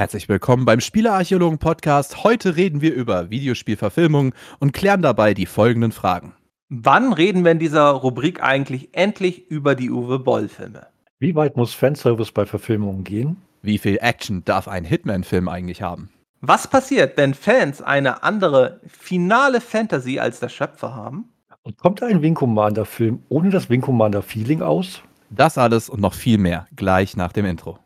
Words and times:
Herzlich 0.00 0.30
willkommen 0.30 0.64
beim 0.64 0.80
Spielearchäologen 0.80 1.58
Podcast. 1.58 2.24
Heute 2.24 2.56
reden 2.56 2.80
wir 2.80 2.94
über 2.94 3.28
Videospielverfilmungen 3.28 4.32
und 4.58 4.72
klären 4.72 5.02
dabei 5.02 5.34
die 5.34 5.44
folgenden 5.44 5.92
Fragen. 5.92 6.32
Wann 6.70 7.12
reden 7.12 7.44
wir 7.44 7.52
in 7.52 7.58
dieser 7.58 7.90
Rubrik 7.90 8.42
eigentlich 8.42 8.96
endlich 8.96 9.50
über 9.50 9.74
die 9.74 9.90
Uwe 9.90 10.18
Boll-Filme? 10.18 10.86
Wie 11.18 11.34
weit 11.34 11.58
muss 11.58 11.74
Fanservice 11.74 12.32
bei 12.32 12.46
Verfilmungen 12.46 13.04
gehen? 13.04 13.42
Wie 13.60 13.76
viel 13.76 13.98
Action 14.00 14.42
darf 14.46 14.68
ein 14.68 14.86
Hitman-Film 14.86 15.50
eigentlich 15.50 15.82
haben? 15.82 16.08
Was 16.40 16.66
passiert, 16.66 17.18
wenn 17.18 17.34
Fans 17.34 17.82
eine 17.82 18.22
andere 18.22 18.80
finale 18.86 19.60
Fantasy 19.60 20.18
als 20.18 20.40
der 20.40 20.48
Schöpfer 20.48 20.94
haben? 20.94 21.28
Und 21.60 21.76
kommt 21.76 22.02
ein 22.02 22.22
Wing 22.22 22.32
Commander-Film 22.32 23.22
ohne 23.28 23.50
das 23.50 23.68
Wing 23.68 23.82
Commander-Feeling 23.82 24.62
aus? 24.62 25.02
Das 25.28 25.58
alles 25.58 25.90
und 25.90 26.00
noch 26.00 26.14
viel 26.14 26.38
mehr 26.38 26.66
gleich 26.74 27.18
nach 27.18 27.34
dem 27.34 27.44
Intro. 27.44 27.78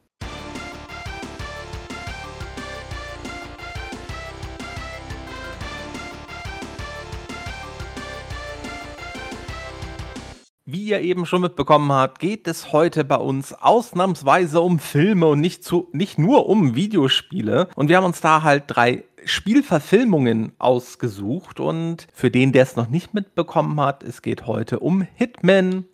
Wie 10.74 10.87
ihr 10.87 11.02
eben 11.02 11.24
schon 11.24 11.42
mitbekommen 11.42 11.92
habt, 11.92 12.19
geht 12.19 12.48
es 12.48 12.73
heute 12.73 13.05
bei 13.05 13.14
uns 13.14 13.52
ausnahmsweise 13.52 14.60
um 14.60 14.80
Filme 14.80 15.28
und 15.28 15.38
nicht, 15.38 15.62
zu, 15.62 15.88
nicht 15.92 16.19
nur 16.19 16.48
um 16.48 16.74
Videospiele. 16.74 17.69
Und 17.77 17.88
wir 17.88 17.97
haben 17.97 18.05
uns 18.06 18.20
da 18.20 18.42
halt 18.42 18.64
drei 18.66 19.05
Spielverfilmungen 19.24 20.50
ausgesucht. 20.59 21.60
Und 21.60 22.09
für 22.12 22.28
den, 22.28 22.50
der 22.50 22.64
es 22.64 22.74
noch 22.74 22.88
nicht 22.88 23.14
mitbekommen 23.14 23.80
hat, 23.80 24.02
es 24.02 24.20
geht 24.20 24.48
heute 24.48 24.80
um 24.80 25.06
Hitman, 25.14 25.84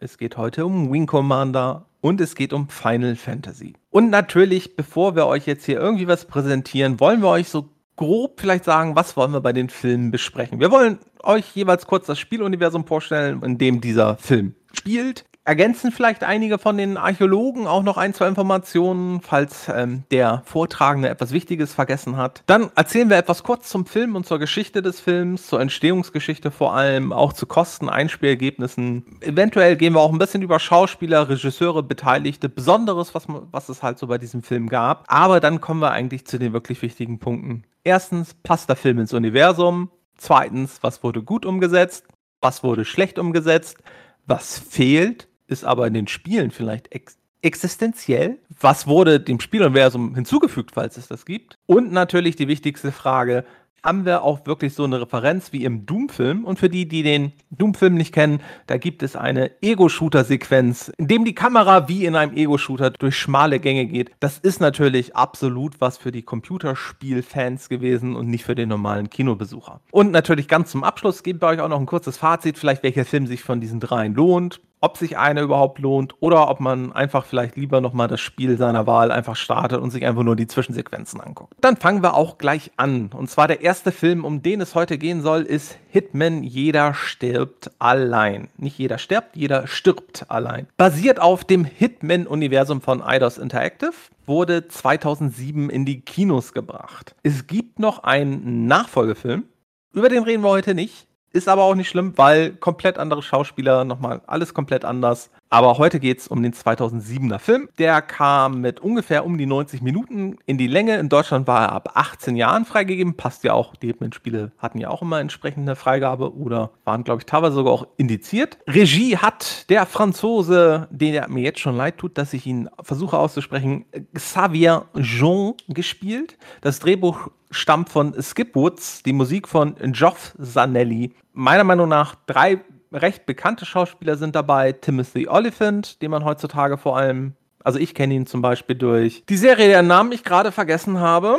es 0.00 0.18
geht 0.18 0.36
heute 0.36 0.66
um 0.66 0.92
Wing 0.92 1.06
Commander 1.06 1.86
und 2.02 2.20
es 2.20 2.34
geht 2.34 2.52
um 2.52 2.68
Final 2.68 3.16
Fantasy. 3.16 3.72
Und 3.88 4.10
natürlich, 4.10 4.76
bevor 4.76 5.16
wir 5.16 5.26
euch 5.26 5.46
jetzt 5.46 5.64
hier 5.64 5.80
irgendwie 5.80 6.08
was 6.08 6.26
präsentieren, 6.26 7.00
wollen 7.00 7.22
wir 7.22 7.28
euch 7.28 7.48
so 7.48 7.70
grob 7.96 8.40
vielleicht 8.40 8.64
sagen, 8.64 8.94
was 8.94 9.16
wollen 9.16 9.32
wir 9.32 9.40
bei 9.40 9.52
den 9.52 9.68
Filmen 9.68 10.10
besprechen. 10.10 10.60
Wir 10.60 10.70
wollen 10.70 10.98
euch 11.22 11.44
jeweils 11.54 11.86
kurz 11.86 12.06
das 12.06 12.18
Spieluniversum 12.18 12.86
vorstellen, 12.86 13.42
in 13.42 13.58
dem 13.58 13.80
dieser 13.80 14.16
Film 14.16 14.54
spielt. 14.72 15.24
Ergänzen 15.46 15.92
vielleicht 15.92 16.24
einige 16.24 16.58
von 16.58 16.76
den 16.76 16.96
Archäologen 16.96 17.68
auch 17.68 17.84
noch 17.84 17.96
ein, 17.96 18.12
zwei 18.12 18.26
Informationen, 18.26 19.20
falls 19.20 19.68
ähm, 19.72 20.02
der 20.10 20.42
Vortragende 20.44 21.08
etwas 21.08 21.30
Wichtiges 21.30 21.72
vergessen 21.72 22.16
hat. 22.16 22.42
Dann 22.46 22.70
erzählen 22.74 23.08
wir 23.08 23.16
etwas 23.16 23.44
kurz 23.44 23.68
zum 23.68 23.86
Film 23.86 24.16
und 24.16 24.26
zur 24.26 24.40
Geschichte 24.40 24.82
des 24.82 24.98
Films, 24.98 25.46
zur 25.46 25.60
Entstehungsgeschichte 25.60 26.50
vor 26.50 26.74
allem, 26.74 27.12
auch 27.12 27.32
zu 27.32 27.46
Kosten, 27.46 27.88
Einspielergebnissen. 27.88 29.20
Eventuell 29.20 29.76
gehen 29.76 29.92
wir 29.92 30.00
auch 30.00 30.12
ein 30.12 30.18
bisschen 30.18 30.42
über 30.42 30.58
Schauspieler, 30.58 31.28
Regisseure, 31.28 31.84
Beteiligte, 31.84 32.48
Besonderes, 32.48 33.14
was, 33.14 33.26
was 33.28 33.68
es 33.68 33.84
halt 33.84 34.00
so 34.00 34.08
bei 34.08 34.18
diesem 34.18 34.42
Film 34.42 34.68
gab. 34.68 35.04
Aber 35.06 35.38
dann 35.38 35.60
kommen 35.60 35.80
wir 35.80 35.92
eigentlich 35.92 36.26
zu 36.26 36.40
den 36.40 36.54
wirklich 36.54 36.82
wichtigen 36.82 37.20
Punkten. 37.20 37.62
Erstens, 37.84 38.34
passt 38.34 38.68
der 38.68 38.74
Film 38.74 38.98
ins 38.98 39.14
Universum? 39.14 39.90
Zweitens, 40.16 40.78
was 40.80 41.04
wurde 41.04 41.22
gut 41.22 41.46
umgesetzt? 41.46 42.04
Was 42.40 42.64
wurde 42.64 42.84
schlecht 42.84 43.20
umgesetzt? 43.20 43.78
Was 44.26 44.58
fehlt? 44.58 45.28
Ist 45.46 45.64
aber 45.64 45.86
in 45.86 45.94
den 45.94 46.08
Spielen 46.08 46.50
vielleicht 46.50 46.92
ex 46.92 47.18
existenziell. 47.42 48.38
Was 48.60 48.88
wurde 48.88 49.20
dem 49.20 49.38
Spieluniversum 49.38 50.14
hinzugefügt, 50.16 50.72
falls 50.72 50.96
es 50.96 51.06
das 51.06 51.24
gibt? 51.24 51.58
Und 51.66 51.92
natürlich 51.92 52.34
die 52.34 52.48
wichtigste 52.48 52.90
Frage, 52.90 53.44
haben 53.86 54.04
wir 54.04 54.22
auch 54.22 54.44
wirklich 54.46 54.74
so 54.74 54.82
eine 54.82 55.00
Referenz 55.00 55.52
wie 55.52 55.64
im 55.64 55.86
Doom-Film. 55.86 56.44
Und 56.44 56.58
für 56.58 56.68
die, 56.68 56.88
die 56.88 57.04
den 57.04 57.32
Doom-Film 57.50 57.94
nicht 57.94 58.12
kennen, 58.12 58.40
da 58.66 58.78
gibt 58.78 59.04
es 59.04 59.14
eine 59.14 59.52
Ego-Shooter-Sequenz, 59.62 60.92
in 60.98 61.06
dem 61.06 61.24
die 61.24 61.36
Kamera 61.36 61.88
wie 61.88 62.04
in 62.04 62.16
einem 62.16 62.36
Ego-Shooter 62.36 62.90
durch 62.90 63.16
schmale 63.16 63.60
Gänge 63.60 63.86
geht. 63.86 64.10
Das 64.18 64.38
ist 64.38 64.60
natürlich 64.60 65.14
absolut 65.14 65.80
was 65.80 65.98
für 65.98 66.10
die 66.10 66.22
Computerspiel-Fans 66.22 67.68
gewesen 67.68 68.16
und 68.16 68.26
nicht 68.26 68.44
für 68.44 68.56
den 68.56 68.68
normalen 68.68 69.08
Kinobesucher. 69.08 69.80
Und 69.92 70.10
natürlich 70.10 70.48
ganz 70.48 70.72
zum 70.72 70.82
Abschluss 70.82 71.22
geben 71.22 71.40
wir 71.40 71.48
euch 71.48 71.60
auch 71.60 71.68
noch 71.68 71.80
ein 71.80 71.86
kurzes 71.86 72.18
Fazit, 72.18 72.58
vielleicht 72.58 72.82
welcher 72.82 73.04
Film 73.04 73.28
sich 73.28 73.42
von 73.42 73.60
diesen 73.60 73.78
dreien 73.78 74.14
lohnt 74.14 74.60
ob 74.80 74.96
sich 74.96 75.16
einer 75.16 75.42
überhaupt 75.42 75.78
lohnt 75.78 76.14
oder 76.20 76.48
ob 76.48 76.60
man 76.60 76.92
einfach 76.92 77.24
vielleicht 77.24 77.56
lieber 77.56 77.80
nochmal 77.80 78.08
das 78.08 78.20
Spiel 78.20 78.56
seiner 78.56 78.86
Wahl 78.86 79.10
einfach 79.10 79.36
startet 79.36 79.80
und 79.80 79.90
sich 79.90 80.04
einfach 80.04 80.22
nur 80.22 80.36
die 80.36 80.46
Zwischensequenzen 80.46 81.20
anguckt. 81.20 81.54
Dann 81.60 81.76
fangen 81.76 82.02
wir 82.02 82.14
auch 82.14 82.38
gleich 82.38 82.70
an. 82.76 83.10
Und 83.14 83.30
zwar 83.30 83.48
der 83.48 83.62
erste 83.62 83.92
Film, 83.92 84.24
um 84.24 84.42
den 84.42 84.60
es 84.60 84.74
heute 84.74 84.98
gehen 84.98 85.22
soll, 85.22 85.42
ist 85.42 85.78
Hitman 85.90 86.42
Jeder 86.42 86.94
stirbt 86.94 87.70
allein. 87.78 88.48
Nicht 88.58 88.78
jeder 88.78 88.98
stirbt, 88.98 89.36
jeder 89.36 89.66
stirbt 89.66 90.30
allein. 90.30 90.66
Basiert 90.76 91.20
auf 91.20 91.44
dem 91.44 91.64
Hitman-Universum 91.64 92.80
von 92.80 93.02
Eidos 93.02 93.38
Interactive 93.38 93.92
wurde 94.26 94.68
2007 94.68 95.70
in 95.70 95.84
die 95.84 96.00
Kinos 96.00 96.52
gebracht. 96.52 97.14
Es 97.22 97.46
gibt 97.46 97.78
noch 97.78 98.02
einen 98.02 98.66
Nachfolgefilm, 98.66 99.44
über 99.92 100.10
den 100.10 100.24
reden 100.24 100.42
wir 100.42 100.50
heute 100.50 100.74
nicht. 100.74 101.05
Ist 101.36 101.48
aber 101.48 101.64
auch 101.64 101.74
nicht 101.74 101.90
schlimm, 101.90 102.14
weil 102.16 102.52
komplett 102.52 102.96
andere 102.96 103.20
Schauspieler, 103.20 103.84
nochmal 103.84 104.22
alles 104.26 104.54
komplett 104.54 104.86
anders. 104.86 105.28
Aber 105.48 105.78
heute 105.78 106.00
geht 106.00 106.18
es 106.18 106.28
um 106.28 106.42
den 106.42 106.52
2007er 106.52 107.38
Film. 107.38 107.68
Der 107.78 108.02
kam 108.02 108.60
mit 108.60 108.80
ungefähr 108.80 109.24
um 109.24 109.38
die 109.38 109.46
90 109.46 109.80
Minuten 109.80 110.38
in 110.44 110.58
die 110.58 110.66
Länge. 110.66 110.96
In 110.96 111.08
Deutschland 111.08 111.46
war 111.46 111.62
er 111.62 111.72
ab 111.72 111.92
18 111.94 112.36
Jahren 112.36 112.64
freigegeben. 112.64 113.16
Passt 113.16 113.44
ja 113.44 113.52
auch, 113.52 113.76
die 113.76 113.86
Hitman-Spiele 113.86 114.50
hatten 114.58 114.78
ja 114.78 114.90
auch 114.90 115.02
immer 115.02 115.20
entsprechende 115.20 115.76
Freigabe 115.76 116.34
oder 116.34 116.70
waren, 116.84 117.04
glaube 117.04 117.20
ich, 117.20 117.26
teilweise 117.26 117.54
sogar 117.54 117.72
auch 117.72 117.86
indiziert. 117.96 118.58
Regie 118.66 119.16
hat 119.16 119.70
der 119.70 119.86
Franzose, 119.86 120.88
den 120.90 121.22
mir 121.28 121.42
jetzt 121.42 121.60
schon 121.60 121.76
leid 121.76 121.98
tut, 121.98 122.18
dass 122.18 122.32
ich 122.32 122.44
ihn 122.46 122.68
versuche 122.82 123.16
auszusprechen, 123.16 123.84
Xavier 124.14 124.86
Jean 125.00 125.54
gespielt. 125.68 126.36
Das 126.60 126.80
Drehbuch 126.80 127.28
stammt 127.50 127.88
von 127.88 128.20
Skip 128.20 128.56
Woods, 128.56 129.04
die 129.04 129.12
Musik 129.12 129.46
von 129.46 129.76
Geoff 129.92 130.34
Zanelli. 130.42 131.14
Meiner 131.32 131.64
Meinung 131.64 131.88
nach 131.88 132.16
drei 132.26 132.60
recht 132.96 133.26
bekannte 133.26 133.66
Schauspieler 133.66 134.16
sind 134.16 134.34
dabei. 134.34 134.72
Timothy 134.72 135.28
Oliphant, 135.28 136.02
den 136.02 136.10
man 136.10 136.24
heutzutage 136.24 136.78
vor 136.78 136.96
allem, 136.96 137.34
also 137.66 137.78
ich 137.78 137.94
kenne 137.94 138.14
ihn 138.14 138.26
zum 138.26 138.42
Beispiel 138.42 138.76
durch 138.76 139.24
die 139.28 139.36
Serie, 139.36 139.68
deren 139.68 139.88
Namen 139.88 140.12
ich 140.12 140.22
gerade 140.22 140.52
vergessen 140.52 141.00
habe. 141.00 141.38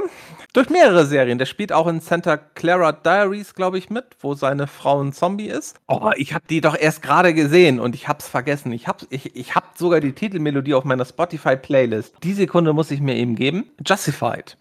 Durch 0.52 0.70
mehrere 0.70 1.06
Serien. 1.06 1.38
Der 1.38 1.46
spielt 1.46 1.72
auch 1.72 1.88
in 1.88 2.02
Santa 2.02 2.36
Clara 2.36 2.92
Diaries, 2.92 3.56
glaube 3.56 3.78
ich, 3.78 3.90
mit, 3.90 4.06
wo 4.20 4.34
seine 4.34 4.68
Frau 4.68 5.02
ein 5.02 5.14
Zombie 5.14 5.48
ist. 5.48 5.78
Oh, 5.88 6.12
ich 6.18 6.34
habe 6.34 6.46
die 6.50 6.62
doch 6.62 6.76
erst 6.78 7.02
gerade 7.02 7.34
gesehen 7.34 7.80
und 7.80 7.96
ich 7.96 8.08
habe 8.08 8.20
es 8.20 8.28
vergessen. 8.28 8.72
Ich 8.74 8.88
habe 8.88 9.06
ich, 9.10 9.36
ich 9.36 9.56
hab 9.56 9.78
sogar 9.78 10.00
die 10.00 10.14
Titelmelodie 10.14 10.74
auf 10.74 10.84
meiner 10.84 11.06
Spotify-Playlist. 11.06 12.16
Die 12.24 12.34
Sekunde 12.34 12.74
muss 12.74 12.92
ich 12.92 13.00
mir 13.00 13.16
eben 13.16 13.36
geben. 13.36 13.72
Justified 13.86 14.58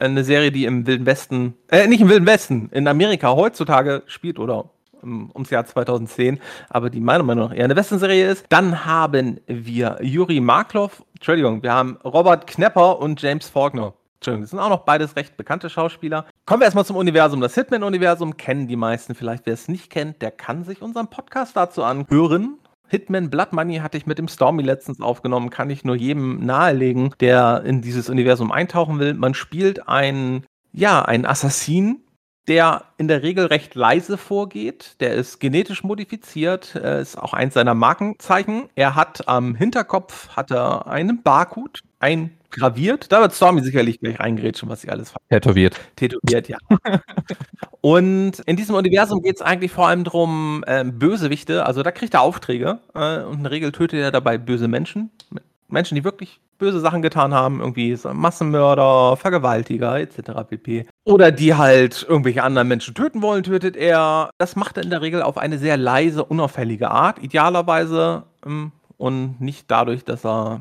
eine 0.00 0.24
Serie, 0.24 0.50
die 0.50 0.64
im 0.64 0.86
Wilden 0.86 1.06
Westen, 1.06 1.54
äh, 1.68 1.86
nicht 1.86 2.00
im 2.00 2.08
Wilden 2.08 2.26
Westen, 2.26 2.70
in 2.72 2.88
Amerika 2.88 3.34
heutzutage 3.34 4.02
spielt 4.06 4.38
oder 4.38 4.70
ums 5.02 5.50
Jahr 5.50 5.64
2010, 5.64 6.40
aber 6.68 6.90
die 6.90 7.00
meiner 7.00 7.24
Meinung 7.24 7.48
nach 7.48 7.56
eher 7.56 7.64
eine 7.64 7.76
Western-Serie 7.76 8.30
ist. 8.30 8.46
Dann 8.48 8.84
haben 8.84 9.40
wir 9.46 9.98
Juri 10.00 10.40
Markloff, 10.40 11.02
Entschuldigung, 11.14 11.62
wir 11.62 11.72
haben 11.72 11.98
Robert 12.04 12.46
Knepper 12.46 12.98
und 12.98 13.20
James 13.20 13.48
Faulkner. 13.48 13.94
Entschuldigung, 14.20 14.42
das 14.42 14.50
sind 14.50 14.58
auch 14.58 14.68
noch 14.68 14.84
beides 14.84 15.16
recht 15.16 15.38
bekannte 15.38 15.70
Schauspieler. 15.70 16.26
Kommen 16.44 16.60
wir 16.60 16.66
erstmal 16.66 16.84
zum 16.84 16.96
Universum. 16.96 17.40
Das 17.40 17.54
Hitman-Universum 17.54 18.36
kennen 18.36 18.68
die 18.68 18.76
meisten 18.76 19.14
vielleicht. 19.14 19.46
Wer 19.46 19.54
es 19.54 19.66
nicht 19.66 19.88
kennt, 19.88 20.20
der 20.20 20.30
kann 20.30 20.62
sich 20.64 20.82
unseren 20.82 21.08
Podcast 21.08 21.56
dazu 21.56 21.82
anhören. 21.82 22.58
Hitman 22.90 23.30
Blood 23.30 23.52
Money 23.52 23.76
hatte 23.76 23.96
ich 23.96 24.04
mit 24.04 24.18
dem 24.18 24.28
Stormy 24.28 24.62
letztens 24.62 25.00
aufgenommen, 25.00 25.48
kann 25.48 25.70
ich 25.70 25.84
nur 25.84 25.94
jedem 25.94 26.44
nahelegen, 26.44 27.14
der 27.20 27.62
in 27.64 27.80
dieses 27.80 28.10
Universum 28.10 28.52
eintauchen 28.52 28.98
will. 28.98 29.14
Man 29.14 29.32
spielt 29.32 29.88
einen, 29.88 30.44
ja, 30.72 31.00
einen 31.00 31.24
Assassin, 31.24 32.02
der 32.48 32.84
in 32.98 33.08
der 33.08 33.22
Regel 33.22 33.46
recht 33.46 33.74
leise 33.74 34.16
vorgeht. 34.16 34.96
Der 35.00 35.14
ist 35.14 35.40
genetisch 35.40 35.84
modifiziert, 35.84 36.74
äh, 36.74 37.00
ist 37.00 37.16
auch 37.16 37.32
eins 37.32 37.54
seiner 37.54 37.74
Markenzeichen. 37.74 38.68
Er 38.74 38.94
hat 38.94 39.28
am 39.28 39.54
Hinterkopf 39.54 40.30
hat 40.30 40.50
er 40.50 40.86
einen 40.86 41.22
Barcode, 41.22 41.80
eingraviert. 42.00 43.12
Da 43.12 43.20
wird 43.20 43.34
Stormy 43.34 43.62
sicherlich 43.62 44.00
gleich 44.00 44.18
reingrätschen, 44.18 44.68
was 44.68 44.80
sie 44.80 44.88
alles 44.88 45.14
Tätowiert. 45.28 45.78
Tätowiert, 45.96 46.48
ja. 46.48 46.58
und 47.82 48.40
in 48.40 48.56
diesem 48.56 48.74
Universum 48.74 49.22
geht 49.22 49.36
es 49.36 49.42
eigentlich 49.42 49.70
vor 49.70 49.86
allem 49.86 50.04
darum, 50.04 50.64
äh, 50.66 50.84
Bösewichte, 50.84 51.66
also 51.66 51.82
da 51.82 51.92
kriegt 51.92 52.14
er 52.14 52.22
Aufträge 52.22 52.80
äh, 52.94 53.22
und 53.22 53.38
in 53.38 53.42
der 53.44 53.52
Regel 53.52 53.72
tötet 53.72 54.00
er 54.00 54.10
dabei 54.10 54.38
böse 54.38 54.66
Menschen. 54.66 55.10
Menschen, 55.68 55.94
die 55.94 56.04
wirklich 56.04 56.40
böse 56.60 56.78
Sachen 56.78 57.02
getan 57.02 57.34
haben, 57.34 57.58
irgendwie 57.58 57.98
Massenmörder, 58.12 59.16
Vergewaltiger 59.16 59.98
etc. 59.98 60.48
pp. 60.48 60.86
Oder 61.04 61.32
die 61.32 61.54
halt 61.54 62.06
irgendwelche 62.08 62.44
anderen 62.44 62.68
Menschen 62.68 62.94
töten 62.94 63.22
wollen, 63.22 63.42
tötet 63.42 63.76
er. 63.76 64.30
Das 64.38 64.54
macht 64.54 64.76
er 64.76 64.84
in 64.84 64.90
der 64.90 65.02
Regel 65.02 65.22
auf 65.22 65.36
eine 65.38 65.58
sehr 65.58 65.76
leise, 65.76 66.24
unauffällige 66.24 66.90
Art, 66.90 67.18
idealerweise 67.20 68.24
ähm, 68.46 68.70
und 68.96 69.40
nicht 69.40 69.70
dadurch, 69.70 70.04
dass 70.04 70.24
er 70.24 70.60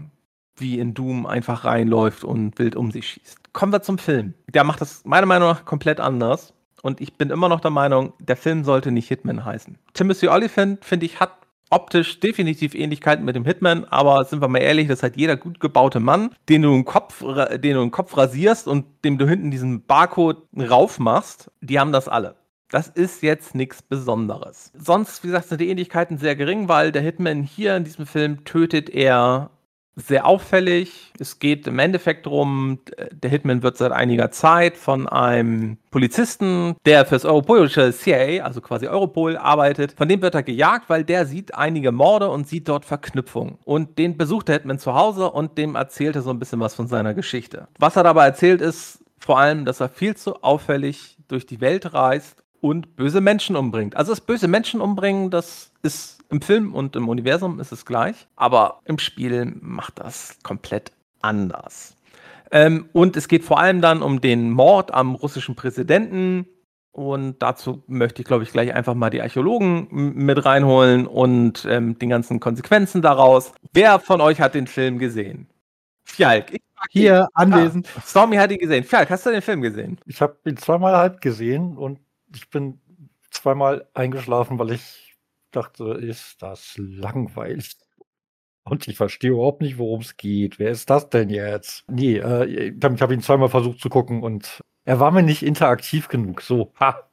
wie 0.55 0.79
in 0.79 0.93
Doom 0.93 1.25
einfach 1.25 1.65
reinläuft 1.65 2.23
und 2.23 2.57
wild 2.57 2.75
um 2.75 2.91
sich 2.91 3.07
schießt. 3.07 3.53
Kommen 3.53 3.71
wir 3.71 3.81
zum 3.81 3.97
Film. 3.97 4.33
Der 4.47 4.63
macht 4.63 4.81
das 4.81 5.03
meiner 5.05 5.27
Meinung 5.27 5.49
nach 5.49 5.65
komplett 5.65 5.99
anders. 5.99 6.53
Und 6.81 7.01
ich 7.01 7.13
bin 7.15 7.29
immer 7.29 7.49
noch 7.49 7.59
der 7.59 7.71
Meinung, 7.71 8.13
der 8.19 8.37
Film 8.37 8.63
sollte 8.63 8.91
nicht 8.91 9.09
Hitman 9.09 9.43
heißen. 9.43 9.77
Timothy 9.93 10.29
Oliphant, 10.29 10.85
finde 10.85 11.05
ich, 11.05 11.19
hat 11.19 11.31
optisch 11.69 12.19
definitiv 12.19 12.73
Ähnlichkeiten 12.75 13.25
mit 13.25 13.35
dem 13.35 13.45
Hitman, 13.45 13.85
aber 13.85 14.23
sind 14.25 14.41
wir 14.41 14.47
mal 14.47 14.59
ehrlich, 14.59 14.87
das 14.87 15.03
hat 15.03 15.17
jeder 15.17 15.37
gut 15.37 15.59
gebaute 15.59 15.99
Mann, 15.99 16.31
den 16.47 16.63
du 16.63 16.73
im 16.73 16.85
Kopf, 16.85 17.19
den 17.21 17.75
du 17.75 17.81
den 17.81 17.91
Kopf 17.91 18.17
rasierst 18.17 18.67
und 18.67 18.85
dem 19.03 19.17
du 19.17 19.27
hinten 19.27 19.51
diesen 19.51 19.83
Barcode 19.85 20.43
raufmachst, 20.57 21.51
die 21.61 21.79
haben 21.79 21.91
das 21.91 22.07
alle. 22.07 22.35
Das 22.71 22.87
ist 22.87 23.23
jetzt 23.23 23.55
nichts 23.55 23.81
Besonderes. 23.81 24.71
Sonst, 24.75 25.23
wie 25.23 25.27
gesagt, 25.27 25.47
sind 25.47 25.59
die 25.59 25.69
Ähnlichkeiten 25.69 26.19
sehr 26.19 26.35
gering, 26.35 26.69
weil 26.69 26.91
der 26.91 27.01
Hitman 27.01 27.41
hier 27.41 27.75
in 27.75 27.83
diesem 27.83 28.05
Film 28.05 28.45
tötet 28.45 28.91
er 28.91 29.49
sehr 29.99 30.25
auffällig. 30.25 31.11
Es 31.19 31.39
geht 31.39 31.67
im 31.67 31.79
Endeffekt 31.79 32.25
darum, 32.25 32.79
der 33.11 33.29
Hitman 33.29 33.63
wird 33.63 33.77
seit 33.77 33.91
einiger 33.91 34.31
Zeit 34.31 34.77
von 34.77 35.07
einem 35.07 35.77
Polizisten, 35.91 36.75
der 36.85 37.05
fürs 37.05 37.25
europäische 37.25 37.91
CIA, 37.91 38.43
also 38.43 38.61
quasi 38.61 38.87
Europol, 38.87 39.37
arbeitet. 39.37 39.93
Von 39.97 40.07
dem 40.07 40.21
wird 40.21 40.35
er 40.35 40.43
gejagt, 40.43 40.89
weil 40.89 41.03
der 41.03 41.25
sieht 41.25 41.55
einige 41.55 41.91
Morde 41.91 42.29
und 42.29 42.47
sieht 42.47 42.67
dort 42.67 42.85
Verknüpfungen. 42.85 43.57
Und 43.65 43.97
den 43.97 44.17
besucht 44.17 44.47
der 44.47 44.55
Hitman 44.55 44.79
zu 44.79 44.93
Hause 44.93 45.29
und 45.31 45.57
dem 45.57 45.75
erzählt 45.75 46.15
er 46.15 46.21
so 46.21 46.29
ein 46.29 46.39
bisschen 46.39 46.59
was 46.59 46.75
von 46.75 46.87
seiner 46.87 47.13
Geschichte. 47.13 47.67
Was 47.77 47.95
er 47.95 48.03
dabei 48.03 48.25
erzählt, 48.25 48.61
ist 48.61 49.03
vor 49.19 49.39
allem, 49.39 49.65
dass 49.65 49.79
er 49.79 49.89
viel 49.89 50.15
zu 50.15 50.41
auffällig 50.43 51.17
durch 51.27 51.45
die 51.45 51.61
Welt 51.61 51.93
reist 51.93 52.43
und 52.61 52.95
böse 52.95 53.21
Menschen 53.21 53.55
umbringt. 53.55 53.95
Also 53.95 54.11
das 54.11 54.21
böse 54.21 54.47
Menschen 54.47 54.81
umbringen, 54.81 55.29
das 55.29 55.71
ist 55.81 56.18
im 56.29 56.41
Film 56.41 56.73
und 56.73 56.95
im 56.95 57.09
Universum 57.09 57.59
ist 57.59 57.71
es 57.71 57.85
gleich, 57.85 58.27
aber 58.35 58.81
im 58.85 58.99
Spiel 58.99 59.53
macht 59.61 59.99
das 59.99 60.37
komplett 60.43 60.91
anders. 61.21 61.95
Ähm, 62.51 62.89
und 62.93 63.15
es 63.17 63.27
geht 63.27 63.43
vor 63.43 63.59
allem 63.59 63.81
dann 63.81 64.01
um 64.01 64.21
den 64.21 64.51
Mord 64.51 64.93
am 64.93 65.15
russischen 65.15 65.55
Präsidenten. 65.55 66.47
Und 66.91 67.41
dazu 67.41 67.83
möchte 67.87 68.21
ich, 68.21 68.27
glaube 68.27 68.43
ich, 68.43 68.51
gleich 68.51 68.73
einfach 68.73 68.95
mal 68.95 69.09
die 69.09 69.21
Archäologen 69.21 69.87
mit 69.91 70.43
reinholen 70.43 71.05
und 71.05 71.65
ähm, 71.69 71.97
den 71.99 72.09
ganzen 72.09 72.39
Konsequenzen 72.39 73.01
daraus. 73.01 73.53
Wer 73.73 73.99
von 73.99 74.21
euch 74.21 74.41
hat 74.41 74.55
den 74.55 74.67
Film 74.67 74.97
gesehen? 74.97 75.47
Fjalk. 76.03 76.57
Hier 76.89 77.27
anwesend. 77.33 77.87
Ah, 77.95 78.01
Stormy 78.01 78.37
hat 78.37 78.51
ihn 78.51 78.57
gesehen. 78.57 78.83
Fjalk, 78.83 79.09
hast 79.09 79.25
du 79.25 79.31
den 79.31 79.41
Film 79.41 79.61
gesehen? 79.61 79.99
Ich 80.05 80.21
habe 80.21 80.37
ihn 80.45 80.57
zweimal 80.57 80.95
halb 80.97 81.21
gesehen 81.21 81.77
und 81.77 81.99
ich 82.33 82.49
bin 82.49 82.79
zweimal 83.29 83.87
eingeschlafen, 83.93 84.57
weil 84.57 84.71
ich 84.71 85.08
dachte, 85.51 85.93
ist 85.93 86.41
das 86.41 86.75
langweilig. 86.77 87.77
Und 88.63 88.87
ich 88.87 88.97
verstehe 88.97 89.31
überhaupt 89.31 89.61
nicht, 89.61 89.77
worum 89.77 90.01
es 90.01 90.17
geht. 90.17 90.59
Wer 90.59 90.69
ist 90.69 90.89
das 90.89 91.09
denn 91.09 91.29
jetzt? 91.29 91.83
Nee, 91.87 92.17
äh, 92.17 92.45
ich 92.45 92.83
habe 92.83 92.97
hab 92.97 93.11
ihn 93.11 93.21
zweimal 93.21 93.49
versucht 93.49 93.79
zu 93.79 93.89
gucken 93.89 94.21
und 94.21 94.61
er 94.85 94.99
war 94.99 95.11
mir 95.11 95.23
nicht 95.23 95.43
interaktiv 95.43 96.07
genug. 96.07 96.41
So, 96.41 96.73
ha. 96.79 97.09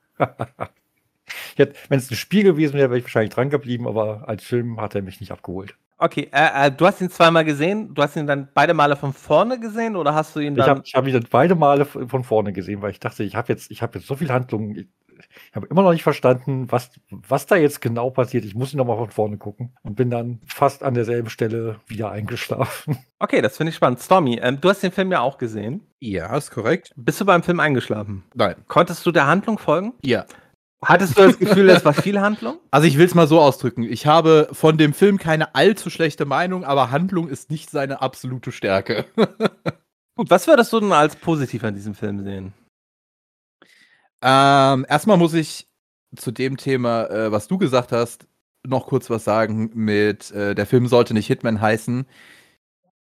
Wenn 1.57 1.99
es 1.99 2.11
ein 2.11 2.17
Spiel 2.17 2.45
gewesen 2.45 2.75
wäre, 2.75 2.91
wäre 2.91 2.99
ich 2.99 3.05
wahrscheinlich 3.05 3.35
dran 3.35 3.51
geblieben, 3.51 3.87
aber 3.87 4.29
als 4.29 4.45
Film 4.45 4.81
hat 4.81 4.95
er 4.95 5.03
mich 5.03 5.21
nicht 5.21 5.33
abgeholt. 5.33 5.77
Okay, 5.99 6.29
äh, 6.31 6.67
äh, 6.67 6.71
du 6.71 6.87
hast 6.87 7.01
ihn 7.01 7.09
zweimal 7.09 7.45
gesehen. 7.45 7.95
Du 7.95 8.03
hast 8.03 8.17
ihn 8.17 8.27
dann 8.27 8.49
beide 8.53 8.75
Male 8.75 8.97
von 8.97 9.15
vorne 9.15 9.59
gesehen 9.59 9.97
oder 9.97 10.15
hast 10.15 10.37
du 10.37 10.41
ihn 10.41 10.55
dann? 10.55 10.83
Ich 10.85 10.95
habe 10.95 11.07
hab 11.07 11.07
ihn 11.07 11.15
dann 11.15 11.27
beide 11.31 11.55
Male 11.55 11.87
von 11.87 12.23
vorne 12.23 12.53
gesehen, 12.53 12.83
weil 12.83 12.91
ich 12.91 13.01
dachte, 13.01 13.25
ich 13.25 13.35
habe 13.35 13.53
jetzt, 13.53 13.71
hab 13.71 13.95
jetzt 13.95 14.07
so 14.07 14.15
viel 14.15 14.31
Handlung. 14.31 14.77
Ich, 15.51 15.57
habe 15.57 15.67
immer 15.67 15.83
noch 15.83 15.93
nicht 15.93 16.03
verstanden, 16.03 16.71
was, 16.71 16.91
was 17.11 17.47
da 17.47 17.57
jetzt 17.57 17.81
genau 17.81 18.11
passiert. 18.11 18.45
Ich 18.45 18.55
muss 18.55 18.73
ihn 18.73 18.79
nochmal 18.79 18.97
von 18.97 19.11
vorne 19.11 19.39
gucken 19.39 19.77
und 19.83 19.97
bin 19.97 20.11
dann 20.11 20.41
fast 20.47 20.83
an 20.83 20.95
derselben 20.95 21.31
Stelle 21.31 21.81
wieder 21.87 22.11
eingeschlafen. 22.11 22.99
Okay, 23.19 23.41
das 23.41 23.57
finde 23.57 23.71
ich 23.71 23.77
spannend. 23.77 23.99
Stormy, 24.01 24.39
ähm, 24.43 24.61
du 24.61 24.69
hast 24.69 24.83
den 24.83 24.93
Film 24.93 25.11
ja 25.11 25.23
auch 25.23 25.39
gesehen. 25.39 25.81
Ja, 26.01 26.37
ist 26.37 26.51
korrekt. 26.51 26.93
Bist 26.97 27.19
du 27.19 27.25
beim 27.25 27.43
Film 27.43 27.61
eingeschlafen? 27.61 28.25
Nein. 28.35 28.57
Konntest 28.69 29.07
du 29.07 29.11
der 29.11 29.27
Handlung 29.27 29.57
folgen? 29.57 29.95
Ja. 30.03 30.27
Hattest 30.85 31.17
du 31.17 31.23
das 31.23 31.39
Gefühl, 31.39 31.71
es 31.71 31.85
war 31.85 31.95
viel 31.95 32.21
Handlung? 32.21 32.59
Also 32.71 32.87
ich 32.87 32.99
will 32.99 33.07
es 33.07 33.15
mal 33.15 33.27
so 33.27 33.41
ausdrücken. 33.41 33.85
Ich 33.85 34.07
habe 34.07 34.49
von 34.53 34.77
dem 34.77 34.93
Film 34.93 35.17
keine 35.17 35.55
allzu 35.55 35.89
schlechte 35.89 36.27
Meinung, 36.27 36.63
aber 36.65 36.91
Handlung 36.91 37.29
ist 37.29 37.51
nicht 37.51 37.71
seine 37.71 38.03
absolute 38.03 38.53
Stärke. 38.53 39.07
Gut, 40.17 40.31
was 40.31 40.47
würdest 40.47 40.73
du 40.75 40.81
denn 40.81 40.93
als 40.93 41.17
positiv 41.17 41.65
an 41.65 41.75
diesem 41.75 41.95
Film 41.95 42.23
sehen? 42.23 42.53
Ähm, 44.23 44.87
erstmal 44.89 45.17
muss 45.17 45.35
ich 45.35 45.69
zu 46.17 46.31
dem 46.31 46.57
Thema, 46.57 47.07
äh, 47.11 47.33
was 47.33 47.49
du 47.49 47.59
gesagt 47.59 47.93
hast, 47.93 48.27
noch 48.67 48.87
kurz 48.87 49.11
was 49.11 49.25
sagen 49.25 49.71
mit, 49.75 50.31
äh, 50.33 50.55
der 50.55 50.67
Film 50.67 50.87
sollte 50.89 51.15
nicht 51.15 51.27
Hitman 51.27 51.61
heißen. 51.61 52.07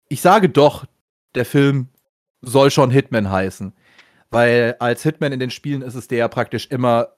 Ich 0.08 0.20
sage 0.20 0.49
doch, 0.49 0.87
der 1.35 1.47
Film 1.47 1.88
soll 2.43 2.70
schon 2.70 2.91
Hitman 2.91 3.31
heißen. 3.31 3.73
Weil 4.31 4.76
als 4.81 5.03
Hitman 5.03 5.32
in 5.32 5.41
den 5.41 5.50
Spielen 5.50 5.82
ist 5.82 5.94
es 5.94 6.08
der 6.08 6.19
ja 6.19 6.29
praktisch 6.29 6.67
immer 6.69 7.17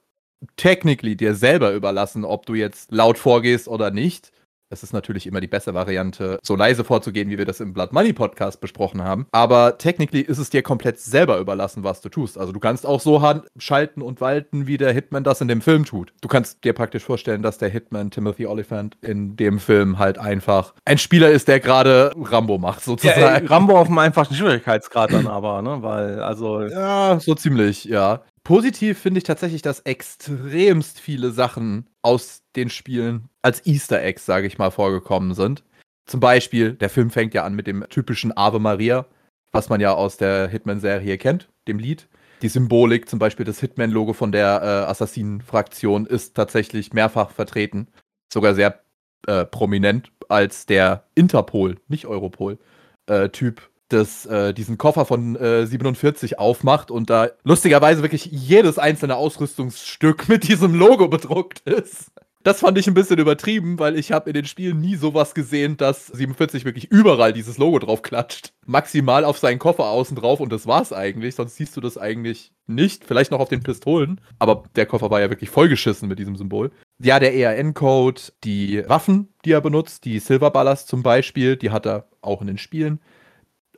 technically 0.57 1.17
dir 1.17 1.35
selber 1.35 1.73
überlassen, 1.73 2.25
ob 2.25 2.47
du 2.47 2.55
jetzt 2.55 2.93
laut 2.93 3.19
vorgehst 3.19 3.69
oder 3.69 3.91
nicht. 3.91 4.31
Es 4.71 4.83
ist 4.83 4.93
natürlich 4.93 5.27
immer 5.27 5.41
die 5.41 5.47
bessere 5.47 5.73
Variante, 5.73 6.39
so 6.43 6.55
leise 6.55 6.85
vorzugehen, 6.85 7.31
wie 7.31 7.39
wir 7.39 7.47
das 7.47 7.61
im 7.61 7.73
Blood 7.73 7.95
Money 7.95 8.13
Podcast 8.13 8.61
besprochen 8.61 9.03
haben. 9.03 9.27
Aber 9.33 9.79
technically 9.79 10.21
ist 10.21 10.37
es 10.37 10.51
dir 10.51 10.63
komplett 10.63 11.01
selber 11.01 11.39
überlassen, 11.39 11.85
was 11.85 12.03
du 12.03 12.11
tust. 12.11 12.37
Also 12.37 12.53
du 12.53 12.61
kannst 12.61 12.85
auch 12.85 13.01
so 13.01 13.19
schalten 13.57 14.03
und 14.03 14.21
walten, 14.21 14.67
wie 14.67 14.77
der 14.77 14.93
Hitman 14.93 15.25
das 15.25 15.41
in 15.41 15.49
dem 15.49 15.63
Film 15.63 15.87
tut. 15.87 16.13
Du 16.21 16.29
kannst 16.29 16.65
dir 16.65 16.75
praktisch 16.75 17.03
vorstellen, 17.03 17.41
dass 17.41 17.57
der 17.57 17.71
Hitman 17.71 18.11
Timothy 18.11 18.45
Oliphant 18.45 18.99
in 19.01 19.37
dem 19.37 19.59
Film 19.59 19.99
halt 19.99 20.19
einfach 20.19 20.75
ein 20.85 20.99
Spieler 20.99 21.31
ist, 21.31 21.49
der 21.49 21.61
gerade 21.61 22.13
Rambo 22.15 22.59
macht, 22.59 22.85
sozusagen. 22.85 23.47
Ja, 23.47 23.51
Rambo 23.51 23.79
auf 23.79 23.89
einem 23.89 23.99
einfachen 23.99 24.35
Schwierigkeitsgrad 24.35 25.15
dann 25.15 25.29
aber, 25.29 25.63
ne? 25.63 25.79
Weil, 25.81 26.21
also. 26.21 26.61
Ja, 26.61 27.19
so 27.21 27.35
ziemlich, 27.35 27.85
ja. 27.85 28.21
Positiv 28.45 28.99
finde 28.99 29.19
ich 29.19 29.25
tatsächlich, 29.25 29.63
dass 29.63 29.81
extremst 29.81 31.01
viele 31.01 31.31
Sachen 31.31 31.89
aus 32.03 32.43
den 32.57 32.71
Spielen 32.71 33.29
als 33.43 33.65
Easter 33.67 34.03
Eggs, 34.03 34.27
sage 34.27 34.47
ich 34.47 34.59
mal, 34.59 34.71
vorgekommen 34.71 35.35
sind. 35.35 35.65
Zum 36.07 36.21
Beispiel, 36.21 36.73
der 36.73 36.89
Film 36.89 37.11
fängt 37.11 37.35
ja 37.35 37.45
an 37.45 37.55
mit 37.55 37.67
dem 37.67 37.85
typischen 37.91 38.35
Ave 38.37 38.59
Maria, 38.59 39.07
was 39.53 39.69
man 39.69 39.81
ja 39.81 39.93
aus 39.93 40.17
der 40.17 40.49
Hitman-Serie 40.49 41.19
kennt, 41.19 41.49
dem 41.67 41.79
Lied. 41.79 42.09
Die 42.43 42.49
Symbolik, 42.49 43.09
zum 43.09 43.19
Beispiel 43.19 43.45
das 43.45 43.61
Hitman-Logo 43.61 44.13
von 44.13 44.33
der 44.33 44.63
äh, 44.63 44.91
Assassinen-Fraktion, 44.91 46.07
ist 46.07 46.35
tatsächlich 46.35 46.93
mehrfach 46.93 47.31
vertreten. 47.31 47.89
Sogar 48.33 48.55
sehr 48.55 48.81
äh, 49.27 49.45
prominent 49.45 50.13
als 50.29 50.67
der 50.67 51.05
Interpol, 51.15 51.79
nicht 51.89 52.07
Europol-Typ 52.07 53.61
äh, 53.61 53.78
das, 53.89 54.27
äh, 54.27 54.53
diesen 54.53 54.79
Koffer 54.79 55.05
von 55.05 55.37
äh, 55.37 55.67
47 55.67 56.39
aufmacht 56.39 56.91
und 56.91 57.11
da 57.11 57.29
lustigerweise 57.45 58.03
wirklich 58.03 58.27
jedes 58.27 58.79
einzelne 58.79 59.17
Ausrüstungsstück 59.17 60.29
mit 60.29 60.49
diesem 60.49 60.75
Logo 60.75 61.09
bedruckt 61.09 61.61
ist. 61.61 62.11
Das 62.45 62.61
fand 62.61 62.79
ich 62.79 62.87
ein 62.87 62.95
bisschen 62.95 63.19
übertrieben, 63.19 63.79
weil 63.79 63.99
ich 63.99 64.13
habe 64.13 64.31
in 64.31 64.35
den 64.35 64.45
Spielen 64.45 64.81
nie 64.81 64.95
sowas 64.95 65.35
gesehen, 65.35 65.77
dass 65.77 66.07
47 66.07 66.65
wirklich 66.65 66.91
überall 66.91 67.33
dieses 67.33 67.59
Logo 67.59 67.79
drauf 67.81 68.01
klatscht. 68.01 68.53
Maximal 68.65 69.25
auf 69.25 69.39
seinen 69.39 69.59
Koffer 69.59 69.87
außen 69.87 70.17
drauf 70.17 70.39
und 70.39 70.53
das 70.53 70.67
war's 70.67 70.93
eigentlich. 70.93 71.35
Sonst 71.35 71.57
siehst 71.57 71.77
du 71.77 71.81
das 71.81 71.99
eigentlich 71.99 72.53
nicht. 72.67 73.05
Vielleicht 73.05 73.33
noch 73.33 73.41
auf 73.41 73.49
den 73.49 73.63
Pistolen. 73.63 74.21
Aber 74.39 74.63
der 74.77 74.87
Koffer 74.87 75.11
war 75.11 75.21
ja 75.21 75.31
wirklich 75.31 75.51
vollgeschissen 75.51 76.09
mit 76.09 76.21
diesem 76.21 76.37
Symbol. 76.37 76.71
Ja, 77.01 77.19
der 77.19 77.35
ERN-Code, 77.35 78.23
die 78.45 78.83
Waffen, 78.89 79.29
die 79.45 79.53
er 79.53 79.61
benutzt, 79.61 80.05
die 80.05 80.19
Silver 80.19 80.51
Ballast 80.51 80.89
zum 80.89 81.03
Beispiel, 81.03 81.57
die 81.57 81.71
hat 81.71 81.87
er 81.87 82.09
auch 82.23 82.41
in 82.41 82.47
den 82.47 82.59
Spielen. 82.59 83.01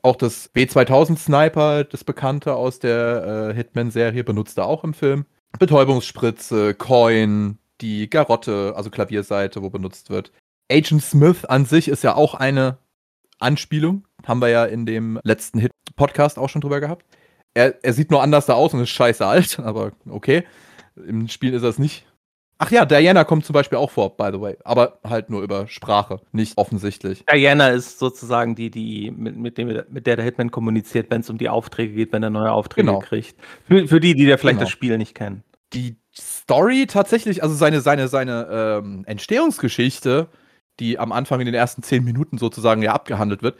Auch 0.02 0.16
das 0.16 0.52
B2000 0.54 1.18
Sniper, 1.18 1.84
das 1.84 2.04
Bekannte 2.04 2.54
aus 2.54 2.78
der 2.78 3.50
äh, 3.50 3.54
Hitman-Serie, 3.54 4.24
benutzt 4.24 4.58
er 4.58 4.66
auch 4.66 4.84
im 4.84 4.94
Film. 4.94 5.26
Betäubungsspritze, 5.58 6.74
Coin, 6.74 7.58
die 7.80 8.08
Garotte, 8.08 8.74
also 8.76 8.90
Klavierseite, 8.90 9.62
wo 9.62 9.70
benutzt 9.70 10.10
wird. 10.10 10.32
Agent 10.70 11.02
Smith 11.02 11.44
an 11.44 11.64
sich 11.64 11.88
ist 11.88 12.04
ja 12.04 12.14
auch 12.14 12.34
eine 12.34 12.78
Anspielung. 13.38 14.06
Haben 14.26 14.40
wir 14.40 14.48
ja 14.48 14.64
in 14.64 14.86
dem 14.86 15.18
letzten 15.22 15.58
Hit-Podcast 15.58 16.38
auch 16.38 16.48
schon 16.48 16.60
drüber 16.60 16.80
gehabt. 16.80 17.04
Er, 17.54 17.82
er 17.82 17.92
sieht 17.92 18.10
nur 18.10 18.22
anders 18.22 18.46
da 18.46 18.54
aus 18.54 18.72
und 18.72 18.80
ist 18.80 18.90
scheiße 18.90 19.26
alt, 19.26 19.58
aber 19.64 19.92
okay. 20.08 20.44
Im 20.96 21.28
Spiel 21.28 21.54
ist 21.54 21.62
er 21.62 21.70
es 21.70 21.78
nicht. 21.78 22.06
Ach 22.62 22.70
ja, 22.70 22.84
Diana 22.84 23.24
kommt 23.24 23.46
zum 23.46 23.54
Beispiel 23.54 23.78
auch 23.78 23.90
vor, 23.90 24.18
by 24.18 24.28
the 24.34 24.38
way. 24.38 24.54
Aber 24.64 24.98
halt 25.02 25.30
nur 25.30 25.40
über 25.40 25.66
Sprache, 25.66 26.20
nicht 26.30 26.58
offensichtlich. 26.58 27.24
Diana 27.24 27.70
ist 27.70 27.98
sozusagen 27.98 28.54
die, 28.54 28.70
die 28.70 29.10
mit, 29.10 29.34
mit, 29.34 29.56
dem, 29.56 29.82
mit 29.88 30.06
der 30.06 30.16
der 30.16 30.24
Hitman 30.26 30.50
kommuniziert, 30.50 31.10
wenn 31.10 31.22
es 31.22 31.30
um 31.30 31.38
die 31.38 31.48
Aufträge 31.48 31.94
geht, 31.94 32.12
wenn 32.12 32.22
er 32.22 32.28
neue 32.28 32.52
Aufträge 32.52 32.86
genau. 32.86 32.98
kriegt. 32.98 33.34
Für, 33.66 33.88
für 33.88 33.98
die, 33.98 34.14
die 34.14 34.26
da 34.26 34.36
vielleicht 34.36 34.58
genau. 34.58 34.66
das 34.66 34.70
Spiel 34.70 34.98
nicht 34.98 35.14
kennen. 35.14 35.42
Die 35.72 35.96
Story 36.14 36.86
tatsächlich, 36.86 37.42
also 37.42 37.54
seine, 37.54 37.80
seine, 37.80 38.08
seine 38.08 38.46
ähm, 38.52 39.04
Entstehungsgeschichte, 39.06 40.28
die 40.80 40.98
am 40.98 41.12
Anfang 41.12 41.40
in 41.40 41.46
den 41.46 41.54
ersten 41.54 41.82
zehn 41.82 42.04
Minuten 42.04 42.36
sozusagen 42.36 42.82
ja 42.82 42.92
abgehandelt 42.92 43.42
wird, 43.42 43.58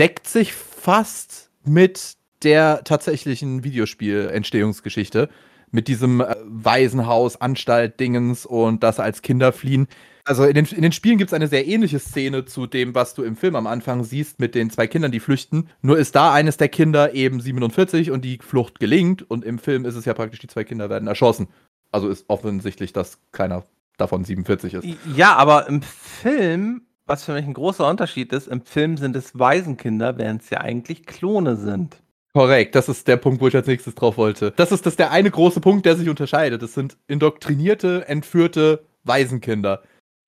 deckt 0.00 0.26
sich 0.26 0.54
fast 0.54 1.52
mit 1.64 2.14
der 2.42 2.82
tatsächlichen 2.82 3.62
Videospiel-Entstehungsgeschichte 3.62 5.28
mit 5.70 5.88
diesem 5.88 6.20
äh, 6.20 6.34
Waisenhaus, 6.44 7.40
Anstalt, 7.40 8.00
Dingens 8.00 8.46
und 8.46 8.82
das 8.82 9.00
als 9.00 9.22
Kinder 9.22 9.52
fliehen. 9.52 9.88
Also 10.24 10.44
in 10.44 10.54
den, 10.54 10.66
in 10.66 10.82
den 10.82 10.92
Spielen 10.92 11.18
gibt 11.18 11.30
es 11.30 11.34
eine 11.34 11.48
sehr 11.48 11.66
ähnliche 11.66 11.98
Szene 11.98 12.44
zu 12.44 12.66
dem, 12.66 12.94
was 12.94 13.14
du 13.14 13.22
im 13.22 13.36
Film 13.36 13.56
am 13.56 13.66
Anfang 13.66 14.04
siehst 14.04 14.38
mit 14.38 14.54
den 14.54 14.70
zwei 14.70 14.86
Kindern, 14.86 15.10
die 15.10 15.20
flüchten. 15.20 15.68
Nur 15.82 15.98
ist 15.98 16.14
da 16.14 16.32
eines 16.32 16.56
der 16.56 16.68
Kinder 16.68 17.14
eben 17.14 17.40
47 17.40 18.10
und 18.10 18.24
die 18.24 18.38
Flucht 18.38 18.80
gelingt 18.80 19.28
und 19.28 19.44
im 19.44 19.58
Film 19.58 19.84
ist 19.84 19.96
es 19.96 20.04
ja 20.04 20.14
praktisch, 20.14 20.40
die 20.40 20.46
zwei 20.46 20.64
Kinder 20.64 20.90
werden 20.90 21.08
erschossen. 21.08 21.48
Also 21.90 22.08
ist 22.08 22.26
offensichtlich, 22.28 22.92
dass 22.92 23.18
keiner 23.32 23.64
davon 23.96 24.24
47 24.24 24.74
ist. 24.74 24.86
Ja, 25.16 25.34
aber 25.36 25.66
im 25.68 25.82
Film, 25.82 26.82
was 27.06 27.24
für 27.24 27.32
mich 27.32 27.44
ein 27.44 27.54
großer 27.54 27.88
Unterschied 27.88 28.32
ist, 28.32 28.46
im 28.46 28.62
Film 28.62 28.96
sind 28.96 29.16
es 29.16 29.38
Waisenkinder, 29.38 30.18
während 30.18 30.42
es 30.42 30.50
ja 30.50 30.60
eigentlich 30.60 31.06
Klone 31.06 31.56
sind. 31.56 32.02
Korrekt, 32.32 32.76
das 32.76 32.88
ist 32.88 33.08
der 33.08 33.16
Punkt, 33.16 33.40
wo 33.40 33.48
ich 33.48 33.56
als 33.56 33.66
nächstes 33.66 33.94
drauf 33.96 34.16
wollte. 34.16 34.52
Das 34.52 34.70
ist 34.70 34.86
das 34.86 34.96
der 34.96 35.10
eine 35.10 35.30
große 35.30 35.60
Punkt, 35.60 35.84
der 35.84 35.96
sich 35.96 36.08
unterscheidet. 36.08 36.62
Das 36.62 36.74
sind 36.74 36.96
indoktrinierte, 37.08 38.06
entführte 38.06 38.84
Waisenkinder 39.02 39.82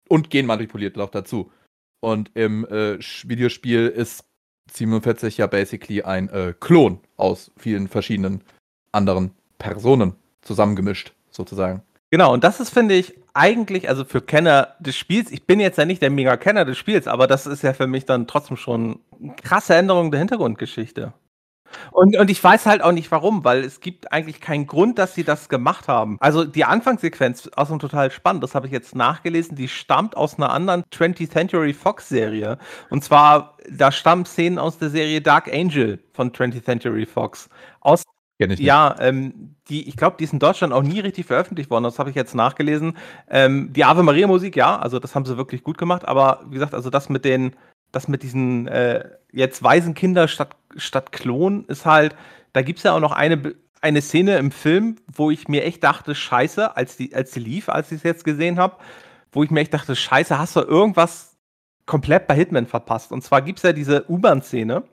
und 0.07 0.29
genmanipuliert 0.29 0.95
noch 0.95 1.09
dazu. 1.09 1.51
Und 1.99 2.31
im 2.35 2.65
äh, 2.65 2.97
Videospiel 2.99 3.87
ist 3.87 4.23
47 4.71 5.37
ja 5.37 5.47
basically 5.47 6.03
ein 6.03 6.29
äh, 6.29 6.53
Klon 6.57 6.99
aus 7.17 7.51
vielen 7.57 7.89
verschiedenen 7.89 8.41
anderen 8.93 9.31
Personen 9.57 10.15
zusammengemischt, 10.41 11.13
sozusagen. 11.29 11.83
Genau, 12.11 12.33
und 12.33 12.43
das 12.43 12.59
ist, 12.59 12.69
finde 12.69 12.95
ich, 12.95 13.19
eigentlich, 13.33 13.89
also 13.89 14.05
für 14.05 14.21
Kenner 14.21 14.75
des 14.79 14.95
Spiels, 14.95 15.31
ich 15.31 15.45
bin 15.45 15.59
jetzt 15.59 15.77
ja 15.77 15.85
nicht 15.85 16.01
der 16.01 16.09
Mega-Kenner 16.09 16.65
des 16.65 16.77
Spiels, 16.77 17.07
aber 17.07 17.27
das 17.27 17.45
ist 17.45 17.61
ja 17.61 17.73
für 17.73 17.87
mich 17.87 18.05
dann 18.05 18.25
trotzdem 18.25 18.57
schon 18.57 18.99
eine 19.21 19.35
krasse 19.35 19.75
Änderung 19.75 20.11
der 20.11 20.19
Hintergrundgeschichte. 20.19 21.13
Und, 21.91 22.17
und 22.17 22.29
ich 22.29 22.43
weiß 22.43 22.65
halt 22.65 22.81
auch 22.81 22.91
nicht 22.91 23.11
warum, 23.11 23.43
weil 23.43 23.63
es 23.63 23.79
gibt 23.79 24.11
eigentlich 24.11 24.41
keinen 24.41 24.67
Grund, 24.67 24.97
dass 24.97 25.15
sie 25.15 25.23
das 25.23 25.49
gemacht 25.49 25.87
haben. 25.87 26.17
Also 26.19 26.45
die 26.45 26.65
Anfangssequenz 26.65 27.49
aus 27.55 27.69
dem 27.69 27.79
total 27.79 28.11
spannend, 28.11 28.43
das 28.43 28.55
habe 28.55 28.67
ich 28.67 28.73
jetzt 28.73 28.95
nachgelesen, 28.95 29.55
die 29.55 29.67
stammt 29.67 30.15
aus 30.15 30.37
einer 30.37 30.51
anderen 30.51 30.83
20th 30.93 31.31
Century 31.31 31.73
Fox 31.73 32.09
Serie. 32.09 32.57
Und 32.89 33.03
zwar, 33.03 33.57
da 33.69 33.91
stammen 33.91 34.25
Szenen 34.25 34.59
aus 34.59 34.77
der 34.77 34.89
Serie 34.89 35.21
Dark 35.21 35.51
Angel 35.53 35.99
von 36.13 36.31
20th 36.31 36.63
Century 36.63 37.05
Fox. 37.05 37.49
Aus 37.81 38.03
ja, 38.41 38.95
ähm, 39.01 39.55
die, 39.67 39.89
ich 39.89 39.97
glaube, 39.97 40.15
die 40.17 40.23
ist 40.23 40.31
in 40.31 40.39
Deutschland 40.39 40.71
auch 40.71 40.81
nie 40.81 41.01
richtig 41.01 41.25
veröffentlicht 41.25 41.69
worden. 41.69 41.83
Das 41.83 41.99
habe 41.99 42.09
ich 42.09 42.15
jetzt 42.15 42.35
nachgelesen. 42.35 42.95
Ähm, 43.29 43.73
die 43.73 43.83
Ave 43.83 44.01
Maria 44.01 44.27
Musik, 44.27 44.55
ja, 44.55 44.79
also 44.79 44.97
das 44.97 45.13
haben 45.13 45.25
sie 45.25 45.35
wirklich 45.35 45.61
gut 45.61 45.77
gemacht. 45.77 46.07
Aber 46.07 46.45
wie 46.47 46.53
gesagt, 46.53 46.73
also 46.73 46.89
das 46.89 47.09
mit 47.09 47.25
den 47.25 47.53
das 47.91 48.07
mit 48.07 48.23
diesen 48.23 48.67
äh, 48.67 49.09
jetzt 49.31 49.63
Waisenkinder 49.63 50.27
statt, 50.27 50.55
statt 50.75 51.11
Klon 51.11 51.65
ist 51.65 51.85
halt, 51.85 52.15
da 52.53 52.61
gibt 52.61 52.79
es 52.79 52.83
ja 52.83 52.93
auch 52.93 52.99
noch 52.99 53.11
eine, 53.11 53.55
eine 53.81 54.01
Szene 54.01 54.37
im 54.37 54.51
Film, 54.51 54.97
wo 55.11 55.31
ich 55.31 55.47
mir 55.47 55.63
echt 55.63 55.83
dachte, 55.83 56.15
scheiße, 56.15 56.75
als 56.75 56.97
die, 56.97 57.15
als 57.15 57.31
die 57.31 57.39
lief, 57.39 57.69
als 57.69 57.91
ich 57.91 57.97
es 57.97 58.03
jetzt 58.03 58.23
gesehen 58.23 58.59
habe, 58.59 58.77
wo 59.31 59.43
ich 59.43 59.51
mir 59.51 59.61
echt 59.61 59.73
dachte, 59.73 59.95
scheiße, 59.95 60.37
hast 60.37 60.55
du 60.55 60.61
irgendwas 60.61 61.37
komplett 61.85 62.27
bei 62.27 62.35
Hitman 62.35 62.67
verpasst. 62.67 63.11
Und 63.11 63.23
zwar 63.23 63.41
gibt 63.41 63.59
es 63.59 63.63
ja 63.63 63.73
diese 63.73 64.09
U-Bahn-Szene, 64.09 64.83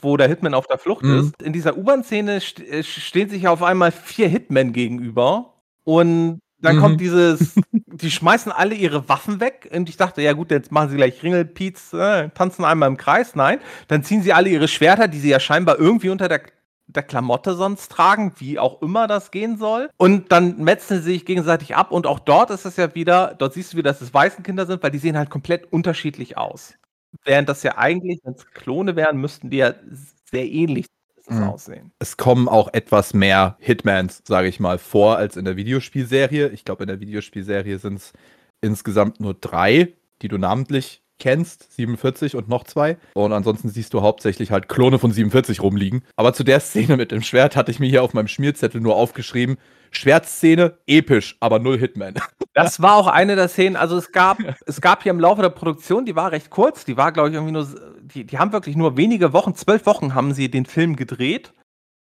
wo 0.00 0.16
der 0.16 0.28
Hitman 0.28 0.54
auf 0.54 0.66
der 0.66 0.78
Flucht 0.78 1.02
mhm. 1.02 1.20
ist. 1.20 1.42
In 1.42 1.52
dieser 1.52 1.76
U-Bahn-Szene 1.76 2.40
st 2.40 2.60
äh, 2.60 2.82
stehen 2.82 3.28
sich 3.28 3.48
auf 3.48 3.62
einmal 3.62 3.90
vier 3.90 4.28
Hitmen 4.28 4.72
gegenüber 4.72 5.54
und 5.84 6.40
dann 6.60 6.76
mhm. 6.76 6.80
kommt 6.80 7.00
dieses, 7.00 7.54
die 7.72 8.10
schmeißen 8.10 8.52
alle 8.52 8.74
ihre 8.74 9.08
Waffen 9.08 9.40
weg 9.40 9.70
und 9.74 9.88
ich 9.88 9.96
dachte, 9.96 10.22
ja 10.22 10.32
gut, 10.32 10.50
jetzt 10.50 10.72
machen 10.72 10.90
sie 10.90 10.96
gleich 10.96 11.22
Ringelpiez, 11.22 11.92
äh, 11.92 12.28
tanzen 12.30 12.64
einmal 12.64 12.88
im 12.88 12.96
Kreis. 12.96 13.34
Nein, 13.34 13.60
dann 13.88 14.02
ziehen 14.02 14.22
sie 14.22 14.32
alle 14.32 14.48
ihre 14.48 14.68
Schwerter, 14.68 15.08
die 15.08 15.18
sie 15.18 15.30
ja 15.30 15.40
scheinbar 15.40 15.78
irgendwie 15.78 16.10
unter 16.10 16.28
der, 16.28 16.42
der 16.86 17.02
Klamotte 17.02 17.54
sonst 17.54 17.88
tragen, 17.92 18.32
wie 18.38 18.58
auch 18.58 18.82
immer 18.82 19.06
das 19.06 19.30
gehen 19.30 19.56
soll. 19.56 19.90
Und 19.96 20.32
dann 20.32 20.58
metzen 20.58 20.98
sie 20.98 21.12
sich 21.12 21.26
gegenseitig 21.26 21.76
ab 21.76 21.92
und 21.92 22.06
auch 22.06 22.18
dort 22.18 22.50
ist 22.50 22.64
es 22.64 22.76
ja 22.76 22.94
wieder, 22.94 23.34
dort 23.38 23.54
siehst 23.54 23.72
du 23.72 23.76
wieder, 23.76 23.90
dass 23.90 24.00
es 24.00 24.14
Waisenkinder 24.14 24.66
sind, 24.66 24.82
weil 24.82 24.90
die 24.90 24.98
sehen 24.98 25.16
halt 25.16 25.30
komplett 25.30 25.72
unterschiedlich 25.72 26.36
aus. 26.36 26.74
Während 27.24 27.48
das 27.48 27.62
ja 27.62 27.78
eigentlich, 27.78 28.20
wenn 28.24 28.34
es 28.34 28.46
Klone 28.46 28.96
wären, 28.96 29.18
müssten 29.18 29.50
die 29.50 29.58
ja 29.58 29.74
sehr 30.30 30.46
ähnlich 30.46 30.86
mhm. 31.36 31.44
aussehen. 31.44 31.92
Es 31.98 32.16
kommen 32.16 32.48
auch 32.48 32.72
etwas 32.72 33.14
mehr 33.14 33.56
Hitmans, 33.60 34.22
sage 34.26 34.48
ich 34.48 34.60
mal, 34.60 34.78
vor 34.78 35.16
als 35.16 35.36
in 35.36 35.44
der 35.44 35.56
Videospielserie. 35.56 36.48
Ich 36.48 36.64
glaube, 36.64 36.84
in 36.84 36.88
der 36.88 37.00
Videospielserie 37.00 37.78
sind 37.78 37.96
es 37.96 38.12
insgesamt 38.60 39.20
nur 39.20 39.34
drei, 39.34 39.94
die 40.22 40.28
du 40.28 40.38
namentlich 40.38 41.02
kennst, 41.18 41.72
47 41.72 42.36
und 42.36 42.48
noch 42.48 42.64
zwei. 42.64 42.96
Und 43.14 43.32
ansonsten 43.32 43.68
siehst 43.68 43.94
du 43.94 44.02
hauptsächlich 44.02 44.50
halt 44.50 44.68
Klone 44.68 44.98
von 44.98 45.10
47 45.10 45.62
rumliegen. 45.62 46.02
Aber 46.16 46.32
zu 46.32 46.44
der 46.44 46.60
Szene 46.60 46.96
mit 46.96 47.12
dem 47.12 47.22
Schwert 47.22 47.56
hatte 47.56 47.70
ich 47.70 47.80
mir 47.80 47.88
hier 47.88 48.02
auf 48.02 48.14
meinem 48.14 48.28
Schmierzettel 48.28 48.80
nur 48.80 48.96
aufgeschrieben, 48.96 49.56
Schwertszene, 49.90 50.78
episch, 50.86 51.36
aber 51.40 51.58
null 51.58 51.78
Hitman. 51.78 52.14
Das 52.54 52.82
war 52.82 52.96
auch 52.96 53.06
eine 53.06 53.36
der 53.36 53.46
Szenen, 53.46 53.76
also 53.76 53.96
es 53.96 54.10
gab, 54.10 54.38
es 54.66 54.80
gab 54.80 55.04
hier 55.04 55.10
im 55.10 55.20
Laufe 55.20 55.42
der 55.42 55.50
Produktion, 55.50 56.04
die 56.04 56.16
war 56.16 56.32
recht 56.32 56.50
kurz, 56.50 56.84
die 56.84 56.96
war, 56.96 57.12
glaube 57.12 57.28
ich, 57.28 57.36
irgendwie 57.36 57.52
nur, 57.52 57.68
die, 58.02 58.24
die 58.24 58.36
haben 58.36 58.50
wirklich 58.50 58.74
nur 58.74 58.96
wenige 58.96 59.32
Wochen, 59.32 59.54
zwölf 59.54 59.86
Wochen 59.86 60.12
haben 60.12 60.34
sie 60.34 60.50
den 60.50 60.66
Film 60.66 60.96
gedreht. 60.96 61.52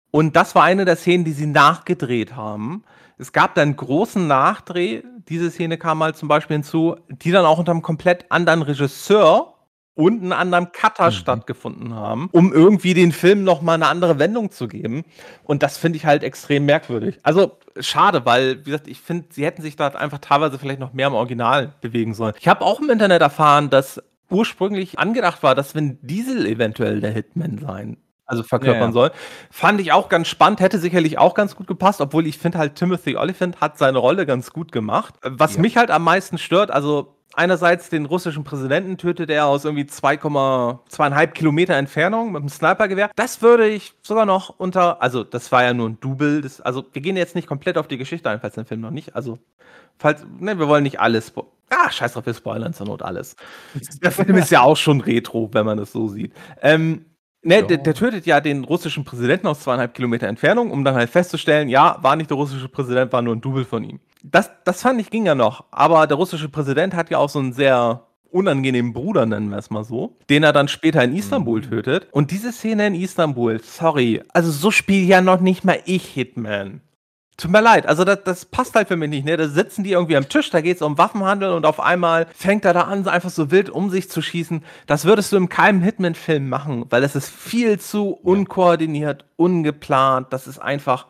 Und 0.10 0.36
das 0.36 0.56
war 0.56 0.64
eine 0.64 0.84
der 0.84 0.96
Szenen, 0.96 1.26
die 1.26 1.34
sie 1.34 1.46
nachgedreht 1.46 2.36
haben. 2.36 2.84
Es 3.18 3.32
gab 3.32 3.56
dann 3.56 3.70
einen 3.70 3.78
großen 3.78 4.28
Nachdreh, 4.28 5.02
diese 5.28 5.50
Szene 5.50 5.78
kam 5.78 5.98
mal 5.98 6.16
zum 6.16 6.28
Beispiel 6.28 6.58
hinzu, 6.58 6.96
die 7.10 7.32
dann 7.32 7.46
auch 7.46 7.58
unter 7.60 7.72
einem 7.72 7.82
komplett 7.82 8.32
anderen 8.32 8.62
Regisseur 8.62 9.56
und 9.96 10.22
einen 10.22 10.32
anderen 10.32 10.72
Cutter 10.72 11.08
mhm. 11.08 11.12
stattgefunden 11.12 11.96
haben, 11.96 12.30
um 12.32 12.54
irgendwie 12.54 12.94
den 12.94 13.12
Film 13.12 13.44
nochmal 13.44 13.76
eine 13.76 13.88
andere 13.88 14.20
Wendung 14.20 14.52
zu 14.52 14.68
geben. 14.68 15.04
Und 15.44 15.64
das 15.64 15.80
finde 15.80 15.98
ich 15.98 16.06
halt 16.06 16.24
extrem 16.24 16.66
merkwürdig. 16.66 17.18
Also 17.24 17.58
schade, 17.80 18.24
weil, 18.24 18.60
wie 18.60 18.72
gesagt, 18.72 18.88
ich 18.88 19.00
finde, 19.00 19.26
sie 19.32 19.44
hätten 19.44 19.64
sich 19.64 19.76
da 19.76 19.88
einfach 19.88 20.20
teilweise 20.20 20.60
vielleicht 20.60 20.80
noch 20.80 20.94
mehr 20.94 21.08
im 21.08 21.16
Original 21.16 21.74
bewegen 21.82 22.14
sollen. 22.14 22.36
Ich 22.40 22.48
habe 22.48 22.64
auch 22.64 22.80
im 22.80 22.92
Internet 22.92 23.24
erfahren, 23.24 23.72
dass 23.72 24.00
ursprünglich 24.30 25.00
angedacht 25.00 25.42
war, 25.42 25.56
dass 25.56 25.74
Vin 25.74 25.98
Diesel 26.02 26.46
eventuell 26.46 27.02
der 27.02 27.12
Hitman 27.12 27.58
sein 27.58 27.98
also 28.28 28.44
verkörpern 28.44 28.82
ja, 28.82 28.88
ja. 28.88 28.92
soll. 28.92 29.12
Fand 29.50 29.82
ich 29.82 29.92
auch 29.92 30.10
ganz 30.10 30.28
spannend, 30.28 30.60
hätte 30.60 30.78
sicherlich 30.78 31.18
auch 31.18 31.34
ganz 31.34 31.56
gut 31.56 31.68
gepasst, 31.68 32.02
obwohl 32.02 32.28
ich 32.28 32.38
finde 32.38 32.58
halt 32.58 32.76
Timothy 32.76 33.16
Oliphant 33.16 33.62
hat 33.62 33.78
seine 33.78 33.98
Rolle 33.98 34.26
ganz 34.26 34.52
gut 34.52 34.72
gemacht. 34.72 35.16
Was 35.24 35.56
ja. 35.56 35.62
mich 35.62 35.78
halt 35.78 35.90
am 35.90 36.04
meisten 36.04 36.38
stört, 36.38 36.70
also 36.70 37.18
einerseits 37.38 37.90
den 37.90 38.06
russischen 38.06 38.44
Präsidenten 38.44 38.98
tötet 38.98 39.30
er 39.30 39.46
aus 39.46 39.64
irgendwie 39.64 39.84
2,2,5 39.84 41.28
Kilometer 41.28 41.76
Entfernung 41.76 42.32
mit 42.32 42.42
einem 42.42 42.50
Snipergewehr. 42.50 43.12
Das 43.16 43.42
würde 43.42 43.68
ich 43.68 43.94
sogar 44.02 44.26
noch 44.26 44.56
unter, 44.58 45.02
also 45.02 45.24
das 45.24 45.52
war 45.52 45.64
ja 45.64 45.74
nur 45.74 45.90
ein 45.90 46.00
Double. 46.00 46.42
Das, 46.42 46.60
also 46.62 46.84
wir 46.92 47.02
gehen 47.02 47.16
jetzt 47.16 47.36
nicht 47.36 47.48
komplett 47.48 47.78
auf 47.78 47.88
die 47.88 47.98
Geschichte 47.98 48.30
ein, 48.30 48.42
falls 48.42 48.56
der 48.56 48.66
Film 48.66 48.82
noch 48.82 48.92
nicht. 48.92 49.16
Also 49.16 49.38
falls, 49.98 50.26
ne, 50.40 50.58
wir 50.58 50.68
wollen 50.68 50.84
nicht 50.84 51.00
alles. 51.00 51.32
Ah, 51.70 51.92
scheiß 51.92 52.14
drauf, 52.14 52.26
wir 52.26 52.34
spoilern 52.34 52.74
zur 52.74 52.88
Not 52.88 53.04
alles. 53.04 53.36
Der 54.02 54.12
Film 54.12 54.36
ist 54.38 54.52
ja 54.52 54.62
auch 54.62 54.78
schon 54.78 55.02
retro, 55.02 55.50
wenn 55.54 55.66
man 55.66 55.78
es 55.80 55.92
so 55.92 56.08
sieht. 56.08 56.34
Ähm, 56.62 57.06
Ne, 57.48 57.64
der, 57.64 57.78
der, 57.78 57.94
tötet 57.94 58.26
ja 58.26 58.42
den 58.42 58.66
russischen 58.66 59.06
Präsidenten 59.06 59.48
aus 59.48 59.62
zweieinhalb 59.62 59.94
Kilometer 59.94 60.28
Entfernung, 60.28 60.70
um 60.70 60.84
dann 60.84 60.96
halt 60.96 61.10
festzustellen, 61.10 61.70
ja, 61.70 61.98
war 62.02 62.18
nicht 62.18 62.30
der 62.30 62.36
russische 62.36 62.68
Präsident, 62.68 63.14
war 63.14 63.22
nur 63.22 63.36
ein 63.36 63.40
Double 63.40 63.64
von 63.64 63.86
ihm. 63.86 64.02
Das, 64.22 64.52
das 64.66 64.82
fand 64.82 65.00
ich 65.00 65.10
ging 65.10 65.26
ja 65.26 65.34
noch, 65.34 65.64
aber 65.72 66.08
der 66.08 66.18
russische 66.18 66.50
Präsident 66.50 66.94
hat 66.94 67.10
ja 67.10 67.20
auch 67.20 67.30
so 67.30 67.40
einen 67.40 67.54
sehr 67.54 68.04
unangenehmen 68.32 68.92
Bruder, 68.92 69.26
nennen 69.26 69.50
wir 69.50 69.58
es 69.58 69.70
mal 69.70 69.86
so, 69.86 70.18
den 70.30 70.44
er 70.44 70.52
dann 70.52 70.68
später 70.68 71.02
in 71.04 71.16
Istanbul 71.16 71.62
mhm. 71.62 71.70
tötet. 71.70 72.08
Und 72.12 72.32
diese 72.32 72.52
Szene 72.52 72.88
in 72.88 72.96
Istanbul, 72.96 73.62
sorry, 73.64 74.22
also 74.34 74.52
so 74.52 74.70
spiele 74.70 75.06
ja 75.06 75.22
noch 75.22 75.40
nicht 75.40 75.64
mal 75.64 75.80
ich 75.86 76.06
Hitman. 76.06 76.82
Tut 77.40 77.52
mir 77.52 77.62
leid, 77.62 77.86
also 77.86 78.04
das, 78.04 78.24
das 78.24 78.46
passt 78.46 78.74
halt 78.74 78.88
für 78.88 78.96
mich 78.96 79.12
nicht. 79.12 79.24
Ne? 79.24 79.38
Da 79.38 79.48
sitzen 79.48 79.84
die 79.84 79.92
irgendwie 79.92 80.18
am 80.18 80.28
Tisch, 80.28 80.50
da 80.50 80.60
geht 80.60 80.78
es 80.78 80.82
um 80.82 80.98
Waffenhandel 80.98 81.52
und 81.52 81.68
auf 81.68 81.80
einmal 81.80 82.26
fängt 82.34 82.66
er 82.66 82.74
da 82.74 82.82
an, 82.82 83.08
einfach 83.08 83.30
so 83.30 83.52
wild 83.52 83.70
um 83.70 83.92
sich 83.92 84.10
zu 84.10 84.24
schießen. 84.24 84.64
Das 84.88 85.06
würdest 85.06 85.32
du 85.32 85.38
in 85.38 85.48
keinem 85.48 85.82
Hitman-Film 85.84 86.50
machen, 86.50 86.86
weil 86.90 87.04
es 87.04 87.16
ist 87.16 87.30
viel 87.30 87.80
zu 87.80 88.10
unkoordiniert, 88.10 89.26
ungeplant. 89.36 90.34
Das 90.34 90.48
ist 90.48 90.58
einfach, 90.58 91.06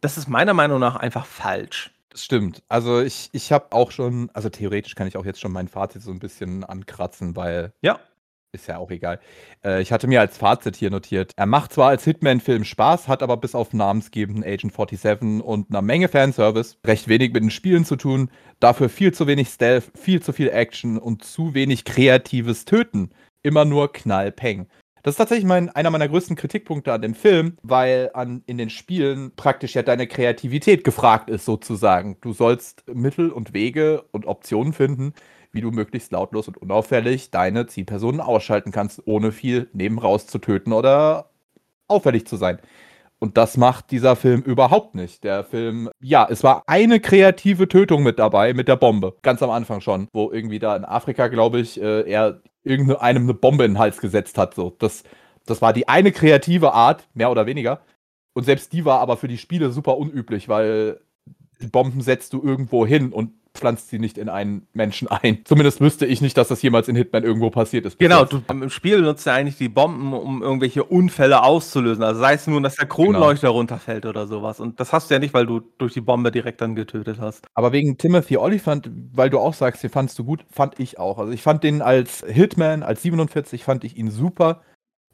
das 0.00 0.18
ist 0.18 0.28
meiner 0.28 0.54
Meinung 0.54 0.78
nach 0.78 0.94
einfach 0.94 1.26
falsch. 1.26 1.90
Das 2.10 2.22
stimmt. 2.22 2.62
Also 2.68 3.00
ich, 3.00 3.30
ich 3.32 3.50
habe 3.50 3.72
auch 3.72 3.90
schon, 3.90 4.30
also 4.34 4.50
theoretisch 4.50 4.94
kann 4.94 5.08
ich 5.08 5.16
auch 5.16 5.24
jetzt 5.24 5.40
schon 5.40 5.50
mein 5.50 5.66
Fazit 5.66 6.02
so 6.02 6.12
ein 6.12 6.20
bisschen 6.20 6.62
ankratzen, 6.62 7.34
weil 7.34 7.72
ja. 7.80 7.98
Ist 8.54 8.66
ja 8.66 8.76
auch 8.76 8.90
egal. 8.90 9.18
Äh, 9.64 9.80
ich 9.80 9.92
hatte 9.92 10.06
mir 10.06 10.20
als 10.20 10.36
Fazit 10.36 10.76
hier 10.76 10.90
notiert: 10.90 11.32
Er 11.36 11.46
macht 11.46 11.72
zwar 11.72 11.88
als 11.88 12.04
Hitman-Film 12.04 12.64
Spaß, 12.64 13.08
hat 13.08 13.22
aber 13.22 13.38
bis 13.38 13.54
auf 13.54 13.72
namensgebenden 13.72 14.44
Agent 14.44 14.74
47 14.74 15.42
und 15.42 15.70
einer 15.70 15.80
Menge 15.80 16.08
Fanservice 16.08 16.76
recht 16.86 17.08
wenig 17.08 17.32
mit 17.32 17.42
den 17.42 17.50
Spielen 17.50 17.86
zu 17.86 17.96
tun. 17.96 18.30
Dafür 18.60 18.90
viel 18.90 19.14
zu 19.14 19.26
wenig 19.26 19.48
Stealth, 19.48 19.90
viel 19.94 20.20
zu 20.20 20.34
viel 20.34 20.50
Action 20.50 20.98
und 20.98 21.24
zu 21.24 21.54
wenig 21.54 21.86
kreatives 21.86 22.66
Töten. 22.66 23.12
Immer 23.42 23.64
nur 23.64 23.90
Knallpeng. 23.90 24.68
Das 25.02 25.14
ist 25.14 25.18
tatsächlich 25.18 25.46
mein, 25.46 25.70
einer 25.70 25.90
meiner 25.90 26.08
größten 26.08 26.36
Kritikpunkte 26.36 26.92
an 26.92 27.02
dem 27.02 27.14
Film, 27.14 27.56
weil 27.62 28.10
an, 28.12 28.42
in 28.46 28.58
den 28.58 28.70
Spielen 28.70 29.34
praktisch 29.34 29.74
ja 29.74 29.82
deine 29.82 30.06
Kreativität 30.06 30.84
gefragt 30.84 31.30
ist, 31.30 31.46
sozusagen. 31.46 32.18
Du 32.20 32.34
sollst 32.34 32.84
Mittel 32.86 33.30
und 33.30 33.54
Wege 33.54 34.04
und 34.12 34.26
Optionen 34.26 34.74
finden, 34.74 35.14
wie 35.52 35.60
du 35.60 35.70
möglichst 35.70 36.12
lautlos 36.12 36.48
und 36.48 36.56
unauffällig 36.56 37.30
deine 37.30 37.66
Zielpersonen 37.66 38.20
ausschalten 38.20 38.72
kannst, 38.72 39.06
ohne 39.06 39.32
viel 39.32 39.68
nebenraus 39.72 40.26
zu 40.26 40.38
töten 40.38 40.72
oder 40.72 41.30
auffällig 41.88 42.26
zu 42.26 42.36
sein. 42.36 42.58
Und 43.18 43.36
das 43.36 43.56
macht 43.56 43.92
dieser 43.92 44.16
Film 44.16 44.42
überhaupt 44.42 44.96
nicht. 44.96 45.22
Der 45.22 45.44
Film, 45.44 45.88
ja, 46.00 46.26
es 46.28 46.42
war 46.42 46.64
eine 46.66 46.98
kreative 46.98 47.68
Tötung 47.68 48.02
mit 48.02 48.18
dabei, 48.18 48.52
mit 48.52 48.66
der 48.66 48.74
Bombe. 48.74 49.14
Ganz 49.22 49.42
am 49.44 49.50
Anfang 49.50 49.80
schon, 49.80 50.08
wo 50.12 50.32
irgendwie 50.32 50.58
da 50.58 50.74
in 50.74 50.84
Afrika, 50.84 51.28
glaube 51.28 51.60
ich, 51.60 51.80
äh, 51.80 52.00
er 52.10 52.40
irgendeinem 52.64 52.98
eine 53.00 53.34
Bombe 53.34 53.64
in 53.64 53.74
den 53.74 53.78
Hals 53.78 54.00
gesetzt 54.00 54.38
hat. 54.38 54.54
So. 54.54 54.74
Das, 54.78 55.04
das 55.46 55.62
war 55.62 55.72
die 55.72 55.86
eine 55.86 56.10
kreative 56.10 56.72
Art, 56.72 57.06
mehr 57.14 57.30
oder 57.30 57.46
weniger. 57.46 57.82
Und 58.32 58.44
selbst 58.44 58.72
die 58.72 58.84
war 58.84 58.98
aber 58.98 59.16
für 59.16 59.28
die 59.28 59.38
Spiele 59.38 59.70
super 59.70 59.98
unüblich, 59.98 60.48
weil 60.48 61.00
die 61.60 61.68
Bomben 61.68 62.00
setzt 62.00 62.32
du 62.32 62.42
irgendwo 62.42 62.86
hin 62.86 63.12
und 63.12 63.34
pflanzt 63.54 63.90
sie 63.90 63.98
nicht 63.98 64.18
in 64.18 64.28
einen 64.28 64.66
Menschen 64.72 65.08
ein. 65.08 65.40
Zumindest 65.44 65.80
wüsste 65.80 66.06
ich 66.06 66.20
nicht, 66.20 66.36
dass 66.36 66.48
das 66.48 66.62
jemals 66.62 66.88
in 66.88 66.96
Hitman 66.96 67.22
irgendwo 67.22 67.50
passiert 67.50 67.86
ist. 67.86 67.98
Genau, 67.98 68.24
du, 68.24 68.42
im 68.48 68.70
Spiel 68.70 68.98
benutzt 68.98 69.26
ja 69.26 69.34
eigentlich 69.34 69.58
die 69.58 69.68
Bomben, 69.68 70.12
um 70.12 70.42
irgendwelche 70.42 70.84
Unfälle 70.84 71.42
auszulösen. 71.42 72.02
Also 72.02 72.20
sei 72.20 72.34
es 72.34 72.46
nur, 72.46 72.60
dass 72.60 72.76
der 72.76 72.86
Kronleuchter 72.86 73.48
genau. 73.48 73.58
runterfällt 73.58 74.06
oder 74.06 74.26
sowas. 74.26 74.60
Und 74.60 74.80
das 74.80 74.92
hast 74.92 75.10
du 75.10 75.14
ja 75.14 75.20
nicht, 75.20 75.34
weil 75.34 75.46
du 75.46 75.60
durch 75.78 75.92
die 75.92 76.00
Bombe 76.00 76.30
direkt 76.30 76.60
dann 76.60 76.74
getötet 76.74 77.18
hast. 77.20 77.46
Aber 77.54 77.72
wegen 77.72 77.98
Timothy 77.98 78.36
Oliphant, 78.36 78.90
weil 79.12 79.30
du 79.30 79.38
auch 79.38 79.54
sagst, 79.54 79.82
den 79.82 79.90
fandst 79.90 80.18
du 80.18 80.24
gut, 80.24 80.44
fand 80.50 80.80
ich 80.80 80.98
auch. 80.98 81.18
Also 81.18 81.32
ich 81.32 81.42
fand 81.42 81.62
den 81.64 81.82
als 81.82 82.24
Hitman, 82.26 82.82
als 82.82 83.02
47, 83.02 83.64
fand 83.64 83.84
ich 83.84 83.96
ihn 83.96 84.10
super 84.10 84.62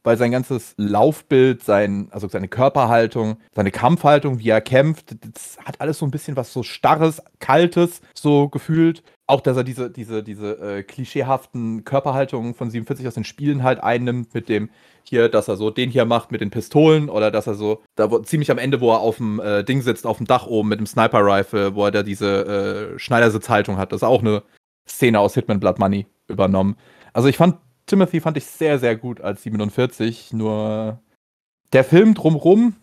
weil 0.02 0.16
sein 0.16 0.30
ganzes 0.30 0.74
Laufbild, 0.76 1.62
sein, 1.62 2.08
also 2.10 2.28
seine 2.28 2.48
Körperhaltung, 2.48 3.38
seine 3.54 3.70
Kampfhaltung, 3.70 4.38
wie 4.38 4.50
er 4.50 4.60
kämpft, 4.60 5.16
das 5.20 5.58
hat 5.64 5.80
alles 5.80 5.98
so 5.98 6.06
ein 6.06 6.10
bisschen 6.10 6.36
was 6.36 6.52
so 6.52 6.62
Starres, 6.62 7.22
Kaltes, 7.38 8.00
so 8.14 8.48
gefühlt. 8.48 9.02
Auch, 9.26 9.42
dass 9.42 9.58
er 9.58 9.64
diese, 9.64 9.90
diese, 9.90 10.22
diese 10.22 10.52
äh, 10.58 10.82
klischeehaften 10.82 11.84
Körperhaltungen 11.84 12.54
von 12.54 12.70
47 12.70 13.06
aus 13.06 13.14
den 13.14 13.24
Spielen 13.24 13.62
halt 13.62 13.82
einnimmt, 13.82 14.32
mit 14.32 14.48
dem 14.48 14.70
hier, 15.02 15.28
dass 15.28 15.48
er 15.48 15.56
so 15.56 15.70
den 15.70 15.90
hier 15.90 16.04
macht 16.04 16.32
mit 16.32 16.40
den 16.40 16.50
Pistolen 16.50 17.08
oder 17.08 17.30
dass 17.30 17.46
er 17.46 17.54
so, 17.54 17.82
da 17.94 18.10
wo, 18.10 18.18
ziemlich 18.20 18.50
am 18.50 18.58
Ende, 18.58 18.80
wo 18.80 18.92
er 18.92 19.00
auf 19.00 19.16
dem 19.18 19.40
äh, 19.40 19.64
Ding 19.64 19.82
sitzt, 19.82 20.06
auf 20.06 20.18
dem 20.18 20.26
Dach 20.26 20.46
oben 20.46 20.68
mit 20.68 20.80
dem 20.80 20.86
Sniper-Rifle, 20.86 21.74
wo 21.74 21.84
er 21.84 21.90
da 21.90 22.02
diese 22.02 22.94
äh, 22.94 22.98
Schneidersitzhaltung 22.98 23.76
hat. 23.76 23.92
Das 23.92 23.98
ist 23.98 24.08
auch 24.08 24.20
eine 24.20 24.42
Szene 24.88 25.20
aus 25.20 25.34
Hitman 25.34 25.60
Blood 25.60 25.78
Money 25.78 26.06
übernommen. 26.28 26.76
Also 27.12 27.28
ich 27.28 27.36
fand 27.36 27.56
Timothy 27.88 28.20
fand 28.20 28.36
ich 28.36 28.46
sehr, 28.46 28.78
sehr 28.78 28.96
gut 28.96 29.20
als 29.20 29.42
47. 29.42 30.32
Nur 30.32 31.00
der 31.72 31.84
Film 31.84 32.14
drumrum, 32.14 32.76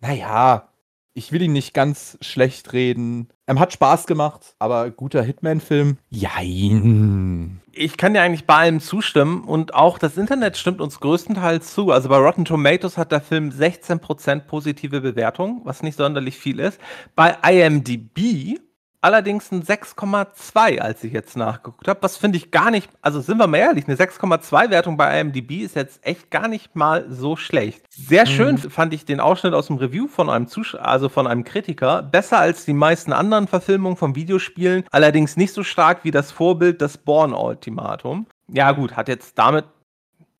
naja, 0.00 0.68
ich 1.16 1.32
will 1.32 1.40
ihn 1.40 1.54
nicht 1.54 1.72
ganz 1.72 2.18
schlecht 2.20 2.74
reden. 2.74 3.28
Er 3.46 3.58
hat 3.58 3.72
Spaß 3.72 4.06
gemacht, 4.06 4.54
aber 4.58 4.90
guter 4.90 5.22
Hitman-Film? 5.22 5.96
Jein. 6.10 7.62
Ich 7.72 7.96
kann 7.96 8.12
dir 8.12 8.20
eigentlich 8.20 8.44
bei 8.46 8.56
allem 8.56 8.80
zustimmen 8.80 9.44
und 9.44 9.72
auch 9.72 9.98
das 9.98 10.18
Internet 10.18 10.58
stimmt 10.58 10.82
uns 10.82 11.00
größtenteils 11.00 11.72
zu. 11.72 11.90
Also 11.90 12.10
bei 12.10 12.18
Rotten 12.18 12.44
Tomatoes 12.44 12.98
hat 12.98 13.12
der 13.12 13.22
Film 13.22 13.48
16% 13.48 14.40
positive 14.40 15.00
Bewertung, 15.00 15.62
was 15.64 15.82
nicht 15.82 15.96
sonderlich 15.96 16.36
viel 16.36 16.60
ist. 16.60 16.78
Bei 17.14 17.38
IMDb 17.42 18.58
allerdings 19.00 19.50
ein 19.52 19.62
6,2, 19.62 20.78
als 20.78 21.04
ich 21.04 21.12
jetzt 21.12 21.36
nachgeguckt 21.36 21.88
habe. 21.88 22.02
Was 22.02 22.16
finde 22.16 22.38
ich 22.38 22.50
gar 22.50 22.70
nicht, 22.70 22.90
also 23.02 23.20
sind 23.20 23.38
wir 23.38 23.46
mal 23.46 23.58
ehrlich, 23.58 23.86
eine 23.86 23.96
6,2 23.96 24.70
Wertung 24.70 24.96
bei 24.96 25.20
IMDb 25.20 25.62
ist 25.62 25.76
jetzt 25.76 26.04
echt 26.04 26.30
gar 26.30 26.48
nicht 26.48 26.74
mal 26.76 27.06
so 27.08 27.36
schlecht. 27.36 27.82
Sehr 27.90 28.26
schön 28.26 28.56
mhm. 28.56 28.70
fand 28.70 28.94
ich 28.94 29.04
den 29.04 29.20
Ausschnitt 29.20 29.54
aus 29.54 29.68
dem 29.68 29.76
Review 29.76 30.08
von 30.08 30.30
einem 30.30 30.48
Zuschauer, 30.48 30.84
also 30.84 31.08
von 31.08 31.26
einem 31.26 31.44
Kritiker. 31.44 32.02
Besser 32.02 32.38
als 32.38 32.64
die 32.64 32.72
meisten 32.72 33.12
anderen 33.12 33.48
Verfilmungen 33.48 33.96
von 33.96 34.14
Videospielen, 34.14 34.84
allerdings 34.90 35.36
nicht 35.36 35.52
so 35.52 35.62
stark 35.62 36.04
wie 36.04 36.10
das 36.10 36.32
Vorbild 36.32 36.80
des 36.80 36.98
Born-Ultimatum. 36.98 38.26
Ja, 38.48 38.72
gut, 38.72 38.96
hat 38.96 39.08
jetzt 39.08 39.38
damit 39.38 39.64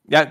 ja, 0.08 0.26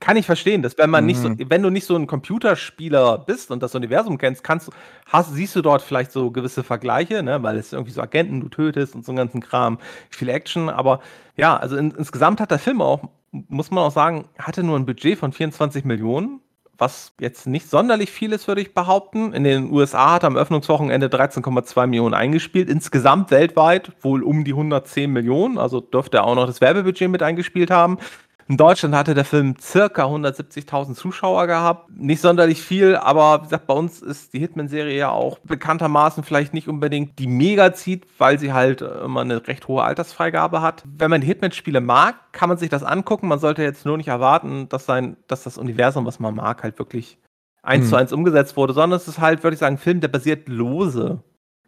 kann 0.00 0.16
ich 0.16 0.26
verstehen, 0.26 0.62
dass 0.62 0.76
wenn 0.76 0.90
man 0.90 1.04
mhm. 1.04 1.06
nicht 1.06 1.20
so, 1.20 1.28
mhm. 1.30 1.46
wenn 1.48 1.62
du 1.62 1.70
nicht 1.70 1.86
so 1.86 1.96
ein 1.96 2.06
Computerspieler 2.06 3.18
bist 3.18 3.50
und 3.50 3.62
das 3.62 3.74
Universum 3.74 4.18
kennst, 4.18 4.44
kannst 4.44 4.70
hast, 5.06 5.32
siehst 5.34 5.56
du 5.56 5.62
dort 5.62 5.82
vielleicht 5.82 6.12
so 6.12 6.30
gewisse 6.30 6.62
Vergleiche, 6.62 7.22
ne, 7.22 7.42
weil 7.42 7.56
es 7.56 7.72
irgendwie 7.72 7.92
so 7.92 8.02
Agenten 8.02 8.40
du 8.40 8.48
tötest 8.48 8.94
und 8.94 9.04
so 9.04 9.12
einen 9.12 9.18
ganzen 9.18 9.40
Kram, 9.40 9.78
viel 10.10 10.28
Action, 10.28 10.68
aber 10.68 11.00
ja, 11.36 11.56
also 11.56 11.76
in, 11.76 11.90
insgesamt 11.92 12.40
hat 12.40 12.50
der 12.50 12.58
Film 12.58 12.82
auch, 12.82 13.08
muss 13.30 13.70
man 13.70 13.84
auch 13.84 13.92
sagen, 13.92 14.26
hatte 14.38 14.62
nur 14.62 14.78
ein 14.78 14.86
Budget 14.86 15.18
von 15.18 15.32
24 15.32 15.84
Millionen, 15.84 16.40
was 16.78 17.12
jetzt 17.20 17.46
nicht 17.46 17.70
sonderlich 17.70 18.10
viel 18.10 18.32
ist, 18.32 18.48
würde 18.48 18.60
ich 18.60 18.74
behaupten. 18.74 19.32
In 19.32 19.44
den 19.44 19.70
USA 19.72 20.14
hat 20.14 20.24
er 20.24 20.28
am 20.28 20.36
Öffnungswochenende 20.36 21.06
13,2 21.06 21.86
Millionen 21.86 22.14
eingespielt. 22.14 22.68
Insgesamt 22.68 23.30
weltweit 23.30 23.92
wohl 24.00 24.22
um 24.22 24.44
die 24.44 24.52
110 24.52 25.10
Millionen. 25.10 25.58
Also 25.58 25.80
dürfte 25.80 26.18
er 26.18 26.24
auch 26.24 26.34
noch 26.34 26.46
das 26.46 26.60
Werbebudget 26.60 27.10
mit 27.10 27.22
eingespielt 27.22 27.70
haben. 27.70 27.98
In 28.46 28.58
Deutschland 28.58 28.94
hatte 28.94 29.14
der 29.14 29.24
Film 29.24 29.54
circa 29.58 30.04
170.000 30.04 30.94
Zuschauer 30.94 31.46
gehabt. 31.46 31.90
Nicht 31.96 32.20
sonderlich 32.20 32.60
viel, 32.60 32.94
aber 32.96 33.40
wie 33.40 33.44
gesagt, 33.44 33.66
bei 33.66 33.74
uns 33.74 34.02
ist 34.02 34.34
die 34.34 34.38
Hitman-Serie 34.38 34.96
ja 34.96 35.10
auch 35.10 35.38
bekanntermaßen 35.40 36.24
vielleicht 36.24 36.52
nicht 36.52 36.68
unbedingt 36.68 37.18
die 37.18 37.26
mega 37.26 37.72
zieht, 37.72 38.06
weil 38.18 38.38
sie 38.38 38.52
halt 38.52 38.82
immer 38.82 39.22
eine 39.22 39.46
recht 39.46 39.66
hohe 39.66 39.82
Altersfreigabe 39.82 40.60
hat. 40.60 40.82
Wenn 40.86 41.10
man 41.10 41.22
die 41.22 41.26
Hitman-Spiele 41.26 41.80
mag, 41.80 42.16
kann 42.32 42.50
man 42.50 42.58
sich 42.58 42.68
das 42.68 42.82
angucken. 42.82 43.28
Man 43.28 43.38
sollte 43.38 43.62
jetzt 43.62 43.86
nur 43.86 43.96
nicht 43.96 44.08
erwarten, 44.08 44.68
dass, 44.68 44.84
sein, 44.84 45.16
dass 45.26 45.44
das 45.44 45.56
Universum, 45.56 46.04
was 46.04 46.20
man 46.20 46.34
mag, 46.34 46.62
halt 46.62 46.78
wirklich 46.78 47.18
eins 47.62 47.84
hm. 47.84 47.90
zu 47.90 47.96
eins 47.96 48.12
umgesetzt 48.12 48.58
wurde, 48.58 48.74
sondern 48.74 48.98
es 48.98 49.08
ist 49.08 49.20
halt, 49.20 49.42
würde 49.42 49.54
ich 49.54 49.60
sagen, 49.60 49.76
ein 49.76 49.78
Film, 49.78 50.00
der 50.02 50.08
basiert 50.08 50.48
lose 50.48 51.22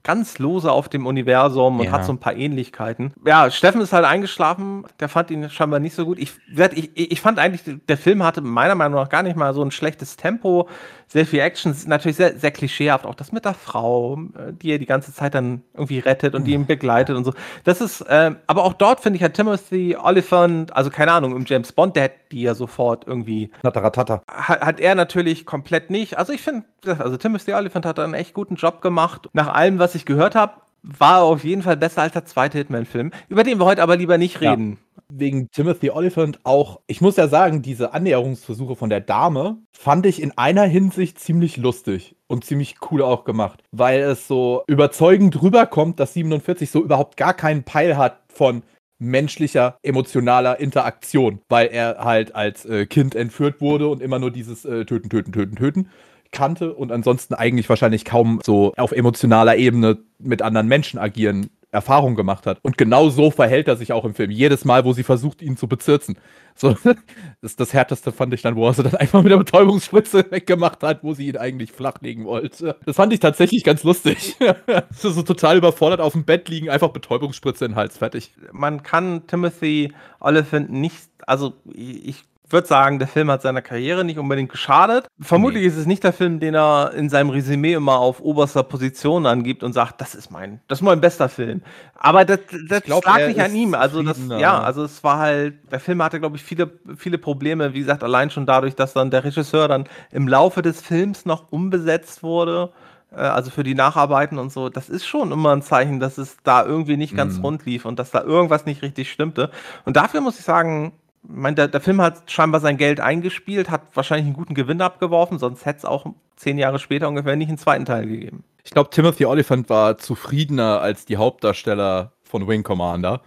ganz 0.06 0.38
lose 0.38 0.70
auf 0.70 0.88
dem 0.88 1.04
Universum 1.04 1.80
und 1.80 1.86
ja. 1.86 1.90
hat 1.90 2.04
so 2.04 2.12
ein 2.12 2.18
paar 2.18 2.36
Ähnlichkeiten. 2.36 3.12
Ja, 3.26 3.50
Steffen 3.50 3.80
ist 3.80 3.92
halt 3.92 4.04
eingeschlafen, 4.04 4.84
der 5.00 5.08
fand 5.08 5.32
ihn 5.32 5.50
scheinbar 5.50 5.80
nicht 5.80 5.96
so 5.96 6.04
gut. 6.04 6.20
Ich, 6.20 6.34
ich, 6.74 7.10
ich 7.10 7.20
fand 7.20 7.40
eigentlich, 7.40 7.62
der 7.88 7.98
Film 7.98 8.22
hatte 8.22 8.40
meiner 8.40 8.76
Meinung 8.76 9.00
nach 9.00 9.08
gar 9.08 9.24
nicht 9.24 9.36
mal 9.36 9.52
so 9.52 9.62
ein 9.62 9.72
schlechtes 9.72 10.16
Tempo, 10.16 10.68
sehr 11.08 11.26
viel 11.26 11.40
Action, 11.40 11.74
natürlich 11.86 12.16
sehr, 12.16 12.38
sehr 12.38 12.50
klischeehaft, 12.50 13.06
auch 13.06 13.14
das 13.14 13.30
mit 13.30 13.44
der 13.44 13.54
Frau, 13.54 14.18
die 14.60 14.72
er 14.72 14.78
die 14.78 14.86
ganze 14.86 15.14
Zeit 15.14 15.34
dann 15.34 15.62
irgendwie 15.74 16.00
rettet 16.00 16.34
und 16.34 16.44
die 16.44 16.52
ihn 16.52 16.66
begleitet 16.66 17.16
und 17.16 17.24
so. 17.24 17.32
Das 17.64 17.80
ist, 17.80 18.00
äh, 18.02 18.34
aber 18.46 18.64
auch 18.64 18.72
dort 18.72 19.00
finde 19.00 19.18
ich 19.18 19.22
hat 19.22 19.34
Timothy 19.34 19.96
Oliphant, 19.96 20.74
also 20.74 20.90
keine 20.90 21.12
Ahnung, 21.12 21.36
im 21.36 21.44
James 21.46 21.72
Bond, 21.72 21.94
der 21.94 22.04
hätte 22.04 22.16
die 22.32 22.42
ja 22.42 22.54
sofort 22.54 23.06
irgendwie. 23.06 23.50
Nataratata. 23.62 24.22
Hat, 24.28 24.60
hat 24.60 24.80
er 24.80 24.94
natürlich 24.94 25.46
komplett 25.46 25.90
nicht. 25.90 26.18
Also 26.18 26.32
ich 26.32 26.42
finde, 26.42 26.64
also 26.98 27.16
Timothy 27.16 27.52
Oliphant 27.54 27.86
hat 27.86 27.98
einen 27.98 28.14
echt 28.14 28.34
guten 28.34 28.56
Job 28.56 28.80
gemacht. 28.82 29.28
Nach 29.32 29.48
allem, 29.48 29.78
was 29.78 29.94
ich 29.94 30.06
gehört 30.06 30.34
habe, 30.34 30.54
war 30.82 31.22
auf 31.22 31.44
jeden 31.44 31.62
Fall 31.62 31.76
besser 31.76 32.02
als 32.02 32.12
der 32.12 32.24
zweite 32.24 32.58
Hitman-Film, 32.58 33.12
über 33.28 33.42
den 33.42 33.58
wir 33.58 33.64
heute 33.64 33.82
aber 33.82 33.96
lieber 33.96 34.18
nicht 34.18 34.40
reden. 34.40 34.78
Wegen 35.12 35.48
Timothy 35.52 35.90
Oliphant 35.90 36.40
auch, 36.42 36.80
ich 36.88 37.00
muss 37.00 37.16
ja 37.16 37.28
sagen, 37.28 37.62
diese 37.62 37.94
Annäherungsversuche 37.94 38.74
von 38.74 38.90
der 38.90 39.00
Dame 39.00 39.58
fand 39.72 40.04
ich 40.04 40.20
in 40.20 40.36
einer 40.36 40.64
Hinsicht 40.64 41.20
ziemlich 41.20 41.56
lustig 41.56 42.16
und 42.26 42.44
ziemlich 42.44 42.76
cool 42.90 43.02
auch 43.02 43.24
gemacht, 43.24 43.62
weil 43.70 44.00
es 44.00 44.26
so 44.26 44.64
überzeugend 44.66 45.40
rüberkommt, 45.40 46.00
dass 46.00 46.14
47 46.14 46.70
so 46.70 46.82
überhaupt 46.82 47.16
gar 47.16 47.34
keinen 47.34 47.62
Peil 47.62 47.96
hat 47.96 48.20
von 48.28 48.64
menschlicher, 48.98 49.78
emotionaler 49.82 50.58
Interaktion, 50.58 51.40
weil 51.48 51.68
er 51.68 51.98
halt 51.98 52.34
als 52.34 52.64
äh, 52.64 52.86
Kind 52.86 53.14
entführt 53.14 53.60
wurde 53.60 53.88
und 53.88 54.02
immer 54.02 54.18
nur 54.18 54.32
dieses 54.32 54.64
äh, 54.64 54.84
Töten, 54.86 55.08
Töten, 55.08 55.32
Töten, 55.32 55.54
Töten 55.54 55.88
kannte 56.32 56.74
und 56.74 56.92
ansonsten 56.92 57.34
eigentlich 57.34 57.68
wahrscheinlich 57.68 58.04
kaum 58.04 58.40
so 58.44 58.72
auf 58.76 58.92
emotionaler 58.92 59.56
Ebene 59.56 59.98
mit 60.18 60.42
anderen 60.42 60.66
Menschen 60.66 60.98
agieren 60.98 61.50
Erfahrung 61.76 62.16
gemacht 62.16 62.46
hat. 62.46 62.58
Und 62.62 62.76
genau 62.76 63.08
so 63.10 63.30
verhält 63.30 63.68
er 63.68 63.76
sich 63.76 63.92
auch 63.92 64.04
im 64.04 64.14
Film. 64.14 64.30
Jedes 64.30 64.64
Mal, 64.64 64.84
wo 64.84 64.92
sie 64.92 65.02
versucht, 65.02 65.42
ihn 65.42 65.56
zu 65.56 65.68
bezirzen. 65.68 66.18
So, 66.54 66.74
das, 67.42 67.56
das 67.56 67.72
Härteste 67.72 68.12
fand 68.12 68.34
ich 68.34 68.42
dann, 68.42 68.56
wo 68.56 68.66
er 68.66 68.74
sie 68.74 68.82
dann 68.82 68.94
einfach 68.96 69.22
mit 69.22 69.30
der 69.30 69.36
Betäubungsspritze 69.36 70.26
weggemacht 70.30 70.82
hat, 70.82 71.04
wo 71.04 71.14
sie 71.14 71.28
ihn 71.28 71.36
eigentlich 71.36 71.72
flachlegen 71.72 72.24
wollte. 72.24 72.76
Das 72.84 72.96
fand 72.96 73.12
ich 73.12 73.20
tatsächlich 73.20 73.62
ganz 73.62 73.84
lustig. 73.84 74.36
so, 74.90 75.10
so 75.10 75.22
total 75.22 75.58
überfordert 75.58 76.00
auf 76.00 76.12
dem 76.12 76.24
Bett 76.24 76.48
liegen, 76.48 76.70
einfach 76.70 76.88
Betäubungsspritze 76.88 77.66
in 77.66 77.72
den 77.72 77.76
Hals, 77.76 77.98
fertig. 77.98 78.32
Man 78.52 78.82
kann 78.82 79.26
Timothy 79.26 79.92
Oliphant 80.18 80.70
nicht, 80.70 81.08
also 81.26 81.54
ich 81.72 82.24
würde 82.52 82.66
sagen, 82.66 82.98
der 82.98 83.08
Film 83.08 83.30
hat 83.30 83.42
seiner 83.42 83.62
Karriere 83.62 84.04
nicht 84.04 84.18
unbedingt 84.18 84.50
geschadet. 84.50 85.08
Vermutlich 85.20 85.62
nee. 85.62 85.68
ist 85.68 85.76
es 85.76 85.86
nicht 85.86 86.04
der 86.04 86.12
Film, 86.12 86.40
den 86.40 86.54
er 86.54 86.92
in 86.94 87.08
seinem 87.08 87.30
Resümee 87.30 87.74
immer 87.74 87.98
auf 87.98 88.20
oberster 88.20 88.62
Position 88.62 89.26
angibt 89.26 89.62
und 89.62 89.72
sagt, 89.72 90.00
das 90.00 90.14
ist 90.14 90.30
mein, 90.30 90.60
das 90.68 90.78
ist 90.78 90.82
mein 90.82 91.00
bester 91.00 91.28
Film. 91.28 91.62
Aber 91.96 92.24
das, 92.24 92.40
das 92.68 92.82
glaub, 92.82 93.04
lag 93.04 93.26
nicht 93.26 93.40
an 93.40 93.54
ihm. 93.54 93.74
Also 93.74 94.02
das, 94.02 94.18
ja, 94.38 94.60
also 94.60 94.84
es 94.84 95.02
war 95.02 95.18
halt, 95.18 95.54
der 95.70 95.80
Film 95.80 96.02
hatte, 96.02 96.20
glaube 96.20 96.36
ich, 96.36 96.42
viele, 96.42 96.70
viele 96.96 97.18
Probleme. 97.18 97.74
Wie 97.74 97.80
gesagt, 97.80 98.04
allein 98.04 98.30
schon 98.30 98.46
dadurch, 98.46 98.74
dass 98.74 98.92
dann 98.92 99.10
der 99.10 99.24
Regisseur 99.24 99.68
dann 99.68 99.88
im 100.12 100.28
Laufe 100.28 100.62
des 100.62 100.80
Films 100.80 101.26
noch 101.26 101.50
umbesetzt 101.50 102.22
wurde 102.22 102.70
äh, 103.12 103.16
also 103.16 103.50
für 103.50 103.64
die 103.64 103.74
Nacharbeiten 103.74 104.38
und 104.38 104.52
so, 104.52 104.68
das 104.68 104.88
ist 104.88 105.06
schon 105.06 105.32
immer 105.32 105.54
ein 105.54 105.62
Zeichen, 105.62 106.00
dass 106.00 106.18
es 106.18 106.36
da 106.42 106.64
irgendwie 106.64 106.96
nicht 106.96 107.16
ganz 107.16 107.38
mm. 107.38 107.44
rund 107.44 107.66
lief 107.66 107.84
und 107.84 107.98
dass 107.98 108.10
da 108.10 108.22
irgendwas 108.22 108.66
nicht 108.66 108.82
richtig 108.82 109.10
stimmte. 109.10 109.50
Und 109.84 109.96
dafür 109.96 110.20
muss 110.20 110.38
ich 110.38 110.44
sagen, 110.44 110.92
mein, 111.28 111.54
der, 111.54 111.68
der, 111.68 111.80
Film 111.80 112.00
hat 112.00 112.30
scheinbar 112.30 112.60
sein 112.60 112.76
Geld 112.76 113.00
eingespielt, 113.00 113.70
hat 113.70 113.82
wahrscheinlich 113.94 114.26
einen 114.26 114.36
guten 114.36 114.54
Gewinn 114.54 114.80
abgeworfen, 114.80 115.38
sonst 115.38 115.64
hätte 115.64 115.78
es 115.78 115.84
auch 115.84 116.06
zehn 116.36 116.58
Jahre 116.58 116.78
später 116.78 117.08
ungefähr 117.08 117.36
nicht 117.36 117.48
einen 117.48 117.58
zweiten 117.58 117.84
Teil 117.84 118.06
gegeben. 118.06 118.44
Ich 118.64 118.70
glaube, 118.70 118.90
Timothy 118.90 119.24
Oliphant 119.26 119.68
war 119.68 119.98
zufriedener 119.98 120.80
als 120.80 121.04
die 121.04 121.16
Hauptdarsteller 121.16 122.12
von 122.22 122.48
Wing 122.48 122.62
Commander 122.62 123.22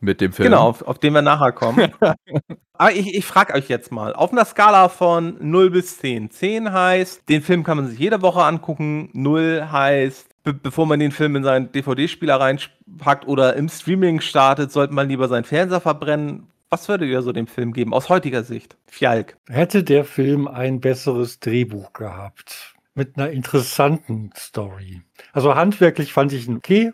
mit 0.00 0.20
dem 0.20 0.32
Film. 0.32 0.50
Genau, 0.50 0.68
auf, 0.68 0.82
auf 0.82 0.98
den 0.98 1.12
wir 1.14 1.22
nachher 1.22 1.52
kommen. 1.52 1.92
Aber 2.76 2.92
ich, 2.92 3.14
ich 3.14 3.24
frage 3.24 3.54
euch 3.54 3.68
jetzt 3.68 3.92
mal, 3.92 4.14
auf 4.14 4.32
einer 4.32 4.44
Skala 4.44 4.88
von 4.88 5.36
0 5.40 5.70
bis 5.70 5.98
10. 5.98 6.30
10 6.30 6.72
heißt, 6.72 7.28
den 7.28 7.42
Film 7.42 7.64
kann 7.64 7.76
man 7.76 7.88
sich 7.88 7.98
jede 7.98 8.20
Woche 8.22 8.42
angucken. 8.42 9.10
0 9.12 9.68
heißt, 9.70 10.28
be 10.42 10.52
bevor 10.52 10.86
man 10.86 10.98
den 10.98 11.12
Film 11.12 11.36
in 11.36 11.44
seinen 11.44 11.72
DVD-Spieler 11.72 12.40
reinpackt 12.40 13.26
oder 13.26 13.54
im 13.54 13.68
Streaming 13.68 14.20
startet, 14.20 14.72
sollte 14.72 14.92
man 14.92 15.08
lieber 15.08 15.28
seinen 15.28 15.44
Fernseher 15.44 15.80
verbrennen. 15.80 16.48
Was 16.70 16.88
würdet 16.88 17.08
ihr 17.08 17.22
so 17.22 17.32
dem 17.32 17.46
Film 17.46 17.72
geben, 17.72 17.94
aus 17.94 18.08
heutiger 18.08 18.42
Sicht? 18.42 18.76
Fjalk. 18.86 19.36
Hätte 19.48 19.84
der 19.84 20.04
Film 20.04 20.48
ein 20.48 20.80
besseres 20.80 21.40
Drehbuch 21.40 21.92
gehabt. 21.92 22.74
Mit 22.94 23.16
einer 23.16 23.30
interessanten 23.30 24.30
Story. 24.36 25.02
Also 25.32 25.54
handwerklich 25.54 26.12
fand 26.12 26.32
ich 26.32 26.46
ihn 26.48 26.56
okay. 26.56 26.92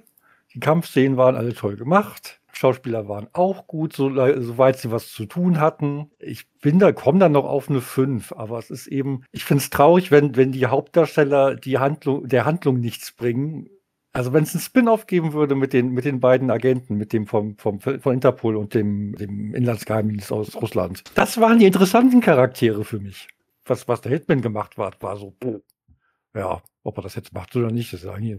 die 0.55 0.61
Kampfszenen 0.61 1.17
waren 1.17 1.37
alle 1.37 1.55
toll 1.55 1.77
gemacht. 1.77 2.41
Schauspieler 2.61 3.09
waren 3.09 3.29
auch 3.33 3.67
gut, 3.67 3.95
so, 3.95 4.11
soweit 4.11 4.79
sie 4.79 4.91
was 4.91 5.11
zu 5.11 5.25
tun 5.25 5.61
hatten. 5.61 6.11
Ich 6.19 6.47
bin 6.61 6.79
da, 6.79 6.93
komme 6.93 7.19
dann 7.19 7.33
noch 7.33 7.47
auf 7.47 7.71
eine 7.71 7.81
5, 7.81 8.33
aber 8.33 8.59
es 8.59 8.71
ist 8.71 8.87
eben, 8.87 9.25
ich 9.33 9.45
finde 9.45 9.63
es 9.63 9.71
traurig, 9.71 10.11
wenn, 10.11 10.37
wenn 10.37 10.53
die 10.53 10.67
Hauptdarsteller 10.67 11.55
die 11.55 11.79
Handlung, 11.79 12.29
der 12.29 12.45
Handlung 12.45 12.79
nichts 12.79 13.13
bringen. 13.13 13.71
Also 14.13 14.33
wenn 14.33 14.43
es 14.43 14.55
einen 14.55 14.61
Spin-off 14.61 15.07
geben 15.07 15.33
würde 15.33 15.55
mit 15.55 15.73
den, 15.73 15.93
mit 15.93 16.05
den 16.05 16.19
beiden 16.19 16.51
Agenten, 16.51 16.97
mit 16.97 17.13
dem 17.13 17.27
vom, 17.27 17.57
vom, 17.59 17.81
von 17.81 18.13
Interpol 18.13 18.57
und 18.57 18.75
dem, 18.75 19.15
dem 19.15 19.55
Inlandsgeheimdienst 19.55 20.33
aus 20.33 20.57
Russland. 20.57 21.05
Das 21.15 21.41
waren 21.41 21.61
die 21.61 21.67
interessanten 21.67 22.21
Charaktere 22.21 22.85
für 22.85 22.99
mich. 22.99 23.29
Was, 23.65 23.87
was 23.87 24.01
der 24.01 24.11
Hitman 24.11 24.43
gemacht 24.43 24.77
hat, 24.79 25.01
war 25.01 25.17
so, 25.17 25.35
ja, 26.35 26.61
ob 26.83 26.99
er 26.99 27.03
das 27.03 27.15
jetzt 27.15 27.33
macht 27.33 27.55
oder 27.55 27.71
nicht, 27.71 27.93
ist 27.93 28.07
eigentlich, 28.07 28.39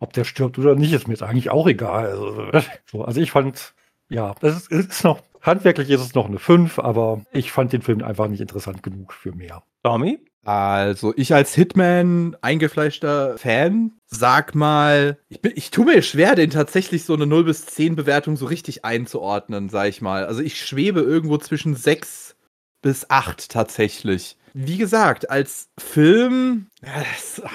ob 0.00 0.12
der 0.12 0.24
stirbt 0.24 0.58
oder 0.58 0.74
nicht, 0.74 0.92
ist 0.92 1.06
mir 1.06 1.14
jetzt 1.14 1.22
eigentlich 1.22 1.50
auch 1.50 1.68
egal. 1.68 2.06
Also, 2.06 2.50
so, 2.90 3.04
also 3.04 3.20
ich 3.20 3.30
fand, 3.30 3.74
ja, 4.08 4.34
es 4.40 4.68
ist, 4.68 4.72
ist 4.72 5.04
noch, 5.04 5.22
handwerklich 5.40 5.90
ist 5.90 6.00
es 6.00 6.14
noch 6.14 6.26
eine 6.26 6.38
5, 6.38 6.80
aber 6.80 7.24
ich 7.32 7.52
fand 7.52 7.72
den 7.72 7.82
Film 7.82 8.02
einfach 8.02 8.26
nicht 8.26 8.40
interessant 8.40 8.82
genug 8.82 9.12
für 9.12 9.32
mehr. 9.32 9.62
Tommy? 9.84 10.18
Also, 10.44 11.14
ich 11.16 11.32
als 11.32 11.54
Hitman 11.54 12.36
eingefleischter 12.42 13.38
Fan 13.38 13.92
sag 14.06 14.54
mal, 14.54 15.18
ich, 15.28 15.40
bin, 15.40 15.52
ich 15.56 15.70
tue 15.70 15.86
mir 15.86 16.02
schwer, 16.02 16.34
den 16.34 16.50
tatsächlich 16.50 17.04
so 17.04 17.14
eine 17.14 17.26
0 17.26 17.44
bis 17.44 17.66
10 17.66 17.96
Bewertung 17.96 18.36
so 18.36 18.46
richtig 18.46 18.84
einzuordnen, 18.84 19.70
sag 19.70 19.88
ich 19.88 20.02
mal. 20.02 20.26
Also, 20.26 20.42
ich 20.42 20.60
schwebe 20.64 21.00
irgendwo 21.00 21.38
zwischen 21.38 21.74
6 21.74 22.36
bis 22.82 23.08
8 23.08 23.48
tatsächlich. 23.50 24.36
Wie 24.52 24.76
gesagt, 24.76 25.30
als 25.30 25.70
Film, 25.78 26.66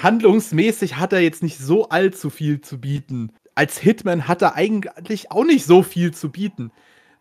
handlungsmäßig 0.02 0.96
hat 0.96 1.12
er 1.12 1.20
jetzt 1.20 1.42
nicht 1.42 1.58
so 1.58 1.88
allzu 1.88 2.28
viel 2.28 2.60
zu 2.60 2.78
bieten. 2.78 3.32
Als 3.54 3.78
Hitman 3.78 4.28
hat 4.28 4.42
er 4.42 4.54
eigentlich 4.54 5.30
auch 5.30 5.44
nicht 5.44 5.64
so 5.64 5.82
viel 5.82 6.12
zu 6.12 6.30
bieten. 6.30 6.72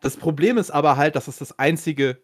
Das 0.01 0.17
Problem 0.17 0.57
ist 0.57 0.71
aber 0.71 0.97
halt, 0.97 1.15
dass 1.15 1.27
es 1.27 1.37
das 1.37 1.59
einzige 1.59 2.17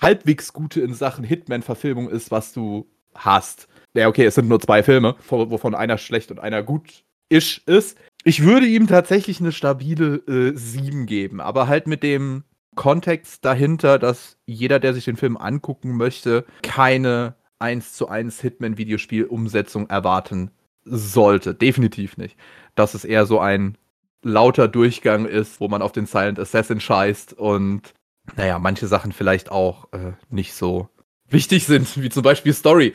halbwegs 0.00 0.52
Gute 0.52 0.80
in 0.80 0.94
Sachen 0.94 1.24
Hitman-Verfilmung 1.24 2.08
ist, 2.08 2.30
was 2.30 2.52
du 2.52 2.86
hast. 3.14 3.68
Ja, 3.94 4.08
okay, 4.08 4.26
es 4.26 4.34
sind 4.34 4.48
nur 4.48 4.60
zwei 4.60 4.82
Filme, 4.82 5.16
wovon 5.28 5.74
einer 5.74 5.98
schlecht 5.98 6.30
und 6.30 6.38
einer 6.38 6.62
gut 6.62 7.04
ist. 7.28 7.98
Ich 8.24 8.42
würde 8.42 8.66
ihm 8.66 8.86
tatsächlich 8.86 9.40
eine 9.40 9.52
stabile 9.52 10.16
äh, 10.28 10.56
7 10.56 11.06
geben, 11.06 11.40
aber 11.40 11.68
halt 11.68 11.86
mit 11.86 12.02
dem 12.02 12.44
Kontext 12.74 13.44
dahinter, 13.44 13.98
dass 13.98 14.36
jeder, 14.46 14.78
der 14.78 14.94
sich 14.94 15.04
den 15.04 15.16
Film 15.16 15.36
angucken 15.36 15.96
möchte, 15.96 16.44
keine 16.62 17.34
1 17.58 17.94
zu 17.94 18.08
1 18.08 18.40
Hitman-Videospiel-Umsetzung 18.40 19.90
erwarten 19.90 20.52
sollte. 20.84 21.54
Definitiv 21.54 22.16
nicht. 22.16 22.36
Dass 22.74 22.94
es 22.94 23.04
eher 23.04 23.26
so 23.26 23.40
ein 23.40 23.76
lauter 24.22 24.68
Durchgang 24.68 25.26
ist, 25.26 25.60
wo 25.60 25.68
man 25.68 25.82
auf 25.82 25.92
den 25.92 26.06
Silent 26.06 26.38
Assassin 26.38 26.80
scheißt 26.80 27.32
und 27.34 27.94
naja, 28.36 28.58
manche 28.58 28.86
Sachen 28.86 29.12
vielleicht 29.12 29.50
auch 29.50 29.92
äh, 29.92 30.12
nicht 30.30 30.54
so 30.54 30.88
wichtig 31.28 31.66
sind, 31.66 32.00
wie 32.02 32.08
zum 32.08 32.22
Beispiel 32.22 32.52
Story. 32.52 32.94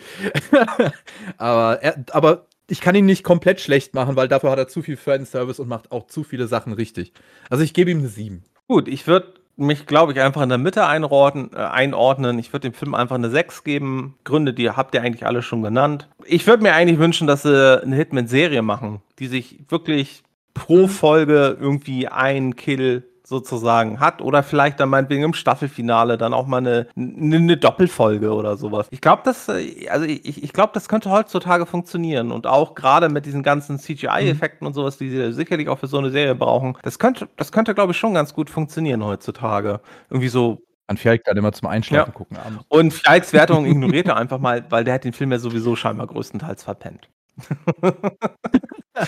aber, 1.38 1.82
er, 1.82 2.04
aber 2.12 2.46
ich 2.68 2.82
kann 2.82 2.96
ihn 2.96 3.06
nicht 3.06 3.24
komplett 3.24 3.62
schlecht 3.62 3.94
machen, 3.94 4.16
weil 4.16 4.28
dafür 4.28 4.52
hat 4.52 4.60
er 4.60 4.68
zu 4.68 4.82
viel 4.82 4.98
Fanservice 4.98 5.60
und 5.60 5.68
macht 5.68 5.92
auch 5.92 6.08
zu 6.08 6.24
viele 6.24 6.48
Sachen 6.48 6.74
richtig. 6.74 7.14
Also 7.50 7.64
ich 7.64 7.74
gebe 7.74 7.92
ihm 7.92 8.00
eine 8.00 8.08
7. 8.08 8.44
Gut, 8.68 8.88
ich 8.88 9.06
würde 9.08 9.34
mich, 9.56 9.86
glaube 9.86 10.14
ich, 10.14 10.20
einfach 10.20 10.42
in 10.42 10.50
der 10.50 10.58
Mitte 10.58 10.88
einordnen. 10.88 11.52
Äh, 11.54 11.58
einordnen. 11.58 12.40
Ich 12.40 12.52
würde 12.54 12.70
dem 12.70 12.74
Film 12.74 12.96
einfach 12.96 13.16
eine 13.16 13.30
6 13.30 13.64
geben. 13.64 14.16
Gründe, 14.24 14.54
die 14.54 14.70
habt 14.70 14.96
ihr 14.96 15.02
eigentlich 15.02 15.26
alle 15.26 15.42
schon 15.42 15.62
genannt. 15.62 16.10
Ich 16.26 16.48
würde 16.48 16.64
mir 16.64 16.74
eigentlich 16.74 17.00
wünschen, 17.00 17.28
dass 17.28 17.44
sie 17.44 17.82
eine 17.84 17.96
Hitman-Serie 17.96 18.62
machen, 18.62 19.02
die 19.20 19.28
sich 19.28 19.60
wirklich 19.70 20.24
pro 20.54 20.88
Folge 20.88 21.58
irgendwie 21.60 22.08
ein 22.08 22.56
Kill 22.56 23.04
sozusagen 23.34 24.00
hat 24.00 24.22
oder 24.22 24.44
vielleicht 24.44 24.80
dann 24.80 24.90
meinetwegen 24.90 25.24
im 25.24 25.34
Staffelfinale 25.34 26.18
dann 26.18 26.34
auch 26.34 26.46
mal 26.46 26.58
eine, 26.58 26.88
eine 26.96 27.58
Doppelfolge 27.58 28.32
oder 28.32 28.58
sowas. 28.58 28.88
Ich 28.92 29.02
glaube, 29.02 29.24
das, 29.26 29.50
äh, 29.50 29.88
also 29.90 30.06
ich, 30.06 30.44
ich 30.44 30.54
glaube, 30.54 30.72
das 30.74 30.88
könnte 30.88 31.10
heutzutage 31.10 31.66
funktionieren 31.66 32.32
und 32.32 32.46
auch 32.46 32.76
gerade 32.76 33.10
mit 33.10 33.26
diesen 33.26 33.42
ganzen 33.42 33.80
CGI-Effekten 33.80 34.66
mhm. 34.66 34.68
und 34.68 34.74
sowas, 34.74 34.98
die 34.98 35.10
sie 35.10 35.34
sicherlich 35.34 35.68
auch 35.68 35.80
für 35.80 35.88
so 35.88 35.98
eine 35.98 36.12
Serie 36.12 36.36
brauchen. 36.36 36.78
Das 36.84 37.00
könnte, 37.00 37.28
das 37.36 37.52
könnte, 37.52 37.74
glaube 37.74 37.92
ich, 37.94 37.98
schon 37.98 38.14
ganz 38.14 38.34
gut 38.34 38.50
funktionieren 38.50 39.04
heutzutage. 39.04 39.82
Irgendwie 40.10 40.30
so 40.30 40.62
an 40.88 40.98
Fjalik 40.98 41.24
dann 41.24 41.38
immer 41.38 41.54
zum 41.54 41.68
Einschlafen 41.70 42.12
ja. 42.12 42.18
gucken 42.18 42.38
abends. 42.38 42.66
Und 42.68 42.94
Fjaliks 42.94 43.34
Wertung 43.34 43.66
ignoriert 43.70 44.08
er 44.08 44.18
einfach 44.18 44.40
mal, 44.40 44.64
weil 44.70 44.84
der 44.84 44.94
hat 44.94 45.04
den 45.04 45.14
Film 45.14 45.32
ja 45.32 45.40
sowieso 45.40 45.76
scheinbar 45.76 46.08
größtenteils 46.08 46.64
verpennt. 46.64 47.10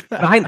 Nein, 0.10 0.48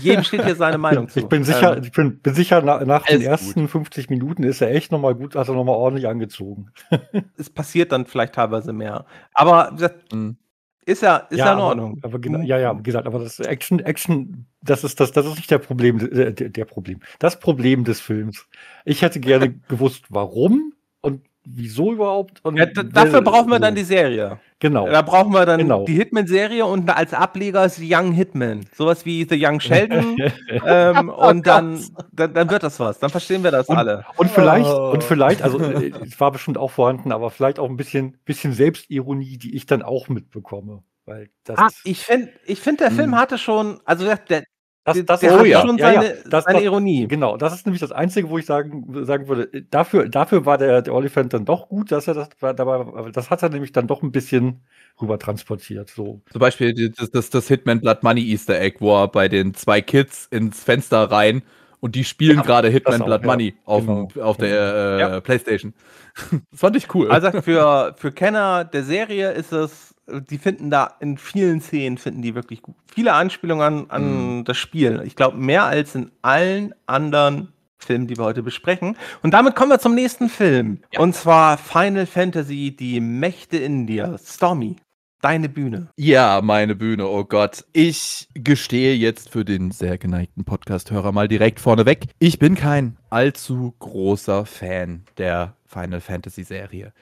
jedem 0.00 0.24
steht 0.24 0.44
hier 0.44 0.54
seine 0.54 0.78
Meinung 0.78 1.08
zu. 1.08 1.20
Ich 1.20 1.26
bin 1.26 1.44
sicher, 1.44 1.76
ähm, 1.76 1.84
ich 1.84 1.92
bin, 1.92 2.18
bin 2.18 2.34
sicher 2.34 2.60
nach, 2.60 2.84
nach 2.84 3.06
den 3.06 3.22
ersten 3.22 3.62
gut. 3.62 3.70
50 3.70 4.10
Minuten 4.10 4.42
ist 4.42 4.60
er 4.60 4.70
echt 4.70 4.92
nochmal 4.92 5.14
gut, 5.14 5.34
hat 5.34 5.48
er 5.48 5.54
nochmal 5.54 5.76
ordentlich 5.76 6.06
angezogen. 6.06 6.70
es 7.38 7.48
passiert 7.50 7.92
dann 7.92 8.06
vielleicht 8.06 8.34
teilweise 8.34 8.72
mehr. 8.72 9.06
Aber 9.32 9.72
das 9.78 9.92
mhm. 10.12 10.36
ist 10.84 11.02
ja, 11.02 11.16
ist 11.16 11.38
ja, 11.38 11.46
ja 11.46 11.52
in 11.54 11.58
Ordnung. 11.58 11.98
Aber, 12.02 12.16
aber, 12.16 12.42
ja, 12.44 12.58
ja, 12.58 12.78
wie 12.78 12.82
gesagt, 12.82 13.06
aber 13.06 13.20
das 13.20 13.40
Action, 13.40 13.80
Action, 13.80 14.46
das 14.62 14.84
ist 14.84 15.00
das, 15.00 15.12
das 15.12 15.24
ist 15.24 15.36
nicht 15.36 15.50
der 15.50 15.58
Problem, 15.58 15.98
der, 15.98 16.32
der 16.32 16.64
Problem. 16.64 17.00
Das 17.18 17.40
Problem 17.40 17.84
des 17.84 18.00
Films. 18.00 18.46
Ich 18.84 19.02
hätte 19.02 19.20
gerne 19.20 19.52
gewusst, 19.68 20.04
warum 20.10 20.74
und 21.00 21.27
wieso 21.54 21.92
überhaupt? 21.92 22.42
Ja, 22.54 22.66
dafür 22.66 23.22
brauchen 23.22 23.50
wir 23.50 23.58
dann 23.58 23.74
die 23.74 23.84
Serie. 23.84 24.38
Genau. 24.60 24.88
Da 24.88 25.02
brauchen 25.02 25.32
wir 25.32 25.46
dann 25.46 25.60
genau. 25.60 25.84
die 25.84 25.94
Hitman-Serie 25.94 26.66
und 26.66 26.90
als 26.90 27.14
Ableger 27.14 27.64
ist 27.64 27.76
The 27.76 27.94
Young 27.94 28.12
Hitman. 28.12 28.64
Sowas 28.74 29.06
wie 29.06 29.24
The 29.28 29.36
Young 29.38 29.60
Sheldon. 29.60 30.16
ähm, 30.66 31.12
oh 31.14 31.28
und 31.28 31.46
dann, 31.46 31.80
dann, 32.12 32.34
dann, 32.34 32.50
wird 32.50 32.64
das 32.64 32.80
was. 32.80 32.98
Dann 32.98 33.10
verstehen 33.10 33.44
wir 33.44 33.52
das 33.52 33.68
und, 33.68 33.76
alle. 33.76 34.04
Und 34.16 34.30
vielleicht, 34.30 34.68
oh. 34.68 34.90
und 34.90 35.04
vielleicht, 35.04 35.42
also 35.42 35.60
äh, 35.62 35.92
es 36.04 36.18
war 36.18 36.32
bestimmt 36.32 36.58
auch 36.58 36.72
vorhanden, 36.72 37.12
aber 37.12 37.30
vielleicht 37.30 37.60
auch 37.60 37.68
ein 37.68 37.76
bisschen, 37.76 38.18
bisschen 38.24 38.52
Selbstironie, 38.52 39.38
die 39.38 39.54
ich 39.54 39.66
dann 39.66 39.82
auch 39.82 40.08
mitbekomme. 40.08 40.82
Weil 41.06 41.30
das 41.44 41.58
ah, 41.58 41.68
ich 41.84 42.00
finde, 42.00 42.30
ich 42.44 42.60
find, 42.60 42.80
der 42.80 42.90
Film 42.90 43.12
hm. 43.12 43.18
hatte 43.18 43.38
schon, 43.38 43.80
also 43.84 44.04
der, 44.04 44.44
das, 44.92 45.04
das 45.04 45.20
der 45.20 45.34
ist 45.34 45.40
oh, 45.40 45.44
ja. 45.44 45.60
schon 45.60 45.78
seine, 45.78 46.06
ja, 46.06 46.12
das, 46.28 46.44
seine 46.44 46.62
Ironie. 46.62 47.06
Genau, 47.08 47.36
das 47.36 47.54
ist 47.54 47.66
nämlich 47.66 47.80
das 47.80 47.92
Einzige, 47.92 48.28
wo 48.30 48.38
ich 48.38 48.46
sagen, 48.46 49.04
sagen 49.04 49.28
würde, 49.28 49.64
dafür, 49.70 50.08
dafür 50.08 50.46
war 50.46 50.58
der, 50.58 50.82
der 50.82 50.94
Oliphant 50.94 51.32
dann 51.32 51.44
doch 51.44 51.68
gut, 51.68 51.92
dass 51.92 52.08
er 52.08 52.14
das 52.14 52.28
dabei, 52.40 53.10
das 53.10 53.30
hat 53.30 53.42
er 53.42 53.48
nämlich 53.48 53.72
dann 53.72 53.86
doch 53.86 54.02
ein 54.02 54.12
bisschen 54.12 54.60
rüber 55.00 55.18
transportiert. 55.18 55.90
So. 55.90 56.20
Zum 56.30 56.40
Beispiel 56.40 56.90
das, 56.90 57.10
das, 57.10 57.30
das 57.30 57.48
Hitman 57.48 57.80
Blood 57.80 58.02
Money 58.02 58.30
Easter 58.30 58.60
Egg, 58.60 58.78
wo 58.80 59.02
er 59.02 59.08
bei 59.08 59.28
den 59.28 59.54
zwei 59.54 59.80
Kids 59.80 60.26
ins 60.30 60.62
Fenster 60.62 61.10
rein 61.10 61.42
und 61.80 61.94
die 61.94 62.04
spielen 62.04 62.38
ja, 62.38 62.42
gerade 62.42 62.68
Hitman 62.68 63.02
auch, 63.02 63.06
Blood 63.06 63.24
Money 63.24 63.54
auf, 63.64 63.86
genau. 63.86 64.08
auf 64.20 64.36
der 64.36 65.12
äh, 65.14 65.20
Playstation. 65.20 65.74
das 66.50 66.60
fand 66.60 66.76
ich 66.76 66.92
cool. 66.94 67.10
Also 67.10 67.30
für, 67.42 67.94
für 67.96 68.12
Kenner 68.12 68.64
der 68.64 68.82
Serie 68.82 69.30
ist 69.32 69.52
es 69.52 69.94
die 70.30 70.38
finden 70.38 70.70
da 70.70 70.94
in 71.00 71.18
vielen 71.18 71.60
Szenen 71.60 71.98
finden 71.98 72.22
die 72.22 72.34
wirklich 72.34 72.62
gut. 72.62 72.76
Viele 72.92 73.12
Anspielungen 73.12 73.62
an, 73.62 73.90
an 73.90 74.36
mhm. 74.38 74.44
das 74.44 74.56
Spiel. 74.56 75.02
Ich 75.04 75.16
glaube, 75.16 75.36
mehr 75.36 75.64
als 75.64 75.94
in 75.94 76.10
allen 76.22 76.74
anderen 76.86 77.52
Filmen, 77.78 78.06
die 78.06 78.16
wir 78.16 78.24
heute 78.24 78.42
besprechen. 78.42 78.96
Und 79.22 79.32
damit 79.34 79.54
kommen 79.54 79.70
wir 79.70 79.78
zum 79.78 79.94
nächsten 79.94 80.28
Film. 80.28 80.80
Ja. 80.92 81.00
Und 81.00 81.14
zwar 81.14 81.58
Final 81.58 82.06
Fantasy, 82.06 82.74
die 82.76 83.00
Mächte 83.00 83.56
in 83.56 83.86
dir. 83.86 84.18
Stormy, 84.22 84.76
deine 85.20 85.48
Bühne. 85.48 85.88
Ja, 85.96 86.40
meine 86.42 86.74
Bühne, 86.74 87.06
oh 87.06 87.24
Gott. 87.24 87.64
Ich 87.72 88.28
gestehe 88.34 88.94
jetzt 88.94 89.30
für 89.30 89.44
den 89.44 89.70
sehr 89.70 89.98
geneigten 89.98 90.44
Podcast-Hörer 90.44 91.12
mal 91.12 91.28
direkt 91.28 91.60
vorneweg. 91.60 92.06
Ich 92.18 92.38
bin 92.38 92.54
kein 92.56 92.96
allzu 93.10 93.74
großer 93.78 94.44
Fan 94.44 95.04
der 95.16 95.54
Final 95.66 96.00
Fantasy 96.00 96.44
Serie. 96.44 96.92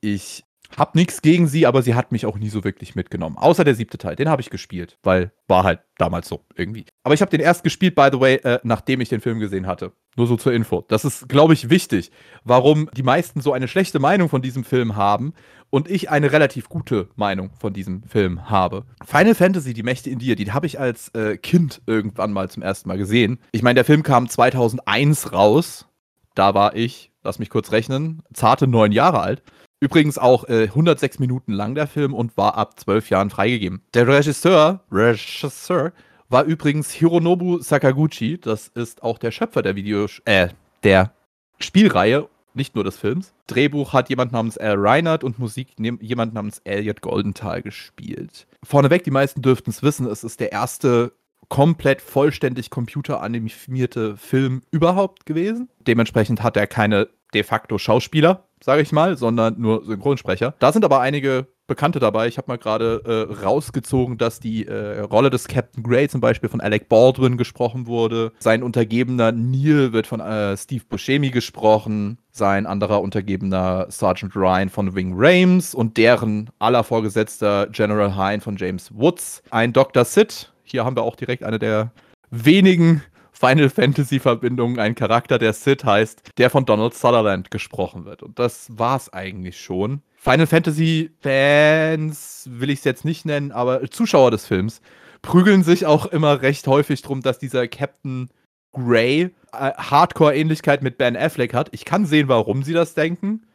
Ich 0.00 0.44
hab 0.76 0.94
nichts 0.94 1.22
gegen 1.22 1.46
sie, 1.46 1.66
aber 1.66 1.82
sie 1.82 1.94
hat 1.94 2.12
mich 2.12 2.26
auch 2.26 2.38
nie 2.38 2.48
so 2.48 2.64
wirklich 2.64 2.94
mitgenommen. 2.94 3.36
Außer 3.36 3.64
der 3.64 3.74
siebte 3.74 3.98
Teil, 3.98 4.16
den 4.16 4.28
habe 4.28 4.42
ich 4.42 4.50
gespielt, 4.50 4.98
weil 5.02 5.32
war 5.48 5.64
halt 5.64 5.80
damals 5.98 6.28
so 6.28 6.44
irgendwie. 6.54 6.86
Aber 7.02 7.14
ich 7.14 7.20
habe 7.20 7.30
den 7.30 7.40
erst 7.40 7.64
gespielt, 7.64 7.94
by 7.94 8.08
the 8.12 8.20
way, 8.20 8.36
äh, 8.36 8.60
nachdem 8.62 9.00
ich 9.00 9.08
den 9.08 9.20
Film 9.20 9.40
gesehen 9.40 9.66
hatte. 9.66 9.92
Nur 10.16 10.26
so 10.26 10.36
zur 10.36 10.52
Info. 10.52 10.84
Das 10.88 11.04
ist, 11.04 11.28
glaube 11.28 11.54
ich, 11.54 11.70
wichtig, 11.70 12.10
warum 12.44 12.88
die 12.96 13.02
meisten 13.02 13.40
so 13.40 13.52
eine 13.52 13.68
schlechte 13.68 13.98
Meinung 13.98 14.28
von 14.28 14.42
diesem 14.42 14.64
Film 14.64 14.96
haben 14.96 15.34
und 15.70 15.88
ich 15.88 16.10
eine 16.10 16.32
relativ 16.32 16.68
gute 16.68 17.08
Meinung 17.16 17.50
von 17.58 17.72
diesem 17.72 18.02
Film 18.02 18.50
habe. 18.50 18.84
Final 19.06 19.34
Fantasy, 19.34 19.72
die 19.72 19.82
Mächte 19.82 20.10
in 20.10 20.18
dir, 20.18 20.36
die 20.36 20.52
habe 20.52 20.66
ich 20.66 20.80
als 20.80 21.08
äh, 21.14 21.36
Kind 21.36 21.80
irgendwann 21.86 22.32
mal 22.32 22.50
zum 22.50 22.62
ersten 22.62 22.88
Mal 22.88 22.98
gesehen. 22.98 23.38
Ich 23.52 23.62
meine, 23.62 23.76
der 23.76 23.84
Film 23.84 24.02
kam 24.02 24.28
2001 24.28 25.32
raus. 25.32 25.86
Da 26.34 26.54
war 26.54 26.76
ich, 26.76 27.12
lass 27.22 27.38
mich 27.38 27.50
kurz 27.50 27.72
rechnen, 27.72 28.22
zarte 28.32 28.66
neun 28.66 28.92
Jahre 28.92 29.20
alt. 29.20 29.42
Übrigens 29.80 30.18
auch 30.18 30.46
äh, 30.48 30.64
106 30.64 31.18
Minuten 31.18 31.52
lang 31.52 31.74
der 31.74 31.86
Film 31.86 32.12
und 32.12 32.36
war 32.36 32.56
ab 32.56 32.78
12 32.78 33.08
Jahren 33.08 33.30
freigegeben. 33.30 33.82
Der 33.94 34.06
Regisseur, 34.06 34.84
Regisseur 34.92 35.92
war 36.28 36.44
übrigens 36.44 36.92
Hironobu 36.92 37.60
Sakaguchi. 37.60 38.38
Das 38.38 38.68
ist 38.68 39.02
auch 39.02 39.18
der 39.18 39.30
Schöpfer 39.30 39.62
der 39.62 39.76
Videos, 39.76 40.20
äh, 40.26 40.48
der 40.82 41.12
Spielreihe, 41.58 42.28
nicht 42.52 42.74
nur 42.74 42.84
des 42.84 42.98
Films. 42.98 43.32
Drehbuch 43.46 43.94
hat 43.94 44.10
jemand 44.10 44.32
namens 44.32 44.58
Al 44.58 44.76
Reinhardt 44.76 45.24
und 45.24 45.38
Musik 45.38 45.68
jemand 45.78 46.34
namens 46.34 46.60
Elliot 46.64 47.00
Goldenthal 47.00 47.62
gespielt. 47.62 48.46
Vorneweg, 48.62 49.04
die 49.04 49.10
meisten 49.10 49.40
dürften 49.40 49.70
es 49.70 49.82
wissen, 49.82 50.06
es 50.06 50.24
ist 50.24 50.40
der 50.40 50.52
erste 50.52 51.12
komplett 51.48 52.00
vollständig 52.00 52.70
computeranimierte 52.70 54.16
Film 54.16 54.62
überhaupt 54.70 55.26
gewesen. 55.26 55.68
Dementsprechend 55.80 56.42
hat 56.42 56.56
er 56.56 56.66
keine 56.66 57.08
de 57.34 57.42
facto 57.42 57.78
Schauspieler, 57.78 58.44
sage 58.62 58.82
ich 58.82 58.92
mal, 58.92 59.16
sondern 59.16 59.60
nur 59.60 59.84
Synchronsprecher. 59.84 60.54
Da 60.58 60.72
sind 60.72 60.84
aber 60.84 61.00
einige 61.00 61.46
Bekannte 61.66 62.00
dabei. 62.00 62.26
Ich 62.26 62.36
habe 62.36 62.48
mal 62.48 62.58
gerade 62.58 63.28
äh, 63.30 63.44
rausgezogen, 63.44 64.18
dass 64.18 64.40
die 64.40 64.66
äh, 64.66 65.00
Rolle 65.00 65.30
des 65.30 65.46
Captain 65.46 65.84
Grey 65.84 66.08
zum 66.08 66.20
Beispiel 66.20 66.48
von 66.48 66.60
Alec 66.60 66.88
Baldwin 66.88 67.36
gesprochen 67.36 67.86
wurde. 67.86 68.32
Sein 68.40 68.64
Untergebener 68.64 69.30
Neil 69.30 69.92
wird 69.92 70.08
von 70.08 70.18
äh, 70.18 70.56
Steve 70.56 70.82
Buscemi 70.88 71.30
gesprochen. 71.30 72.18
Sein 72.32 72.66
anderer 72.66 73.00
Untergebener 73.00 73.86
Sergeant 73.88 74.34
Ryan 74.34 74.68
von 74.68 74.96
Wing 74.96 75.12
Rames 75.14 75.72
und 75.72 75.96
deren 75.96 76.50
aller 76.58 76.82
Vorgesetzter 76.82 77.68
General 77.68 78.16
Hine 78.16 78.40
von 78.40 78.56
James 78.56 78.92
Woods. 78.92 79.42
Ein 79.50 79.72
Dr. 79.72 80.04
Sid. 80.04 80.52
Hier 80.64 80.84
haben 80.84 80.96
wir 80.96 81.02
auch 81.02 81.14
direkt 81.14 81.44
eine 81.44 81.60
der 81.60 81.92
wenigen 82.30 83.02
Final 83.40 83.70
Fantasy 83.70 84.20
Verbindungen 84.20 84.78
ein 84.78 84.94
Charakter, 84.94 85.38
der 85.38 85.54
Sid 85.54 85.82
heißt, 85.82 86.32
der 86.36 86.50
von 86.50 86.66
Donald 86.66 86.92
Sutherland 86.92 87.50
gesprochen 87.50 88.04
wird. 88.04 88.22
Und 88.22 88.38
das 88.38 88.68
war's 88.76 89.10
eigentlich 89.14 89.58
schon. 89.58 90.02
Final 90.16 90.46
Fantasy 90.46 91.10
Fans 91.22 92.46
will 92.52 92.68
ich 92.68 92.80
es 92.80 92.84
jetzt 92.84 93.06
nicht 93.06 93.24
nennen, 93.24 93.50
aber 93.50 93.90
Zuschauer 93.90 94.30
des 94.30 94.44
Films 94.44 94.82
prügeln 95.22 95.62
sich 95.62 95.86
auch 95.86 96.04
immer 96.04 96.42
recht 96.42 96.66
häufig 96.66 97.00
drum, 97.00 97.22
dass 97.22 97.38
dieser 97.38 97.66
Captain 97.66 98.28
Grey 98.72 99.30
äh, 99.54 99.72
Hardcore-Ähnlichkeit 99.72 100.82
mit 100.82 100.98
Ben 100.98 101.16
Affleck 101.16 101.54
hat. 101.54 101.70
Ich 101.72 101.86
kann 101.86 102.04
sehen, 102.04 102.28
warum 102.28 102.62
sie 102.62 102.74
das 102.74 102.92
denken, 102.92 103.46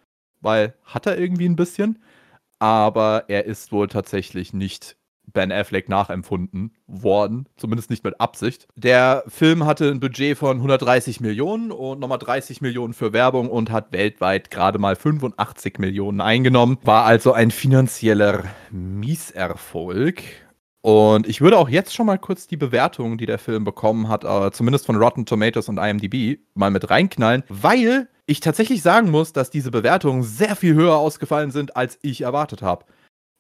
weil 0.42 0.74
hat 0.84 1.06
er 1.06 1.20
irgendwie 1.20 1.48
ein 1.48 1.56
bisschen. 1.56 2.00
Aber 2.58 3.26
er 3.28 3.46
ist 3.46 3.72
wohl 3.72 3.88
tatsächlich 3.88 4.52
nicht 4.52 4.98
Ben 5.34 5.52
Affleck 5.52 5.90
nachempfunden 5.90 6.74
worden, 6.88 7.48
zumindest 7.58 7.90
nicht 7.90 8.04
mit 8.04 8.20
Absicht. 8.20 8.68
Der 8.76 9.24
Film 9.28 9.66
hatte 9.66 9.90
ein 9.90 10.00
Budget 10.00 10.38
von 10.38 10.58
130 10.58 11.20
Millionen 11.20 11.72
und 11.72 12.00
nochmal 12.00 12.18
30 12.18 12.62
Millionen 12.62 12.94
für 12.94 13.14
Werbung 13.14 13.50
und 13.50 13.72
hat 13.72 13.92
weltweit 13.92 14.52
gerade 14.52 14.80
mal 14.80 14.96
85 14.96 15.80
Millionen 15.80 16.22
eingenommen. 16.22 16.78
War 16.84 17.06
also 17.06 17.34
ein 17.34 17.52
finanzieller 17.52 18.44
Mieserfolg. 18.72 20.24
Und 20.82 21.28
ich 21.28 21.42
würde 21.42 21.58
auch 21.58 21.68
jetzt 21.68 21.96
schon 21.96 22.06
mal 22.06 22.20
kurz 22.20 22.46
die 22.46 22.58
Bewertungen, 22.58 23.18
die 23.18 23.26
der 23.26 23.40
Film 23.40 23.64
bekommen 23.64 24.08
hat, 24.08 24.24
äh, 24.24 24.52
zumindest 24.52 24.86
von 24.86 24.96
Rotten 24.96 25.26
Tomatoes 25.26 25.68
und 25.68 25.80
IMDb, 25.80 26.40
mal 26.54 26.70
mit 26.70 26.92
reinknallen, 26.92 27.44
weil 27.50 28.08
ich 28.28 28.40
tatsächlich 28.40 28.84
sagen 28.84 29.10
muss, 29.10 29.34
dass 29.34 29.50
diese 29.50 29.72
Bewertungen 29.72 30.22
sehr 30.22 30.56
viel 30.56 30.76
höher 30.76 30.96
ausgefallen 30.96 31.50
sind, 31.50 31.76
als 31.76 31.98
ich 32.04 32.22
erwartet 32.22 32.62
habe 32.62 32.86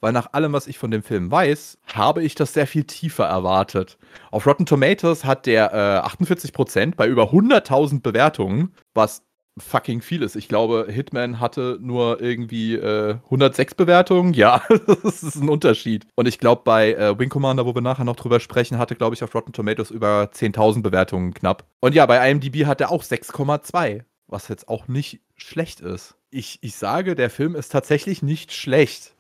weil 0.02 0.12
nach 0.12 0.34
allem, 0.34 0.54
was 0.54 0.68
ich 0.68 0.78
von 0.78 0.92
dem 0.92 1.04
Film 1.04 1.32
weiß, 1.32 1.78
habe 1.94 2.24
ich 2.24 2.36
das 2.36 2.54
sehr 2.54 2.68
viel 2.68 2.84
tiefer 2.84 3.26
erwartet. 3.26 3.98
Auf 4.32 4.46
Rotten 4.46 4.66
Tomatoes 4.66 5.26
hat 5.26 5.46
der 5.46 5.74
äh, 5.74 6.08
48% 6.08 6.96
bei 6.96 7.08
über 7.08 7.32
100.000 7.32 8.02
Bewertungen, 8.02 8.74
was 8.94 9.24
fucking 9.58 10.02
viel 10.02 10.22
ist. 10.22 10.36
Ich 10.36 10.48
glaube, 10.48 10.88
Hitman 10.90 11.40
hatte 11.40 11.78
nur 11.82 12.22
irgendwie 12.22 12.76
äh, 12.76 13.16
106 13.26 13.76
Bewertungen. 13.76 14.34
Ja, 14.34 14.62
das 15.04 15.24
ist 15.24 15.36
ein 15.36 15.50
Unterschied. 15.50 16.06
Und 16.16 16.28
ich 16.28 16.40
glaube, 16.40 16.64
bei 16.66 16.94
äh, 16.94 17.18
Wing 17.18 17.30
Commander, 17.30 17.66
wo 17.66 17.74
wir 17.74 17.82
nachher 17.82 18.04
noch 18.04 18.16
drüber 18.16 18.40
sprechen, 18.40 18.78
hatte, 18.78 18.96
glaube 18.96 19.16
ich, 19.16 19.24
auf 19.24 19.34
Rotten 19.34 19.54
Tomatoes 19.54 19.92
über 19.92 20.30
10.000 20.34 20.82
Bewertungen 20.82 21.34
knapp. 21.34 21.66
Und 21.80 21.96
ja, 21.96 22.06
bei 22.06 22.30
IMDb 22.30 22.66
hat 22.66 22.82
er 22.82 22.92
auch 22.92 23.04
6,2, 23.04 24.04
was 24.28 24.48
jetzt 24.50 24.68
auch 24.68 24.88
nicht 24.88 25.22
schlecht 25.36 25.80
ist. 25.80 26.16
Ich, 26.32 26.60
ich 26.62 26.76
sage, 26.76 27.16
der 27.16 27.30
Film 27.30 27.56
ist 27.56 27.72
tatsächlich 27.72 28.22
nicht 28.22 28.52
schlecht 28.52 29.15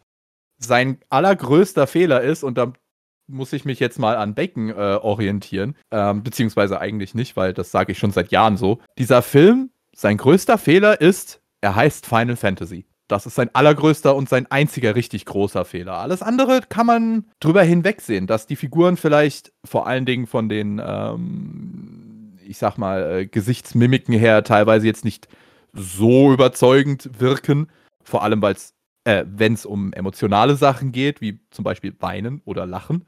sein 0.57 0.99
allergrößter 1.09 1.87
Fehler 1.87 2.21
ist, 2.21 2.43
und 2.43 2.57
da 2.57 2.73
muss 3.27 3.53
ich 3.53 3.65
mich 3.65 3.79
jetzt 3.79 3.99
mal 3.99 4.17
an 4.17 4.35
Bacon 4.35 4.69
äh, 4.69 4.73
orientieren, 4.73 5.75
ähm, 5.91 6.23
beziehungsweise 6.23 6.79
eigentlich 6.79 7.15
nicht, 7.15 7.35
weil 7.35 7.53
das 7.53 7.71
sage 7.71 7.91
ich 7.91 7.97
schon 7.97 8.11
seit 8.11 8.31
Jahren 8.31 8.57
so. 8.57 8.79
Dieser 8.97 9.21
Film, 9.21 9.71
sein 9.95 10.17
größter 10.17 10.57
Fehler 10.57 11.01
ist, 11.01 11.41
er 11.61 11.75
heißt 11.75 12.05
Final 12.05 12.35
Fantasy. 12.35 12.85
Das 13.07 13.25
ist 13.25 13.35
sein 13.35 13.49
allergrößter 13.53 14.15
und 14.15 14.29
sein 14.29 14.47
einziger 14.49 14.95
richtig 14.95 15.25
großer 15.25 15.63
Fehler. 15.63 15.97
Alles 15.97 16.21
andere 16.21 16.61
kann 16.67 16.87
man 16.87 17.25
drüber 17.39 17.61
hinwegsehen, 17.61 18.25
dass 18.25 18.47
die 18.47 18.55
Figuren 18.55 18.97
vielleicht 18.97 19.53
vor 19.63 19.85
allen 19.87 20.05
Dingen 20.05 20.25
von 20.25 20.49
den, 20.49 20.81
ähm, 20.83 22.37
ich 22.43 22.57
sag 22.57 22.77
mal, 22.77 23.11
äh, 23.11 23.25
Gesichtsmimiken 23.27 24.13
her 24.13 24.43
teilweise 24.43 24.87
jetzt 24.87 25.05
nicht 25.05 25.27
so 25.73 26.33
überzeugend 26.33 27.19
wirken. 27.19 27.67
Vor 28.03 28.23
allem, 28.23 28.41
weil 28.41 28.53
es 28.53 28.74
äh, 29.05 29.23
wenn 29.27 29.53
es 29.53 29.65
um 29.65 29.93
emotionale 29.93 30.55
Sachen 30.55 30.91
geht, 30.91 31.21
wie 31.21 31.39
zum 31.51 31.63
Beispiel 31.63 31.95
Weinen 31.99 32.41
oder 32.43 32.65
Lachen. 32.65 33.05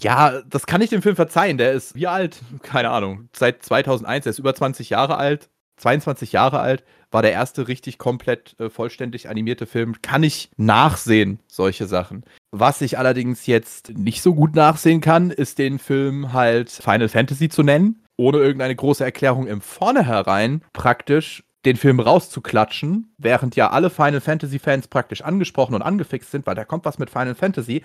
Ja, 0.00 0.40
das 0.48 0.66
kann 0.66 0.80
ich 0.80 0.90
dem 0.90 1.02
Film 1.02 1.16
verzeihen. 1.16 1.58
Der 1.58 1.72
ist 1.72 1.94
wie 1.94 2.06
alt? 2.06 2.40
Keine 2.62 2.90
Ahnung. 2.90 3.28
Seit 3.34 3.62
2001, 3.62 4.26
er 4.26 4.30
ist 4.30 4.38
über 4.38 4.54
20 4.54 4.90
Jahre 4.90 5.16
alt. 5.16 5.50
22 5.76 6.32
Jahre 6.32 6.60
alt, 6.60 6.84
war 7.10 7.22
der 7.22 7.32
erste 7.32 7.66
richtig 7.66 7.98
komplett 7.98 8.54
äh, 8.60 8.68
vollständig 8.68 9.28
animierte 9.28 9.66
Film. 9.66 9.96
Kann 10.02 10.22
ich 10.22 10.50
nachsehen, 10.56 11.40
solche 11.48 11.86
Sachen. 11.86 12.24
Was 12.52 12.82
ich 12.82 12.98
allerdings 12.98 13.46
jetzt 13.46 13.90
nicht 13.96 14.22
so 14.22 14.34
gut 14.34 14.54
nachsehen 14.54 15.00
kann, 15.00 15.30
ist 15.30 15.58
den 15.58 15.78
Film 15.78 16.32
halt 16.32 16.70
Final 16.70 17.08
Fantasy 17.08 17.48
zu 17.48 17.62
nennen, 17.62 18.04
ohne 18.16 18.38
irgendeine 18.38 18.76
große 18.76 19.02
Erklärung 19.02 19.46
im 19.46 19.62
Vornherein 19.62 20.62
praktisch 20.72 21.44
den 21.64 21.76
Film 21.76 22.00
rauszuklatschen, 22.00 23.14
während 23.18 23.56
ja 23.56 23.70
alle 23.70 23.90
Final 23.90 24.20
Fantasy 24.20 24.58
Fans 24.58 24.88
praktisch 24.88 25.22
angesprochen 25.22 25.74
und 25.74 25.82
angefixt 25.82 26.30
sind, 26.30 26.46
weil 26.46 26.54
da 26.54 26.64
kommt 26.64 26.84
was 26.84 26.98
mit 26.98 27.10
Final 27.10 27.34
Fantasy. 27.34 27.82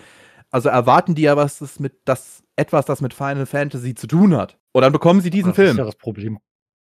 Also 0.52 0.70
erwarten 0.70 1.16
die 1.16 1.24
ja 1.24 1.36
was 1.36 1.60
das 1.60 1.80
mit 1.80 1.94
das 2.06 2.44
etwas, 2.56 2.86
das 2.86 3.02
mit 3.02 3.14
Final 3.14 3.46
Fantasy 3.46 3.96
zu 3.96 4.08
tun 4.08 4.36
hat. 4.36 4.58
Und 4.72 4.82
dann 4.82 4.94
bekommen 4.94 5.22
sie 5.22 5.30
diesen 5.30 5.50
das 5.50 5.56
Film. 5.56 5.68
Das 5.68 5.74
ist 5.74 5.80
ja 5.80 5.86
das 5.86 5.96
Problem 5.96 6.40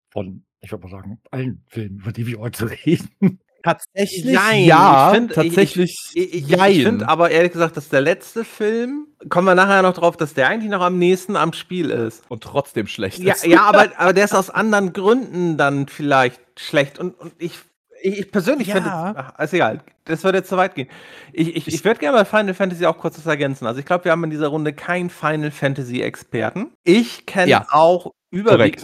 von, 0.09 0.45
ich 0.61 0.71
würde 0.71 0.83
mal 0.87 0.91
sagen, 0.91 1.19
allen 1.31 1.63
Filmen, 1.67 1.97
über 1.99 2.11
die 2.11 2.27
wir 2.27 2.39
heute 2.39 2.69
reden. 2.85 3.39
Tatsächlich, 3.65 4.25
Jein. 4.25 4.63
ja, 4.65 5.09
Ich 5.11 5.15
find- 5.17 5.33
tatsächlich, 5.33 5.97
Ich, 6.13 6.33
ich, 6.35 6.47
jein. 6.47 6.71
ich 6.71 6.83
finde 6.83 7.09
aber 7.09 7.31
ehrlich 7.31 7.51
gesagt, 7.51 7.75
dass 7.75 7.89
der 7.89 8.01
letzte 8.01 8.43
Film, 8.45 9.07
kommen 9.29 9.47
wir 9.47 9.55
nachher 9.55 9.81
noch 9.81 9.93
drauf, 9.95 10.15
dass 10.17 10.35
der 10.35 10.47
eigentlich 10.49 10.69
noch 10.69 10.81
am 10.81 10.99
nächsten 10.99 11.35
am 11.35 11.51
Spiel 11.51 11.89
ist. 11.89 12.23
und 12.29 12.43
trotzdem 12.43 12.85
schlecht 12.85 13.17
Ja, 13.19 13.33
ist. 13.33 13.45
ja 13.45 13.61
aber, 13.63 13.87
aber 13.97 14.13
der 14.13 14.25
ist 14.25 14.35
aus 14.35 14.49
anderen 14.51 14.93
Gründen 14.93 15.57
dann 15.57 15.87
vielleicht 15.87 16.39
schlecht. 16.59 16.99
Und, 16.99 17.19
und 17.19 17.33
ich, 17.39 17.57
ich, 18.03 18.19
ich 18.19 18.31
persönlich 18.31 18.67
Ja. 18.67 18.75
finde, 18.75 18.91
ach, 18.93 19.39
ist 19.39 19.53
egal, 19.53 19.79
das 20.03 20.23
würde 20.23 20.37
jetzt 20.37 20.49
zu 20.49 20.57
weit 20.57 20.75
gehen. 20.75 20.87
Ich, 21.33 21.55
ich, 21.55 21.67
ich 21.67 21.83
würde 21.83 21.99
gerne 21.99 22.17
bei 22.17 22.25
Final 22.25 22.53
Fantasy 22.53 22.85
auch 22.85 22.99
kurz 22.99 23.17
was 23.17 23.25
ergänzen. 23.25 23.65
Also 23.65 23.79
ich 23.79 23.85
glaube, 23.87 24.05
wir 24.05 24.11
haben 24.11 24.23
in 24.23 24.29
dieser 24.29 24.49
Runde 24.49 24.73
keinen 24.73 25.09
Final 25.09 25.49
Fantasy 25.49 26.01
Experten. 26.03 26.67
Ich 26.83 27.25
kenne 27.25 27.49
Ja. 27.49 27.65
auch 27.71 28.11
überwiegend, 28.29 28.81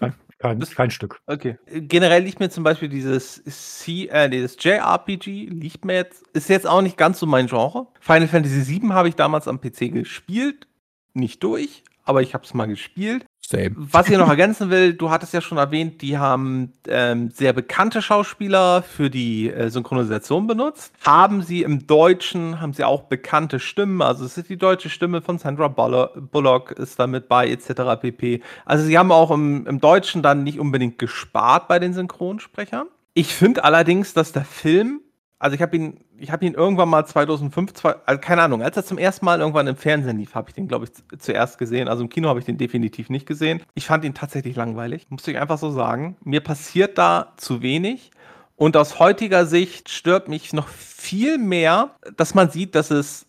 oder? 0.00 0.14
Kein, 0.38 0.60
Das- 0.60 0.74
kein 0.74 0.90
Stück. 0.90 1.20
Okay. 1.26 1.56
Generell 1.66 2.22
liegt 2.22 2.40
mir 2.40 2.50
zum 2.50 2.62
Beispiel 2.62 2.88
dieses 2.90 3.42
C, 3.44 4.06
äh, 4.08 4.28
dieses 4.28 4.56
JRPG, 4.62 5.46
liegt 5.50 5.84
mir 5.86 5.94
jetzt, 5.94 6.24
ist 6.34 6.48
jetzt 6.50 6.66
auch 6.66 6.82
nicht 6.82 6.98
ganz 6.98 7.18
so 7.18 7.26
mein 7.26 7.46
Genre. 7.46 7.86
Final 8.00 8.28
Fantasy 8.28 8.80
VII 8.80 8.90
habe 8.90 9.08
ich 9.08 9.14
damals 9.16 9.48
am 9.48 9.60
PC 9.60 9.88
gespielt. 9.92 10.66
Nicht 11.14 11.42
durch, 11.42 11.82
aber 12.06 12.22
ich 12.22 12.32
habe 12.32 12.44
es 12.44 12.54
mal 12.54 12.66
gespielt. 12.66 13.26
Same. 13.48 13.72
Was 13.76 14.08
ich 14.08 14.18
noch 14.18 14.28
ergänzen 14.28 14.70
will, 14.70 14.94
du 14.94 15.10
hattest 15.10 15.32
ja 15.32 15.40
schon 15.40 15.58
erwähnt, 15.58 16.02
die 16.02 16.18
haben 16.18 16.72
ähm, 16.88 17.30
sehr 17.30 17.52
bekannte 17.52 18.02
Schauspieler 18.02 18.82
für 18.82 19.08
die 19.08 19.50
äh, 19.50 19.70
Synchronisation 19.70 20.48
benutzt. 20.48 20.92
Haben 21.04 21.42
sie 21.42 21.62
im 21.62 21.86
Deutschen, 21.86 22.60
haben 22.60 22.72
sie 22.72 22.82
auch 22.82 23.04
bekannte 23.04 23.60
Stimmen, 23.60 24.02
also 24.02 24.24
es 24.24 24.36
ist 24.36 24.48
die 24.48 24.56
deutsche 24.56 24.88
Stimme 24.88 25.22
von 25.22 25.38
Sandra 25.38 25.66
Bullo- 25.68 26.10
Bullock 26.16 26.72
ist 26.72 26.98
da 26.98 27.06
mit 27.06 27.28
bei, 27.28 27.48
etc. 27.48 28.00
pp. 28.00 28.42
Also 28.64 28.84
sie 28.84 28.98
haben 28.98 29.12
auch 29.12 29.30
im, 29.30 29.64
im 29.68 29.80
Deutschen 29.80 30.22
dann 30.22 30.42
nicht 30.42 30.58
unbedingt 30.58 30.98
gespart 30.98 31.68
bei 31.68 31.78
den 31.78 31.92
Synchronsprechern. 31.94 32.88
Ich 33.14 33.32
finde 33.32 33.62
allerdings, 33.62 34.12
dass 34.12 34.32
der 34.32 34.44
Film, 34.44 35.00
also 35.38 35.54
ich 35.54 35.62
habe 35.62 35.76
ihn, 35.76 36.00
ich 36.18 36.30
habe 36.30 36.44
ihn 36.46 36.54
irgendwann 36.54 36.88
mal 36.88 37.04
2005, 37.04 37.74
zwei, 37.74 37.94
also 38.06 38.20
keine 38.20 38.42
Ahnung, 38.42 38.62
als 38.62 38.76
er 38.76 38.84
zum 38.84 38.96
ersten 38.98 39.24
Mal 39.24 39.40
irgendwann 39.40 39.66
im 39.66 39.76
Fernsehen 39.76 40.18
lief, 40.18 40.34
habe 40.34 40.48
ich 40.48 40.54
den, 40.54 40.66
glaube 40.68 40.86
ich, 40.86 40.92
zu- 40.94 41.02
zuerst 41.18 41.58
gesehen. 41.58 41.88
Also 41.88 42.02
im 42.02 42.08
Kino 42.08 42.28
habe 42.28 42.38
ich 42.38 42.46
den 42.46 42.56
definitiv 42.58 43.10
nicht 43.10 43.26
gesehen. 43.26 43.62
Ich 43.74 43.86
fand 43.86 44.04
ihn 44.04 44.14
tatsächlich 44.14 44.56
langweilig, 44.56 45.06
muss 45.10 45.28
ich 45.28 45.38
einfach 45.38 45.58
so 45.58 45.70
sagen. 45.70 46.16
Mir 46.24 46.40
passiert 46.40 46.96
da 46.98 47.32
zu 47.36 47.60
wenig. 47.62 48.10
Und 48.58 48.76
aus 48.78 48.98
heutiger 48.98 49.44
Sicht 49.44 49.90
stört 49.90 50.28
mich 50.28 50.54
noch 50.54 50.68
viel 50.68 51.36
mehr, 51.36 51.90
dass 52.16 52.34
man 52.34 52.48
sieht, 52.50 52.74
dass 52.74 52.90
es 52.90 53.26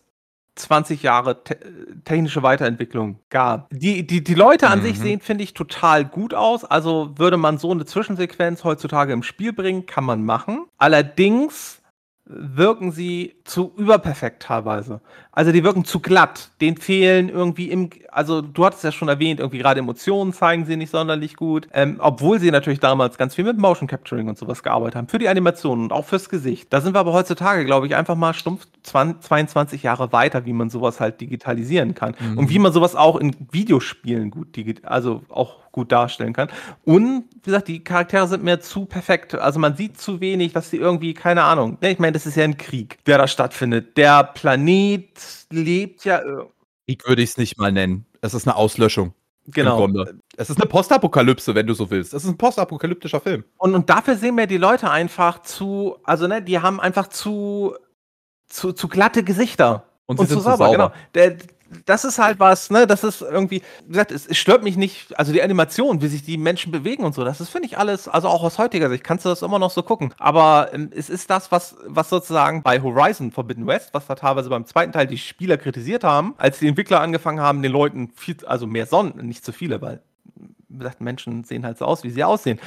20 0.54 1.02
Jahre 1.02 1.44
te 1.44 1.56
technische 2.04 2.42
Weiterentwicklung 2.42 3.20
gab. 3.28 3.68
Die, 3.70 4.06
die, 4.06 4.24
die 4.24 4.34
Leute 4.34 4.68
an 4.68 4.78
Mhm. 4.78 4.82
sich 4.84 4.98
sehen, 4.98 5.20
finde 5.20 5.44
ich, 5.44 5.52
total 5.54 6.04
gut 6.06 6.32
aus. 6.34 6.64
Also 6.64 7.12
würde 7.16 7.36
man 7.36 7.58
so 7.58 7.70
eine 7.70 7.84
Zwischensequenz 7.84 8.64
heutzutage 8.64 9.12
im 9.12 9.22
Spiel 9.22 9.52
bringen, 9.52 9.84
kann 9.86 10.02
man 10.04 10.24
machen. 10.24 10.64
Allerdings 10.78 11.77
wirken 12.28 12.92
sie 12.92 13.36
zu 13.44 13.72
überperfekt 13.76 14.42
teilweise. 14.42 15.00
Also 15.38 15.52
die 15.52 15.62
wirken 15.62 15.84
zu 15.84 16.00
glatt. 16.00 16.50
Den 16.60 16.76
fehlen 16.78 17.28
irgendwie 17.28 17.70
im, 17.70 17.90
also 18.10 18.42
du 18.42 18.64
hattest 18.64 18.82
ja 18.82 18.90
schon 18.90 19.06
erwähnt, 19.06 19.38
irgendwie 19.38 19.58
gerade 19.58 19.78
Emotionen 19.78 20.32
zeigen 20.32 20.64
sie 20.64 20.76
nicht 20.76 20.90
sonderlich 20.90 21.36
gut. 21.36 21.68
Ähm, 21.72 21.98
obwohl 22.00 22.40
sie 22.40 22.50
natürlich 22.50 22.80
damals 22.80 23.18
ganz 23.18 23.36
viel 23.36 23.44
mit 23.44 23.56
Motion 23.56 23.86
Capturing 23.86 24.28
und 24.28 24.36
sowas 24.36 24.64
gearbeitet 24.64 24.96
haben. 24.96 25.06
Für 25.06 25.20
die 25.20 25.28
Animationen 25.28 25.84
und 25.84 25.92
auch 25.92 26.06
fürs 26.06 26.28
Gesicht. 26.28 26.72
Da 26.72 26.80
sind 26.80 26.92
wir 26.92 26.98
aber 26.98 27.12
heutzutage, 27.12 27.64
glaube 27.64 27.86
ich, 27.86 27.94
einfach 27.94 28.16
mal 28.16 28.34
stumpf 28.34 28.66
20, 28.82 29.22
22 29.22 29.84
Jahre 29.84 30.10
weiter, 30.10 30.44
wie 30.44 30.52
man 30.52 30.70
sowas 30.70 30.98
halt 30.98 31.20
digitalisieren 31.20 31.94
kann. 31.94 32.16
Mhm. 32.18 32.36
Und 32.36 32.50
wie 32.50 32.58
man 32.58 32.72
sowas 32.72 32.96
auch 32.96 33.14
in 33.14 33.36
Videospielen 33.52 34.32
gut 34.32 34.48
also 34.82 35.22
auch 35.28 35.68
gut 35.70 35.92
darstellen 35.92 36.32
kann. 36.32 36.48
Und 36.84 37.24
wie 37.34 37.44
gesagt, 37.44 37.68
die 37.68 37.84
Charaktere 37.84 38.26
sind 38.26 38.42
mir 38.42 38.58
zu 38.58 38.86
perfekt. 38.86 39.36
Also 39.36 39.60
man 39.60 39.76
sieht 39.76 40.00
zu 40.00 40.20
wenig, 40.20 40.52
dass 40.52 40.70
sie 40.70 40.78
irgendwie, 40.78 41.14
keine 41.14 41.44
Ahnung. 41.44 41.78
Ne, 41.80 41.92
ich 41.92 42.00
meine, 42.00 42.12
das 42.12 42.26
ist 42.26 42.36
ja 42.36 42.42
ein 42.42 42.56
Krieg, 42.56 42.98
der 43.04 43.18
da 43.18 43.28
stattfindet. 43.28 43.96
Der 43.96 44.24
Planet 44.24 45.08
lebt 45.50 46.04
ja. 46.04 46.20
Krieg 46.86 47.06
würde 47.06 47.22
ich 47.22 47.30
es 47.30 47.36
nicht 47.36 47.58
mal 47.58 47.72
nennen. 47.72 48.06
Es 48.20 48.34
ist 48.34 48.46
eine 48.46 48.56
Auslöschung. 48.56 49.14
Genau. 49.46 49.88
Es 50.36 50.50
ist 50.50 50.60
eine 50.60 50.68
Postapokalypse, 50.68 51.54
wenn 51.54 51.66
du 51.66 51.74
so 51.74 51.90
willst. 51.90 52.12
Es 52.12 52.24
ist 52.24 52.28
ein 52.28 52.36
postapokalyptischer 52.36 53.20
Film. 53.20 53.44
Und, 53.56 53.74
und 53.74 53.88
dafür 53.88 54.16
sehen 54.16 54.36
wir 54.36 54.46
die 54.46 54.58
Leute 54.58 54.90
einfach 54.90 55.42
zu, 55.42 55.96
also 56.04 56.26
ne, 56.26 56.42
die 56.42 56.58
haben 56.58 56.80
einfach 56.80 57.08
zu, 57.08 57.74
zu, 58.48 58.72
zu 58.72 58.88
glatte 58.88 59.24
Gesichter. 59.24 59.84
Und, 60.04 60.18
und 60.20 60.26
sind 60.28 60.38
zu 60.38 60.42
sauber. 60.42 60.56
sauber. 60.56 60.72
Genau. 60.72 60.92
Der, 61.14 61.36
das 61.84 62.04
ist 62.04 62.18
halt 62.18 62.40
was, 62.40 62.70
ne, 62.70 62.86
das 62.86 63.04
ist 63.04 63.20
irgendwie, 63.20 63.62
wie 63.84 63.92
gesagt, 63.92 64.10
es, 64.10 64.26
es, 64.26 64.36
stört 64.36 64.62
mich 64.62 64.76
nicht, 64.76 65.18
also 65.18 65.32
die 65.32 65.42
Animation, 65.42 66.00
wie 66.00 66.08
sich 66.08 66.22
die 66.22 66.38
Menschen 66.38 66.72
bewegen 66.72 67.04
und 67.04 67.14
so, 67.14 67.24
das 67.24 67.40
ist, 67.40 67.50
finde 67.50 67.66
ich, 67.66 67.78
alles, 67.78 68.08
also 68.08 68.28
auch 68.28 68.42
aus 68.42 68.58
heutiger 68.58 68.88
Sicht 68.88 69.04
kannst 69.04 69.24
du 69.24 69.28
das 69.28 69.42
immer 69.42 69.58
noch 69.58 69.70
so 69.70 69.82
gucken. 69.82 70.14
Aber 70.18 70.70
ähm, 70.72 70.90
es 70.94 71.10
ist 71.10 71.28
das, 71.30 71.52
was, 71.52 71.76
was 71.84 72.08
sozusagen 72.08 72.62
bei 72.62 72.80
Horizon 72.80 73.32
Forbidden 73.32 73.66
West, 73.66 73.90
was 73.92 74.06
da 74.06 74.14
teilweise 74.14 74.48
beim 74.48 74.64
zweiten 74.64 74.92
Teil 74.92 75.06
die 75.06 75.18
Spieler 75.18 75.58
kritisiert 75.58 76.04
haben, 76.04 76.34
als 76.38 76.58
die 76.58 76.68
Entwickler 76.68 77.00
angefangen 77.00 77.40
haben, 77.40 77.62
den 77.62 77.72
Leuten 77.72 78.10
viel, 78.14 78.36
also 78.46 78.66
mehr 78.66 78.86
Sonnen, 78.86 79.26
nicht 79.26 79.44
zu 79.44 79.52
viele, 79.52 79.82
weil, 79.82 80.00
wie 80.68 80.78
gesagt, 80.78 81.00
Menschen 81.00 81.44
sehen 81.44 81.64
halt 81.64 81.78
so 81.78 81.84
aus, 81.84 82.02
wie 82.02 82.10
sie 82.10 82.24
aussehen. 82.24 82.58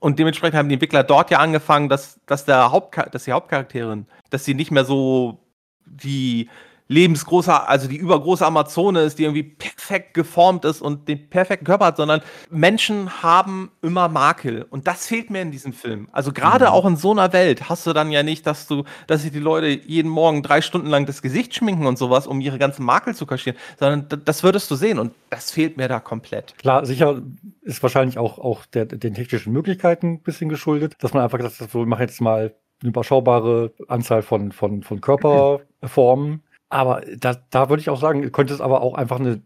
Und 0.00 0.18
dementsprechend 0.18 0.58
haben 0.58 0.68
die 0.68 0.74
Entwickler 0.74 1.04
dort 1.04 1.30
ja 1.30 1.38
angefangen, 1.38 1.88
dass, 1.88 2.18
dass, 2.26 2.44
der 2.44 2.72
Hauptchar 2.72 3.10
dass 3.10 3.24
die 3.24 3.32
Hauptcharakterin, 3.32 4.06
dass 4.30 4.44
sie 4.44 4.54
nicht 4.54 4.70
mehr 4.70 4.84
so 4.84 5.38
die 5.84 6.48
lebensgroßer, 6.90 7.68
also 7.68 7.86
die 7.86 7.96
übergroße 7.96 8.44
Amazone 8.44 9.02
ist, 9.02 9.20
die 9.20 9.22
irgendwie 9.22 9.44
perfekt 9.44 10.12
geformt 10.12 10.64
ist 10.64 10.82
und 10.82 11.06
den 11.06 11.30
perfekten 11.30 11.64
Körper 11.64 11.86
hat, 11.86 11.96
sondern 11.96 12.20
Menschen 12.50 13.22
haben 13.22 13.70
immer 13.80 14.08
Makel. 14.08 14.66
Und 14.68 14.88
das 14.88 15.06
fehlt 15.06 15.30
mir 15.30 15.40
in 15.40 15.52
diesem 15.52 15.72
Film. 15.72 16.08
Also 16.10 16.32
gerade 16.32 16.64
mhm. 16.64 16.70
auch 16.72 16.84
in 16.84 16.96
so 16.96 17.12
einer 17.12 17.32
Welt 17.32 17.68
hast 17.68 17.86
du 17.86 17.92
dann 17.92 18.10
ja 18.10 18.24
nicht, 18.24 18.44
dass 18.44 18.66
du, 18.66 18.82
dass 19.06 19.22
sich 19.22 19.30
die 19.30 19.38
Leute 19.38 19.68
jeden 19.68 20.10
Morgen 20.10 20.42
drei 20.42 20.60
Stunden 20.62 20.88
lang 20.88 21.06
das 21.06 21.22
Gesicht 21.22 21.54
schminken 21.54 21.86
und 21.86 21.96
sowas, 21.96 22.26
um 22.26 22.40
ihre 22.40 22.58
ganzen 22.58 22.84
Makel 22.84 23.14
zu 23.14 23.24
kaschieren, 23.24 23.56
sondern 23.78 24.24
das 24.24 24.42
würdest 24.42 24.68
du 24.68 24.74
sehen 24.74 24.98
und 24.98 25.12
das 25.30 25.52
fehlt 25.52 25.76
mir 25.76 25.86
da 25.86 26.00
komplett. 26.00 26.58
Klar, 26.58 26.84
sicher 26.84 27.22
ist 27.62 27.84
wahrscheinlich 27.84 28.18
auch, 28.18 28.40
auch 28.40 28.66
der, 28.66 28.86
den 28.86 29.14
technischen 29.14 29.52
Möglichkeiten 29.52 30.14
ein 30.14 30.22
bisschen 30.22 30.48
geschuldet, 30.48 30.94
dass 30.98 31.14
man 31.14 31.22
einfach 31.22 31.38
gesagt 31.38 31.60
hat, 31.60 31.72
wir 31.72 31.86
machen 31.86 32.02
jetzt 32.02 32.20
mal 32.20 32.52
eine 32.82 32.88
überschaubare 32.88 33.72
Anzahl 33.86 34.22
von, 34.22 34.50
von, 34.50 34.82
von 34.82 35.00
Körperformen 35.00 36.42
aber 36.70 37.02
da, 37.18 37.36
da 37.50 37.68
würde 37.68 37.80
ich 37.80 37.90
auch 37.90 38.00
sagen, 38.00 38.30
könnte 38.32 38.54
es 38.54 38.60
aber 38.60 38.80
auch 38.80 38.94
einfach 38.94 39.20
eine 39.20 39.42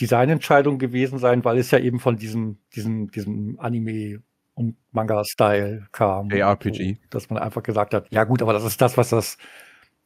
Designentscheidung 0.00 0.78
gewesen 0.78 1.18
sein, 1.18 1.44
weil 1.44 1.58
es 1.58 1.70
ja 1.70 1.78
eben 1.78 1.98
von 2.00 2.16
diesem, 2.16 2.58
diesem, 2.74 3.10
diesem 3.10 3.58
Anime 3.58 4.22
und 4.54 4.76
Manga-Style 4.92 5.88
kam. 5.92 6.30
ARPG. 6.30 6.94
So, 6.94 7.00
dass 7.10 7.30
man 7.30 7.42
einfach 7.42 7.62
gesagt 7.62 7.94
hat, 7.94 8.06
ja 8.10 8.24
gut, 8.24 8.42
aber 8.42 8.52
das 8.52 8.64
ist 8.64 8.80
das, 8.80 8.96
was 8.96 9.10
das 9.10 9.38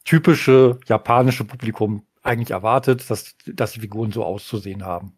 typische 0.05 0.79
japanische 0.87 1.45
Publikum 1.45 2.05
eigentlich 2.23 2.51
erwartet, 2.51 3.09
dass, 3.11 3.37
dass 3.47 3.73
die 3.73 3.81
Figuren 3.81 4.11
so 4.11 4.25
auszusehen 4.25 4.85
haben. 4.85 5.15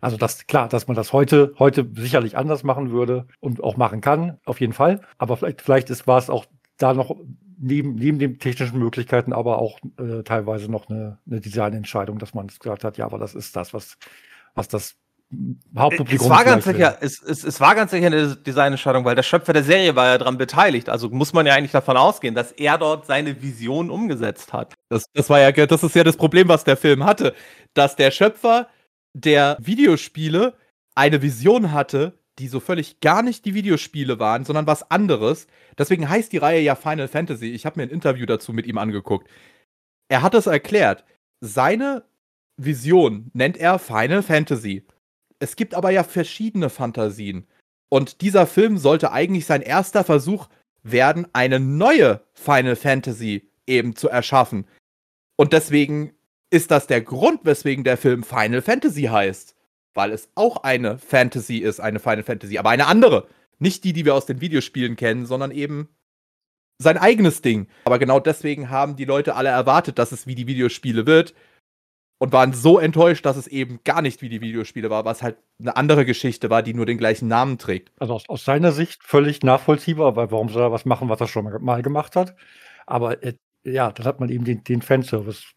Also 0.00 0.16
das 0.16 0.46
klar, 0.46 0.68
dass 0.68 0.88
man 0.88 0.94
das 0.94 1.12
heute 1.12 1.54
heute 1.58 1.88
sicherlich 1.94 2.36
anders 2.36 2.64
machen 2.64 2.90
würde 2.90 3.26
und 3.40 3.62
auch 3.62 3.76
machen 3.76 4.00
kann, 4.00 4.38
auf 4.44 4.60
jeden 4.60 4.72
Fall. 4.72 5.00
Aber 5.18 5.36
vielleicht 5.36 5.62
vielleicht 5.62 5.90
ist 5.90 6.06
war 6.06 6.18
es 6.18 6.28
auch 6.28 6.44
da 6.76 6.92
noch 6.92 7.16
neben, 7.58 7.94
neben 7.94 8.18
den 8.18 8.38
technischen 8.38 8.78
Möglichkeiten 8.78 9.32
aber 9.32 9.58
auch 9.58 9.78
äh, 9.98 10.22
teilweise 10.22 10.70
noch 10.70 10.88
eine, 10.88 11.18
eine 11.26 11.40
Designentscheidung, 11.40 12.18
dass 12.18 12.34
man 12.34 12.48
gesagt 12.48 12.84
hat, 12.84 12.98
ja, 12.98 13.04
aber 13.04 13.18
das 13.18 13.34
ist 13.34 13.56
das, 13.56 13.74
was, 13.74 13.96
was 14.54 14.68
das 14.68 14.96
Hauptpublikum. 15.76 16.26
Es 16.26 16.30
war 16.30 16.44
ganz 16.44 16.64
sicher, 16.64 16.98
es, 17.00 17.20
es, 17.20 17.42
es 17.42 17.60
war 17.60 17.74
ganz 17.74 17.90
sicher 17.90 18.06
eine 18.06 18.36
Designentscheidung, 18.36 19.04
weil 19.04 19.16
der 19.16 19.24
Schöpfer 19.24 19.52
der 19.52 19.64
Serie 19.64 19.96
war 19.96 20.06
ja 20.06 20.18
daran 20.18 20.38
beteiligt. 20.38 20.88
Also 20.88 21.08
muss 21.10 21.32
man 21.32 21.46
ja 21.46 21.54
eigentlich 21.54 21.72
davon 21.72 21.96
ausgehen, 21.96 22.34
dass 22.34 22.52
er 22.52 22.78
dort 22.78 23.06
seine 23.06 23.42
Vision 23.42 23.90
umgesetzt 23.90 24.52
hat. 24.52 24.74
Das, 24.88 25.06
das 25.12 25.28
war 25.28 25.40
ja, 25.40 25.50
das 25.50 25.82
ist 25.82 25.96
ja 25.96 26.04
das 26.04 26.16
Problem, 26.16 26.48
was 26.48 26.62
der 26.62 26.76
Film 26.76 27.04
hatte, 27.04 27.34
dass 27.74 27.96
der 27.96 28.12
Schöpfer 28.12 28.68
der 29.14 29.56
Videospiele 29.60 30.54
eine 30.94 31.20
Vision 31.22 31.72
hatte, 31.72 32.18
die 32.38 32.48
so 32.48 32.60
völlig 32.60 33.00
gar 33.00 33.22
nicht 33.22 33.44
die 33.44 33.54
Videospiele 33.54 34.18
waren, 34.18 34.44
sondern 34.44 34.66
was 34.66 34.90
anderes. 34.90 35.46
Deswegen 35.78 36.08
heißt 36.08 36.32
die 36.32 36.38
Reihe 36.38 36.60
ja 36.60 36.74
Final 36.74 37.08
Fantasy. 37.08 37.46
Ich 37.46 37.64
habe 37.64 37.80
mir 37.80 37.84
ein 37.84 37.90
Interview 37.90 38.26
dazu 38.26 38.52
mit 38.52 38.66
ihm 38.66 38.78
angeguckt. 38.78 39.28
Er 40.08 40.22
hat 40.22 40.34
es 40.34 40.46
erklärt. 40.46 41.04
Seine 41.40 42.04
Vision 42.56 43.30
nennt 43.32 43.56
er 43.56 43.78
Final 43.78 44.22
Fantasy. 44.22 44.86
Es 45.38 45.56
gibt 45.56 45.74
aber 45.74 45.90
ja 45.90 46.04
verschiedene 46.04 46.70
Fantasien. 46.70 47.46
Und 47.88 48.20
dieser 48.20 48.46
Film 48.46 48.78
sollte 48.78 49.12
eigentlich 49.12 49.46
sein 49.46 49.62
erster 49.62 50.04
Versuch 50.04 50.48
werden, 50.82 51.26
eine 51.32 51.60
neue 51.60 52.20
Final 52.34 52.76
Fantasy 52.76 53.50
eben 53.66 53.96
zu 53.96 54.08
erschaffen. 54.08 54.66
Und 55.36 55.52
deswegen 55.52 56.12
ist 56.50 56.70
das 56.70 56.86
der 56.86 57.00
Grund, 57.00 57.40
weswegen 57.44 57.84
der 57.84 57.96
Film 57.96 58.22
Final 58.22 58.62
Fantasy 58.62 59.02
heißt 59.02 59.55
weil 59.96 60.12
es 60.12 60.30
auch 60.34 60.58
eine 60.58 60.98
Fantasy 60.98 61.58
ist, 61.58 61.80
eine 61.80 61.98
Final 61.98 62.22
Fantasy, 62.22 62.58
aber 62.58 62.70
eine 62.70 62.86
andere. 62.86 63.26
Nicht 63.58 63.84
die, 63.84 63.92
die 63.92 64.04
wir 64.04 64.14
aus 64.14 64.26
den 64.26 64.40
Videospielen 64.40 64.96
kennen, 64.96 65.26
sondern 65.26 65.50
eben 65.50 65.88
sein 66.78 66.98
eigenes 66.98 67.40
Ding. 67.40 67.68
Aber 67.84 67.98
genau 67.98 68.20
deswegen 68.20 68.70
haben 68.70 68.96
die 68.96 69.06
Leute 69.06 69.34
alle 69.34 69.48
erwartet, 69.48 69.98
dass 69.98 70.12
es 70.12 70.26
wie 70.26 70.34
die 70.34 70.46
Videospiele 70.46 71.06
wird 71.06 71.34
und 72.18 72.32
waren 72.32 72.52
so 72.52 72.78
enttäuscht, 72.78 73.24
dass 73.24 73.36
es 73.36 73.46
eben 73.46 73.80
gar 73.84 74.02
nicht 74.02 74.22
wie 74.22 74.28
die 74.28 74.40
Videospiele 74.40 74.90
war, 74.90 75.04
was 75.04 75.22
halt 75.22 75.38
eine 75.58 75.76
andere 75.76 76.04
Geschichte 76.04 76.50
war, 76.50 76.62
die 76.62 76.74
nur 76.74 76.86
den 76.86 76.98
gleichen 76.98 77.28
Namen 77.28 77.58
trägt. 77.58 77.92
Also 77.98 78.14
aus, 78.14 78.28
aus 78.28 78.44
seiner 78.44 78.72
Sicht 78.72 79.02
völlig 79.02 79.42
nachvollziehbar, 79.42 80.16
weil 80.16 80.30
warum 80.30 80.48
soll 80.48 80.62
er 80.62 80.72
was 80.72 80.84
machen, 80.84 81.08
was 81.08 81.20
er 81.20 81.28
schon 81.28 81.44
mal 81.62 81.82
gemacht 81.82 82.16
hat? 82.16 82.36
Aber 82.86 83.22
äh, 83.22 83.34
ja, 83.64 83.90
dann 83.90 84.06
hat 84.06 84.20
man 84.20 84.28
eben 84.28 84.44
den, 84.44 84.64
den 84.64 84.82
Fanservice 84.82 85.55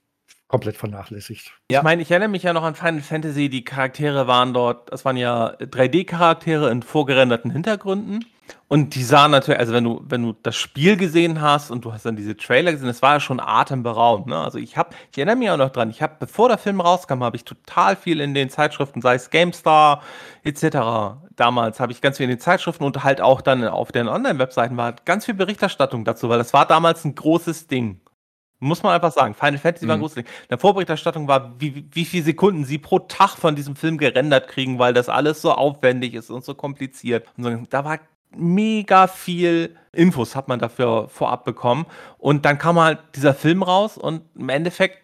komplett 0.50 0.76
vernachlässigt. 0.76 1.54
Ja. 1.72 1.80
Ich 1.80 1.84
meine, 1.84 2.02
ich 2.02 2.12
erinnere 2.12 2.30
mich 2.30 2.44
ja 2.44 2.54
noch 2.54 2.64
an 2.64 2.76
Final 2.76 3.02
Fantasy, 3.02 3.50
die 3.50 3.64
Charaktere 3.64 4.28
waren 4.28 4.54
dort, 4.54 4.92
das 4.92 5.06
waren 5.06 5.16
ja 5.16 5.56
3D-Charaktere 5.56 6.70
in 6.72 6.82
vorgerenderten 6.82 7.52
Hintergründen. 7.52 8.26
Und 8.68 8.96
die 8.96 9.04
sahen 9.04 9.30
natürlich, 9.30 9.60
also 9.60 9.74
wenn 9.74 9.84
du, 9.84 10.02
wenn 10.08 10.24
du 10.24 10.36
das 10.42 10.56
Spiel 10.56 10.98
gesehen 10.98 11.40
hast 11.40 11.70
und 11.70 11.86
du 11.86 11.94
hast 11.94 12.08
dann 12.08 12.16
diese 12.16 12.36
Trailer 12.36 12.72
gesehen, 12.72 12.88
das 12.88 13.04
war 13.04 13.14
ja 13.14 13.20
schon 13.20 13.40
atemberaubend. 13.40 14.26
Ne? 14.26 14.38
Also 14.38 14.58
ich 14.58 14.76
habe, 14.76 14.96
ich 15.12 15.20
erinnere 15.20 15.36
mich 15.36 15.52
auch 15.52 15.58
noch 15.58 15.70
dran, 15.70 15.92
ich 15.92 16.02
habe, 16.02 16.16
bevor 16.20 16.50
der 16.50 16.58
Film 16.58 16.82
rauskam, 16.82 17.24
habe 17.24 17.36
ich 17.36 17.46
total 17.46 17.96
viel 17.96 18.20
in 18.20 18.34
den 18.34 18.50
Zeitschriften, 18.50 19.04
sei 19.04 19.16
es 19.16 19.30
GameStar 19.30 20.02
etc. 20.44 21.22
Damals 21.36 21.80
habe 21.80 21.92
ich 21.92 22.02
ganz 22.02 22.18
viel 22.18 22.24
in 22.24 22.32
den 22.32 22.40
Zeitschriften 22.40 22.84
und 22.84 23.04
halt 23.04 23.22
auch 23.22 23.42
dann 23.42 23.64
auf 23.66 23.92
den 23.92 24.08
Online-Webseiten 24.08 24.78
war 24.78 24.94
ganz 25.06 25.26
viel 25.26 25.36
Berichterstattung 25.36 26.06
dazu, 26.06 26.28
weil 26.28 26.40
das 26.40 26.54
war 26.54 26.66
damals 26.66 27.06
ein 27.06 27.14
großes 27.14 27.68
Ding. 27.68 28.02
Muss 28.60 28.84
man 28.84 28.94
einfach 28.94 29.12
sagen. 29.12 29.34
Final 29.34 29.58
Fantasy 29.58 29.86
mhm. 29.86 29.90
war 29.90 29.96
ein 29.96 30.02
großes 30.02 30.16
Ding. 30.16 30.26
In 30.26 30.50
der 30.50 30.58
Vorberichterstattung 30.58 31.28
war, 31.28 31.54
wie, 31.60 31.86
wie 31.92 32.06
viele 32.06 32.24
Sekunden 32.24 32.66
sie 32.66 32.78
pro 32.78 33.00
Tag 33.00 33.38
von 33.38 33.56
diesem 33.56 33.76
Film 33.76 33.98
gerendert 33.98 34.48
kriegen, 34.48 34.80
weil 34.80 34.94
das 34.94 35.10
alles 35.10 35.42
so 35.42 35.52
aufwendig 35.52 36.14
ist 36.14 36.30
und 36.30 36.44
so 36.44 36.56
kompliziert. 36.56 37.26
Und 37.38 37.44
so, 37.44 37.64
da 37.70 37.86
war 37.86 38.00
mega 38.36 39.08
viel 39.08 39.76
Infos 39.92 40.36
hat 40.36 40.48
man 40.48 40.60
dafür 40.60 41.08
vorab 41.10 41.46
bekommen. 41.46 41.86
Und 42.18 42.46
dann 42.46 42.58
kam 42.58 42.80
halt 42.80 43.00
dieser 43.16 43.34
Film 43.34 43.64
raus 43.64 43.98
und 43.98 44.22
im 44.36 44.50
Endeffekt 44.50 45.00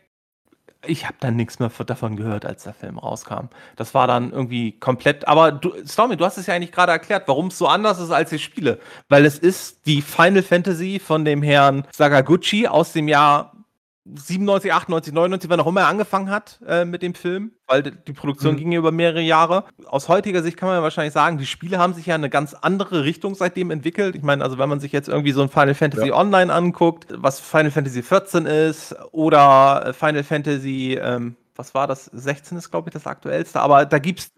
ich 0.87 1.05
habe 1.05 1.15
dann 1.19 1.35
nichts 1.35 1.59
mehr 1.59 1.71
davon 1.85 2.15
gehört, 2.15 2.45
als 2.45 2.63
der 2.63 2.73
Film 2.73 2.97
rauskam. 2.97 3.47
Das 3.75 3.93
war 3.93 4.07
dann 4.07 4.31
irgendwie 4.31 4.73
komplett. 4.73 5.27
Aber 5.27 5.51
du, 5.51 5.73
Stormy, 5.85 6.17
du 6.17 6.25
hast 6.25 6.37
es 6.37 6.47
ja 6.47 6.53
eigentlich 6.53 6.71
gerade 6.71 6.91
erklärt, 6.91 7.27
warum 7.27 7.47
es 7.47 7.57
so 7.57 7.67
anders 7.67 7.99
ist 7.99 8.11
als 8.11 8.29
die 8.29 8.39
Spiele. 8.39 8.79
Weil 9.09 9.25
es 9.25 9.39
ist 9.39 9.85
die 9.85 10.01
Final 10.01 10.43
Fantasy 10.43 10.99
von 10.99 11.25
dem 11.25 11.41
Herrn 11.41 11.85
Sakaguchi 11.91 12.67
aus 12.67 12.93
dem 12.93 13.07
Jahr 13.07 13.54
97, 14.05 14.71
98, 14.71 15.13
99, 15.13 15.49
wann 15.49 15.59
auch 15.59 15.67
immer 15.67 15.81
er 15.81 15.87
angefangen 15.87 16.29
hat 16.29 16.59
äh, 16.67 16.85
mit 16.85 17.01
dem 17.01 17.15
Film, 17.15 17.51
weil 17.65 17.81
die 17.81 18.13
Produktion 18.13 18.53
mhm. 18.53 18.57
ging 18.57 18.71
über 18.73 18.91
mehrere 18.91 19.21
Jahre. 19.21 19.65
Aus 19.85 20.09
heutiger 20.09 20.43
Sicht 20.43 20.57
kann 20.57 20.69
man 20.69 20.77
ja 20.77 20.83
wahrscheinlich 20.83 21.13
sagen, 21.13 21.39
die 21.39 21.47
Spiele 21.47 21.79
haben 21.79 21.95
sich 21.95 22.05
ja 22.05 22.15
eine 22.15 22.29
ganz 22.29 22.53
andere 22.53 23.03
Richtung 23.03 23.33
seitdem 23.33 23.71
entwickelt. 23.71 24.15
Ich 24.15 24.21
meine, 24.21 24.43
also 24.43 24.59
wenn 24.59 24.69
man 24.69 24.79
sich 24.79 24.91
jetzt 24.91 25.09
irgendwie 25.09 25.31
so 25.31 25.41
ein 25.41 25.49
Final 25.49 25.73
Fantasy 25.73 26.09
ja. 26.09 26.15
Online 26.15 26.53
anguckt, 26.53 27.07
was 27.09 27.39
Final 27.39 27.71
Fantasy 27.71 28.03
14 28.03 28.45
ist 28.45 28.95
oder 29.11 29.93
Final 29.97 30.23
Fantasy, 30.23 30.99
ähm, 31.01 31.35
was 31.55 31.73
war 31.73 31.87
das? 31.87 32.05
16 32.05 32.57
ist, 32.57 32.71
glaube 32.71 32.89
ich, 32.89 32.93
das 32.93 33.07
aktuellste, 33.07 33.59
aber 33.59 33.85
da 33.85 33.99
gibt's 33.99 34.31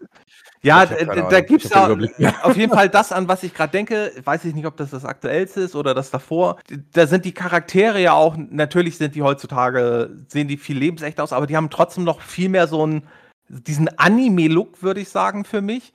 ja, 0.62 0.86
da, 0.86 1.28
da 1.28 1.40
gibt 1.40 1.64
es 1.64 1.72
auf 1.72 2.56
jeden 2.56 2.72
Fall 2.72 2.88
das, 2.88 3.12
an 3.12 3.28
was 3.28 3.42
ich 3.42 3.54
gerade 3.54 3.70
denke. 3.70 4.12
Weiß 4.24 4.44
ich 4.44 4.54
nicht, 4.54 4.66
ob 4.66 4.76
das 4.76 4.90
das 4.90 5.04
aktuellste 5.04 5.60
ist 5.60 5.76
oder 5.76 5.94
das 5.94 6.10
davor. 6.10 6.58
Da 6.92 7.06
sind 7.06 7.24
die 7.24 7.32
Charaktere 7.32 8.00
ja 8.00 8.12
auch, 8.12 8.36
natürlich 8.36 8.98
sind 8.98 9.14
die 9.14 9.22
heutzutage, 9.22 10.10
sehen 10.28 10.48
die 10.48 10.56
viel 10.56 10.76
lebensecht 10.76 11.20
aus, 11.20 11.32
aber 11.32 11.46
die 11.46 11.56
haben 11.56 11.70
trotzdem 11.70 12.04
noch 12.04 12.20
viel 12.20 12.48
mehr 12.48 12.66
so 12.66 12.82
einen, 12.82 13.06
diesen 13.48 13.88
Anime-Look, 13.98 14.82
würde 14.82 15.00
ich 15.00 15.10
sagen, 15.10 15.44
für 15.44 15.62
mich, 15.62 15.92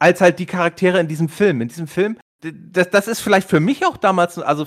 als 0.00 0.20
halt 0.20 0.38
die 0.38 0.46
Charaktere 0.46 0.98
in 0.98 1.08
diesem 1.08 1.28
Film. 1.28 1.60
In 1.60 1.68
diesem 1.68 1.86
Film, 1.86 2.18
das, 2.42 2.90
das 2.90 3.06
ist 3.06 3.20
vielleicht 3.20 3.48
für 3.48 3.60
mich 3.60 3.86
auch 3.86 3.96
damals, 3.96 4.38
also, 4.38 4.66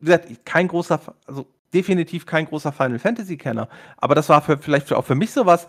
wie 0.00 0.06
gesagt, 0.06 0.44
kein 0.44 0.68
großer, 0.68 1.00
also 1.26 1.46
definitiv 1.74 2.26
kein 2.26 2.46
großer 2.46 2.72
Final 2.72 2.98
Fantasy-Kenner, 2.98 3.68
aber 3.96 4.14
das 4.14 4.28
war 4.28 4.42
für, 4.42 4.58
vielleicht 4.58 4.92
auch 4.92 5.04
für 5.04 5.14
mich 5.14 5.32
sowas, 5.32 5.68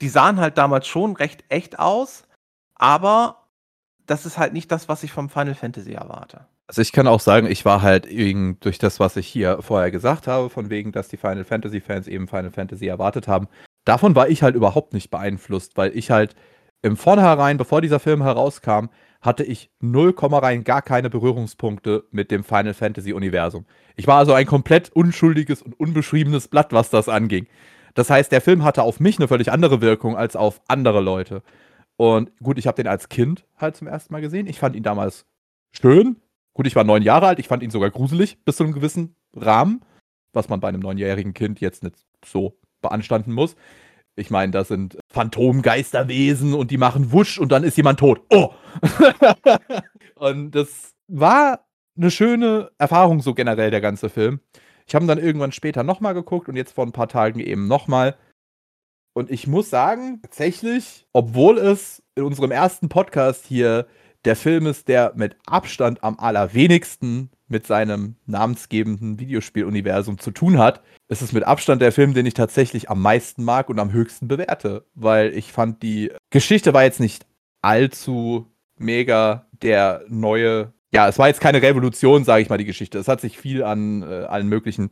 die 0.00 0.08
sahen 0.08 0.40
halt 0.40 0.58
damals 0.58 0.86
schon 0.86 1.16
recht 1.16 1.44
echt 1.48 1.78
aus, 1.78 2.24
aber 2.74 3.48
das 4.06 4.26
ist 4.26 4.38
halt 4.38 4.52
nicht 4.52 4.70
das, 4.70 4.88
was 4.88 5.02
ich 5.02 5.12
vom 5.12 5.30
Final 5.30 5.54
Fantasy 5.54 5.92
erwarte. 5.92 6.46
Also 6.66 6.82
ich 6.82 6.92
kann 6.92 7.06
auch 7.06 7.20
sagen, 7.20 7.46
ich 7.46 7.64
war 7.64 7.82
halt 7.82 8.06
durch 8.06 8.78
das, 8.78 8.98
was 8.98 9.16
ich 9.16 9.26
hier 9.26 9.58
vorher 9.60 9.90
gesagt 9.90 10.26
habe, 10.26 10.48
von 10.48 10.70
wegen, 10.70 10.92
dass 10.92 11.08
die 11.08 11.18
Final 11.18 11.44
Fantasy 11.44 11.80
Fans 11.80 12.08
eben 12.08 12.26
Final 12.26 12.50
Fantasy 12.50 12.86
erwartet 12.86 13.28
haben, 13.28 13.48
davon 13.84 14.14
war 14.14 14.28
ich 14.28 14.42
halt 14.42 14.54
überhaupt 14.54 14.94
nicht 14.94 15.10
beeinflusst, 15.10 15.76
weil 15.76 15.96
ich 15.96 16.10
halt 16.10 16.34
im 16.82 16.96
Vornherein, 16.96 17.56
bevor 17.56 17.80
dieser 17.80 18.00
Film 18.00 18.22
herauskam, 18.22 18.86
hatte 19.24 19.42
ich 19.42 19.70
null 19.80 20.12
Komma 20.12 20.38
rein 20.38 20.64
gar 20.64 20.82
keine 20.82 21.08
Berührungspunkte 21.08 22.04
mit 22.10 22.30
dem 22.30 22.44
Final 22.44 22.74
Fantasy 22.74 23.14
Universum. 23.14 23.64
Ich 23.96 24.06
war 24.06 24.18
also 24.18 24.34
ein 24.34 24.44
komplett 24.44 24.90
unschuldiges 24.90 25.62
und 25.62 25.72
unbeschriebenes 25.80 26.48
Blatt, 26.48 26.74
was 26.74 26.90
das 26.90 27.08
anging. 27.08 27.46
Das 27.94 28.10
heißt, 28.10 28.30
der 28.30 28.42
Film 28.42 28.64
hatte 28.64 28.82
auf 28.82 29.00
mich 29.00 29.18
eine 29.18 29.26
völlig 29.26 29.50
andere 29.50 29.80
Wirkung 29.80 30.14
als 30.14 30.36
auf 30.36 30.60
andere 30.68 31.00
Leute. 31.00 31.42
Und 31.96 32.36
gut, 32.42 32.58
ich 32.58 32.66
habe 32.66 32.76
den 32.76 32.86
als 32.86 33.08
Kind 33.08 33.46
halt 33.56 33.76
zum 33.76 33.86
ersten 33.86 34.12
Mal 34.12 34.20
gesehen. 34.20 34.46
Ich 34.46 34.58
fand 34.58 34.76
ihn 34.76 34.82
damals 34.82 35.24
schön. 35.72 36.16
Gut, 36.52 36.66
ich 36.66 36.76
war 36.76 36.84
neun 36.84 37.02
Jahre 37.02 37.28
alt. 37.28 37.38
Ich 37.38 37.48
fand 37.48 37.62
ihn 37.62 37.70
sogar 37.70 37.90
gruselig 37.90 38.44
bis 38.44 38.56
zu 38.56 38.64
einem 38.64 38.74
gewissen 38.74 39.16
Rahmen, 39.32 39.80
was 40.34 40.50
man 40.50 40.60
bei 40.60 40.68
einem 40.68 40.80
neunjährigen 40.80 41.32
Kind 41.32 41.60
jetzt 41.60 41.82
nicht 41.82 41.96
so 42.26 42.58
beanstanden 42.82 43.32
muss. 43.32 43.56
Ich 44.16 44.30
meine, 44.30 44.52
das 44.52 44.68
sind 44.68 44.98
Phantomgeisterwesen 45.12 46.54
und 46.54 46.70
die 46.70 46.78
machen 46.78 47.12
Wusch 47.12 47.38
und 47.38 47.50
dann 47.50 47.64
ist 47.64 47.76
jemand 47.76 47.98
tot. 47.98 48.22
Oh! 48.30 48.50
und 50.14 50.52
das 50.52 50.94
war 51.08 51.66
eine 51.96 52.10
schöne 52.10 52.70
Erfahrung, 52.78 53.20
so 53.20 53.34
generell 53.34 53.70
der 53.70 53.80
ganze 53.80 54.08
Film. 54.08 54.40
Ich 54.86 54.94
habe 54.94 55.06
dann 55.06 55.18
irgendwann 55.18 55.52
später 55.52 55.82
nochmal 55.82 56.14
geguckt 56.14 56.48
und 56.48 56.56
jetzt 56.56 56.72
vor 56.72 56.84
ein 56.86 56.92
paar 56.92 57.08
Tagen 57.08 57.40
eben 57.40 57.66
nochmal. 57.66 58.16
Und 59.14 59.30
ich 59.30 59.46
muss 59.46 59.70
sagen, 59.70 60.20
tatsächlich, 60.22 61.06
obwohl 61.12 61.58
es 61.58 62.02
in 62.14 62.24
unserem 62.24 62.50
ersten 62.50 62.88
Podcast 62.88 63.46
hier 63.46 63.86
der 64.24 64.36
Film 64.36 64.66
ist, 64.66 64.88
der 64.88 65.12
mit 65.16 65.36
Abstand 65.46 66.02
am 66.02 66.18
allerwenigsten 66.18 67.30
mit 67.46 67.66
seinem 67.66 68.16
namensgebenden 68.26 69.18
Videospieluniversum 69.18 70.18
zu 70.18 70.30
tun 70.30 70.58
hat, 70.58 70.82
ist 71.08 71.22
es 71.22 71.32
mit 71.32 71.44
Abstand 71.44 71.82
der 71.82 71.92
Film, 71.92 72.14
den 72.14 72.26
ich 72.26 72.34
tatsächlich 72.34 72.90
am 72.90 73.02
meisten 73.02 73.44
mag 73.44 73.68
und 73.68 73.78
am 73.78 73.92
höchsten 73.92 74.28
bewerte. 74.28 74.86
Weil 74.94 75.36
ich 75.36 75.52
fand, 75.52 75.82
die 75.82 76.10
Geschichte 76.30 76.72
war 76.72 76.84
jetzt 76.84 77.00
nicht 77.00 77.26
allzu 77.62 78.46
mega 78.76 79.46
der 79.62 80.04
neue 80.08 80.72
ja, 80.94 81.08
es 81.08 81.18
war 81.18 81.26
jetzt 81.26 81.40
keine 81.40 81.60
Revolution, 81.60 82.22
sage 82.22 82.42
ich 82.42 82.48
mal, 82.48 82.56
die 82.56 82.64
Geschichte. 82.64 82.98
Es 82.98 83.08
hat 83.08 83.20
sich 83.20 83.36
viel 83.36 83.64
an 83.64 84.02
äh, 84.02 84.26
allen 84.26 84.48
möglichen 84.48 84.90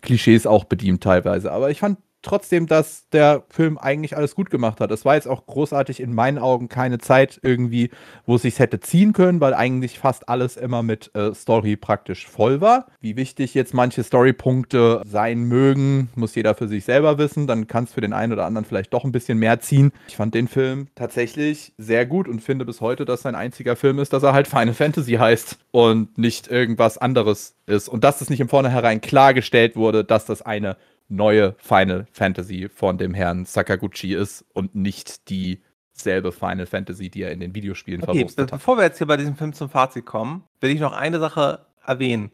Klischees 0.00 0.46
auch 0.46 0.64
bedient 0.64 1.02
teilweise. 1.02 1.50
Aber 1.50 1.68
ich 1.70 1.80
fand 1.80 1.98
trotzdem, 2.22 2.66
dass 2.66 3.08
der 3.10 3.44
Film 3.48 3.78
eigentlich 3.78 4.16
alles 4.16 4.34
gut 4.34 4.50
gemacht 4.50 4.80
hat. 4.80 4.90
Es 4.90 5.04
war 5.04 5.16
jetzt 5.16 5.28
auch 5.28 5.46
großartig 5.46 6.00
in 6.00 6.14
meinen 6.14 6.38
Augen 6.38 6.68
keine 6.68 6.98
Zeit 6.98 7.40
irgendwie, 7.42 7.90
wo 8.26 8.36
es 8.36 8.42
sich 8.42 8.58
hätte 8.58 8.80
ziehen 8.80 9.12
können, 9.12 9.40
weil 9.40 9.54
eigentlich 9.54 9.98
fast 9.98 10.28
alles 10.28 10.56
immer 10.56 10.82
mit 10.82 11.10
äh, 11.14 11.34
Story 11.34 11.76
praktisch 11.76 12.26
voll 12.26 12.60
war. 12.60 12.86
Wie 13.00 13.16
wichtig 13.16 13.54
jetzt 13.54 13.74
manche 13.74 14.02
Storypunkte 14.02 15.02
sein 15.04 15.42
mögen, 15.44 16.08
muss 16.14 16.34
jeder 16.34 16.54
für 16.54 16.68
sich 16.68 16.84
selber 16.84 17.18
wissen. 17.18 17.46
Dann 17.46 17.66
kann 17.66 17.84
es 17.84 17.92
für 17.92 18.00
den 18.00 18.12
einen 18.12 18.32
oder 18.32 18.46
anderen 18.46 18.64
vielleicht 18.64 18.94
doch 18.94 19.04
ein 19.04 19.12
bisschen 19.12 19.38
mehr 19.38 19.60
ziehen. 19.60 19.92
Ich 20.06 20.16
fand 20.16 20.34
den 20.34 20.48
Film 20.48 20.88
tatsächlich 20.94 21.74
sehr 21.76 22.06
gut 22.06 22.28
und 22.28 22.40
finde 22.40 22.64
bis 22.64 22.80
heute, 22.80 23.04
dass 23.04 23.22
sein 23.22 23.34
einziger 23.34 23.76
Film 23.76 23.98
ist, 23.98 24.12
dass 24.12 24.22
er 24.22 24.32
halt 24.32 24.46
Final 24.48 24.74
Fantasy 24.74 25.14
heißt 25.14 25.58
und 25.72 26.16
nicht 26.18 26.48
irgendwas 26.48 26.98
anderes 26.98 27.56
ist. 27.66 27.88
Und 27.88 28.04
dass 28.04 28.20
es 28.20 28.30
nicht 28.30 28.40
im 28.40 28.48
Vornherein 28.48 29.00
klargestellt 29.00 29.76
wurde, 29.76 30.04
dass 30.04 30.24
das 30.24 30.42
eine 30.42 30.76
neue 31.12 31.54
Final 31.58 32.06
Fantasy 32.12 32.68
von 32.68 32.98
dem 32.98 33.14
Herrn 33.14 33.44
Sakaguchi 33.44 34.14
ist 34.14 34.44
und 34.52 34.74
nicht 34.74 35.28
dieselbe 35.28 36.32
Final 36.32 36.66
Fantasy, 36.66 37.10
die 37.10 37.22
er 37.22 37.32
in 37.32 37.40
den 37.40 37.54
Videospielen 37.54 38.02
okay, 38.02 38.26
hat. 38.26 38.50
Bevor 38.50 38.78
wir 38.78 38.84
jetzt 38.84 38.98
hier 38.98 39.06
bei 39.06 39.16
diesem 39.16 39.36
Film 39.36 39.52
zum 39.52 39.68
Fazit 39.68 40.06
kommen, 40.06 40.44
will 40.60 40.70
ich 40.70 40.80
noch 40.80 40.92
eine 40.92 41.20
Sache 41.20 41.66
erwähnen. 41.86 42.30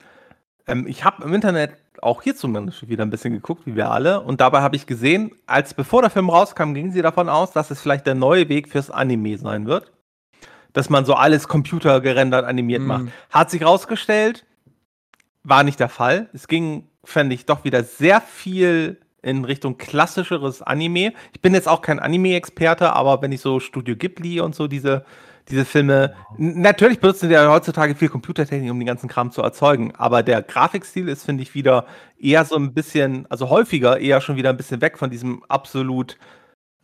Ähm, 0.66 0.87
ich 0.87 1.05
habe 1.05 1.24
im 1.24 1.35
Internet 1.35 1.72
auch 2.01 2.22
hier 2.22 2.37
zumindest 2.37 2.89
wieder 2.89 3.05
ein 3.05 3.11
bisschen 3.11 3.33
geguckt, 3.33 3.66
wie 3.66 3.74
wir 3.74 3.91
alle. 3.91 4.20
Und 4.20 4.41
dabei 4.41 4.61
habe 4.61 4.76
ich 4.76 4.87
gesehen, 4.87 5.33
als 5.47 5.74
bevor 5.74 6.03
der 6.03 6.11
Film 6.11 6.31
rauskam, 6.31 6.72
gingen 6.74 6.93
sie 6.93 7.03
davon 7.03 7.29
aus, 7.29 7.51
dass 7.51 7.72
es 7.72 7.81
vielleicht 7.81 8.07
der 8.07 8.14
neue 8.14 8.49
Weg 8.49 8.68
fürs 8.68 8.91
Anime 8.91 9.39
sein 9.39 9.66
wird. 9.66 9.93
Dass 10.72 10.91
man 10.91 11.05
so 11.05 11.14
alles 11.14 11.49
computergerendert 11.49 12.45
animiert 12.45 12.83
mm. 12.83 12.87
macht. 12.87 13.05
Hat 13.31 13.51
sich 13.51 13.64
rausgestellt, 13.64 14.47
war 15.43 15.64
nicht 15.64 15.81
der 15.81 15.89
Fall. 15.89 16.29
Es 16.33 16.47
ging 16.47 16.87
fände 17.05 17.35
ich 17.35 17.47
doch 17.47 17.65
wieder 17.65 17.85
sehr 17.85 18.21
viel 18.21 19.01
in 19.23 19.45
Richtung 19.45 19.79
klassischeres 19.79 20.63
Anime. 20.63 21.13
Ich 21.33 21.41
bin 21.41 21.55
jetzt 21.55 21.69
auch 21.69 21.83
kein 21.83 21.99
Anime-Experte, 21.99 22.93
aber 22.93 23.21
wenn 23.23 23.33
ich 23.33 23.41
so 23.41 23.61
Studio 23.61 23.97
Ghibli 23.97 24.41
und 24.41 24.55
so 24.55 24.69
diese, 24.69 25.05
diese 25.49 25.65
Filme, 25.65 26.15
natürlich 26.37 27.01
benutzen 27.01 27.29
die 27.29 27.35
ja 27.35 27.51
heutzutage 27.51 27.95
viel 27.95 28.09
Computertechnik, 28.09 28.71
um 28.71 28.79
den 28.79 28.87
ganzen 28.87 29.09
Kram 29.09 29.33
zu 29.33 29.43
erzeugen, 29.43 29.95
aber 29.97 30.23
der 30.23 30.43
Grafikstil 30.43 31.09
ist, 31.09 31.25
finde 31.25 31.43
ich, 31.43 31.55
wieder 31.55 31.87
eher 32.19 32.45
so 32.45 32.57
ein 32.57 32.75
bisschen, 32.75 33.27
also 33.29 33.49
häufiger 33.49 33.99
eher 33.99 34.21
schon 34.21 34.37
wieder 34.37 34.51
ein 34.51 34.57
bisschen 34.57 34.81
weg 34.81 34.99
von 34.99 35.11
diesem 35.11 35.43
absolut 35.49 36.17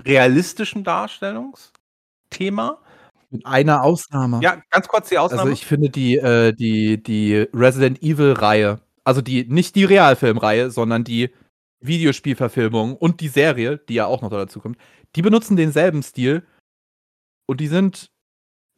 realistischen 0.05 0.83
Darstellungsthema. 0.83 2.79
Mit 3.31 3.47
einer 3.47 3.83
Ausnahme. 3.83 4.41
Ja, 4.43 4.61
ganz 4.71 4.89
kurz 4.89 5.09
die 5.09 5.19
Ausnahme. 5.19 5.43
Also 5.43 5.53
ich 5.53 5.67
finde 5.67 5.91
die, 5.91 6.17
äh, 6.17 6.53
die, 6.53 7.03
die 7.03 7.47
Resident 7.53 8.03
Evil-Reihe 8.03 8.81
also 9.05 9.20
die, 9.20 9.44
nicht 9.44 9.76
die 9.76 9.84
Realfilmreihe, 9.84 10.70
sondern 10.70 11.05
die 11.05 11.30
Videospielverfilmung 11.80 12.96
und 12.96 13.20
die 13.20 13.28
Serie, 13.28 13.78
die 13.78 13.94
ja 13.94 14.07
auch 14.07 14.22
noch 14.22 14.30
dazu 14.30 14.61
kommt, 14.61 14.78
die 15.16 15.22
benutzen 15.22 15.57
denselben 15.57 16.02
Stil 16.02 16.46
und 17.46 17.61
die 17.61 17.68
sind 17.68 18.11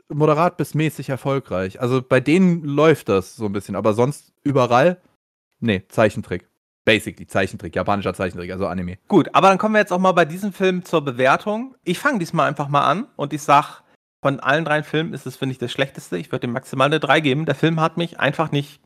moderat 0.09 0.57
bis 0.57 0.75
mäßig 0.75 1.09
erfolgreich. 1.09 1.81
Also 1.81 2.03
bei 2.03 2.21
denen 2.21 2.65
läuft 2.65 3.09
das 3.09 3.37
so 3.37 3.47
ein 3.47 3.53
bisschen, 3.53 3.77
aber 3.77 3.95
sonst 3.95 4.33
überall, 4.43 5.01
nee, 5.61 5.85
Zeichentrick. 5.89 6.49
Basically, 6.85 7.27
Zeichentrick, 7.27 7.75
japanischer 7.75 8.15
Zeichentrick, 8.15 8.53
also 8.53 8.69
Anime. 8.69 8.99
Gut, 9.09 9.29
aber 9.33 9.49
dann 9.49 9.59
kommen 9.59 9.75
wir 9.75 9.81
jetzt 9.81 9.93
auch 9.93 9.99
mal 9.99 10.13
bei 10.13 10.25
diesem 10.25 10.53
Film 10.53 10.85
zur 10.85 11.05
Bewertung. 11.05 11.75
Ich 11.83 11.99
fange 11.99 12.21
diesmal 12.21 12.49
einfach 12.49 12.69
mal 12.69 12.87
an 12.87 13.09
und 13.17 13.33
ich 13.33 13.43
sag, 13.43 13.83
von 14.23 14.39
allen 14.39 14.65
drei 14.65 14.85
Filmen 14.85 15.13
ist 15.13 15.27
es, 15.27 15.37
finde 15.37 15.53
ich, 15.53 15.59
das 15.59 15.73
schlechteste. 15.73 16.17
Ich 16.17 16.31
würde 16.31 16.47
dem 16.47 16.53
maximal 16.53 16.87
eine 16.87 17.01
3 17.01 17.21
geben. 17.21 17.45
Der 17.45 17.57
Film 17.57 17.81
hat 17.81 17.97
mich 17.97 18.21
einfach 18.21 18.53
nicht 18.53 18.81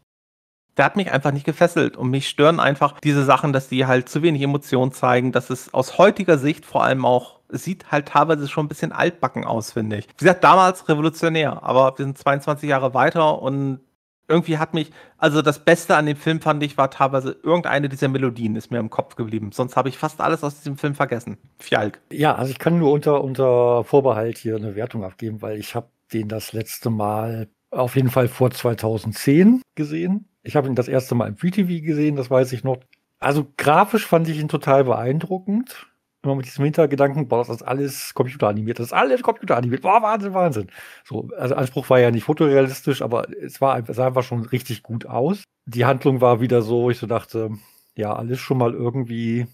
der 0.80 0.86
hat 0.86 0.96
mich 0.96 1.12
einfach 1.12 1.30
nicht 1.30 1.44
gefesselt 1.44 1.98
und 1.98 2.08
mich 2.08 2.26
stören 2.26 2.58
einfach 2.58 2.98
diese 3.00 3.22
Sachen, 3.22 3.52
dass 3.52 3.68
die 3.68 3.84
halt 3.84 4.08
zu 4.08 4.22
wenig 4.22 4.40
Emotionen 4.40 4.92
zeigen, 4.92 5.30
dass 5.30 5.50
es 5.50 5.74
aus 5.74 5.98
heutiger 5.98 6.38
Sicht 6.38 6.64
vor 6.64 6.82
allem 6.82 7.04
auch, 7.04 7.40
sieht 7.50 7.92
halt 7.92 8.08
teilweise 8.08 8.48
schon 8.48 8.64
ein 8.64 8.68
bisschen 8.68 8.90
altbacken 8.90 9.44
aus, 9.44 9.72
finde 9.72 9.98
ich. 9.98 10.08
Wie 10.08 10.24
gesagt, 10.24 10.42
damals 10.42 10.88
revolutionär, 10.88 11.62
aber 11.62 11.98
wir 11.98 12.06
sind 12.06 12.16
22 12.16 12.66
Jahre 12.66 12.94
weiter 12.94 13.42
und 13.42 13.80
irgendwie 14.26 14.56
hat 14.56 14.72
mich, 14.72 14.90
also 15.18 15.42
das 15.42 15.66
Beste 15.66 15.96
an 15.96 16.06
dem 16.06 16.16
Film 16.16 16.40
fand 16.40 16.62
ich, 16.62 16.78
war 16.78 16.90
teilweise 16.90 17.36
irgendeine 17.42 17.90
dieser 17.90 18.08
Melodien 18.08 18.56
ist 18.56 18.70
mir 18.70 18.78
im 18.78 18.88
Kopf 18.88 19.16
geblieben. 19.16 19.52
Sonst 19.52 19.76
habe 19.76 19.90
ich 19.90 19.98
fast 19.98 20.22
alles 20.22 20.42
aus 20.42 20.56
diesem 20.56 20.78
Film 20.78 20.94
vergessen. 20.94 21.36
Fjalk. 21.58 22.00
Ja, 22.10 22.36
also 22.36 22.50
ich 22.50 22.58
kann 22.58 22.78
nur 22.78 22.90
unter, 22.90 23.22
unter 23.22 23.84
Vorbehalt 23.84 24.38
hier 24.38 24.56
eine 24.56 24.76
Wertung 24.76 25.04
abgeben, 25.04 25.42
weil 25.42 25.58
ich 25.58 25.74
habe 25.74 25.88
den 26.14 26.28
das 26.28 26.54
letzte 26.54 26.88
Mal 26.88 27.48
auf 27.70 27.96
jeden 27.96 28.08
Fall 28.10 28.28
vor 28.28 28.50
2010 28.50 29.60
gesehen. 29.74 30.29
Ich 30.42 30.56
habe 30.56 30.68
ihn 30.68 30.74
das 30.74 30.88
erste 30.88 31.14
Mal 31.14 31.28
im 31.28 31.36
Free 31.36 31.50
TV 31.50 31.84
gesehen, 31.84 32.16
das 32.16 32.30
weiß 32.30 32.52
ich 32.52 32.64
noch. 32.64 32.78
Also 33.18 33.46
grafisch 33.56 34.06
fand 34.06 34.28
ich 34.28 34.38
ihn 34.38 34.48
total 34.48 34.84
beeindruckend. 34.84 35.86
Immer 36.22 36.34
mit 36.34 36.46
diesem 36.46 36.64
Hintergedanken, 36.64 37.28
boah, 37.28 37.38
das 37.38 37.48
ist 37.48 37.62
alles 37.62 38.12
computeranimiert, 38.12 38.78
das 38.78 38.88
ist 38.88 38.92
alles 38.92 39.22
computeranimiert. 39.22 39.82
Boah, 39.82 40.02
Wahnsinn, 40.02 40.34
Wahnsinn. 40.34 40.68
So, 41.04 41.28
also 41.38 41.54
Anspruch 41.54 41.88
war 41.88 41.98
ja 41.98 42.10
nicht 42.10 42.24
fotorealistisch, 42.24 43.00
aber 43.00 43.30
es 43.30 43.60
war 43.62 43.78
es 43.88 43.96
sah 43.96 44.06
einfach 44.06 44.22
schon 44.22 44.44
richtig 44.44 44.82
gut 44.82 45.06
aus. 45.06 45.44
Die 45.64 45.86
Handlung 45.86 46.20
war 46.20 46.40
wieder 46.40 46.60
so, 46.60 46.90
ich 46.90 46.98
so 46.98 47.06
dachte, 47.06 47.50
ja, 47.96 48.14
alles 48.14 48.38
schon 48.38 48.58
mal 48.58 48.74
irgendwie 48.74 49.46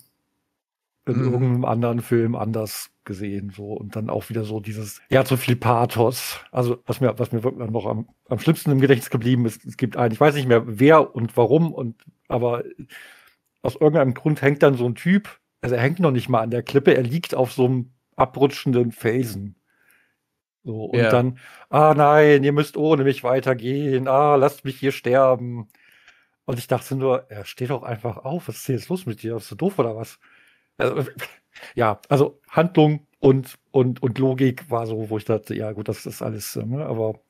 in 1.07 1.19
mhm. 1.19 1.33
irgendeinem 1.33 1.65
anderen 1.65 2.01
Film 2.01 2.35
anders 2.35 2.91
gesehen, 3.07 3.51
so 3.57 3.73
und 3.73 3.97
dann 3.97 4.11
auch 4.11 4.29
wieder 4.29 4.45
so 4.45 4.61
dieses, 4.61 5.01
ja, 5.11 5.25
zu 5.25 5.39
viel 5.39 5.57
Pathos. 5.57 6.41
Also 6.53 6.83
was 6.87 7.01
mir, 7.01 7.19
was 7.19 7.33
mir 7.33 7.43
wirklich 7.43 7.71
noch 7.71 7.87
am, 7.87 8.09
am 8.29 8.39
schlimmsten 8.39 8.73
im 8.73 8.81
Gedächtnis 8.81 9.09
geblieben 9.09 9.47
ist, 9.47 9.65
es 9.65 9.79
gibt 9.79 9.97
einen, 9.97 10.13
ich 10.13 10.21
weiß 10.21 10.35
nicht 10.35 10.49
mehr 10.49 10.65
wer 10.67 11.15
und 11.15 11.37
warum 11.39 11.73
und 11.73 11.95
aber 12.29 12.65
aus 13.63 13.77
irgendeinem 13.77 14.13
Grund 14.15 14.43
hängt 14.43 14.63
dann 14.63 14.75
so 14.75 14.87
ein 14.87 14.95
Typ 14.95 15.41
also 15.67 15.75
er 15.75 15.83
hängt 15.83 15.99
noch 15.99 16.13
nicht 16.13 16.29
mal 16.29 16.43
an 16.43 16.51
der 16.51 16.63
Klippe, 16.63 16.95
er 16.97 17.03
liegt 17.03 17.35
auf 17.35 17.53
so 17.53 17.65
einem 17.65 17.91
abrutschenden 18.15 18.93
Felsen. 18.93 19.57
So, 20.63 20.85
und 20.85 20.99
Ja. 21.01 21.11
dann, 21.11 21.39
ah 21.71 21.95
nein, 21.97 22.45
ihr 22.45 22.53
müsst 22.53 22.77
ohne 22.77 23.05
mich 23.05 23.25
weitergehen, 23.25 24.09
ah, 24.09 24.37
lasst 24.37 24.65
mich 24.65 24.79
hier 24.79 24.93
sterben. 24.93 25.69
Und 26.45 26.59
ich 26.59 26.69
dachte 26.69 26.95
nur, 26.97 27.31
er 27.31 27.45
steht 27.45 27.71
doch 27.71 27.83
einfach 27.83 28.19
auf, 28.19 28.49
was 28.49 28.59
ist 28.59 28.69
denn 28.69 28.77
jetzt 28.77 28.89
los 28.89 29.07
mit 29.07 29.23
dir? 29.23 29.35
Bist 29.35 29.51
du 29.51 29.57
doof 29.57 29.79
oder 29.79 29.97
was? 29.97 30.21
Also, 30.77 31.11
ja, 31.75 32.01
also 32.09 32.41
Handlung 32.49 33.07
und, 33.19 33.59
und, 33.71 34.03
und 34.03 34.19
Logik 34.19 34.71
war 34.71 34.87
so, 34.87 35.09
wo 35.09 35.17
ich 35.17 35.25
dachte, 35.25 35.55
ja 35.55 35.73
gut, 35.73 35.89
das 35.89 36.07
ist 36.07 36.23
alles, 36.23 36.55
äh, 36.57 36.65
ne, 36.65 36.85
aber 36.85 37.21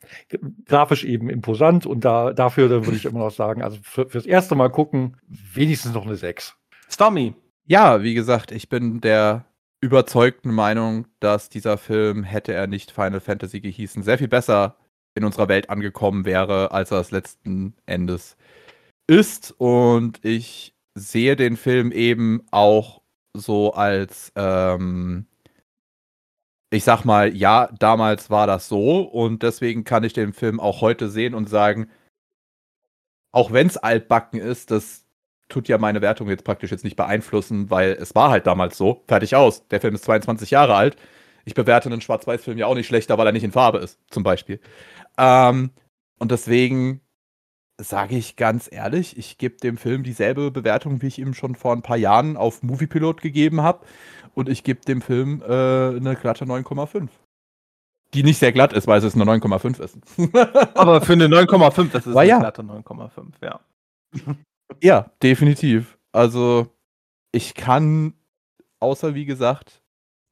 grafisch 0.66 1.04
eben 1.04 1.30
imposant 1.30 1.86
und 1.86 2.04
da, 2.04 2.32
dafür 2.32 2.68
dann 2.68 2.84
würde 2.84 2.96
ich 2.96 3.04
immer 3.04 3.20
noch 3.20 3.30
sagen, 3.30 3.62
also 3.62 3.78
für, 3.82 4.08
fürs 4.08 4.26
erste 4.26 4.54
Mal 4.54 4.68
gucken, 4.68 5.16
wenigstens 5.26 5.94
noch 5.94 6.04
eine 6.04 6.16
6. 6.16 6.56
Stormy. 6.90 7.34
Ja, 7.66 8.02
wie 8.02 8.14
gesagt, 8.14 8.52
ich 8.52 8.68
bin 8.68 9.00
der 9.00 9.46
überzeugten 9.80 10.52
Meinung, 10.52 11.06
dass 11.20 11.48
dieser 11.48 11.78
Film, 11.78 12.24
hätte 12.24 12.52
er 12.52 12.66
nicht 12.66 12.90
Final 12.90 13.20
Fantasy 13.20 13.60
gehießen, 13.60 14.02
sehr 14.02 14.18
viel 14.18 14.28
besser 14.28 14.76
in 15.14 15.24
unserer 15.24 15.48
Welt 15.48 15.70
angekommen 15.70 16.24
wäre, 16.24 16.72
als 16.72 16.90
er 16.90 17.00
es 17.00 17.10
letzten 17.10 17.74
Endes 17.86 18.36
ist. 19.06 19.54
Und 19.58 20.24
ich 20.24 20.74
sehe 20.94 21.36
den 21.36 21.56
Film 21.56 21.92
eben 21.92 22.42
auch 22.50 23.02
so 23.38 23.72
als, 23.72 24.32
ähm, 24.36 25.26
ich 26.70 26.84
sag 26.84 27.04
mal, 27.04 27.34
ja, 27.34 27.68
damals 27.78 28.30
war 28.30 28.46
das 28.46 28.68
so 28.68 29.00
und 29.02 29.42
deswegen 29.42 29.84
kann 29.84 30.04
ich 30.04 30.12
den 30.12 30.32
Film 30.32 30.60
auch 30.60 30.80
heute 30.80 31.08
sehen 31.08 31.34
und 31.34 31.48
sagen, 31.48 31.88
auch 33.32 33.52
wenn 33.52 33.66
es 33.66 33.76
altbacken 33.76 34.40
ist, 34.40 34.70
das 34.70 35.04
tut 35.48 35.68
ja 35.68 35.78
meine 35.78 36.02
Wertung 36.02 36.28
jetzt 36.28 36.44
praktisch 36.44 36.70
jetzt 36.70 36.84
nicht 36.84 36.96
beeinflussen, 36.96 37.70
weil 37.70 37.92
es 37.92 38.14
war 38.14 38.30
halt 38.30 38.46
damals 38.46 38.76
so. 38.76 39.04
Fertig 39.06 39.36
aus. 39.36 39.66
Der 39.68 39.80
Film 39.80 39.94
ist 39.94 40.04
22 40.04 40.50
Jahre 40.50 40.74
alt. 40.74 40.96
Ich 41.44 41.54
bewerte 41.54 41.88
einen 41.88 42.00
Schwarz-Weiß-Film 42.00 42.58
ja 42.58 42.66
auch 42.66 42.74
nicht 42.74 42.88
schlechter, 42.88 43.18
weil 43.18 43.26
er 43.26 43.32
nicht 43.32 43.44
in 43.44 43.52
Farbe 43.52 43.78
ist, 43.78 44.00
zum 44.10 44.22
Beispiel. 44.22 44.60
Ähm, 45.18 45.70
und 46.18 46.32
deswegen 46.32 47.00
sage 47.78 48.16
ich 48.16 48.36
ganz 48.36 48.68
ehrlich, 48.70 49.18
ich 49.18 49.38
gebe 49.38 49.56
dem 49.56 49.76
Film 49.76 50.02
dieselbe 50.02 50.50
Bewertung, 50.50 51.02
wie 51.02 51.08
ich 51.08 51.18
ihm 51.18 51.34
schon 51.34 51.54
vor 51.54 51.72
ein 51.72 51.82
paar 51.82 51.96
Jahren 51.96 52.36
auf 52.36 52.62
Moviepilot 52.62 53.20
gegeben 53.20 53.60
habe. 53.60 53.84
Und 54.34 54.48
ich 54.48 54.64
gebe 54.64 54.80
dem 54.80 55.00
Film 55.00 55.42
äh, 55.42 55.96
eine 55.96 56.16
glatte 56.20 56.44
9,5. 56.44 57.08
Die 58.14 58.22
nicht 58.22 58.38
sehr 58.38 58.52
glatt 58.52 58.72
ist, 58.72 58.86
weil 58.86 59.02
es 59.02 59.14
eine 59.14 59.24
9,5 59.24 59.82
ist. 59.82 59.98
Aber 60.74 61.00
für 61.00 61.14
eine 61.14 61.26
9,5, 61.26 61.90
das 61.90 62.06
ist 62.06 62.12
Aber 62.12 62.20
eine 62.20 62.30
ja. 62.30 62.38
glatte 62.38 62.62
9,5, 62.62 63.32
ja. 63.42 63.60
Ja, 64.82 65.10
definitiv. 65.22 65.98
Also, 66.12 66.68
ich 67.32 67.54
kann, 67.54 68.14
außer 68.80 69.14
wie 69.14 69.26
gesagt, 69.26 69.82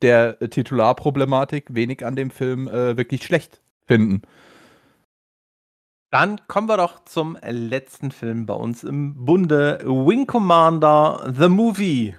der 0.03 0.39
Titularproblematik 0.39 1.75
wenig 1.75 2.05
an 2.05 2.17
dem 2.17 2.31
Film 2.31 2.69
äh, 2.69 2.97
wirklich 2.97 3.25
schlecht 3.25 3.63
finden. 3.87 4.23
Dann 6.15 6.41
kommen 6.47 6.69
wir 6.69 6.77
doch 6.77 7.05
zum 7.07 7.37
letzten 7.43 8.13
Film 8.13 8.47
bei 8.47 8.55
uns 8.55 8.85
im 8.85 9.25
Bunde. 9.25 9.81
Wing 9.85 10.29
Commander, 10.29 11.35
The 11.37 11.49
Movie. 11.49 12.15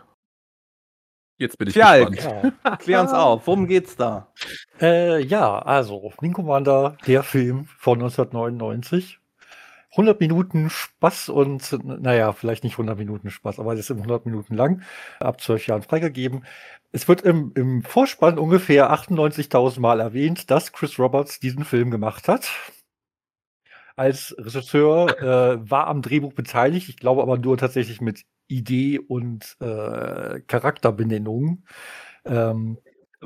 Jetzt 1.37 1.57
bin 1.57 1.69
ich 1.69 1.75
Fjalk. 1.75 2.11
gespannt. 2.11 2.53
Ja. 2.65 2.75
Klär 2.75 2.99
uns 2.99 3.13
auf, 3.13 3.47
worum 3.47 3.67
geht's 3.67 3.95
da? 3.95 4.33
Äh, 4.81 5.23
ja, 5.23 5.59
also 5.59 6.11
Wing 6.19 6.33
Commander, 6.33 6.97
der 7.07 7.23
Film 7.23 7.69
von 7.77 7.99
1999. 7.99 9.21
100 9.91 10.19
Minuten 10.19 10.69
Spaß 10.69 11.29
und, 11.29 11.79
naja, 11.85 12.33
vielleicht 12.33 12.65
nicht 12.65 12.73
100 12.73 12.97
Minuten 12.97 13.29
Spaß, 13.29 13.61
aber 13.61 13.75
das 13.77 13.89
ist 13.89 13.95
100 13.95 14.25
Minuten 14.25 14.55
lang, 14.55 14.81
ab 15.21 15.39
12 15.39 15.67
Jahren 15.67 15.83
freigegeben. 15.83 16.43
Es 16.91 17.07
wird 17.07 17.21
im, 17.21 17.53
im 17.55 17.81
Vorspann 17.81 18.37
ungefähr 18.39 18.91
98.000 18.91 19.79
Mal 19.79 20.01
erwähnt, 20.01 20.51
dass 20.51 20.73
Chris 20.73 20.99
Roberts 20.99 21.39
diesen 21.39 21.63
Film 21.63 21.91
gemacht 21.91 22.27
hat. 22.27 22.49
Als 23.95 24.35
Regisseur 24.37 25.21
äh, 25.21 25.69
war 25.69 25.87
am 25.87 26.01
Drehbuch 26.01 26.33
beteiligt, 26.33 26.89
ich 26.89 26.97
glaube 26.97 27.21
aber 27.21 27.37
nur 27.37 27.57
tatsächlich 27.57 28.01
mit 28.01 28.23
Idee 28.47 28.99
und 28.99 29.55
äh, 29.61 30.41
Charakterbenennung. 30.47 31.63
Ähm, 32.25 32.77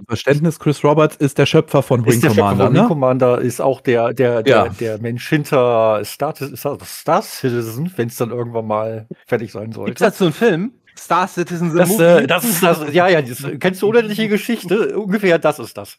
Verständnis, 0.07 0.59
Chris 0.59 0.83
Roberts 0.83 1.15
ist 1.17 1.37
der 1.37 1.45
Schöpfer 1.45 1.81
von 1.83 2.05
Wing 2.05 2.13
ist 2.13 2.23
der 2.23 2.29
Schöpfer 2.29 2.41
Commander, 2.49 2.65
von 2.65 2.73
Wing 2.73 2.81
ne? 2.83 2.87
Commander 2.87 3.41
ist 3.41 3.59
auch 3.59 3.81
der, 3.81 4.13
der, 4.13 4.43
der, 4.43 4.55
Ja. 4.65 4.69
der 4.79 5.01
Mensch 5.01 5.27
hinter 5.27 6.01
Star, 6.05 6.33
Star, 6.35 7.21
Citizen, 7.21 7.91
wenn 7.95 8.07
es 8.07 8.17
dann 8.17 8.29
irgendwann 8.29 8.67
mal 8.67 9.07
fertig 9.27 9.51
sein 9.51 9.71
sollte. 9.71 9.95
dazu 10.03 10.25
einen 10.25 10.33
Film? 10.33 10.73
Star 10.97 11.27
Citizen 11.27 11.71
The 11.71 11.77
Das, 11.77 11.99
äh, 11.99 12.27
das 12.27 12.43
ist 12.43 12.63
das, 12.63 12.93
ja, 12.93 13.07
ja, 13.07 13.21
das, 13.21 13.45
kennst 13.59 13.81
du 13.81 13.89
unendliche 13.89 14.27
Geschichte? 14.27 14.97
Ungefähr 14.97 15.39
das 15.39 15.59
ist 15.59 15.77
das. 15.77 15.97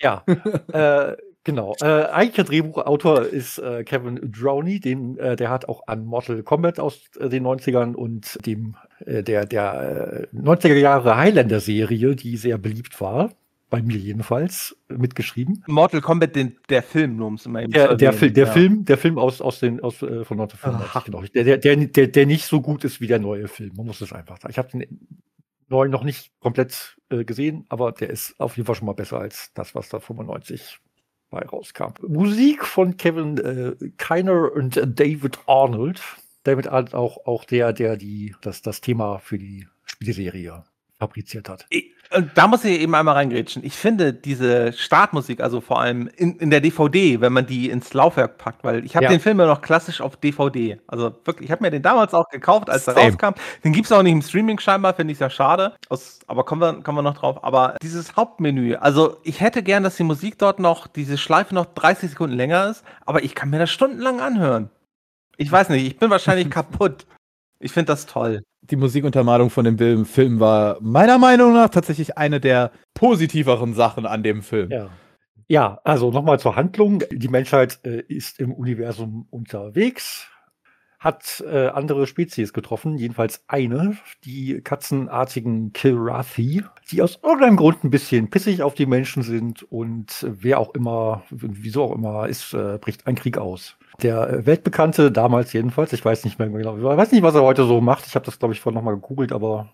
Ja, 0.00 0.24
äh, 0.72 1.16
genau. 1.46 1.74
Äh, 1.80 1.86
eigentlicher 1.86 2.44
Drehbuchautor 2.44 3.22
ist 3.22 3.58
äh, 3.58 3.84
Kevin 3.84 4.20
Drowney, 4.30 4.80
den, 4.80 5.16
äh, 5.16 5.36
der 5.36 5.48
hat 5.48 5.66
auch 5.68 5.86
an 5.86 6.04
Mortal 6.04 6.42
Kombat 6.42 6.78
aus 6.78 7.00
äh, 7.18 7.30
den 7.30 7.46
90ern 7.46 7.94
und 7.94 8.44
dem 8.44 8.76
äh, 9.06 9.22
der, 9.22 9.46
der 9.46 10.26
äh, 10.32 10.36
90er 10.36 10.74
Jahre 10.74 11.16
Highlander-Serie, 11.16 12.16
die 12.16 12.36
sehr 12.36 12.58
beliebt 12.58 13.00
war, 13.00 13.30
bei 13.70 13.80
mir 13.80 13.96
jedenfalls, 13.96 14.76
mitgeschrieben. 14.88 15.64
Mortal 15.66 16.02
Kombat, 16.02 16.36
den, 16.36 16.56
der 16.68 16.82
Film, 16.82 17.16
nur 17.16 17.28
um 17.28 17.34
es 17.34 17.46
mal 17.46 17.62
eben 17.62 17.72
Der, 17.72 17.90
zu 17.90 17.96
der, 17.96 18.12
Fil 18.12 18.30
der 18.32 18.46
ja. 18.46 18.52
Film, 18.52 18.84
der 18.84 18.98
Film 18.98 19.18
aus, 19.18 19.40
aus 19.40 19.60
den, 19.60 19.80
aus, 19.80 20.02
äh, 20.02 20.24
von 20.24 20.40
1995, 20.40 20.90
Ach. 20.94 21.04
genau. 21.04 21.22
Der, 21.22 21.44
der, 21.44 21.58
der, 21.58 21.76
der, 21.76 22.06
der 22.08 22.26
nicht 22.26 22.44
so 22.44 22.60
gut 22.60 22.84
ist 22.84 23.00
wie 23.00 23.06
der 23.06 23.18
neue 23.18 23.48
Film. 23.48 23.72
Man 23.76 23.86
muss 23.86 24.00
es 24.00 24.12
einfach 24.12 24.38
sagen. 24.38 24.50
Ich 24.50 24.58
habe 24.58 24.68
den 24.70 25.08
neuen 25.68 25.90
noch 25.90 26.04
nicht 26.04 26.30
komplett 26.38 26.96
äh, 27.08 27.24
gesehen, 27.24 27.66
aber 27.68 27.92
der 27.92 28.10
ist 28.10 28.38
auf 28.38 28.56
jeden 28.56 28.66
Fall 28.66 28.76
schon 28.76 28.86
mal 28.86 28.94
besser 28.94 29.18
als 29.18 29.52
das, 29.54 29.74
was 29.74 29.88
da 29.88 29.98
95 30.00 30.80
bei 31.30 31.40
rauskam. 31.40 31.94
Musik 32.06 32.64
von 32.64 32.96
Kevin 32.96 33.38
äh, 33.38 33.90
Kiner 33.98 34.52
und 34.52 34.80
David 34.84 35.38
Arnold. 35.46 36.02
David 36.44 36.68
Arnold 36.68 36.94
auch, 36.94 37.26
auch 37.26 37.44
der, 37.44 37.72
der 37.72 37.96
die, 37.96 38.34
das, 38.40 38.62
das 38.62 38.80
Thema 38.80 39.18
für 39.18 39.38
die 39.38 39.66
Spielserie 39.84 40.64
fabriziert 40.98 41.48
hat. 41.48 41.66
Ich, 41.70 41.95
da 42.34 42.46
muss 42.46 42.64
ich 42.64 42.80
eben 42.80 42.94
einmal 42.94 43.14
reingrätschen. 43.14 43.64
Ich 43.64 43.74
finde 43.74 44.12
diese 44.12 44.72
Startmusik, 44.72 45.40
also 45.40 45.60
vor 45.60 45.80
allem 45.80 46.08
in, 46.16 46.36
in 46.36 46.50
der 46.50 46.60
DVD, 46.60 47.20
wenn 47.20 47.32
man 47.32 47.46
die 47.46 47.70
ins 47.70 47.92
Laufwerk 47.94 48.38
packt, 48.38 48.64
weil 48.64 48.84
ich 48.84 48.94
habe 48.96 49.04
Ja. 49.04 49.10
den 49.10 49.20
Film 49.20 49.40
ja 49.40 49.46
noch 49.46 49.60
klassisch 49.60 50.00
auf 50.00 50.16
DVD. 50.16 50.78
Also 50.86 51.14
wirklich, 51.24 51.46
ich 51.48 51.52
habe 51.52 51.62
mir 51.64 51.70
den 51.70 51.82
damals 51.82 52.14
auch 52.14 52.28
gekauft, 52.28 52.70
als 52.70 52.86
er 52.86 52.94
Same. 52.94 53.06
rauskam. 53.06 53.34
Den 53.64 53.72
gibt 53.72 53.86
es 53.86 53.92
auch 53.92 54.02
nicht 54.02 54.12
im 54.12 54.22
Streaming 54.22 54.58
scheinbar, 54.58 54.94
finde 54.94 55.12
ich 55.12 55.18
ja 55.18 55.30
schade. 55.30 55.74
Aus, 55.88 56.20
aber 56.26 56.44
kommen 56.44 56.60
wir, 56.60 56.82
kommen 56.82 56.98
wir 56.98 57.02
noch 57.02 57.18
drauf. 57.18 57.42
Aber 57.44 57.76
dieses 57.82 58.16
Hauptmenü, 58.16 58.74
also 58.76 59.16
ich 59.24 59.40
hätte 59.40 59.62
gern, 59.62 59.82
dass 59.82 59.96
die 59.96 60.04
Musik 60.04 60.38
dort 60.38 60.58
noch, 60.60 60.86
diese 60.86 61.18
Schleife 61.18 61.54
noch 61.54 61.66
30 61.66 62.10
Sekunden 62.10 62.36
länger 62.36 62.68
ist, 62.70 62.84
aber 63.04 63.24
ich 63.24 63.34
kann 63.34 63.50
mir 63.50 63.58
das 63.58 63.70
stundenlang 63.70 64.20
anhören. 64.20 64.70
Ich 65.38 65.50
weiß 65.52 65.68
nicht, 65.68 65.86
ich 65.86 65.98
bin 65.98 66.08
wahrscheinlich 66.10 66.50
kaputt. 66.50 67.04
Ich 67.58 67.72
finde 67.72 67.86
das 67.86 68.06
toll. 68.06 68.42
Die 68.62 68.76
Musikuntermalung 68.76 69.50
von 69.50 69.64
dem 69.64 69.78
Film- 69.78 70.04
Film 70.04 70.40
war 70.40 70.78
meiner 70.80 71.18
Meinung 71.18 71.52
nach 71.52 71.70
tatsächlich 71.70 72.18
eine 72.18 72.40
der 72.40 72.72
positiveren 72.94 73.74
Sachen 73.74 74.06
an 74.06 74.22
dem 74.22 74.42
Film. 74.42 74.70
Ja. 74.70 74.90
Ja, 75.48 75.80
also 75.84 76.10
nochmal 76.10 76.40
zur 76.40 76.56
Handlung. 76.56 77.04
Die 77.12 77.28
Menschheit 77.28 77.78
äh, 77.84 78.02
ist 78.08 78.40
im 78.40 78.52
Universum 78.52 79.28
unterwegs, 79.30 80.28
hat 80.98 81.44
äh, 81.48 81.68
andere 81.68 82.08
Spezies 82.08 82.52
getroffen, 82.52 82.98
jedenfalls 82.98 83.44
eine, 83.46 83.96
die 84.24 84.60
katzenartigen 84.60 85.72
Kilrathi, 85.72 86.64
die 86.90 87.00
aus 87.00 87.20
irgendeinem 87.22 87.56
Grund 87.56 87.84
ein 87.84 87.90
bisschen 87.90 88.28
pissig 88.28 88.62
auf 88.62 88.74
die 88.74 88.86
Menschen 88.86 89.22
sind 89.22 89.62
und 89.62 90.26
wer 90.28 90.58
auch 90.58 90.74
immer, 90.74 91.22
wieso 91.30 91.84
auch 91.84 91.94
immer, 91.94 92.26
ist, 92.26 92.52
äh, 92.52 92.78
bricht 92.80 93.06
ein 93.06 93.14
Krieg 93.14 93.38
aus. 93.38 93.76
Der 94.02 94.28
äh, 94.28 94.46
weltbekannte, 94.46 95.10
damals 95.10 95.52
jedenfalls, 95.52 95.92
ich 95.92 96.04
weiß 96.04 96.24
nicht 96.24 96.38
mehr 96.38 96.48
genau, 96.48 96.76
ich 96.76 96.82
weiß 96.82 97.12
nicht, 97.12 97.22
was 97.22 97.34
er 97.34 97.42
heute 97.42 97.64
so 97.64 97.80
macht. 97.80 98.06
Ich 98.06 98.14
habe 98.14 98.26
das, 98.26 98.38
glaube 98.38 98.54
ich, 98.54 98.60
vorhin 98.60 98.76
nochmal 98.76 98.94
gegoogelt, 98.94 99.32
aber 99.32 99.70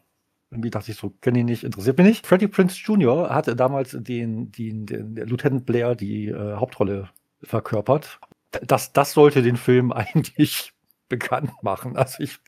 irgendwie 0.50 0.70
dachte 0.70 0.90
ich 0.90 0.98
so, 0.98 1.10
kenne 1.20 1.40
ihn 1.40 1.46
nicht, 1.46 1.64
interessiert 1.64 1.98
mich 1.98 2.06
nicht. 2.06 2.26
Freddie 2.26 2.46
Prince 2.46 2.78
Jr. 2.84 3.30
hatte 3.30 3.56
damals 3.56 3.96
den, 3.98 4.52
den, 4.52 4.86
den 4.86 5.14
der 5.14 5.26
Lieutenant 5.26 5.64
Blair 5.64 5.94
die 5.94 6.28
äh, 6.28 6.56
Hauptrolle 6.56 7.08
verkörpert. 7.42 8.20
Das, 8.66 8.92
das 8.92 9.12
sollte 9.14 9.42
den 9.42 9.56
Film 9.56 9.92
eigentlich 9.92 10.72
bekannt 11.08 11.52
machen. 11.62 11.96
Also 11.96 12.22
ich, 12.22 12.38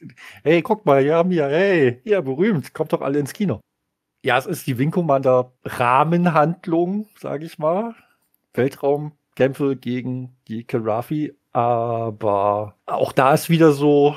hey, 0.43 0.63
guck 0.63 0.87
mal, 0.87 1.05
wir 1.05 1.17
haben 1.17 1.31
hier, 1.31 1.49
hey, 1.49 2.01
hier, 2.05 2.23
berühmt, 2.23 2.75
kommt 2.75 2.93
doch 2.93 3.01
alle 3.01 3.19
ins 3.19 3.33
Kino. 3.33 3.61
Ja, 4.23 4.39
es 4.39 4.47
ist 4.47 4.67
die 4.67 4.79
Wing 4.79 4.91
Commander 4.91 5.53
Rahmenhandlung, 5.65 7.09
sage 7.19 7.45
ich 7.45 7.59
mal. 7.59 7.95
Weltraumkämpfe 8.55 9.77
gegen 9.77 10.37
die 10.49 10.65
Kilrafi, 10.65 11.35
aber 11.55 12.75
auch 12.87 13.13
da 13.13 13.33
ist 13.33 13.49
wieder 13.49 13.73
so, 13.73 14.17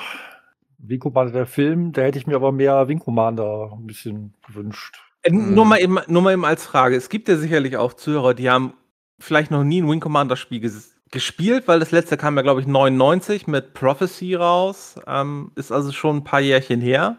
Wing 0.80 1.00
Commander 1.00 1.32
der 1.32 1.46
Film, 1.46 1.92
da 1.94 2.02
hätte 2.02 2.18
ich 2.18 2.28
mir 2.28 2.36
aber 2.36 2.52
mehr 2.52 2.88
Wing 2.88 3.00
Commander 3.00 3.72
ein 3.74 3.88
bisschen 3.88 4.34
gewünscht. 4.48 5.00
Äh, 5.24 5.32
Mhm. 5.32 5.54
Nur, 5.54 5.66
mal 5.66 5.80
eben, 5.80 6.00
nur 6.08 6.22
mal 6.22 6.34
eben 6.34 6.46
als 6.46 6.66
Frage. 6.66 6.96
Es 6.96 7.10
gibt 7.10 7.28
ja 7.30 7.38
sicherlich 7.38 7.78
auch 7.78 7.94
Zuhörer, 7.94 8.34
die 8.34 8.50
haben 8.50 8.74
vielleicht 9.20 9.52
noch 9.52 9.64
nie 9.64 9.82
ein 9.82 9.90
Wing 9.90 10.00
Commander 10.00 10.36
Spiel 10.36 10.60
ges 10.60 10.94
gespielt, 11.10 11.70
weil 11.70 11.80
das 11.80 11.92
letzte 11.92 12.18
kam 12.18 12.36
ja, 12.36 12.42
glaube 12.42 12.60
ich, 12.60 12.68
99 12.68 13.48
mit 13.48 13.74
Prophecy 13.74 14.36
raus. 14.36 14.96
Ähm, 15.08 15.52
ist 15.56 15.72
also 15.72 15.94
schon 15.94 16.18
ein 16.18 16.24
paar 16.26 16.42
Jährchen 16.42 16.82
her. 16.82 17.18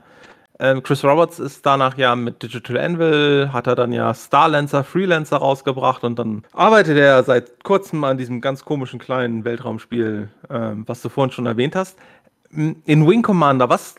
Ähm, 0.61 0.83
Chris 0.83 1.05
Roberts 1.05 1.39
ist 1.39 1.65
danach 1.65 1.97
ja 1.97 2.17
mit 2.17 2.43
Digital 2.43 2.79
Anvil, 2.79 3.51
hat 3.53 3.67
er 3.67 3.77
dann 3.77 3.93
ja 3.93 4.13
Starlancer, 4.13 4.83
Freelancer 4.83 5.37
rausgebracht 5.37 6.03
und 6.03 6.19
dann 6.19 6.45
arbeitet 6.53 6.99
er 6.99 7.23
seit 7.23 7.63
kurzem 7.63 8.03
an 8.05 8.19
diesem 8.19 8.41
ganz 8.41 8.65
komischen 8.65 8.99
kleinen 8.99 9.45
Weltraumspiel, 9.45 10.31
ähm, 10.51 10.85
was 10.87 11.01
du 11.03 11.09
vorhin 11.09 11.33
schon 11.33 11.47
erwähnt 11.47 11.77
hast. 11.77 11.97
In 12.51 13.07
Wing 13.07 13.23
Commander, 13.23 13.69
was 13.69 13.97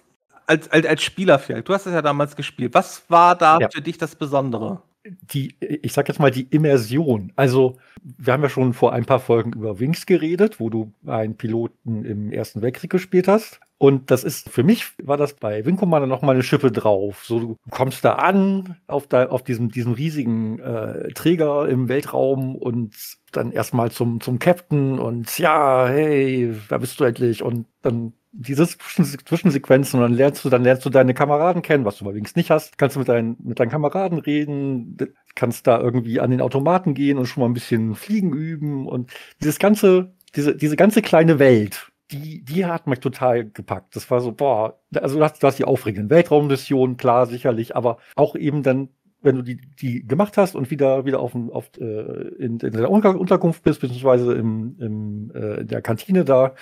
als, 0.47 0.69
als, 0.71 0.85
als 0.85 1.03
Spieler 1.03 1.39
vielleicht, 1.39 1.69
du 1.69 1.73
hast 1.73 1.85
es 1.85 1.93
ja 1.93 2.01
damals 2.01 2.35
gespielt, 2.35 2.73
was 2.73 3.03
war 3.07 3.35
da 3.35 3.59
ja. 3.59 3.69
für 3.71 3.81
dich 3.81 3.97
das 3.97 4.15
Besondere? 4.15 4.81
die, 5.05 5.55
ich 5.59 5.93
sag 5.93 6.07
jetzt 6.07 6.19
mal, 6.19 6.31
die 6.31 6.47
Immersion. 6.49 7.31
Also, 7.35 7.77
wir 8.03 8.33
haben 8.33 8.43
ja 8.43 8.49
schon 8.49 8.73
vor 8.73 8.93
ein 8.93 9.05
paar 9.05 9.19
Folgen 9.19 9.53
über 9.53 9.79
Wings 9.79 10.05
geredet, 10.05 10.59
wo 10.59 10.69
du 10.69 10.91
einen 11.05 11.35
Piloten 11.35 12.05
im 12.05 12.31
Ersten 12.31 12.61
Weltkrieg 12.61 12.91
gespielt 12.91 13.27
hast. 13.27 13.59
Und 13.79 14.11
das 14.11 14.25
ist, 14.25 14.49
für 14.49 14.63
mich 14.63 14.91
war 15.01 15.15
das 15.15 15.35
bei 15.35 15.65
Wing 15.65 15.77
Commander 15.77 16.05
noch 16.05 16.21
mal 16.21 16.33
eine 16.33 16.43
Schippe 16.43 16.69
drauf. 16.69 17.23
So, 17.25 17.39
du 17.39 17.55
kommst 17.71 18.03
da 18.03 18.15
an, 18.15 18.75
auf, 18.87 19.07
da, 19.07 19.27
auf 19.27 19.41
diesem, 19.41 19.69
diesem 19.69 19.93
riesigen 19.93 20.59
äh, 20.59 21.13
Träger 21.13 21.67
im 21.69 21.87
Weltraum 21.87 22.57
und 22.57 22.93
dann 23.31 23.53
erstmal 23.53 23.89
zum, 23.89 24.19
zum 24.19 24.37
Captain 24.37 24.99
und 24.99 25.39
ja, 25.39 25.87
hey, 25.87 26.53
da 26.67 26.77
bist 26.77 26.99
du 26.99 27.05
endlich? 27.05 27.41
Und 27.41 27.67
dann 27.81 28.11
diese 28.31 28.67
Zwischensequenzen 28.67 29.99
und 29.99 30.09
dann 30.09 30.13
lernst 30.13 30.43
du, 30.43 30.49
dann 30.49 30.63
lernst 30.63 30.85
du 30.85 30.89
deine 30.89 31.13
Kameraden 31.13 31.61
kennen, 31.61 31.85
was 31.85 31.97
du 31.97 32.05
übrigens 32.05 32.35
nicht 32.35 32.51
hast. 32.51 32.77
Kannst 32.77 32.97
du 32.97 32.99
mit 32.99 33.07
deinen, 33.07 33.37
mit 33.41 33.61
deinen 33.61 33.71
Kameraden 33.71 34.19
reden, 34.19 34.97
kannst 35.35 35.67
da 35.67 35.79
irgendwie 35.79 36.19
an 36.19 36.31
den 36.31 36.41
Automaten 36.41 36.93
gehen 36.93 37.17
und 37.17 37.27
schon 37.27 37.41
mal 37.41 37.49
ein 37.49 37.53
bisschen 37.53 37.95
Fliegen 37.95 38.33
üben 38.33 38.87
und 38.87 39.09
dieses 39.41 39.57
ganze, 39.57 40.13
diese, 40.35 40.55
diese 40.55 40.75
ganze 40.75 41.01
kleine 41.01 41.39
Welt, 41.39 41.91
die, 42.11 42.43
die 42.43 42.65
hat 42.65 42.87
mich 42.87 42.99
total 42.99 43.45
gepackt. 43.45 43.95
Das 43.95 44.09
war 44.09 44.21
so, 44.21 44.31
boah, 44.31 44.79
also 44.95 45.17
du 45.17 45.23
hast, 45.23 45.41
du 45.41 45.47
hast 45.47 45.59
die 45.59 45.65
aufregenden 45.65 46.09
Weltraummissionen, 46.09 46.97
klar, 46.97 47.27
sicherlich, 47.27 47.75
aber 47.75 47.97
auch 48.15 48.35
eben 48.35 48.63
dann 48.63 48.89
wenn 49.21 49.35
du 49.35 49.41
die, 49.41 49.57
die 49.57 50.07
gemacht 50.07 50.37
hast 50.37 50.55
und 50.55 50.71
wieder, 50.71 51.05
wieder 51.05 51.19
auf, 51.19 51.35
auf, 51.35 51.69
äh, 51.77 51.83
in, 51.83 52.59
in 52.59 52.71
der 52.71 52.89
Unterkunft 52.89 53.63
bist, 53.63 53.81
beziehungsweise 53.81 54.33
im, 54.33 54.77
im, 54.79 55.31
äh, 55.35 55.61
in 55.61 55.67
der 55.67 55.81
Kantine 55.81 56.23
da, 56.23 56.55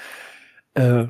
äh, 0.73 1.05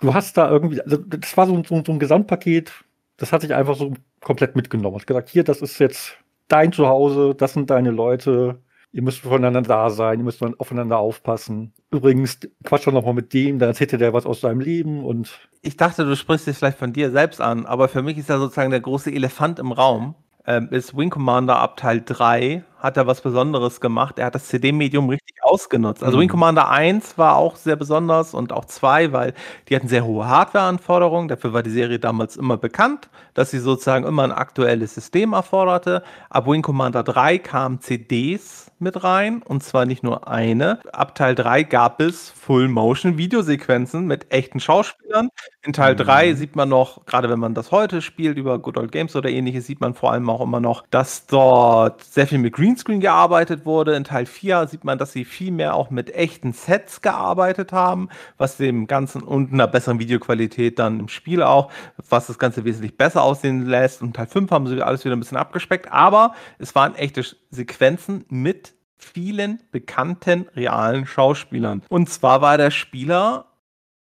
du 0.00 0.14
hast 0.14 0.36
da 0.36 0.50
irgendwie, 0.50 0.80
also 0.80 0.96
das 0.96 1.36
war 1.36 1.46
so, 1.46 1.62
so, 1.64 1.82
so 1.84 1.92
ein 1.92 1.98
Gesamtpaket, 1.98 2.72
das 3.18 3.32
hat 3.32 3.42
sich 3.42 3.54
einfach 3.54 3.76
so 3.76 3.92
komplett 4.20 4.56
mitgenommen. 4.56 4.96
Hat 4.98 5.06
gesagt, 5.06 5.28
hier, 5.28 5.44
das 5.44 5.60
ist 5.60 5.78
jetzt 5.78 6.16
dein 6.48 6.72
Zuhause, 6.72 7.34
das 7.34 7.52
sind 7.52 7.68
deine 7.70 7.90
Leute, 7.90 8.58
ihr 8.92 9.02
müsst 9.02 9.20
voneinander 9.20 9.62
da 9.62 9.90
sein, 9.90 10.18
ihr 10.18 10.24
müsst 10.24 10.42
aufeinander 10.58 10.98
aufpassen. 10.98 11.72
Übrigens, 11.90 12.40
quatsch 12.64 12.86
doch 12.86 12.92
nochmal 12.92 13.14
mit 13.14 13.32
dem, 13.32 13.58
dann 13.58 13.70
erzählt 13.70 13.92
er 13.92 13.98
dir 13.98 14.12
was 14.12 14.26
aus 14.26 14.40
seinem 14.40 14.60
Leben 14.60 15.04
und. 15.04 15.48
Ich 15.62 15.76
dachte, 15.76 16.04
du 16.04 16.16
sprichst 16.16 16.46
dich 16.46 16.56
vielleicht 16.56 16.78
von 16.78 16.92
dir 16.92 17.10
selbst 17.10 17.40
an, 17.40 17.66
aber 17.66 17.88
für 17.88 18.02
mich 18.02 18.16
ist 18.18 18.28
ja 18.28 18.38
sozusagen 18.38 18.70
der 18.70 18.80
große 18.80 19.12
Elefant 19.12 19.58
im 19.58 19.72
Raum, 19.72 20.14
ähm, 20.46 20.68
ist 20.70 20.96
Wing 20.96 21.10
Commander 21.10 21.58
ab 21.58 21.76
Teil 21.76 22.02
3 22.04 22.64
hat 22.80 22.96
er 22.96 23.06
was 23.06 23.20
Besonderes 23.20 23.80
gemacht. 23.80 24.18
Er 24.18 24.26
hat 24.26 24.34
das 24.34 24.48
CD-Medium 24.48 25.08
richtig 25.08 25.36
ausgenutzt. 25.42 26.02
Also 26.02 26.16
mhm. 26.16 26.22
Wing 26.22 26.28
Commander 26.28 26.70
1 26.70 27.18
war 27.18 27.36
auch 27.36 27.56
sehr 27.56 27.76
besonders 27.76 28.34
und 28.34 28.52
auch 28.52 28.64
2, 28.64 29.12
weil 29.12 29.34
die 29.68 29.76
hatten 29.76 29.88
sehr 29.88 30.04
hohe 30.04 30.26
Hardware-Anforderungen. 30.26 31.28
Dafür 31.28 31.52
war 31.52 31.62
die 31.62 31.70
Serie 31.70 31.98
damals 31.98 32.36
immer 32.36 32.56
bekannt, 32.56 33.08
dass 33.34 33.50
sie 33.50 33.58
sozusagen 33.58 34.04
immer 34.04 34.24
ein 34.24 34.32
aktuelles 34.32 34.94
System 34.94 35.32
erforderte. 35.32 36.02
Ab 36.28 36.46
Wing 36.46 36.62
Commander 36.62 37.02
3 37.02 37.38
kamen 37.38 37.80
CDs 37.80 38.70
mit 38.78 39.04
rein 39.04 39.42
und 39.42 39.62
zwar 39.62 39.84
nicht 39.86 40.02
nur 40.02 40.28
eine. 40.28 40.80
Ab 40.92 41.14
Teil 41.14 41.34
3 41.34 41.64
gab 41.64 42.00
es 42.00 42.30
Full-Motion-Videosequenzen 42.30 44.06
mit 44.06 44.32
echten 44.32 44.58
Schauspielern. 44.58 45.28
In 45.62 45.72
Teil 45.72 45.94
mhm. 45.94 45.98
3 45.98 46.34
sieht 46.34 46.56
man 46.56 46.68
noch, 46.68 47.04
gerade 47.04 47.28
wenn 47.28 47.38
man 47.38 47.54
das 47.54 47.70
heute 47.70 48.00
spielt 48.02 48.38
über 48.38 48.58
Good 48.58 48.78
Old 48.78 48.92
Games 48.92 49.14
oder 49.14 49.28
ähnliches, 49.28 49.66
sieht 49.66 49.80
man 49.80 49.94
vor 49.94 50.12
allem 50.12 50.28
auch 50.30 50.40
immer 50.40 50.60
noch, 50.60 50.84
dass 50.90 51.26
dort 51.26 52.02
sehr 52.02 52.26
viel 52.26 52.38
mit 52.38 52.54
Greenscreen 52.70 53.00
gearbeitet 53.00 53.66
wurde. 53.66 53.96
In 53.96 54.04
Teil 54.04 54.26
4 54.26 54.68
sieht 54.68 54.84
man, 54.84 54.96
dass 54.96 55.12
sie 55.12 55.24
viel 55.24 55.50
mehr 55.50 55.74
auch 55.74 55.90
mit 55.90 56.14
echten 56.14 56.52
Sets 56.52 57.00
gearbeitet 57.00 57.72
haben, 57.72 58.08
was 58.38 58.58
dem 58.58 58.86
Ganzen 58.86 59.22
und 59.22 59.52
einer 59.52 59.66
besseren 59.66 59.98
Videoqualität 59.98 60.78
dann 60.78 61.00
im 61.00 61.08
Spiel 61.08 61.42
auch, 61.42 61.72
was 62.08 62.28
das 62.28 62.38
Ganze 62.38 62.64
wesentlich 62.64 62.96
besser 62.96 63.22
aussehen 63.22 63.66
lässt. 63.66 64.02
Und 64.02 64.14
Teil 64.14 64.26
5 64.26 64.50
haben 64.52 64.66
sie 64.68 64.80
alles 64.82 65.04
wieder 65.04 65.16
ein 65.16 65.20
bisschen 65.20 65.36
abgespeckt, 65.36 65.90
aber 65.90 66.34
es 66.58 66.74
waren 66.76 66.94
echte 66.94 67.24
Sequenzen 67.50 68.24
mit 68.28 68.74
vielen 68.98 69.60
bekannten 69.72 70.46
realen 70.54 71.06
Schauspielern. 71.06 71.82
Und 71.88 72.08
zwar 72.08 72.40
war 72.40 72.56
der 72.56 72.70
Spieler 72.70 73.46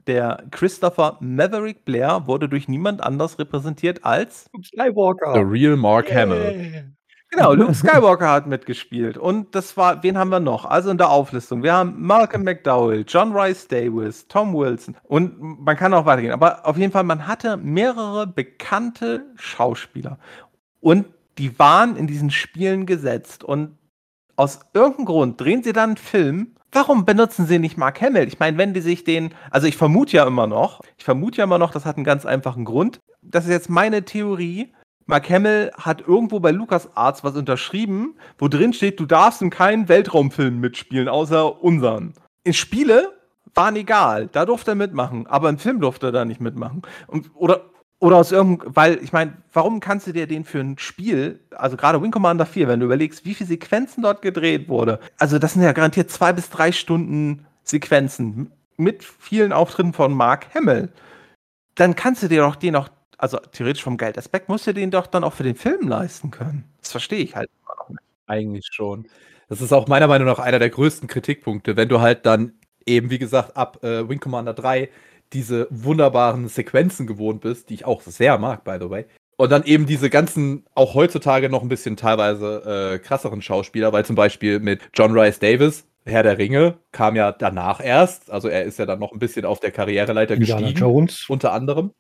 der 0.07 0.45
Christopher 0.51 1.19
Maverick 1.21 1.85
Blair 1.85 2.27
wurde 2.27 2.49
durch 2.49 2.67
niemand 2.67 3.03
anders 3.03 3.39
repräsentiert 3.39 4.05
als 4.05 4.47
Skywalker. 4.65 5.35
The 5.35 5.41
real 5.41 5.77
Mark 5.77 6.09
yeah. 6.09 6.23
Hamill. 6.23 6.95
Genau, 7.31 7.53
Luke 7.53 7.75
Skywalker 7.75 8.31
hat 8.31 8.47
mitgespielt. 8.47 9.19
Und 9.19 9.55
das 9.55 9.77
war, 9.77 10.03
wen 10.03 10.17
haben 10.17 10.31
wir 10.31 10.41
noch? 10.41 10.65
Also 10.65 10.91
in 10.91 10.99
der 10.99 11.11
Auflistung. 11.11 11.63
Wir 11.63 11.75
haben 11.75 12.01
Malcolm 12.01 12.43
McDowell, 12.43 13.05
John 13.07 13.37
Rice 13.37 13.69
Davis, 13.69 14.27
Tom 14.29 14.55
Wilson 14.55 14.97
und 15.05 15.39
man 15.41 15.77
kann 15.77 15.93
auch 15.95 16.07
weitergehen. 16.07 16.33
Aber 16.33 16.67
auf 16.67 16.79
jeden 16.79 16.93
Fall, 16.93 17.05
man 17.05 17.27
hatte 17.27 17.57
mehrere 17.57 18.27
bekannte 18.27 19.27
Schauspieler. 19.37 20.19
Und 20.81 21.07
die 21.39 21.59
waren 21.59 21.97
in 21.97 22.07
diesen 22.07 22.31
Spielen 22.31 22.87
gesetzt. 22.87 23.45
Und 23.45 23.77
aus 24.37 24.61
irgendeinem 24.75 25.07
Grund 25.07 25.41
drehen 25.41 25.63
sie 25.63 25.73
dann 25.73 25.91
einen 25.91 25.97
Film. 25.97 26.55
Warum 26.73 27.05
benutzen 27.05 27.47
sie 27.47 27.59
nicht 27.59 27.79
Mark 27.79 28.01
Hamill? 28.01 28.29
Ich 28.29 28.39
meine, 28.39 28.59
wenn 28.59 28.75
die 28.75 28.81
sich 28.81 29.05
den, 29.05 29.35
also 29.51 29.67
ich 29.67 29.77
vermute 29.77 30.17
ja 30.17 30.27
immer 30.27 30.47
noch, 30.47 30.81
ich 30.97 31.05
vermute 31.05 31.39
ja 31.39 31.45
immer 31.45 31.59
noch, 31.59 31.71
das 31.71 31.87
hat 31.87 31.97
einen 31.97 32.05
ganz 32.05 32.27
einfachen 32.27 32.65
Grund. 32.65 33.01
Das 33.23 33.45
ist 33.45 33.51
jetzt 33.51 33.71
meine 33.71 34.05
Theorie. 34.05 34.73
Mark 35.09 35.31
Hamill 35.31 35.73
hat 35.75 36.07
irgendwo 36.07 36.39
bei 36.39 36.51
LucasArts 36.51 37.25
was 37.25 37.35
unterschrieben, 37.35 38.15
wo 38.37 38.47
drin 38.47 38.75
steht, 38.75 39.01
du 39.01 39.07
darfst 39.07 39.41
in 39.41 39.49
keinen 39.49 39.89
Weltraumfilm 39.89 40.61
mitspielen, 40.61 41.09
außer 41.09 41.63
unseren. 41.63 42.13
In 42.45 42.53
Spiele 42.53 43.15
waren 43.55 43.75
egal, 43.77 44.29
da 44.31 44.45
durfte 44.45 44.73
er 44.73 44.75
mitmachen, 44.75 45.27
aber 45.27 45.49
im 45.49 45.59
Film 45.59 45.81
durfte 45.81 46.09
er 46.09 46.13
da 46.13 46.25
nicht 46.27 46.43
mitmachen. 46.43 46.83
Und, 47.07 47.31
oder, 47.35 47.71
oder 48.01 48.17
aus 48.19 48.33
irgendeinem, 48.33 48.77
weil 48.77 49.03
ich 49.03 49.15
meine, 49.15 49.39
warum 49.51 49.81
kannst 49.81 50.07
du 50.07 50.13
dir 50.13 50.27
den 50.27 50.45
für 50.45 50.61
ein 50.61 50.77
Spiel, 50.77 51.41
also 51.57 51.79
gerade 51.79 52.03
Wing 52.03 52.11
Commander 52.11 52.45
4, 52.45 52.69
wenn 52.69 52.81
du 52.81 52.87
überlegst, 52.87 53.25
wie 53.25 53.33
viele 53.33 53.49
Sequenzen 53.49 54.03
dort 54.03 54.21
gedreht 54.21 54.69
wurde, 54.69 55.01
also 55.19 55.39
das 55.39 55.55
sind 55.55 55.63
ja 55.63 55.73
garantiert 55.73 56.11
zwei 56.11 56.35
bis 56.35 56.51
drei 56.51 56.71
Stunden 56.71 57.47
Sequenzen 57.65 58.53
mit 58.77 59.05
vielen 59.05 59.55
Auftritten 59.55 59.95
von 59.95 60.13
Mark 60.13 60.55
Hamill, 60.55 60.91
dann 61.77 61.97
kannst 61.97 62.23
du 62.23 62.29
dir 62.29 62.43
doch 62.43 62.57
den 62.57 62.77
auch, 62.77 62.89
also 63.19 63.39
theoretisch 63.53 63.83
vom 63.83 63.97
Geldaspekt, 63.97 64.49
musst 64.49 64.67
du 64.67 64.73
den 64.73 64.91
doch 64.91 65.07
dann 65.07 65.25
auch 65.25 65.35
für 65.35 65.43
den 65.43 65.57
Film 65.57 65.89
leisten 65.89 66.31
können. 66.31 66.65
Das 66.81 66.93
verstehe 66.93 67.19
ich 67.19 67.35
halt 67.37 67.51
immer 67.63 67.75
noch 67.77 67.89
nicht. 67.91 68.01
Eigentlich 68.27 68.69
schon. 68.73 69.07
Das 69.49 69.61
ist 69.61 69.73
auch 69.73 69.89
meiner 69.89 70.07
Meinung 70.07 70.27
nach 70.27 70.39
einer 70.39 70.59
der 70.59 70.71
größten 70.71 71.09
Kritikpunkte, 71.09 71.77
wenn 71.77 71.89
du 71.89 72.01
halt 72.01 72.27
dann 72.27 72.53
eben, 72.87 73.11
wie 73.11 73.19
gesagt, 73.19 73.57
ab 73.57 73.83
äh, 73.83 74.09
Wing 74.09 74.21
Commander 74.21 74.55
3 74.55 74.89
diese 75.33 75.67
wunderbaren 75.71 76.49
Sequenzen 76.49 77.07
gewohnt 77.07 77.41
bist, 77.43 77.69
die 77.69 77.75
ich 77.75 77.85
auch 77.85 78.03
sehr 78.03 78.39
mag, 78.39 78.65
by 78.65 78.79
the 78.81 78.89
way. 78.89 79.05
Und 79.37 79.53
dann 79.53 79.65
eben 79.65 79.87
diese 79.87 80.11
ganzen, 80.11 80.65
auch 80.75 80.95
heutzutage 80.95 81.49
noch 81.49 81.63
ein 81.63 81.69
bisschen 81.69 81.97
teilweise 81.97 82.95
äh, 82.95 82.99
krasseren 82.99 83.41
Schauspieler, 83.41 83.93
weil 83.93 84.05
zum 84.05 84.17
Beispiel 84.17 84.59
mit 84.59 84.91
John 84.95 85.17
Rice 85.17 85.39
Davis, 85.39 85.87
Herr 86.05 86.23
der 86.23 86.39
Ringe, 86.39 86.79
kam 86.93 87.15
ja 87.15 87.33
danach 87.33 87.85
erst. 87.85 88.31
Also 88.31 88.49
er 88.49 88.65
ist 88.65 88.79
ja 88.79 88.87
dann 88.87 88.99
noch 88.99 89.13
ein 89.13 89.19
bisschen 89.19 89.45
auf 89.45 89.61
der 89.61 89.71
Karriereleiter 89.71 90.35
Indiana 90.35 90.61
gestiegen. 90.63 90.81
Jones. 90.81 91.27
Unter 91.29 91.53
anderem. 91.53 91.93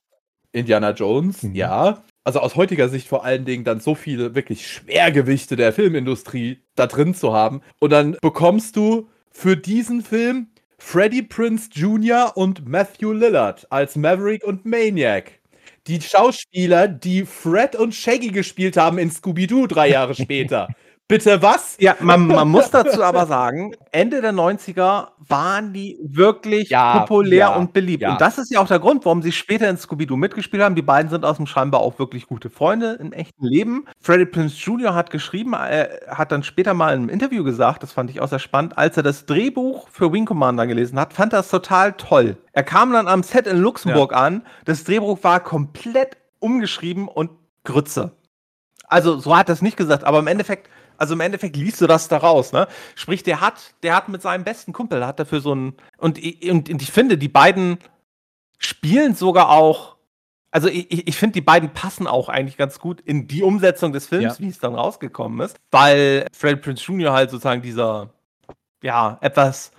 Indiana 0.53 0.90
Jones, 0.90 1.42
mhm. 1.42 1.55
ja. 1.55 2.03
Also 2.24 2.40
aus 2.40 2.57
heutiger 2.57 2.88
Sicht 2.88 3.09
vor 3.09 3.24
allen 3.24 3.44
Dingen 3.44 3.64
dann 3.64 3.80
so 3.80 3.94
viele 3.94 4.34
wirklich 4.34 4.66
Schwergewichte 4.66 5.57
der 5.57 5.72
Filmindustrie 5.72 6.62
da 6.74 6.86
drin 6.86 7.14
zu 7.14 7.32
haben. 7.32 7.62
Und 7.80 7.90
dann 7.90 8.16
bekommst 8.20 8.76
du 8.76 9.09
für 9.30 9.57
diesen 9.57 10.03
Film 10.03 10.49
Freddie 10.78 11.22
Prince 11.22 11.70
Jr. 11.72 12.32
und 12.36 12.68
Matthew 12.68 13.12
Lillard 13.12 13.66
als 13.70 13.96
Maverick 13.96 14.44
und 14.44 14.64
Maniac. 14.64 15.32
Die 15.86 16.01
Schauspieler, 16.01 16.86
die 16.86 17.24
Fred 17.24 17.74
und 17.74 17.94
Shaggy 17.94 18.28
gespielt 18.28 18.76
haben 18.76 18.99
in 18.99 19.11
Scooby-Doo 19.11 19.66
drei 19.66 19.88
Jahre 19.88 20.14
später. 20.14 20.68
Bitte 21.09 21.40
was? 21.40 21.78
Ja, 21.80 21.96
man, 22.00 22.26
man, 22.26 22.46
muss 22.48 22.70
dazu 22.70 23.02
aber 23.02 23.24
sagen, 23.24 23.74
Ende 23.92 24.20
der 24.20 24.34
90er 24.34 25.09
waren 25.26 25.72
die 25.72 25.98
wirklich 26.02 26.68
ja, 26.68 26.98
populär 26.98 27.38
ja, 27.38 27.56
und 27.56 27.72
beliebt. 27.72 28.02
Ja. 28.02 28.12
Und 28.12 28.20
das 28.20 28.36
ist 28.36 28.50
ja 28.50 28.61
auch 28.61 28.68
der 28.68 28.78
Grund, 28.78 29.06
warum 29.06 29.22
sie 29.22 29.32
später 29.32 29.70
in 29.70 29.78
Scooby-Doo 29.78 30.16
mitgespielt 30.16 30.62
haben. 30.62 30.74
Die 30.74 30.82
beiden 30.82 31.09
sind 31.09 31.24
aus 31.24 31.38
dem 31.38 31.46
scheinbar 31.46 31.80
auch 31.80 31.98
wirklich 31.98 32.26
gute 32.26 32.50
Freunde 32.50 32.98
im 33.00 33.12
echten 33.12 33.42
Leben. 33.42 33.86
Freddie 33.98 34.26
Prince 34.26 34.56
Jr. 34.59 34.94
hat 34.94 35.11
geschrieben, 35.11 35.54
er 35.54 35.98
hat 36.11 36.30
dann 36.30 36.42
später 36.42 36.74
mal 36.74 36.92
in 36.92 37.00
einem 37.00 37.09
Interview 37.09 37.42
gesagt, 37.42 37.82
das 37.82 37.92
fand 37.92 38.11
ich 38.11 38.20
auch 38.20 38.28
sehr 38.28 38.38
spannend, 38.38 38.76
als 38.76 38.98
er 38.98 39.02
das 39.02 39.24
Drehbuch 39.24 39.88
für 39.88 40.12
Wing 40.12 40.26
Commander 40.26 40.66
gelesen 40.66 41.00
hat, 41.00 41.14
fand 41.14 41.32
er 41.32 41.40
es 41.40 41.48
total 41.48 41.94
toll. 41.94 42.36
Er 42.52 42.64
kam 42.64 42.92
dann 42.92 43.09
am 43.09 43.22
Set 43.22 43.46
in 43.46 43.56
Luxemburg 43.56 44.14
an, 44.14 44.42
das 44.66 44.84
Drehbuch 44.84 45.24
war 45.24 45.40
komplett 45.40 46.18
umgeschrieben 46.38 47.09
und 47.09 47.30
Grütze. 47.64 48.12
Also 48.88 49.18
so 49.18 49.36
hat 49.36 49.48
er 49.48 49.54
es 49.54 49.62
nicht 49.62 49.76
gesagt, 49.76 50.04
aber 50.04 50.18
im 50.18 50.26
Endeffekt 50.26 50.68
also 50.99 51.14
im 51.14 51.20
Endeffekt 51.20 51.57
liest 51.57 51.80
du 51.80 51.86
das 51.86 52.09
daraus, 52.09 52.53
ne? 52.53 52.68
Sprich, 52.94 53.22
der 53.22 53.40
hat, 53.40 53.74
der 53.82 53.96
hat 53.96 54.09
mit 54.09 54.20
seinem 54.20 54.44
besten 54.44 54.72
Kumpel, 54.74 55.07
hat 55.07 55.18
dafür 55.18 55.40
so 55.40 55.55
ein 55.55 55.74
und, 55.96 56.18
und, 56.18 56.68
und 56.68 56.82
ich 56.82 56.92
finde, 56.92 57.16
die 57.16 57.28
beiden 57.28 57.78
spielen 58.59 59.14
sogar 59.14 59.49
auch 59.51 59.96
Also 60.51 60.68
ich, 60.68 61.07
ich 61.07 61.16
finde, 61.16 61.34
die 61.34 61.40
beiden 61.42 61.70
passen 61.74 62.07
auch 62.07 62.28
eigentlich 62.28 62.57
ganz 62.57 62.78
gut 62.78 63.01
in 63.03 63.28
die 63.28 63.42
Umsetzung 63.42 63.92
des 63.92 64.07
Films, 64.07 64.38
Ja. 64.38 64.44
wie 64.44 64.49
es 64.49 64.59
dann 64.59 64.74
rausgekommen 64.74 65.40
ist, 65.46 65.57
weil 65.70 66.26
Fred 66.32 66.62
Prince 66.62 66.84
Jr. 66.84 67.12
halt 67.12 67.30
sozusagen 67.30 67.62
dieser, 67.62 68.09
ja, 68.82 69.18
etwas 69.20 69.72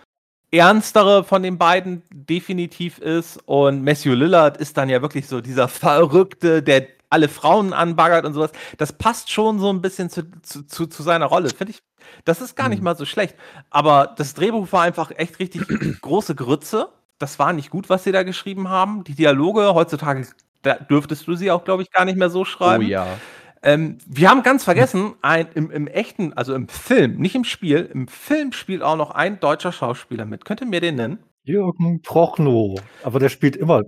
ernstere 0.51 1.24
von 1.24 1.43
den 1.43 1.57
beiden 1.57 2.03
definitiv 2.11 2.97
ist 2.99 3.38
und 3.45 3.84
Matthew 3.84 4.13
Lillard 4.13 4.57
ist 4.57 4.78
dann 4.78 4.89
ja 4.89 5.01
wirklich 5.01 5.28
so 5.28 5.41
dieser 5.41 5.67
Verrückte, 5.67 6.63
der 6.63 6.88
alle 7.10 7.28
Frauen 7.30 7.74
anbaggert 7.74 8.26
und 8.26 8.34
sowas. 8.34 8.51
Das 8.78 8.93
passt 8.93 9.32
schon 9.32 9.60
so 9.60 9.72
ein 9.72 9.82
bisschen 9.82 10.10
zu, 10.10 10.24
zu, 10.41 10.64
zu, 10.66 10.88
zu 10.88 11.03
seiner 11.03 11.26
Rolle, 11.26 11.49
finde 11.49 11.72
ich. 11.72 11.82
Das 12.26 12.41
ist 12.41 12.55
gar 12.55 12.70
nicht 12.70 12.80
Mhm. 12.80 12.86
mal 12.86 12.95
so 12.97 13.05
schlecht. 13.05 13.36
Aber 13.70 14.14
das 14.18 14.34
Drehbuch 14.34 14.72
war 14.72 14.84
einfach 14.84 15.12
echt 15.16 15.39
richtig 15.39 15.68
große 16.01 16.36
Grütze. 16.36 16.89
Das 17.18 17.39
war 17.39 17.51
nicht 17.53 17.70
gut, 17.70 17.89
was 17.89 18.03
sie 18.03 18.12
da 18.12 18.24
geschrieben 18.24 18.70
haben. 18.70 19.03
Die 19.03 19.16
Dialoge, 19.16 19.74
heutzutage 19.74 20.28
da 20.62 20.76
dürftest 20.76 21.28
du 21.28 21.36
sie 21.36 21.51
auch, 21.51 21.64
glaube 21.64 21.84
ich, 21.84 21.91
gar 21.91 22.05
nicht 22.05 22.18
mehr 22.18 22.30
so 22.30 22.45
Oh 22.45 22.45
schreiben. 22.45 22.86
ja. 22.86 23.22
Ähm, 23.62 23.97
wir 24.07 24.30
haben 24.30 24.41
ganz 24.43 24.64
vergessen, 24.64 25.16
ein, 25.22 25.47
im, 25.53 25.70
im 25.72 25.88
echten, 25.88 26.32
also 26.34 26.53
im 26.55 26.70
Film, 26.70 27.18
nicht 27.18 27.36
im 27.36 27.43
Spiel, 27.43 27.89
im 27.93 28.07
Film 28.07 28.53
spielt 28.53 28.82
auch 28.82 28.95
noch 28.95 29.12
ein 29.12 29.39
deutscher 29.41 29.74
Schauspieler 29.74 30.26
mit. 30.26 30.45
Könnt 30.45 30.62
ihr 30.62 30.68
mir 30.68 30.80
den 30.80 30.95
nennen? 30.95 31.20
Jürgen 31.44 32.02
Prochnow. 32.02 32.80
Aber 33.04 33.20
der 33.20 33.30
spielt 33.30 33.56
immer, 33.56 33.84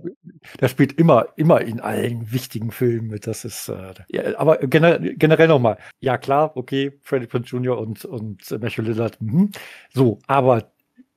der 0.60 0.68
spielt 0.68 0.98
immer, 0.98 1.26
immer 1.36 1.60
in 1.60 1.80
allen 1.80 2.32
wichtigen 2.32 2.70
Filmen 2.70 3.08
mit. 3.08 3.26
Das 3.26 3.44
ist, 3.44 3.68
äh, 3.68 3.94
ja, 4.08 4.38
aber 4.38 4.58
generell, 4.58 5.14
generell 5.16 5.48
nochmal. 5.48 5.78
Ja, 6.00 6.18
klar, 6.18 6.56
okay, 6.56 6.98
Freddie 7.02 7.26
Prinze 7.26 7.56
Jr. 7.56 7.78
und, 7.78 8.04
und 8.04 8.50
äh, 8.50 8.58
Matthew 8.58 8.82
Lillard. 8.82 9.20
Mhm. 9.20 9.50
So, 9.92 10.18
aber 10.26 10.72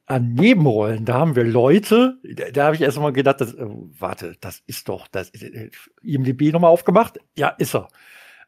an 0.07 0.33
Nebenrollen, 0.33 1.05
da 1.05 1.15
haben 1.15 1.35
wir 1.35 1.43
Leute, 1.43 2.19
da, 2.23 2.51
da 2.51 2.65
habe 2.65 2.75
ich 2.75 2.81
erst 2.81 2.99
mal 2.99 3.11
gedacht, 3.11 3.41
das, 3.41 3.53
äh, 3.55 3.65
warte, 3.67 4.35
das 4.39 4.61
ist 4.67 4.87
doch, 4.87 5.07
das 5.07 5.29
äh, 5.31 5.71
IMDB 6.03 6.51
nochmal 6.51 6.71
aufgemacht? 6.71 7.19
Ja, 7.35 7.49
ist 7.49 7.75
er. 7.75 7.87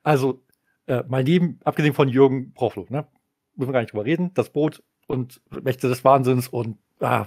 Also, 0.03 0.43
äh, 0.85 1.03
mal 1.07 1.23
neben, 1.23 1.59
abgesehen 1.63 1.93
von 1.93 2.09
Jürgen 2.09 2.53
Prochnow, 2.53 2.89
ne? 2.89 3.07
Müssen 3.55 3.69
wir 3.69 3.73
gar 3.73 3.79
nicht 3.81 3.91
drüber 3.91 4.05
reden, 4.05 4.31
das 4.35 4.51
Boot 4.51 4.83
und 5.07 5.41
Mächte 5.63 5.89
des 5.89 6.03
Wahnsinns 6.03 6.47
und 6.47 6.77
ah, 6.99 7.25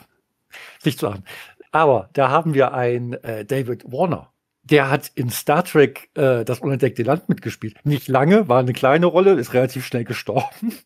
nicht 0.85 0.99
zu 0.99 1.07
sagen. 1.07 1.25
Aber 1.73 2.09
da 2.13 2.31
haben 2.31 2.55
wir 2.55 2.73
einen 2.75 3.15
äh, 3.15 3.45
David 3.45 3.85
Warner. 3.91 4.33
Der 4.63 4.91
hat 4.91 5.11
in 5.15 5.31
Star 5.31 5.65
Trek 5.65 6.11
äh, 6.17 6.45
das 6.45 6.61
unentdeckte 6.61 7.03
Land 7.03 7.29
mitgespielt. 7.29 7.77
Nicht 7.85 8.09
lange, 8.09 8.49
war 8.49 8.59
eine 8.61 8.73
kleine 8.73 9.07
Rolle, 9.07 9.33
ist 9.33 9.55
relativ 9.55 9.87
schnell 9.87 10.05
gestorben. 10.05 10.75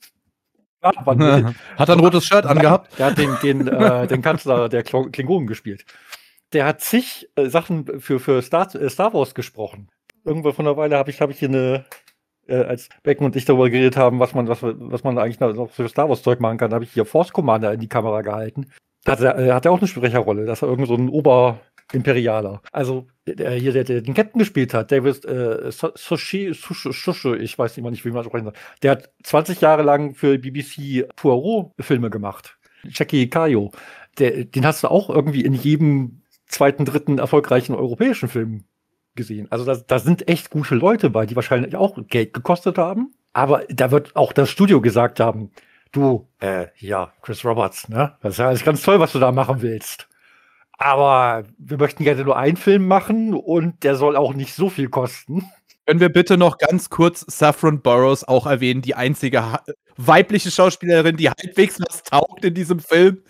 Ein- 0.80 1.54
Hat 1.78 1.88
er 1.88 1.94
ein 1.94 2.00
rotes 2.00 2.26
Shirt 2.26 2.44
angehabt? 2.44 2.98
der 2.98 3.06
hat 3.06 3.16
den, 3.16 3.36
den, 3.42 3.68
äh, 3.68 4.06
den 4.06 4.20
Kanzler 4.20 4.68
der 4.68 4.82
Klingonen 4.82 5.46
gespielt. 5.46 5.86
Der 6.52 6.66
hat 6.66 6.82
zig 6.82 7.26
äh, 7.36 7.48
Sachen 7.48 8.00
für, 8.00 8.20
für 8.20 8.42
Star, 8.42 8.72
äh, 8.74 8.90
Star 8.90 9.14
Wars 9.14 9.34
gesprochen. 9.34 9.88
Irgendwo 10.26 10.52
von 10.52 10.66
einer 10.66 10.76
Weile 10.76 10.98
habe 10.98 11.10
ich, 11.10 11.22
hab 11.22 11.30
ich 11.30 11.38
hier 11.38 11.48
eine, 11.48 11.86
äh, 12.46 12.56
als 12.56 12.90
Becken 13.02 13.24
und 13.24 13.34
ich 13.34 13.46
darüber 13.46 13.70
geredet 13.70 13.96
haben, 13.96 14.20
was 14.20 14.34
man, 14.34 14.46
was, 14.46 14.58
was 14.62 15.04
man 15.04 15.16
eigentlich 15.18 15.40
noch 15.40 15.70
für 15.70 15.88
Star 15.88 16.10
Wars 16.10 16.22
Zeug 16.22 16.40
machen 16.40 16.58
kann, 16.58 16.74
habe 16.74 16.84
ich 16.84 16.92
hier 16.92 17.06
Force 17.06 17.32
Commander 17.32 17.72
in 17.72 17.80
die 17.80 17.88
Kamera 17.88 18.20
gehalten. 18.20 18.70
Hat 19.07 19.20
er, 19.20 19.38
äh, 19.38 19.52
hat 19.52 19.66
er 19.66 19.72
auch 19.72 19.78
eine 19.78 19.88
Sprecherrolle, 19.88 20.46
dass 20.46 20.62
er 20.62 20.68
irgend 20.68 20.88
so 20.88 20.94
ein 20.94 21.09
Oberimperialer. 21.09 22.62
Also 22.72 23.07
der, 23.26 23.52
hier, 23.52 23.72
der, 23.72 23.84
der 23.84 24.00
den 24.00 24.14
Captain 24.14 24.38
gespielt 24.38 24.72
hat, 24.72 24.90
David 24.92 25.24
äh, 25.24 25.70
Sushi, 25.70 26.52
Sushi, 26.55 27.34
ich 27.36 27.59
weiß 27.59 27.76
immer 27.78 27.90
nicht, 27.90 28.05
wie 28.05 28.11
man 28.11 28.24
sprechen 28.24 28.44
soll. 28.44 28.55
Der 28.82 28.92
hat 28.92 29.11
20 29.22 29.61
Jahre 29.61 29.82
lang 29.82 30.14
für 30.14 30.38
BBC 30.38 31.09
Poirot-Filme 31.16 32.11
gemacht. 32.11 32.57
Jackie 32.88 33.28
Kayo. 33.28 33.72
Der, 34.18 34.44
den 34.44 34.66
hast 34.66 34.84
du 34.84 34.88
auch 34.88 35.11
irgendwie 35.11 35.44
in 35.44 35.55
jedem 35.55 36.22
zweiten, 36.46 36.84
dritten 36.84 37.18
erfolgreichen 37.18 37.74
europäischen 37.74 38.28
Film 38.28 38.64
gesehen. 39.14 39.46
Also 39.50 39.64
da, 39.64 39.76
da 39.76 39.98
sind 39.98 40.28
echt 40.28 40.50
gute 40.50 40.74
Leute 40.74 41.11
bei, 41.11 41.26
die 41.26 41.36
wahrscheinlich 41.36 41.76
auch 41.76 41.98
Geld 42.09 42.32
gekostet 42.32 42.78
haben. 42.78 43.14
Aber 43.32 43.64
da 43.68 43.90
wird 43.90 44.14
auch 44.16 44.32
das 44.32 44.50
Studio 44.50 44.80
gesagt 44.80 45.20
haben, 45.20 45.50
du, 45.97 46.28
äh, 46.40 46.66
ja, 46.78 47.12
Chris 47.22 47.45
Roberts, 47.45 47.88
ne? 47.88 48.16
Das 48.20 48.34
ist 48.34 48.38
ja 48.38 48.49
alles 48.49 48.64
ganz 48.64 48.82
toll, 48.82 49.01
was 49.01 49.12
du 49.12 49.18
da 49.18 49.32
machen 49.32 49.62
willst. 49.62 50.09
Aber 50.72 51.45
wir 51.59 51.78
möchten 51.78 52.05
gerne 52.05 52.24
nur 52.24 52.36
einen 52.36 52.57
Film 52.57 52.86
machen 52.86 53.34
und 53.34 53.84
der 53.84 53.97
soll 53.97 54.16
auch 54.16 54.34
nicht 54.34 54.55
so 54.55 54.68
viel 54.68 54.88
kosten. 54.88 55.51
Können 55.87 56.01
wir 56.01 56.09
bitte 56.09 56.39
noch 56.39 56.57
ganz 56.57 56.89
kurz 56.89 57.24
Saffron 57.28 57.82
Burrows 57.82 58.24
auch 58.24 58.47
erwähnen, 58.47 58.80
die 58.80 58.95
einzige 58.95 59.59
weibliche 59.97 60.51
Schauspielerin, 60.51 61.16
die 61.16 61.28
halbwegs 61.28 61.78
was 61.78 62.03
taugt 62.03 62.45
in 62.45 62.55
diesem 62.55 62.80
Film? 62.80 63.22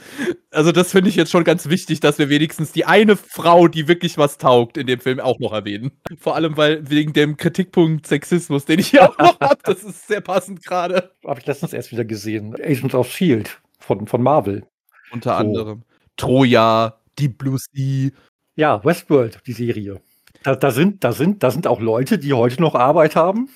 Also, 0.51 0.71
das 0.71 0.93
finde 0.93 1.11
ich 1.11 1.17
jetzt 1.17 1.33
schon 1.33 1.43
ganz 1.43 1.69
wichtig, 1.69 1.99
dass 1.99 2.19
wir 2.19 2.29
wenigstens 2.29 2.71
die 2.71 2.85
eine 2.85 3.17
Frau, 3.17 3.67
die 3.67 3.89
wirklich 3.89 4.19
was 4.19 4.39
taugt, 4.39 4.77
in 4.77 4.87
dem 4.87 5.01
Film 5.01 5.19
auch 5.19 5.41
noch 5.41 5.53
erwähnen. 5.53 5.91
Vor 6.17 6.37
allem, 6.37 6.57
weil 6.57 6.89
wegen 6.89 7.13
dem 7.13 7.37
Kritikpunkt 7.37 8.07
Sexismus, 8.07 8.65
den 8.65 8.79
ich 8.79 8.89
hier 8.89 9.11
auch 9.11 9.19
noch 9.19 9.41
habe, 9.41 9.59
das 9.65 9.83
ist 9.83 10.07
sehr 10.07 10.21
passend 10.21 10.65
gerade. 10.65 11.11
Habe 11.27 11.41
ich 11.41 11.47
letztens 11.47 11.73
erst 11.73 11.91
wieder 11.91 12.05
gesehen. 12.05 12.55
Agents 12.55 12.95
of 12.95 13.11
Shield 13.11 13.61
von, 13.81 14.07
von 14.07 14.23
Marvel. 14.23 14.65
Unter 15.11 15.33
So. 15.33 15.37
anderem 15.37 15.83
Troja, 16.17 17.01
Deep 17.19 17.39
Blue 17.39 17.59
Sea. 17.59 18.11
Ja, 18.55 18.85
Westworld, 18.85 19.41
die 19.47 19.53
Serie. 19.53 20.01
Da, 20.45 20.55
da, 20.55 20.71
sind, 20.71 21.03
da, 21.03 21.13
sind, 21.13 21.43
da 21.43 21.51
sind 21.51 21.67
auch 21.67 21.81
Leute, 21.81 22.19
die 22.19 22.35
heute 22.35 22.61
noch 22.61 22.75
Arbeit 22.75 23.17
haben. 23.17 23.49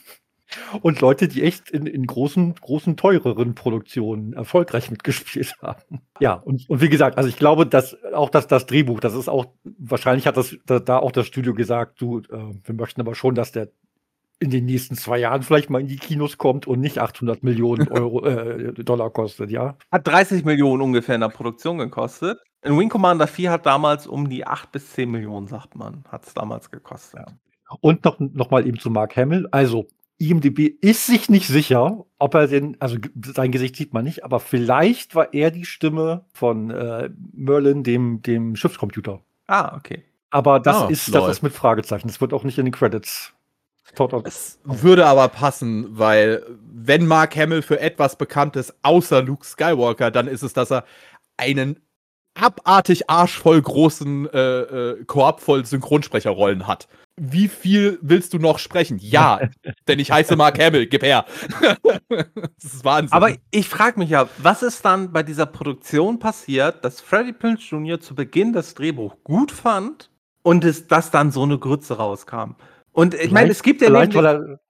Und 0.81 1.03
Leute, 1.03 1.29
die 1.29 1.43
echt 1.43 1.71
in, 1.71 1.87
in 1.87 2.07
großen, 2.07 2.55
großen, 2.55 2.97
teureren 2.97 3.55
Produktionen 3.55 4.33
erfolgreich 4.33 4.91
mitgespielt 4.91 5.55
haben. 5.61 6.01
Ja, 6.21 6.33
und, 6.33 6.69
und 6.71 6.81
wie 6.81 6.89
gesagt, 6.89 7.19
also 7.19 7.29
ich 7.29 7.37
glaube, 7.37 7.67
dass 7.67 8.03
auch 8.15 8.31
das, 8.31 8.47
das 8.47 8.65
Drehbuch, 8.65 9.01
das 9.01 9.15
ist 9.15 9.29
auch, 9.29 9.47
wahrscheinlich 9.65 10.27
hat 10.27 10.39
das 10.39 10.57
da, 10.65 10.79
da 10.79 10.99
auch 10.99 11.13
das 11.13 11.27
Studio 11.27 11.53
gesagt, 11.53 12.01
du, 12.01 12.21
äh, 12.21 12.55
wir 12.65 12.75
möchten 12.75 13.03
aber 13.03 13.15
schon, 13.15 13.35
dass 13.35 13.53
der 13.53 13.69
in 14.41 14.51
den 14.51 14.65
nächsten 14.65 14.95
zwei 14.95 15.19
Jahren 15.19 15.43
vielleicht 15.43 15.69
mal 15.69 15.81
in 15.81 15.89
die 15.89 15.97
Kinos 15.97 16.39
kommt 16.39 16.67
und 16.67 16.81
nicht 16.81 16.99
800 16.99 17.43
Millionen 17.43 17.89
Euro, 17.91 18.25
äh, 18.25 18.73
Dollar 18.73 19.11
kostet, 19.11 19.51
ja. 19.51 19.77
Hat 19.93 20.07
30 20.07 20.47
Millionen 20.47 20.81
ungefähr 20.81 21.17
in 21.17 21.21
der 21.21 21.29
Produktion 21.29 21.77
gekostet. 21.77 22.39
Ein 22.63 22.79
Wing 22.79 22.89
Commander 22.89 23.27
4 23.27 23.51
hat 23.51 23.67
damals 23.67 24.07
um 24.07 24.29
die 24.29 24.47
8 24.47 24.73
bis 24.73 24.93
10 24.93 25.11
Millionen, 25.11 25.47
sagt 25.47 25.77
man, 25.77 26.05
hat 26.09 26.27
es 26.27 26.35
damals 26.35 26.71
gekostet. 26.71 27.25
Und 27.81 28.05
noch, 28.05 28.19
noch 28.19 28.51
mal 28.51 28.67
eben 28.67 28.79
zu 28.79 28.91
Mark 28.91 29.17
Hamill. 29.17 29.47
Also, 29.53 29.87
IMDb 30.19 30.75
ist 30.81 31.07
sich 31.07 31.29
nicht 31.29 31.47
sicher, 31.47 32.05
ob 32.19 32.35
er 32.35 32.49
den, 32.49 32.77
also 32.81 32.97
sein 33.35 33.53
Gesicht 33.53 33.77
sieht 33.77 33.93
man 33.95 34.05
nicht, 34.05 34.25
aber 34.25 34.41
vielleicht 34.41 35.15
war 35.15 35.33
er 35.33 35.53
die 35.53 35.65
Stimme 35.65 36.25
von 36.33 36.71
äh, 36.71 37.11
Merlin, 37.33 37.85
dem, 37.85 38.23
dem 38.23 38.57
Schiffscomputer. 38.57 39.21
Ah, 39.47 39.77
okay. 39.77 40.03
Aber 40.31 40.59
das 40.59 40.77
Ah, 40.77 40.89
ist, 40.89 41.09
lol. 41.09 41.21
das 41.21 41.31
ist 41.37 41.43
mit 41.43 41.53
Fragezeichen. 41.53 42.09
Das 42.09 42.21
wird 42.21 42.33
auch 42.33 42.43
nicht 42.43 42.59
in 42.59 42.65
den 42.67 42.73
Credits. 42.75 43.33
Es 44.25 44.59
würde 44.65 45.07
aber 45.07 45.29
passen, 45.29 45.87
weil 45.99 46.45
wenn 46.61 47.07
Mark 47.07 47.37
Hamill 47.37 47.63
für 47.63 47.81
etwas 47.81 48.17
bekannt 48.17 48.57
ist, 48.57 48.75
außer 48.83 49.23
Luke 49.23 49.47
Skywalker, 49.47 50.11
dann 50.11 50.27
ist 50.27 50.43
es, 50.43 50.53
dass 50.53 50.71
er 50.71 50.85
einen 51.39 51.81
abartig 52.39 53.11
arschvoll 53.11 53.61
großen 53.61 54.29
äh, 54.33 54.39
äh, 54.39 55.05
Korb 55.05 55.41
voll 55.41 55.65
Synchronsprecherrollen 55.65 56.67
hat. 56.67 56.89
Wie 57.17 57.49
viel 57.49 57.99
willst 58.01 58.33
du 58.33 58.39
noch 58.39 58.59
sprechen? 58.59 58.99
Ja, 59.01 59.41
denn 59.89 59.99
ich 59.99 60.11
heiße 60.11 60.37
Mark 60.37 60.59
Hamill, 60.59 60.87
gib 60.87 61.03
her. 61.03 61.25
das 62.09 62.75
ist 62.75 62.85
Wahnsinn. 62.85 63.13
Aber 63.13 63.33
ich 63.51 63.69
frage 63.69 63.99
mich 63.99 64.11
ja, 64.11 64.29
was 64.39 64.63
ist 64.63 64.85
dann 64.85 65.13
bei 65.13 65.23
dieser 65.23 65.47
Produktion 65.47 66.19
passiert, 66.19 66.85
dass 66.85 67.01
Freddie 67.01 67.33
Prinze 67.33 67.65
Jr. 67.71 68.01
zu 68.01 68.15
Beginn 68.15 68.53
das 68.53 68.75
Drehbuch 68.75 69.17
gut 69.25 69.51
fand 69.51 70.11
und 70.43 70.65
es, 70.65 70.87
dass 70.87 71.11
dann 71.11 71.33
so 71.33 71.43
eine 71.43 71.59
Grütze 71.59 71.97
rauskam? 71.97 72.55
Und 72.93 73.15
ich 73.15 73.31
meine, 73.31 73.51
es 73.51 73.63
gibt 73.63 73.81
ja 73.81 73.89
vielleicht, 73.89 74.15
weil 74.15 74.27
er, 74.27 74.61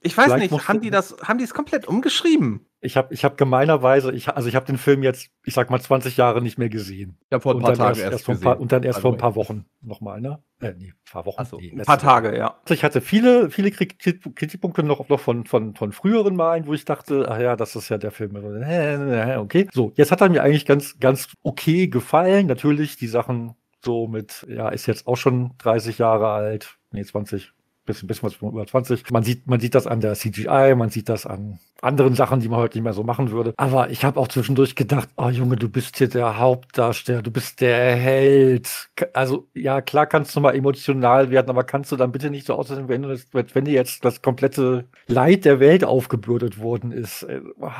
ich 0.00 0.16
weiß 0.16 0.36
nicht, 0.36 0.68
haben 0.68 0.80
die 0.80 0.90
das, 0.90 1.16
haben 1.22 1.38
die 1.38 1.44
es 1.44 1.54
komplett 1.54 1.88
umgeschrieben? 1.88 2.66
Ich 2.86 2.96
habe 2.96 3.12
ich 3.12 3.24
hab 3.24 3.36
gemeinerweise, 3.36 4.12
ich, 4.12 4.28
also 4.28 4.48
ich 4.48 4.54
habe 4.56 4.64
den 4.64 4.78
Film 4.78 5.02
jetzt, 5.02 5.28
ich 5.44 5.52
sag 5.52 5.68
mal, 5.68 5.80
20 5.80 6.16
Jahre 6.16 6.40
nicht 6.40 6.56
mehr 6.58 6.68
gesehen. 6.68 7.18
habe 7.32 7.42
vor 7.42 7.54
ein 7.54 7.60
paar 7.60 7.74
Tagen 7.74 7.98
erst, 7.98 8.12
erst, 8.12 8.30
ein 8.30 8.40
paar, 8.40 8.54
gesehen. 8.54 8.62
und 8.62 8.72
dann 8.72 8.82
erst 8.82 8.98
by 8.98 9.02
vor 9.02 9.12
ein 9.12 9.18
paar 9.18 9.34
Wochen 9.34 9.66
nochmal, 9.82 10.20
ne? 10.20 10.38
Äh, 10.60 10.72
nee, 10.78 10.86
ein 10.88 10.94
paar 11.10 11.26
Wochen. 11.26 11.44
So, 11.44 11.58
nee, 11.58 11.72
Ein 11.72 11.82
paar 11.84 11.96
Woche. 11.98 12.06
Tage, 12.06 12.36
ja. 12.38 12.56
Also 12.62 12.72
ich 12.74 12.82
hatte 12.84 13.00
viele, 13.00 13.50
viele 13.50 13.70
Kritik- 13.70 14.34
Kritikpunkte 14.34 14.82
noch, 14.82 15.08
noch 15.08 15.20
von, 15.20 15.44
von, 15.44 15.74
von 15.74 15.92
früheren 15.92 16.34
Malen, 16.36 16.66
wo 16.66 16.72
ich 16.72 16.84
dachte, 16.84 17.26
ach 17.28 17.38
ja, 17.38 17.56
das 17.56 17.76
ist 17.76 17.88
ja 17.88 17.98
der 17.98 18.10
Film. 18.10 18.36
Okay. 19.36 19.68
So, 19.72 19.92
jetzt 19.96 20.12
hat 20.12 20.20
er 20.20 20.28
mir 20.30 20.42
eigentlich 20.42 20.66
ganz, 20.66 20.98
ganz 20.98 21.28
okay 21.42 21.88
gefallen. 21.88 22.46
Natürlich 22.46 22.96
die 22.96 23.08
Sachen 23.08 23.54
so 23.84 24.06
mit, 24.08 24.46
ja, 24.48 24.68
ist 24.68 24.86
jetzt 24.86 25.06
auch 25.06 25.16
schon 25.16 25.52
30 25.58 25.98
Jahre 25.98 26.28
alt. 26.28 26.78
Nee, 26.90 27.04
20. 27.04 27.52
Bisschen, 27.86 28.06
bisschen 28.08 28.26
was 28.28 28.36
über 28.42 28.66
20. 28.66 29.10
Man 29.10 29.22
sieht, 29.22 29.46
man 29.46 29.60
sieht 29.60 29.74
das 29.74 29.86
an 29.86 30.00
der 30.00 30.14
CGI, 30.14 30.74
man 30.76 30.90
sieht 30.90 31.08
das 31.08 31.24
an 31.24 31.58
anderen 31.80 32.14
Sachen, 32.14 32.40
die 32.40 32.48
man 32.48 32.58
heute 32.58 32.76
nicht 32.76 32.84
mehr 32.84 32.92
so 32.92 33.04
machen 33.04 33.30
würde. 33.30 33.54
Aber 33.56 33.90
ich 33.90 34.04
habe 34.04 34.18
auch 34.20 34.28
zwischendurch 34.28 34.74
gedacht, 34.74 35.08
oh 35.16 35.28
Junge, 35.28 35.56
du 35.56 35.68
bist 35.68 35.96
hier 35.98 36.08
der 36.08 36.38
Hauptdarsteller, 36.38 37.22
du 37.22 37.30
bist 37.30 37.60
der 37.60 37.96
Held. 37.96 38.88
Also 39.14 39.46
ja, 39.54 39.80
klar 39.80 40.06
kannst 40.06 40.34
du 40.34 40.40
mal 40.40 40.54
emotional 40.54 41.30
werden, 41.30 41.48
aber 41.48 41.64
kannst 41.64 41.92
du 41.92 41.96
dann 41.96 42.12
bitte 42.12 42.28
nicht 42.30 42.46
so 42.46 42.54
aussehen, 42.54 42.88
wenn, 42.88 43.02
das, 43.02 43.26
wenn 43.32 43.64
dir 43.64 43.74
jetzt 43.74 44.04
das 44.04 44.20
komplette 44.20 44.86
Leid 45.06 45.44
der 45.44 45.60
Welt 45.60 45.84
aufgebürdet 45.84 46.58
worden 46.58 46.92
ist. 46.92 47.22
Äh, 47.22 47.40
ah, 47.60 47.72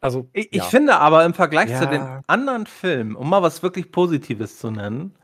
Also 0.00 0.28
Ich, 0.32 0.48
ja. 0.52 0.62
ich 0.62 0.64
finde 0.64 0.96
aber 0.96 1.24
im 1.24 1.32
Vergleich 1.34 1.68
zu 1.68 1.84
Ja. 1.84 1.86
den 1.86 2.02
anderen 2.26 2.66
Filmen, 2.66 3.14
um 3.14 3.30
mal 3.30 3.42
was 3.42 3.62
wirklich 3.62 3.92
Positives 3.92 4.58
zu 4.58 4.70
nennen, 4.70 5.14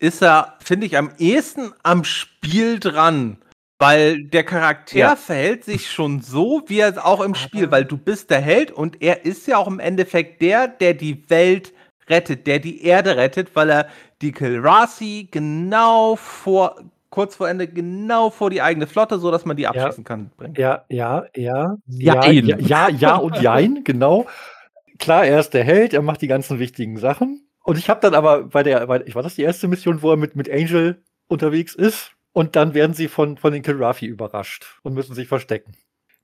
ist 0.00 0.22
er, 0.22 0.54
finde 0.60 0.86
ich, 0.86 0.96
am 0.96 1.10
ehesten 1.18 1.72
am 1.82 2.04
Spiel 2.04 2.78
dran. 2.78 3.38
Weil 3.78 4.24
der 4.24 4.42
Charakter 4.42 4.98
Ja. 4.98 5.16
verhält 5.16 5.64
sich 5.64 5.90
schon 5.90 6.20
so, 6.20 6.62
wie 6.66 6.80
er 6.80 7.06
auch 7.06 7.20
im 7.20 7.34
Spiel, 7.36 7.70
weil 7.70 7.84
du 7.84 7.96
bist 7.96 8.30
der 8.30 8.40
Held 8.40 8.72
und 8.72 9.00
er 9.00 9.24
ist 9.24 9.46
ja 9.46 9.56
auch 9.56 9.68
im 9.68 9.78
Endeffekt 9.78 10.42
der, 10.42 10.66
der 10.66 10.94
die 10.94 11.28
Welt 11.30 11.72
rettet, 12.08 12.46
der 12.46 12.58
die 12.58 12.84
Erde 12.84 13.16
rettet, 13.16 13.54
weil 13.54 13.70
er 13.70 13.88
die 14.20 14.32
Kilrasi 14.32 15.28
genau 15.30 16.16
vor, 16.16 16.76
kurz 17.10 17.36
vor 17.36 17.48
Ende, 17.48 17.68
genau 17.68 18.30
vor 18.30 18.50
die 18.50 18.62
eigene 18.62 18.88
Flotte, 18.88 19.18
so 19.20 19.30
dass 19.30 19.44
man 19.44 19.56
die 19.56 19.66
abschießen 19.68 20.02
kann, 20.02 20.30
bringt. 20.36 20.58
Ja, 20.58 20.84
ja, 20.88 21.26
ja. 21.36 21.76
Ja, 21.86 22.30
ja, 22.30 22.56
ja, 22.58 22.88
ja 22.88 23.16
und 23.16 23.36
jein, 23.40 23.84
genau. 23.84 24.26
Klar, 24.98 25.24
er 25.24 25.38
ist 25.38 25.50
der 25.54 25.62
Held, 25.62 25.94
er 25.94 26.02
macht 26.02 26.22
die 26.22 26.26
ganzen 26.26 26.58
wichtigen 26.58 26.96
Sachen. 26.96 27.48
Und 27.62 27.78
ich 27.78 27.88
habe 27.88 28.00
dann 28.00 28.14
aber 28.14 28.44
bei 28.44 28.64
der, 28.64 28.86
bei, 28.88 29.02
ich 29.06 29.14
war 29.14 29.22
das 29.22 29.36
die 29.36 29.42
erste 29.42 29.68
Mission, 29.68 30.02
wo 30.02 30.10
er 30.10 30.16
mit, 30.16 30.34
mit 30.34 30.50
Angel 30.50 31.02
unterwegs 31.28 31.74
ist. 31.74 32.12
Und 32.32 32.56
dann 32.56 32.74
werden 32.74 32.94
sie 32.94 33.08
von, 33.08 33.36
von 33.36 33.52
den 33.52 33.62
Kilrafi 33.62 34.06
überrascht 34.06 34.78
und 34.82 34.94
müssen 34.94 35.14
sich 35.14 35.28
verstecken. 35.28 35.72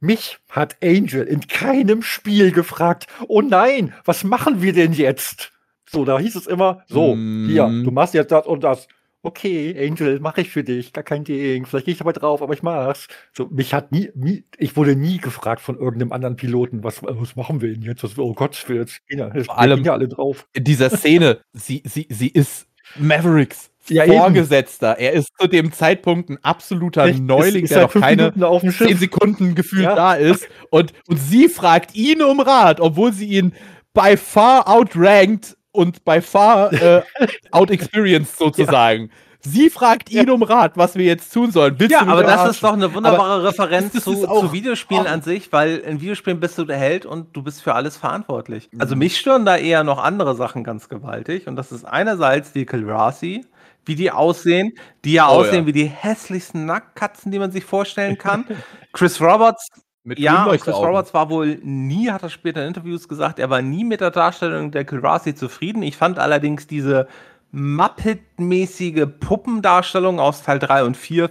Mich 0.00 0.38
hat 0.50 0.76
Angel 0.82 1.24
in 1.24 1.40
keinem 1.46 2.02
Spiel 2.02 2.52
gefragt, 2.52 3.07
oh 3.26 3.40
nein, 3.40 3.94
was 4.05 4.22
machen 4.22 4.61
wir 4.61 4.72
denn 4.72 4.92
jetzt? 4.92 5.52
So, 5.88 6.05
da 6.05 6.18
hieß 6.18 6.36
es 6.36 6.46
immer, 6.46 6.82
so, 6.88 7.14
Mm. 7.14 7.48
hier, 7.48 7.66
du 7.66 7.90
machst 7.90 8.14
jetzt 8.14 8.32
das 8.32 8.46
und 8.46 8.64
das. 8.64 8.86
Okay, 9.22 9.74
Angel, 9.88 10.20
mache 10.20 10.42
ich 10.42 10.50
für 10.50 10.62
dich, 10.62 10.92
gar 10.92 11.05
kein 11.05 11.24
Ding. 11.24 11.64
Vielleicht 11.64 11.86
gehe 11.86 11.92
ich 11.92 11.98
dabei 11.98 12.12
drauf, 12.12 12.42
aber 12.42 12.52
ich 12.52 12.62
mach's. 12.62 13.09
So, 13.32 13.46
mich 13.46 13.72
hat 13.72 13.90
nie, 13.90 14.11
nie, 14.14 14.44
ich 14.59 14.76
wurde 14.76 14.96
nie 14.96 15.16
gefragt 15.16 15.62
von 15.62 15.78
irgendeinem 15.78 16.12
anderen 16.12 16.36
Piloten, 16.36 16.84
was, 16.84 17.02
was 17.02 17.34
machen 17.34 17.62
wir 17.62 17.72
denn 17.72 17.80
jetzt? 17.80 18.02
Was, 18.05 18.18
oh 18.18 18.34
Gott, 18.34 18.62
wir 18.68 18.76
jetzt 18.76 19.07
gehen 19.07 19.20
ja, 19.20 19.32
wir 19.32 19.42
gehen 19.42 19.84
ja 19.84 19.92
alle 19.94 20.09
drauf. 20.09 20.46
In 20.52 20.64
dieser 20.64 20.90
Szene, 20.90 21.40
sie, 21.55 21.82
sie, 21.86 22.07
sie 22.11 22.28
ist 22.28 22.66
Mavericks 22.96 23.70
Ja, 23.89 24.05
eben. 24.05 24.14
Vorgesetzter. 24.14 24.99
Er 24.99 25.12
ist 25.12 25.28
zu 25.39 25.47
dem 25.47 25.72
Zeitpunkt 25.72 26.30
ein 26.30 26.39
absoluter 26.43 27.05
Echt, 27.05 27.22
Neuling, 27.22 27.64
ist, 27.64 27.70
ist 27.70 27.76
der 27.76 27.82
noch 27.82 27.93
keine 27.93 28.22
Minuten 28.22 28.43
auf 28.45 28.62
dem 28.62 28.72
zehn. 28.72 28.97
Sekunden 28.97 29.55
gefühlt 29.55 29.85
Ja. 29.85 29.95
da 29.95 30.14
ist. 30.14 30.49
Und, 30.70 30.93
und 31.07 31.18
sie 31.18 31.49
fragt 31.49 31.95
ihn 31.95 32.22
um 32.22 32.41
Rat, 32.41 32.80
obwohl 32.80 33.12
sie 33.12 33.26
ihn 33.26 33.53
by 33.93 34.16
far 34.16 34.68
outranked 34.68 35.57
und 35.72 36.05
by 36.05 36.20
far 36.20 36.72
äh, 36.72 37.03
outexperienced 37.51 38.39
sozusagen. 38.39 39.11
Sie 39.47 39.68
fragt 39.68 40.11
ihn 40.11 40.30
um 40.30 40.43
Rat, 40.43 40.72
was 40.76 40.95
wir 40.95 41.05
jetzt 41.05 41.30
tun 41.30 41.51
sollen. 41.51 41.74
Willst 41.78 41.93
Ja, 41.93 42.01
aber 42.01 42.22
das 42.22 42.53
ist 42.53 42.64
doch 42.64 42.72
eine 42.72 42.95
wunderbare 42.95 43.45
Referenz 43.45 43.93
das 43.93 44.05
zu, 44.05 44.26
zu 44.26 44.53
Videospielen 44.55 45.07
an 45.07 45.20
sich, 45.20 45.53
weil 45.53 45.76
in 45.76 46.01
Videospielen 46.01 46.41
bist 46.41 46.57
du 46.57 46.64
der 46.64 46.78
Held 46.78 47.05
und 47.05 47.37
du 47.37 47.43
bist 47.43 47.62
für 47.62 47.74
alles 47.74 47.99
verantwortlich. 47.99 48.70
Mhm. 48.72 48.80
Also 48.80 48.97
mich 48.97 49.18
stören 49.18 49.45
da 49.45 49.59
eher 49.59 49.85
noch 49.85 50.03
andere 50.03 50.35
Sachen 50.35 50.64
ganz 50.64 50.89
gewaltig 50.89 51.47
und 51.47 51.57
das 51.57 51.72
ist 51.72 51.85
einerseits 51.85 52.53
die 52.53 52.64
Kilrasi, 52.64 53.45
wie 53.87 53.95
die 53.95 54.11
aussehen, 54.11 54.72
die 55.05 55.14
ja 55.14 55.28
Oh, 55.28 55.41
aussehen 55.41 55.62
ja. 55.62 55.66
wie 55.66 55.72
die 55.72 55.87
hässlichsten 55.87 56.66
Nacktkatzen, 56.66 57.30
die 57.32 57.39
man 57.39 57.51
sich 57.51 57.64
vorstellen 57.64 58.18
kann. 58.18 58.45
Chris 58.93 59.20
Roberts 59.20 59.68
Mit 60.05 60.18
ja, 60.18 60.47
Chris. 60.57 60.74
Roberts 60.74 61.14
war 61.14 61.30
wohl 61.30 61.59
nie, 61.62 62.11
hat 62.11 62.22
er 62.22 62.30
später 62.30 62.62
in 62.62 62.68
Interviews 62.68 63.09
gesagt, 63.09 63.39
er 63.39 63.51
war 63.51 63.62
nie 63.62 63.85
mit 63.85 64.01
der 64.01 64.11
Darstellung 64.11 64.70
der 64.70 64.85
Kilrasi 64.85 65.35
zufrieden. 65.35 65.82
Ich 65.82 65.97
fand 65.97 66.18
allerdings 66.18 66.66
diese 66.66 67.09
Muppet-mäßige 67.53 69.07
Puppendarstellung 69.20 70.18
aus 70.20 70.43
Teil 70.43 70.59
3 70.59 70.85
und 70.85 70.97
4 70.97 71.30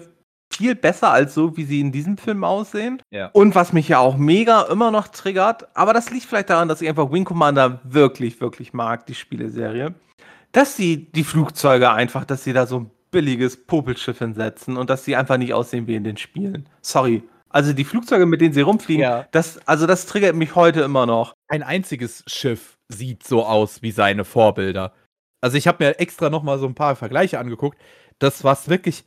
viel 0.54 0.76
besser 0.76 1.12
als 1.12 1.34
so, 1.34 1.58
wie 1.58 1.64
sie 1.64 1.80
in 1.82 1.91
diesem 1.91 2.18
Film 2.18 2.43
aussehen. 2.43 3.01
Ja. 3.12 3.30
Und 3.34 3.56
was 3.56 3.74
mich 3.74 3.88
ja 3.88 3.99
auch 3.99 4.18
mega 4.18 4.62
immer 4.64 4.91
noch 4.91 5.08
triggert, 5.08 5.68
aber 5.76 5.93
das 5.93 6.12
liegt 6.12 6.26
vielleicht 6.26 6.49
daran, 6.49 6.68
dass 6.68 6.82
ich 6.82 6.88
einfach 6.88 7.12
Wing 7.12 7.26
Commander 7.26 7.80
wirklich, 7.84 8.39
wirklich 8.39 8.72
mag, 8.74 9.06
die 9.08 9.16
Spieleserie, 9.16 9.95
dass 10.54 10.78
sie 10.78 11.12
die 11.12 11.26
Flugzeuge 11.26 11.91
einfach, 11.91 12.26
dass 12.26 12.43
sie 12.45 12.54
da 12.54 12.66
so 12.66 12.80
ein 12.80 12.91
billiges 13.12 13.66
Popelschiff 13.68 14.20
hinsetzen 14.20 14.78
und 14.78 14.89
dass 14.89 15.04
sie 15.06 15.16
einfach 15.18 15.38
nicht 15.38 15.54
aussehen 15.54 15.88
wie 15.88 15.95
in 15.95 16.04
den 16.06 16.18
Spielen. 16.18 16.70
Sorry. 16.82 17.24
Also 17.49 17.74
die 17.74 17.84
Flugzeuge, 17.84 18.26
mit 18.26 18.41
denen 18.41 18.54
sie 18.54 18.62
rumfliegen, 18.62 19.01
Ja. 19.04 19.28
das, 19.32 19.60
also 19.68 19.86
das 19.86 20.08
triggert 20.08 20.36
mich 20.36 20.56
heute 20.56 20.82
immer 20.82 21.06
noch. 21.06 21.34
ein 21.49 21.62
einziges 21.64 22.24
Schiff 22.28 22.78
sieht 22.89 23.24
so 23.24 23.45
aus 23.45 23.84
wie 23.84 23.91
seine 23.91 24.26
Vorbilder. 24.26 24.93
Also 25.41 25.58
ich 25.58 25.68
habe 25.68 25.84
mir 25.84 25.99
extra 25.99 26.30
noch 26.32 26.41
mal 26.43 26.58
so 26.58 26.66
ein 26.66 26.74
paar 26.76 26.95
Vergleiche 26.95 27.38
angeguckt. 27.38 27.78
Das, 28.18 28.43
was 28.43 28.70
wirklich 28.70 29.04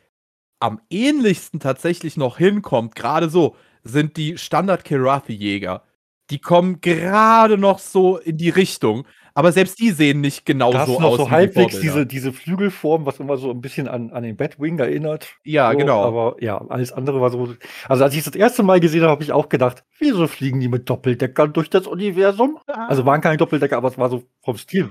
am 0.61 0.81
ähnlichsten 0.91 1.59
tatsächlich 1.61 2.17
noch 2.17 2.39
hinkommt, 2.39 2.95
gerade 2.95 3.29
so, 3.31 3.57
sind 3.83 4.17
die 4.17 4.39
Standard-Kirathi-Jäger. 4.39 5.83
Die 6.31 6.41
kommen 6.41 6.81
gerade 6.81 7.57
noch 7.57 7.79
so 7.79 8.17
in 8.19 8.37
die 8.37 8.51
Richtung, 8.51 9.07
aber 9.33 9.53
selbst 9.53 9.79
die 9.79 9.91
sehen 9.91 10.21
nicht 10.23 10.45
genau 10.47 10.73
Da 10.73 10.81
hast 10.81 10.87
so 10.89 10.99
noch 10.99 11.11
aus 11.11 11.17
so 11.19 11.25
wie 11.27 11.29
die 11.29 11.35
halbwegs 11.35 11.75
Vorbilder. 11.75 11.81
diese, 11.81 12.07
diese 12.07 12.33
Flügelform, 12.33 13.07
was 13.07 13.21
immer 13.21 13.37
so 13.37 13.51
ein 13.51 13.61
bisschen 13.61 13.87
an, 13.87 14.11
an 14.11 14.23
den 14.25 14.37
Batwing 14.37 14.79
erinnert. 14.79 15.29
Ja, 15.45 15.71
so, 15.71 15.79
genau. 15.79 16.03
Aber 16.05 16.37
ja, 16.43 16.57
alles 16.69 16.91
andere 16.93 17.21
war 17.21 17.31
so. 17.31 17.55
Also 17.89 18.03
als 18.03 18.15
ich 18.15 18.25
das 18.25 18.35
erste 18.35 18.63
Mal 18.65 18.81
gesehen 18.81 19.03
habe, 19.03 19.13
habe 19.13 19.23
ich 19.23 19.31
auch 19.33 19.49
gedacht, 19.49 19.85
wieso 20.01 20.27
fliegen 20.27 20.59
die 20.59 20.69
mit 20.69 20.89
Doppeldeckern 20.91 21.53
durch 21.53 21.71
das 21.71 21.87
Universum? 21.87 22.59
Also 22.67 23.05
waren 23.07 23.21
keine 23.21 23.37
Doppeldecker, 23.37 23.77
aber 23.77 23.89
es 23.89 23.99
war 23.99 24.09
so 24.11 24.25
vom 24.43 24.57
Stil. 24.57 24.91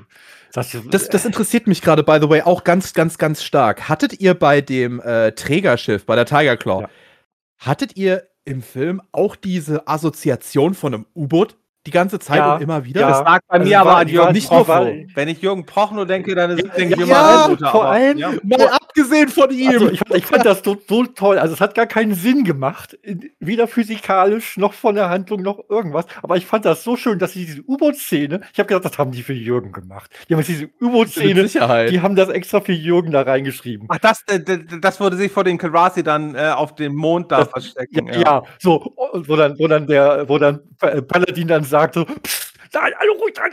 Das, 0.54 0.78
Das, 0.90 1.10
das 1.10 1.26
interessiert 1.26 1.68
mich 1.68 1.82
gerade, 1.82 2.04
by 2.04 2.20
the 2.22 2.30
way, 2.30 2.42
auch 2.44 2.64
ganz, 2.64 2.94
ganz, 2.94 3.18
ganz 3.18 3.44
stark. 3.44 3.90
Hattet 3.90 4.22
ihr 4.22 4.36
bei 4.36 4.62
dem 4.62 5.02
äh, 5.02 5.34
Trägerschiff, 5.34 6.06
bei 6.06 6.16
der 6.16 6.26
Tiger 6.26 6.56
Claw, 6.56 6.84
Ja. 6.84 6.90
hattet 7.58 7.98
ihr 7.98 8.24
im 8.46 8.62
Film 8.62 9.02
auch 9.12 9.36
diese 9.36 9.88
Assoziation 9.88 10.74
von 10.74 10.94
einem 10.94 11.06
U-Boot 11.16 11.58
die 11.86 11.92
ganze 11.92 12.20
Zeit 12.20 12.38
Ja, 12.38 12.56
und 12.56 12.62
immer 12.62 12.84
wieder? 12.84 13.02
ja. 13.02 13.10
Das- 13.10 13.20
lag 13.24 13.40
bei 13.48 13.58
Also 13.58 13.70
mir 13.70 13.80
aber 13.80 13.90
war- 13.92 13.98
an 13.98 14.08
die 14.08 14.14
Jürgen 14.14 14.26
war 14.26 14.34
nicht 14.34 14.52
nur 14.52 14.66
so. 14.66 14.94
Wenn 15.16 15.28
ich 15.28 15.42
Jürgen 15.42 15.66
Prochnow 15.66 16.06
denke, 16.06 16.34
dann 16.36 16.56
denke 16.58 16.84
ich 16.84 16.92
immer 17.00 17.06
Ja, 17.08 17.44
Helmut, 17.44 17.60
vor 17.60 17.84
aber- 17.84 17.90
allem- 17.92 18.18
ja. 18.18 18.32
Mal 18.44 18.68
abgesehen 18.70 19.30
von 19.30 19.50
ihm. 19.52 19.70
Also 19.70 19.90
ich, 19.92 20.00
fand- 20.00 20.16
ich 20.16 20.26
fand 20.26 20.46
das 20.46 20.62
so, 20.64 20.78
so 20.88 21.06
toll. 21.06 21.38
Also 21.38 21.54
es 21.54 21.62
hat 21.62 21.76
gar 21.76 21.86
keinen 21.86 22.14
Sinn 22.16 22.44
gemacht. 22.44 22.98
Weder 23.40 23.68
physikalisch 23.68 24.58
noch 24.58 24.74
von 24.74 24.96
der 24.96 25.10
Handlung 25.10 25.42
noch 25.42 25.60
irgendwas. 25.70 26.06
Aber 26.24 26.38
ich 26.38 26.46
fand 26.46 26.66
das 26.66 26.84
so 26.84 26.96
schön, 26.98 27.20
dass 27.20 27.34
sie 27.34 27.46
diese 27.46 27.62
U-Boot-Szene, 27.68 28.42
ich 28.54 28.60
habe 28.60 28.68
gedacht, 28.68 28.86
das 28.86 28.98
haben 28.98 29.12
die 29.12 29.22
für 29.24 29.34
Jürgen 29.34 29.72
gemacht. 29.72 30.10
Die 30.30 30.34
haben 30.36 30.44
diese 30.44 30.70
U-Boot-Szene, 30.82 31.48
Sicherheit. 31.48 31.92
die 31.92 32.02
haben 32.02 32.16
das 32.16 32.30
extra 32.30 32.62
für 32.62 32.72
Jürgen 32.74 33.12
da 33.12 33.22
reingeschrieben. 33.22 33.88
Ach, 33.92 33.98
das, 34.00 34.24
das 34.82 35.00
wurde 35.00 35.18
sich 35.18 35.32
vor 35.32 35.44
den 35.44 35.58
Kilrasi 35.58 36.04
dann 36.04 36.36
äh, 36.36 36.50
auf 36.56 36.74
dem 36.76 36.96
Mond 36.96 37.32
da 37.32 37.40
Das- 37.40 37.50
verstecken. 37.50 38.08
Ja, 38.08 38.20
ja, 38.22 38.44
so, 38.60 38.76
und 39.12 39.30
wo 39.30 39.36
dann, 39.36 39.58
wo 39.60 39.68
dann 39.68 39.86
der, 39.88 40.28
wo 40.28 40.38
dann 40.38 40.60
Paladin 40.80 41.48
dann 41.48 41.64
sagt 41.64 41.75
so, 41.94 42.06
Psst, 42.06 42.54
nein, 42.74 42.94
alle 42.98 43.12
ruhig 43.12 43.36
sein. 43.36 43.52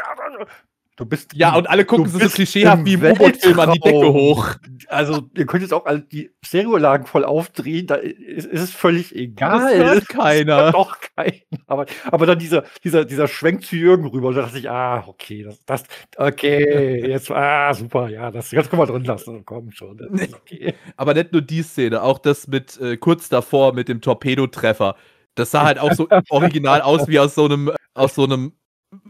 Du 0.96 1.06
bist 1.06 1.32
ja, 1.34 1.56
und 1.56 1.70
alle 1.70 1.86
gucken 1.86 2.06
so, 2.06 2.18
so 2.18 2.28
klischeehaft 2.28 2.84
wie 2.84 2.94
im 2.94 3.02
U-Boot-Film 3.02 3.58
an 3.58 3.72
die 3.72 3.80
Decke 3.80 4.12
hoch. 4.12 4.50
Also, 4.88 5.22
ihr 5.34 5.46
könnt 5.46 5.62
jetzt 5.62 5.72
auch 5.72 5.86
alle 5.86 6.00
die 6.00 6.30
Stereolagen 6.44 7.06
voll 7.06 7.24
aufdrehen, 7.24 7.86
da 7.86 7.94
ist, 7.94 8.46
ist 8.46 8.60
es 8.60 8.70
völlig 8.72 9.16
egal. 9.16 9.78
Das 9.78 9.94
hört 9.94 10.08
keiner. 10.10 10.70
Doch 10.70 10.98
keiner. 11.16 11.40
Aber, 11.66 11.86
aber 12.04 12.26
dann 12.26 12.38
dieser, 12.38 12.64
dieser, 12.84 13.06
dieser 13.06 13.26
Schwenk 13.26 13.64
zu 13.64 13.76
Jürgen 13.76 14.06
rüber, 14.06 14.28
und 14.28 14.34
da 14.34 14.42
dachte 14.42 14.58
ich, 14.58 14.68
ah, 14.68 15.02
okay, 15.06 15.42
das, 15.44 15.64
das 15.64 15.84
okay, 16.18 17.06
jetzt, 17.08 17.30
ah, 17.30 17.72
super, 17.72 18.10
ja, 18.10 18.30
das, 18.30 18.50
das 18.50 18.68
können 18.68 18.82
wir 18.82 18.86
drin 18.86 19.04
lassen, 19.04 19.46
komm 19.46 19.72
schon, 19.72 19.96
das 19.96 20.10
ist 20.20 20.34
okay. 20.34 20.74
Aber 20.98 21.14
nicht 21.14 21.32
nur 21.32 21.40
die 21.40 21.62
Szene, 21.62 22.02
auch 22.02 22.18
das 22.18 22.48
mit 22.48 22.78
äh, 22.78 22.98
kurz 22.98 23.30
davor 23.30 23.72
mit 23.72 23.88
dem 23.88 24.02
Torpedotreffer. 24.02 24.94
Das 25.34 25.50
sah 25.50 25.64
halt 25.64 25.78
auch 25.78 25.92
so 25.92 26.08
original 26.30 26.80
aus 26.82 27.08
wie 27.08 27.18
aus 27.18 27.34
so 27.34 27.44
einem, 27.46 27.70
aus 27.94 28.14
so 28.14 28.24
einem 28.24 28.52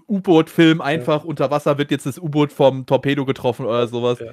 U-Boot-Film. 0.08 0.80
Einfach 0.80 1.24
unter 1.24 1.50
Wasser 1.50 1.78
wird 1.78 1.90
jetzt 1.90 2.06
das 2.06 2.18
U-Boot 2.18 2.52
vom 2.52 2.86
Torpedo 2.86 3.24
getroffen 3.24 3.66
oder 3.66 3.86
sowas. 3.88 4.20
Ja. 4.20 4.32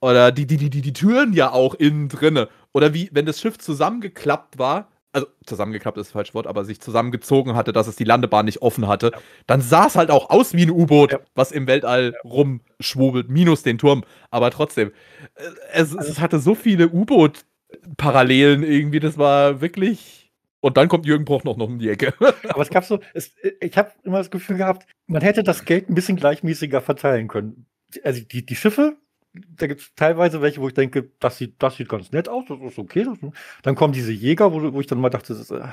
Oder 0.00 0.32
die, 0.32 0.46
die, 0.46 0.56
die, 0.56 0.68
die, 0.70 0.82
die 0.82 0.92
Türen 0.92 1.32
ja 1.32 1.52
auch 1.52 1.74
innen 1.74 2.08
drinne. 2.08 2.48
Oder 2.72 2.92
wie, 2.92 3.08
wenn 3.12 3.24
das 3.24 3.40
Schiff 3.40 3.58
zusammengeklappt 3.58 4.58
war, 4.58 4.88
also 5.12 5.26
zusammengeklappt 5.46 5.98
ist 5.98 6.06
das 6.08 6.12
falsche 6.12 6.34
Wort, 6.34 6.46
aber 6.46 6.64
sich 6.64 6.80
zusammengezogen 6.80 7.54
hatte, 7.54 7.72
dass 7.72 7.86
es 7.86 7.96
die 7.96 8.04
Landebahn 8.04 8.46
nicht 8.46 8.62
offen 8.62 8.88
hatte, 8.88 9.12
dann 9.46 9.60
sah 9.60 9.86
es 9.86 9.94
halt 9.94 10.10
auch 10.10 10.30
aus 10.30 10.54
wie 10.54 10.62
ein 10.64 10.70
U-Boot, 10.70 11.12
Ja. 11.12 11.20
was 11.34 11.52
im 11.52 11.66
Weltall 11.66 12.14
rumschwobelt, 12.24 13.28
minus 13.28 13.62
den 13.62 13.78
Turm. 13.78 14.04
Aber 14.30 14.50
trotzdem, 14.50 14.90
äh, 15.36 15.42
es, 15.72 15.94
es 15.94 16.18
hatte 16.18 16.38
so 16.40 16.54
viele 16.54 16.88
U-Boot-Parallelen 16.88 18.62
irgendwie, 18.64 19.00
das 19.00 19.18
war 19.18 19.60
wirklich. 19.60 20.21
Und 20.62 20.76
dann 20.76 20.88
kommt 20.88 21.06
Jürgen 21.06 21.24
Bruch 21.24 21.42
noch, 21.42 21.56
noch 21.56 21.66
um 21.66 21.80
die 21.80 21.90
Ecke. 21.90 22.14
Aber 22.48 22.62
es 22.62 22.70
gab 22.70 22.84
so, 22.84 23.00
es, 23.14 23.34
ich 23.60 23.76
habe 23.76 23.90
immer 24.04 24.18
das 24.18 24.30
Gefühl 24.30 24.56
gehabt, 24.56 24.86
man 25.08 25.20
hätte 25.20 25.42
das 25.42 25.64
Geld 25.64 25.90
ein 25.90 25.94
bisschen 25.94 26.16
gleichmäßiger 26.16 26.80
verteilen 26.80 27.26
können. 27.26 27.66
Also 28.04 28.22
die, 28.22 28.46
die 28.46 28.54
Schiffe, 28.54 28.96
da 29.34 29.66
gibt 29.66 29.80
es 29.80 29.94
teilweise 29.96 30.40
welche, 30.40 30.60
wo 30.60 30.68
ich 30.68 30.74
denke, 30.74 31.10
das 31.18 31.38
sieht, 31.38 31.56
das 31.58 31.76
sieht 31.76 31.88
ganz 31.88 32.12
nett 32.12 32.28
aus, 32.28 32.44
das 32.48 32.60
ist 32.60 32.78
okay. 32.78 33.04
Das, 33.04 33.18
dann 33.62 33.74
kommen 33.74 33.92
diese 33.92 34.12
Jäger, 34.12 34.52
wo, 34.52 34.72
wo 34.72 34.80
ich 34.80 34.86
dann 34.86 35.00
mal 35.00 35.10
dachte, 35.10 35.32
ist, 35.32 35.50
äh, 35.50 35.64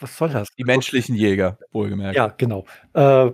was 0.00 0.16
soll 0.16 0.28
das? 0.28 0.48
Die 0.50 0.64
menschlichen 0.64 1.14
Jäger, 1.14 1.58
wohlgemerkt. 1.72 2.14
Ja, 2.14 2.28
genau. 2.36 2.66
Äh, 2.92 3.30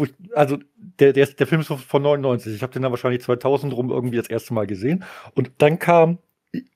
ich, 0.00 0.14
also 0.36 0.58
der, 0.76 1.12
der, 1.12 1.26
der 1.26 1.46
Film 1.48 1.62
ist 1.62 1.72
von 1.72 2.02
99. 2.02 2.54
Ich 2.54 2.62
habe 2.62 2.72
den 2.72 2.82
dann 2.82 2.92
wahrscheinlich 2.92 3.22
2000 3.22 3.72
rum 3.72 3.90
irgendwie 3.90 4.18
das 4.18 4.28
erste 4.28 4.54
Mal 4.54 4.68
gesehen. 4.68 5.02
Und 5.34 5.50
dann 5.58 5.80
kam 5.80 6.18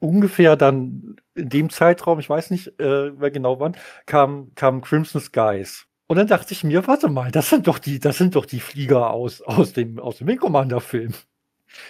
ungefähr 0.00 0.56
dann 0.56 1.16
in 1.34 1.48
dem 1.48 1.70
Zeitraum, 1.70 2.18
ich 2.20 2.28
weiß 2.28 2.50
nicht 2.50 2.78
äh, 2.80 3.10
mehr 3.10 3.30
genau 3.30 3.58
wann, 3.60 3.76
kam, 4.06 4.52
kam 4.54 4.80
Crimson 4.82 5.20
Skies. 5.20 5.86
Und 6.06 6.16
dann 6.18 6.26
dachte 6.26 6.52
ich 6.52 6.64
mir, 6.64 6.86
warte 6.86 7.08
mal, 7.08 7.30
das 7.30 7.48
sind 7.50 7.66
doch 7.66 7.78
die, 7.78 7.98
das 7.98 8.18
sind 8.18 8.34
doch 8.36 8.44
die 8.46 8.60
Flieger 8.60 9.10
aus, 9.10 9.40
aus 9.42 9.72
dem, 9.72 9.98
aus 9.98 10.18
dem 10.18 10.28
Wing 10.28 10.38
Commander 10.38 10.80
Film. 10.80 11.14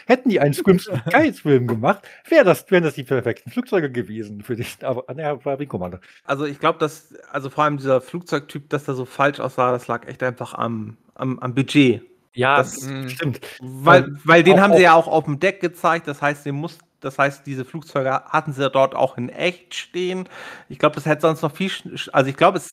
Hätten 0.06 0.30
die 0.30 0.40
einen 0.40 0.54
Scrims 0.54 0.84
Skies-Film 1.08 1.66
gemacht, 1.66 2.08
wär 2.28 2.44
das, 2.44 2.70
wären 2.70 2.84
das 2.84 2.94
die 2.94 3.02
perfekten 3.04 3.50
Flugzeuge 3.50 3.90
gewesen 3.90 4.42
für 4.42 4.56
dich. 4.56 4.76
Aber 4.82 5.04
war 5.44 5.58
Wing 5.58 5.68
Commander. 5.68 6.00
Also 6.24 6.46
ich 6.46 6.58
glaube, 6.58 6.78
dass, 6.78 7.12
also 7.30 7.50
vor 7.50 7.64
allem 7.64 7.76
dieser 7.76 8.00
Flugzeugtyp, 8.00 8.70
dass 8.70 8.84
der 8.84 8.94
so 8.94 9.04
falsch 9.04 9.40
aussah, 9.40 9.72
das 9.72 9.88
lag 9.88 10.06
echt 10.06 10.22
einfach 10.22 10.54
am, 10.54 10.96
am, 11.14 11.38
am 11.40 11.54
Budget. 11.54 12.02
Ja, 12.32 12.56
Das- 12.58 12.80
das 12.80 13.12
stimmt. 13.12 13.40
Weil, 13.60 14.16
weil 14.24 14.42
den 14.42 14.54
auch- 14.54 14.58
haben 14.60 14.74
sie 14.76 14.82
ja 14.82 14.94
auch 14.94 15.06
auf 15.08 15.24
dem 15.24 15.38
Deck 15.38 15.60
gezeigt, 15.60 16.08
das 16.08 16.22
heißt, 16.22 16.46
den 16.46 16.54
muss, 16.54 16.78
das 17.04 17.18
heißt, 17.18 17.46
diese 17.46 17.64
Flugzeuge 17.64 18.10
hatten 18.24 18.52
sie 18.52 18.68
dort 18.70 18.94
auch 18.94 19.16
in 19.16 19.28
echt 19.28 19.74
stehen. 19.74 20.28
Ich 20.68 20.78
glaube, 20.78 20.94
das 20.96 21.06
hätte 21.06 21.22
sonst 21.22 21.42
noch 21.42 21.54
viel, 21.54 21.70
also 22.12 22.30
ich 22.30 22.36
glaube, 22.36 22.58
es 22.58 22.70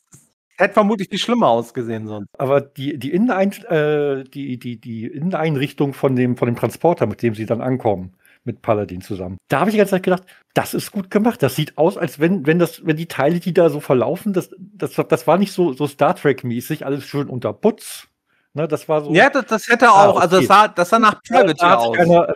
hätte 0.57 0.73
vermutlich 0.73 1.09
viel 1.09 1.19
schlimmer 1.19 1.47
ausgesehen 1.49 2.07
sonst. 2.07 2.27
Aber 2.37 2.61
die, 2.61 2.97
die, 2.97 3.11
Innenein, 3.11 3.51
äh, 3.65 4.23
die, 4.23 4.57
die, 4.57 4.79
die 4.79 5.05
Inneneinrichtung 5.05 5.93
von 5.93 6.15
dem, 6.15 6.37
von 6.37 6.47
dem 6.47 6.55
Transporter, 6.55 7.05
mit 7.07 7.21
dem 7.21 7.35
sie 7.35 7.45
dann 7.45 7.61
ankommen, 7.61 8.13
mit 8.43 8.61
Paladin 8.61 9.01
zusammen. 9.01 9.37
Da 9.49 9.59
habe 9.59 9.69
ich 9.69 9.73
die 9.73 9.77
ganze 9.77 9.91
Zeit 9.91 10.03
gedacht, 10.03 10.23
das 10.53 10.73
ist 10.73 10.91
gut 10.91 11.11
gemacht. 11.11 11.41
Das 11.43 11.55
sieht 11.55 11.77
aus, 11.77 11.97
als 11.97 12.19
wenn, 12.19 12.45
wenn, 12.47 12.59
das, 12.59 12.85
wenn 12.85 12.97
die 12.97 13.07
Teile, 13.07 13.39
die 13.39 13.53
da 13.53 13.69
so 13.69 13.79
verlaufen, 13.79 14.33
das, 14.33 14.49
das, 14.57 14.93
das 14.95 15.27
war 15.27 15.37
nicht 15.37 15.51
so, 15.53 15.73
so 15.73 15.87
Star 15.87 16.15
Trek-mäßig, 16.15 16.85
alles 16.85 17.03
schön 17.05 17.27
unter 17.29 17.53
Putz. 17.53 18.07
Ne, 18.53 18.67
das 18.67 18.89
war 18.89 19.01
so. 19.01 19.13
Ja, 19.13 19.29
das, 19.29 19.45
das 19.45 19.67
hätte 19.69 19.87
Ah, 19.87 20.07
auch, 20.07 20.19
also 20.19 20.37
okay. 20.37 20.47
das 20.47 20.57
sah, 20.57 20.67
das 20.67 20.89
sah 20.89 20.99
nach 20.99 21.21
da 21.29 21.35
hat 21.39 21.77
aus. 21.79 21.95
sich 21.95 21.99
einer- 22.01 22.33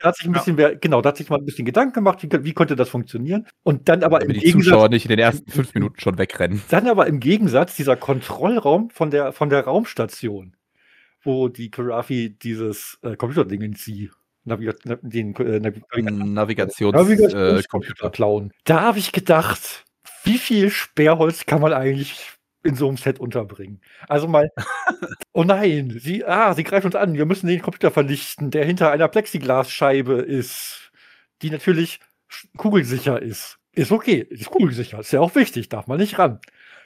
da 0.00 0.08
hat 0.08 0.16
sich 0.16 0.26
ein 0.26 0.32
bisschen, 0.32 0.56
wer, 0.56 0.76
genau, 0.76 1.02
da 1.02 1.08
hat 1.10 1.16
sich 1.16 1.28
mal 1.28 1.38
ein 1.38 1.44
bisschen 1.44 1.64
Gedanken 1.64 1.92
gemacht, 1.94 2.22
wie, 2.22 2.44
wie 2.44 2.54
könnte 2.54 2.76
das 2.76 2.88
funktionieren. 2.88 3.46
Und 3.62 3.88
dann 3.88 4.02
aber 4.02 4.20
im 4.20 4.28
Damit 4.28 4.42
die 4.42 4.46
Gegensatz, 4.46 4.64
Zuschauer 4.66 4.88
nicht 4.88 5.04
in 5.04 5.10
den 5.10 5.18
ersten 5.18 5.50
fünf 5.50 5.74
Minuten 5.74 5.98
schon 6.00 6.18
wegrennen. 6.18 6.62
dann 6.70 6.86
aber 6.86 7.06
im 7.06 7.20
Gegensatz 7.20 7.76
dieser 7.76 7.96
Kontrollraum 7.96 8.90
von 8.90 9.10
der, 9.10 9.32
von 9.32 9.50
der 9.50 9.64
Raumstation, 9.64 10.56
wo 11.22 11.48
die 11.48 11.70
Karafi 11.70 12.30
dieses 12.38 12.98
äh, 13.02 13.16
Computerding 13.16 13.74
sie 13.74 14.10
Naviga 14.44 14.72
na- 14.84 14.98
den 15.02 15.34
äh, 15.36 15.60
Navi 15.60 15.82
Navigationscomputer. 15.92 16.32
Äh, 16.32 16.32
Navigationscomputer 16.32 17.68
Computer. 17.68 18.10
klauen. 18.10 18.52
Da 18.64 18.80
habe 18.82 18.98
ich 18.98 19.12
gedacht, 19.12 19.84
wie 20.24 20.38
viel 20.38 20.70
Sperrholz 20.70 21.44
kann 21.44 21.60
man 21.60 21.72
eigentlich 21.72 22.37
in 22.64 22.74
so 22.74 22.88
einem 22.88 22.96
Set 22.96 23.20
unterbringen? 23.20 23.80
Also 24.08 24.28
mal, 24.28 24.50
oh 25.32 25.44
nein, 25.44 25.96
sie, 26.00 26.24
ah, 26.24 26.54
sie 26.54 26.64
greifen 26.64 26.86
uns 26.86 26.96
an, 26.96 27.14
wir 27.14 27.26
müssen 27.26 27.46
den 27.46 27.62
Computer 27.62 27.90
vernichten, 27.90 28.50
der 28.50 28.64
hinter 28.64 28.90
einer 28.90 29.08
Plexiglasscheibe 29.08 30.14
ist, 30.14 30.90
die 31.42 31.50
natürlich 31.50 32.00
kugelsicher 32.56 33.20
ist. 33.22 33.58
Ist 33.72 33.92
okay, 33.92 34.26
ist 34.28 34.46
kugelsicher, 34.46 35.00
ist 35.00 35.12
ja 35.12 35.20
auch 35.20 35.34
wichtig, 35.34 35.68
darf 35.68 35.86
man 35.86 35.98
nicht 35.98 36.18
ran. 36.18 36.40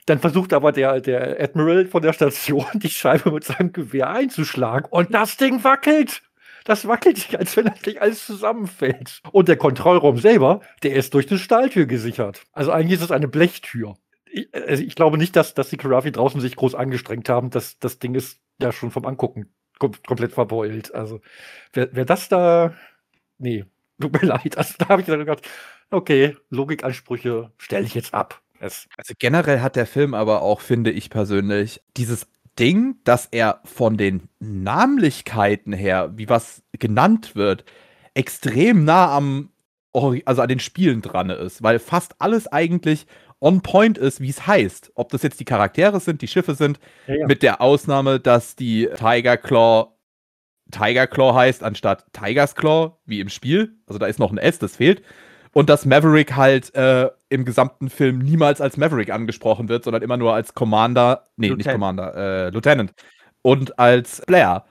Dann 0.07 0.19
versucht 0.19 0.53
aber 0.53 0.73
der, 0.73 1.01
der 1.01 1.41
Admiral 1.41 1.87
von 1.87 2.03
der 2.03 2.13
Station, 2.13 2.67
die 2.75 2.91
Scheibe 2.91 3.31
mit 3.31 3.45
seinem 3.45 3.73
Gewehr 3.73 4.11
einzuschlagen 4.11 4.89
und 4.91 5.15
das 5.15 5.37
Ding 5.37 5.63
wackelt. 5.65 6.23
Das 6.65 6.87
wackelt 6.87 7.19
sich, 7.19 7.39
als 7.39 7.57
wenn 7.57 7.73
Ding 7.85 7.99
alles 7.99 8.25
zusammenfällt. 8.25 9.21
Und 9.33 9.49
der 9.49 9.57
Kontrollraum 9.57 10.19
selber, 10.19 10.61
der 10.83 10.95
ist 10.95 11.13
durch 11.15 11.29
eine 11.29 11.39
Stahltür 11.39 11.87
gesichert. 11.87 12.43
Also 12.53 12.71
eigentlich 12.71 13.01
ist 13.01 13.07
es 13.07 13.11
eine 13.11 13.27
Blechtür. 13.27 13.95
Ich, 14.33 14.49
also 14.55 14.83
ich 14.83 14.95
glaube 14.95 15.19
nicht, 15.19 15.37
dass, 15.37 15.55
dass 15.55 15.71
die 15.71 15.77
Karafi 15.77 16.11
draußen 16.13 16.41
sich 16.41 16.57
groß 16.57 16.75
angestrengt 16.75 17.29
haben. 17.29 17.51
Das, 17.51 17.79
das 17.79 17.99
Ding 17.99 18.15
ist 18.15 18.41
ja 18.61 18.73
schon 18.73 18.91
vom 18.91 19.07
Angucken 19.07 19.53
kom 19.79 19.93
komplett 20.07 20.33
verbeult. 20.33 20.95
Also 20.95 21.21
wer, 21.73 21.89
wer 21.93 22.05
das 22.05 22.29
da. 22.29 22.75
Nee, 23.39 23.65
tut 24.01 24.13
mir 24.13 24.27
leid. 24.27 24.57
Also, 24.57 24.75
da 24.79 24.89
habe 24.89 25.03
ich 25.03 25.07
gedacht, 25.07 25.49
okay, 25.91 26.37
Logikansprüche 26.51 27.51
stelle 27.59 27.87
ich 27.87 27.95
jetzt 27.95 28.15
ab. 28.15 28.41
Es, 28.61 28.89
Also 28.97 29.15
generell 29.19 29.61
hat 29.61 29.75
der 29.75 29.87
Film 29.87 30.15
aber 30.15 30.43
auch, 30.43 30.61
finde 30.61 30.93
ich 30.93 31.11
persönlich, 31.11 31.83
dieses 31.97 32.29
Ding, 32.59 32.97
dass 33.03 33.27
er 33.27 33.61
von 33.65 33.97
den 33.97 34.29
Namlichkeiten 34.39 35.73
her, 35.73 36.13
wie 36.17 36.29
was 36.29 36.63
genannt 36.73 37.35
wird, 37.35 37.65
extrem 38.15 38.85
nah 38.85 39.17
am, 39.17 39.51
also 40.25 40.43
an 40.43 40.49
den 40.49 40.61
Spielen 40.61 41.03
dran 41.03 41.31
ist, 41.31 41.63
weil 41.63 41.79
fast 41.79 42.15
alles 42.21 42.47
eigentlich 42.47 43.07
on 43.43 43.61
point 43.61 43.99
ist, 43.99 44.21
wie 44.21 44.31
es 44.31 44.47
heißt. 44.47 44.93
Ob 44.95 45.11
das 45.11 45.23
jetzt 45.23 45.41
die 45.41 45.45
Charaktere 45.45 46.01
sind, 46.01 46.23
die 46.23 46.29
Schiffe 46.29 46.55
sind, 46.55 46.79
ja, 47.07 47.17
ja. 47.17 47.27
mit 47.27 47.43
der 47.43 47.61
Ausnahme, 47.61 48.21
dass 48.21 48.57
die 48.57 48.89
Tiger 48.97 49.37
Claw 49.37 49.89
Tiger 50.71 51.07
Claw 51.07 51.35
heißt, 51.35 51.63
anstatt 51.63 52.07
Tiger's 52.13 52.55
Claw, 52.55 52.97
wie 53.05 53.21
im 53.21 53.29
Spiel. 53.29 53.77
Also 53.87 53.99
da 53.99 54.07
ist 54.07 54.19
noch 54.19 54.33
ein 54.33 54.39
S, 54.39 54.59
das 54.59 54.77
fehlt. 54.77 55.03
Und 55.53 55.69
dass 55.69 55.85
Maverick 55.85 56.35
halt 56.35 56.75
äh, 56.75 57.11
im 57.29 57.45
gesamten 57.45 57.91
Film 57.91 58.21
niemals 58.21 58.63
als 58.63 58.79
Maverick 58.79 59.11
angesprochen 59.11 59.69
wird, 59.69 59.85
sondern 59.85 60.03
immer 60.03 60.17
nur 60.17 60.33
als 60.33 60.55
Commander, 60.55 61.27
nee, 61.37 61.49
nicht 61.49 61.67
Lieutenant. 61.67 61.75
Commander, 61.75 62.47
äh, 62.47 62.51
Lieutenant. 62.51 62.95
Und 63.43 63.79
als 63.79 64.23
Blair, 64.27 64.65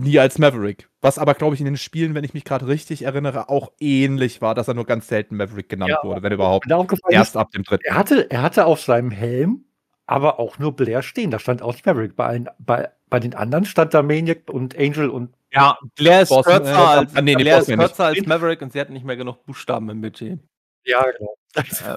nie 0.00 0.18
als 0.18 0.38
Maverick. 0.38 0.88
Was 1.00 1.18
aber, 1.18 1.34
glaube 1.34 1.54
ich, 1.54 1.60
in 1.60 1.66
den 1.66 1.76
Spielen, 1.76 2.14
wenn 2.14 2.24
ich 2.24 2.34
mich 2.34 2.44
gerade 2.44 2.66
richtig 2.66 3.02
erinnere, 3.02 3.48
auch 3.48 3.72
ähnlich 3.80 4.40
war, 4.42 4.54
dass 4.54 4.68
er 4.68 4.74
nur 4.74 4.86
ganz 4.86 5.08
selten 5.08 5.36
Maverick 5.36 5.68
genannt 5.68 5.90
Ja, 5.90 5.98
wurde, 6.02 6.22
wenn 6.22 6.32
überhaupt. 6.32 6.66
Erst 7.10 7.36
ab 7.36 7.50
dem 7.52 7.62
dritten. 7.62 7.84
er 7.86 7.94
hatte, 7.94 8.30
er 8.30 8.42
hatte 8.42 8.66
auf 8.66 8.80
seinem 8.80 9.10
Helm 9.10 9.64
aber 10.06 10.40
auch 10.40 10.58
nur 10.58 10.74
Blair 10.74 11.02
stehen. 11.02 11.30
Da 11.30 11.38
stand 11.38 11.62
auch 11.62 11.72
nicht 11.72 11.86
Maverick. 11.86 12.16
Bei, 12.16 12.26
allen, 12.26 12.48
bei, 12.58 12.90
bei 13.08 13.20
den 13.20 13.32
anderen 13.34 13.64
stand 13.64 13.94
da 13.94 14.02
Maniac 14.02 14.50
und 14.50 14.76
Angel 14.76 15.08
und 15.08 15.32
Ja, 15.52 15.78
Blair 15.94 16.22
ist 16.22 16.30
Bossman, 16.30 16.62
kürzer, 16.64 16.72
äh, 16.72 16.98
als, 16.98 17.12
nee, 17.14 17.20
nee, 17.22 17.34
Blair 17.36 17.58
ist 17.60 17.66
kürzer 17.68 18.04
als 18.06 18.26
Maverick 18.26 18.60
und 18.60 18.72
sie 18.72 18.80
hat 18.80 18.90
nicht 18.90 19.04
mehr 19.06 19.16
genug 19.16 19.46
Buchstaben 19.46 19.88
im 19.88 20.00
Budget. 20.00 20.40
ja, 20.84 21.04
genau. 21.12 21.34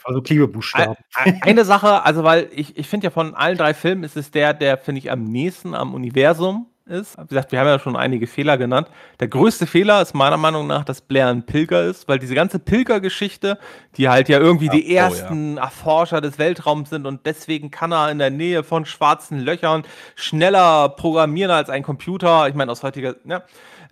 Also 0.03 0.21
Klebebuchstaben. 0.21 0.95
Ein- 1.15 1.41
Eine 1.43 1.65
Sache, 1.65 2.03
also 2.03 2.23
weil 2.23 2.49
ich, 2.55 2.77
ich 2.77 2.87
finde 2.87 3.05
ja 3.05 3.11
von 3.11 3.33
allen 3.33 3.57
drei 3.57 3.73
Filmen 3.73 4.03
ist 4.03 4.15
es 4.17 4.29
der, 4.31 4.53
der 4.53 4.77
finde 4.77 4.99
ich 4.99 5.09
am 5.11 5.23
nächsten 5.23 5.73
am 5.73 5.93
Universum 5.95 6.67
ist. 6.85 7.17
Wie 7.17 7.27
gesagt, 7.27 7.51
wir 7.51 7.59
haben 7.59 7.67
ja 7.67 7.79
schon 7.79 7.95
einige 7.95 8.27
Fehler 8.27 8.57
genannt. 8.57 8.87
Der 9.19 9.27
größte 9.27 9.65
Fehler 9.67 10.01
ist 10.01 10.13
meiner 10.13 10.37
Meinung 10.37 10.67
nach, 10.67 10.83
dass 10.83 11.01
Blair 11.01 11.27
ein 11.27 11.45
Pilger 11.45 11.83
ist, 11.83 12.07
weil 12.07 12.19
diese 12.19 12.35
ganze 12.35 12.59
Pilgergeschichte, 12.59 13.57
die 13.97 14.09
halt 14.09 14.29
ja 14.29 14.39
irgendwie 14.39 14.69
die 14.69 14.83
oh 14.83 14.91
ja. 14.91 15.03
ersten 15.03 15.57
Erforscher 15.57 16.21
des 16.21 16.37
Weltraums 16.37 16.89
sind 16.89 17.05
und 17.05 17.25
deswegen 17.25 17.71
kann 17.71 17.91
er 17.91 18.11
in 18.11 18.19
der 18.19 18.29
Nähe 18.29 18.63
von 18.63 18.85
schwarzen 18.85 19.39
Löchern 19.39 19.83
schneller 20.15 20.89
programmieren 20.89 21.51
als 21.51 21.69
ein 21.69 21.83
Computer. 21.83 22.47
Ich 22.47 22.55
meine, 22.55 22.71
aus 22.71 22.83
heutiger, 22.83 23.15
ja. 23.25 23.43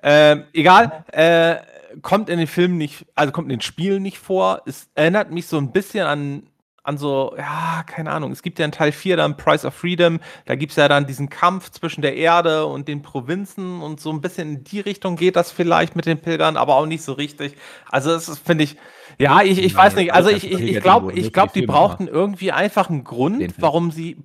Ähm, 0.04 0.46
egal, 0.54 1.06
äh, 1.12 1.58
kommt 2.02 2.30
in 2.30 2.40
den 2.40 2.48
Filmen 2.48 2.78
nicht, 2.78 3.06
also 3.16 3.32
kommt 3.32 3.46
in 3.46 3.58
den 3.58 3.62
Spielen 3.62 4.02
nicht 4.02 4.18
vor. 4.18 4.62
Es 4.66 4.90
erinnert 4.96 5.32
mich 5.32 5.48
so 5.48 5.58
ein 5.58 5.72
bisschen 5.72 6.06
an, 6.08 6.44
an 6.84 6.98
so, 6.98 7.36
ja, 7.38 7.84
keine 7.86 8.12
Ahnung. 8.12 8.32
Es 8.32 8.42
gibt 8.42 8.58
ja 8.58 8.66
in 8.66 8.72
Teil 8.72 8.92
4 8.92 9.18
dann 9.18 9.38
Price 9.38 9.66
of 9.66 9.76
Freedom. 9.76 10.20
Da 10.46 10.56
gibt 10.56 10.72
es 10.72 10.78
ja 10.78 10.88
dann 10.88 11.06
diesen 11.06 11.30
Kampf 11.30 11.70
zwischen 11.70 12.02
der 12.02 12.16
Erde 12.16 12.66
und 12.66 12.88
den 12.88 13.02
Provinzen 13.02 13.82
und 13.82 14.00
so 14.00 14.12
ein 14.12 14.22
bisschen 14.22 14.56
in 14.56 14.64
die 14.64 14.80
Richtung 14.80 15.16
geht 15.16 15.36
das 15.36 15.52
vielleicht 15.52 15.96
mit 15.96 16.06
den 16.06 16.20
Pilgern, 16.20 16.58
aber 16.58 16.76
auch 16.76 16.88
nicht 16.88 17.04
so 17.04 17.14
richtig. 17.14 17.56
Also, 17.90 18.12
es 18.12 18.28
ist, 18.28 18.40
finde 18.40 18.64
ich, 18.64 18.78
ja, 19.20 19.42
ich, 19.42 19.60
ich 19.60 19.74
Nein, 19.74 19.86
weiß 19.86 19.96
nicht. 19.96 20.14
Also, 20.14 20.30
ich, 20.30 20.50
ich, 20.52 20.60
ich 20.60 20.82
glaube, 20.82 21.08
wurde 21.08 21.18
ich 21.18 21.24
nur 21.26 21.32
glaub, 21.32 21.54
die 21.54 21.66
brauchten 21.66 22.08
irgendwie 22.08 22.52
einfach 22.52 22.90
einen 22.90 23.04
Grund, 23.04 23.54
warum 23.60 23.92
sie 23.92 24.18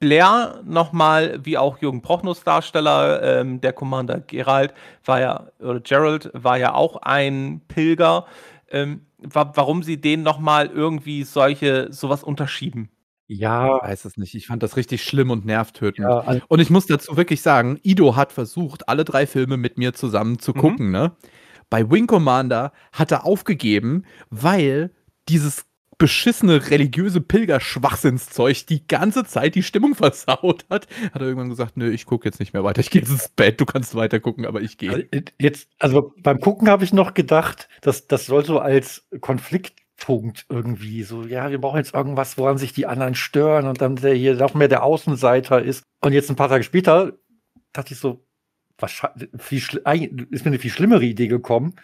Blair 0.00 0.62
nochmal, 0.64 1.38
wie 1.44 1.58
auch 1.58 1.78
Jürgen 1.78 2.00
Prochnows 2.00 2.42
Darsteller, 2.42 3.22
ähm, 3.22 3.60
der 3.60 3.74
Commander 3.74 4.20
Gerald 4.20 4.72
war 5.04 5.20
ja, 5.20 5.48
oder 5.60 5.80
Gerald 5.80 6.30
war 6.32 6.56
ja 6.56 6.74
auch 6.74 6.96
ein 7.02 7.60
Pilger, 7.68 8.24
ähm, 8.70 9.06
wa 9.18 9.52
warum 9.54 9.82
sie 9.82 10.00
den 10.00 10.22
nochmal 10.22 10.66
irgendwie 10.68 11.24
solche, 11.24 11.88
sowas 11.92 12.22
unterschieben. 12.24 12.90
Ja, 13.28 13.76
Ich 13.76 13.82
weiß 13.84 14.04
es 14.06 14.16
nicht. 14.16 14.34
Ich 14.34 14.48
fand 14.48 14.62
das 14.62 14.76
richtig 14.76 15.04
schlimm 15.04 15.30
und 15.30 15.44
nervtötend. 15.46 16.08
ja, 16.08 16.18
also, 16.20 16.42
Und 16.48 16.58
ich 16.60 16.68
muss 16.70 16.86
dazu 16.86 17.16
wirklich 17.16 17.42
sagen, 17.42 17.78
Ido 17.82 18.16
hat 18.16 18.32
versucht, 18.32 18.88
alle 18.88 19.04
drei 19.04 19.26
Filme 19.26 19.56
mit 19.56 19.78
mir 19.78 19.92
zusammen 19.94 20.38
zu 20.40 20.50
Mhm. 20.52 20.58
gucken, 20.58 20.90
ne? 20.90 21.12
Bei 21.68 21.88
Wing 21.88 22.08
Commander 22.08 22.72
hat 22.92 23.12
er 23.12 23.24
aufgegeben, 23.24 24.04
weil 24.30 24.90
dieses 25.28 25.64
beschissene 26.00 26.70
religiöse 26.70 27.20
Pilgerschwachsinnszeug 27.20 28.66
die 28.66 28.88
ganze 28.88 29.22
Zeit 29.24 29.54
die 29.54 29.62
Stimmung 29.62 29.94
versaut 29.94 30.64
hat. 30.68 30.88
Hat 31.12 31.20
er 31.20 31.28
irgendwann 31.28 31.50
gesagt, 31.50 31.76
nö, 31.76 31.90
ich 31.90 32.06
gucke 32.06 32.24
jetzt 32.24 32.40
nicht 32.40 32.52
mehr 32.54 32.64
weiter. 32.64 32.80
Ich 32.80 32.90
gehe 32.90 33.02
jetzt 33.02 33.10
ins 33.10 33.28
Bett, 33.28 33.60
du 33.60 33.66
kannst 33.66 33.94
weiter 33.94 34.18
gucken, 34.18 34.46
aber 34.46 34.62
ich 34.62 34.78
gehe. 34.78 35.08
jetzt, 35.38 35.68
also 35.78 36.12
beim 36.16 36.40
Gucken 36.40 36.68
habe 36.68 36.82
ich 36.82 36.92
noch 36.92 37.14
gedacht, 37.14 37.68
dass 37.82 38.08
das 38.08 38.26
soll 38.26 38.44
so 38.44 38.58
als 38.58 39.06
Konfliktpunkt 39.20 40.46
irgendwie 40.48 41.02
so, 41.02 41.22
ja, 41.22 41.50
wir 41.50 41.60
brauchen 41.60 41.76
jetzt 41.76 41.94
irgendwas, 41.94 42.38
woran 42.38 42.56
sich 42.56 42.72
die 42.72 42.86
anderen 42.86 43.14
stören 43.14 43.66
und 43.66 43.82
dann 43.82 43.96
der 43.96 44.14
hier 44.14 44.34
noch 44.34 44.54
mehr 44.54 44.68
der 44.68 44.82
Außenseiter 44.82 45.62
ist. 45.62 45.84
Und 46.00 46.14
jetzt 46.14 46.30
ein 46.30 46.36
paar 46.36 46.48
Tage 46.48 46.64
später 46.64 47.12
dachte 47.74 47.92
ich 47.92 48.00
so, 48.00 48.26
wahrscheinlich, 48.78 49.28
ist 50.30 50.46
mir 50.46 50.50
eine 50.50 50.58
viel 50.58 50.70
schlimmere 50.70 51.04
Idee 51.04 51.28
gekommen. 51.28 51.74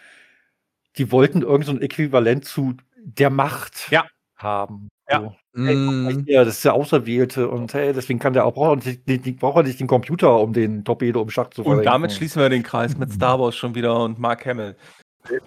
Die 0.97 1.11
wollten 1.11 1.43
irgend 1.43 1.65
so 1.65 1.71
ein 1.71 1.81
Äquivalent 1.83 2.45
zu 2.45 2.77
der 3.15 3.29
Macht 3.29 3.89
Ja. 3.91 4.05
haben. 4.37 4.89
Ja. 5.09 5.21
So. 5.21 5.35
Hey, 5.55 5.75
Mm, 5.75 6.25
hier, 6.27 6.45
das 6.45 6.57
ist 6.57 6.65
der 6.65 6.73
Auserwählte 6.75 7.47
und 7.49 7.73
hey, 7.73 7.91
deswegen 7.93 8.19
kann 8.19 8.33
der 8.33 8.45
auch 8.45 8.53
braucht 8.53 8.85
er 8.85 8.93
nicht, 9.17 9.39
braucht 9.39 9.57
er 9.57 9.63
nicht 9.63 9.79
den 9.79 9.87
Computer, 9.87 10.39
um 10.39 10.53
den 10.53 10.83
Torpedo 10.85 11.21
im 11.21 11.29
Schach 11.31 11.49
zu 11.49 11.63
Und 11.63 11.83
damit 11.83 12.11
schließen 12.11 12.41
wir 12.41 12.49
den 12.49 12.61
Kreis 12.61 12.95
mit 12.97 13.11
Star 13.11 13.39
Wars 13.39 13.55
schon 13.55 13.73
wieder 13.73 14.03
und 14.03 14.19
Mark 14.19 14.45
Hamill. 14.45 14.75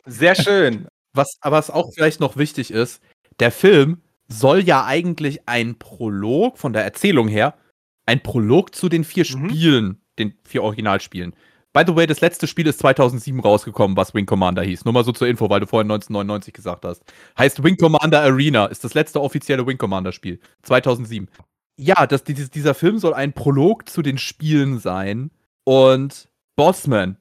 Sehr 0.07 0.35
schön. 0.35 0.87
was 1.15 1.37
aber 1.43 1.57
was 1.59 1.71
auch 1.71 1.91
vielleicht 1.95 2.19
noch 2.21 2.37
wichtig 2.37 2.71
ist, 2.73 3.03
der 3.39 3.51
Film 3.53 4.01
soll 4.29 4.61
ja 4.61 4.85
eigentlich 4.85 5.47
ein 5.49 5.79
Prolog 5.79 6.59
von 6.59 6.73
der 6.73 6.85
Erzählung 6.85 7.29
her, 7.29 7.55
ein 8.07 8.21
Prolog 8.23 8.75
zu 8.75 8.89
den 8.89 9.05
vier 9.05 9.25
Mhm. 9.25 9.49
Spielen, 9.51 10.01
den 10.19 10.35
vier 10.45 10.63
Originalspielen 10.63 11.35
By 11.73 11.85
the 11.87 11.95
way, 11.95 12.07
das 12.07 12.21
letzte 12.21 12.49
Spiel 12.49 12.67
ist 12.67 12.81
2007 12.81 13.39
rausgekommen, 13.41 13.97
was 13.97 14.13
Wing 14.13 14.27
Commander 14.27 14.63
hieß. 14.63 14.85
Nur 14.85 14.95
mal 14.95 15.05
so 15.05 15.13
zur 15.13 15.29
Info, 15.29 15.49
weil 15.49 15.61
du 15.61 15.67
vorhin 15.67 15.91
1999 15.91 16.53
gesagt 16.53 16.85
hast. 16.85 17.03
Heißt 17.39 17.63
Wing 17.63 17.77
Commander 17.77 18.23
Arena, 18.23 18.67
ist 18.67 18.83
das 18.83 18.95
letzte 18.95 19.21
offizielle 19.21 19.67
Wing 19.67 19.79
Commander 19.79 20.11
Spiel. 20.13 20.41
2007. 20.63 21.29
Ja, 21.77 22.07
das, 22.07 22.25
dieser 22.25 22.75
Film 22.75 22.99
soll 22.99 23.15
ein 23.15 23.33
Prolog 23.33 23.89
zu 23.89 24.03
den 24.03 24.19
Spielen 24.19 24.81
sein. 24.81 25.31
Und 25.65 26.29
Bossman, 26.57 27.17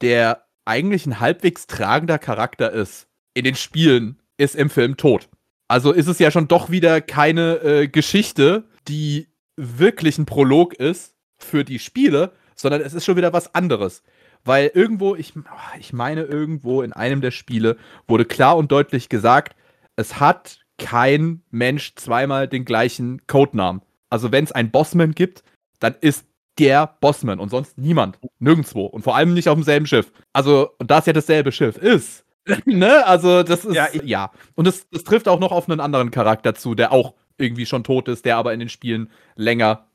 der 0.00 0.44
eigentlich 0.64 1.06
ein 1.06 1.18
halbwegs 1.18 1.66
tragender 1.66 2.18
Charakter 2.18 2.70
ist, 2.70 3.08
in 3.34 3.44
den 3.44 3.56
Spielen, 3.56 4.20
ist 4.36 4.54
im 4.54 4.70
Film 4.70 4.96
tot. 4.96 5.28
Also 5.66 5.92
ist 5.92 6.06
es 6.06 6.20
ja 6.20 6.30
schon 6.30 6.46
doch 6.46 6.70
wieder 6.70 7.00
keine 7.00 7.56
äh, 7.62 7.88
Geschichte, 7.88 8.64
die 8.86 9.28
wirklich 9.56 10.18
ein 10.18 10.26
Prolog 10.26 10.74
ist 10.74 11.16
für 11.36 11.64
die 11.64 11.78
Spiele, 11.78 12.32
sondern 12.54 12.80
es 12.80 12.94
ist 12.94 13.04
schon 13.04 13.16
wieder 13.16 13.32
was 13.32 13.54
anderes. 13.54 14.02
Weil 14.44 14.70
irgendwo, 14.74 15.14
ich, 15.14 15.32
ich 15.78 15.92
meine, 15.92 16.22
irgendwo 16.22 16.82
in 16.82 16.92
einem 16.92 17.20
der 17.20 17.30
Spiele 17.30 17.76
wurde 18.06 18.24
klar 18.24 18.56
und 18.56 18.70
deutlich 18.70 19.08
gesagt, 19.08 19.56
es 19.96 20.20
hat 20.20 20.58
kein 20.78 21.42
Mensch 21.50 21.94
zweimal 21.94 22.48
den 22.48 22.64
gleichen 22.64 23.26
Codenamen. 23.26 23.82
Also 24.10 24.32
wenn 24.32 24.44
es 24.44 24.52
einen 24.52 24.70
Bossman 24.70 25.12
gibt, 25.12 25.42
dann 25.80 25.94
ist 26.00 26.26
der 26.58 26.86
Bossman 27.00 27.40
und 27.40 27.50
sonst 27.50 27.78
niemand. 27.78 28.18
Nirgendwo. 28.38 28.86
Und 28.86 29.02
vor 29.02 29.16
allem 29.16 29.34
nicht 29.34 29.48
auf 29.48 29.56
demselben 29.56 29.86
Schiff. 29.86 30.12
Also, 30.32 30.70
und 30.78 30.90
da 30.90 30.98
es 30.98 31.06
ja 31.06 31.12
dasselbe 31.12 31.52
Schiff 31.52 31.76
ist, 31.76 32.24
ne? 32.64 33.06
Also, 33.06 33.42
das 33.42 33.64
ist. 33.64 33.74
Ja, 33.74 33.88
ja. 34.04 34.30
und 34.54 34.68
es, 34.68 34.86
es 34.92 35.04
trifft 35.04 35.28
auch 35.28 35.40
noch 35.40 35.52
auf 35.52 35.68
einen 35.68 35.80
anderen 35.80 36.10
Charakter 36.10 36.54
zu, 36.54 36.74
der 36.74 36.92
auch 36.92 37.14
irgendwie 37.38 37.66
schon 37.66 37.84
tot 37.84 38.08
ist, 38.08 38.24
der 38.24 38.36
aber 38.36 38.52
in 38.52 38.60
den 38.60 38.68
Spielen 38.68 39.10
länger 39.34 39.86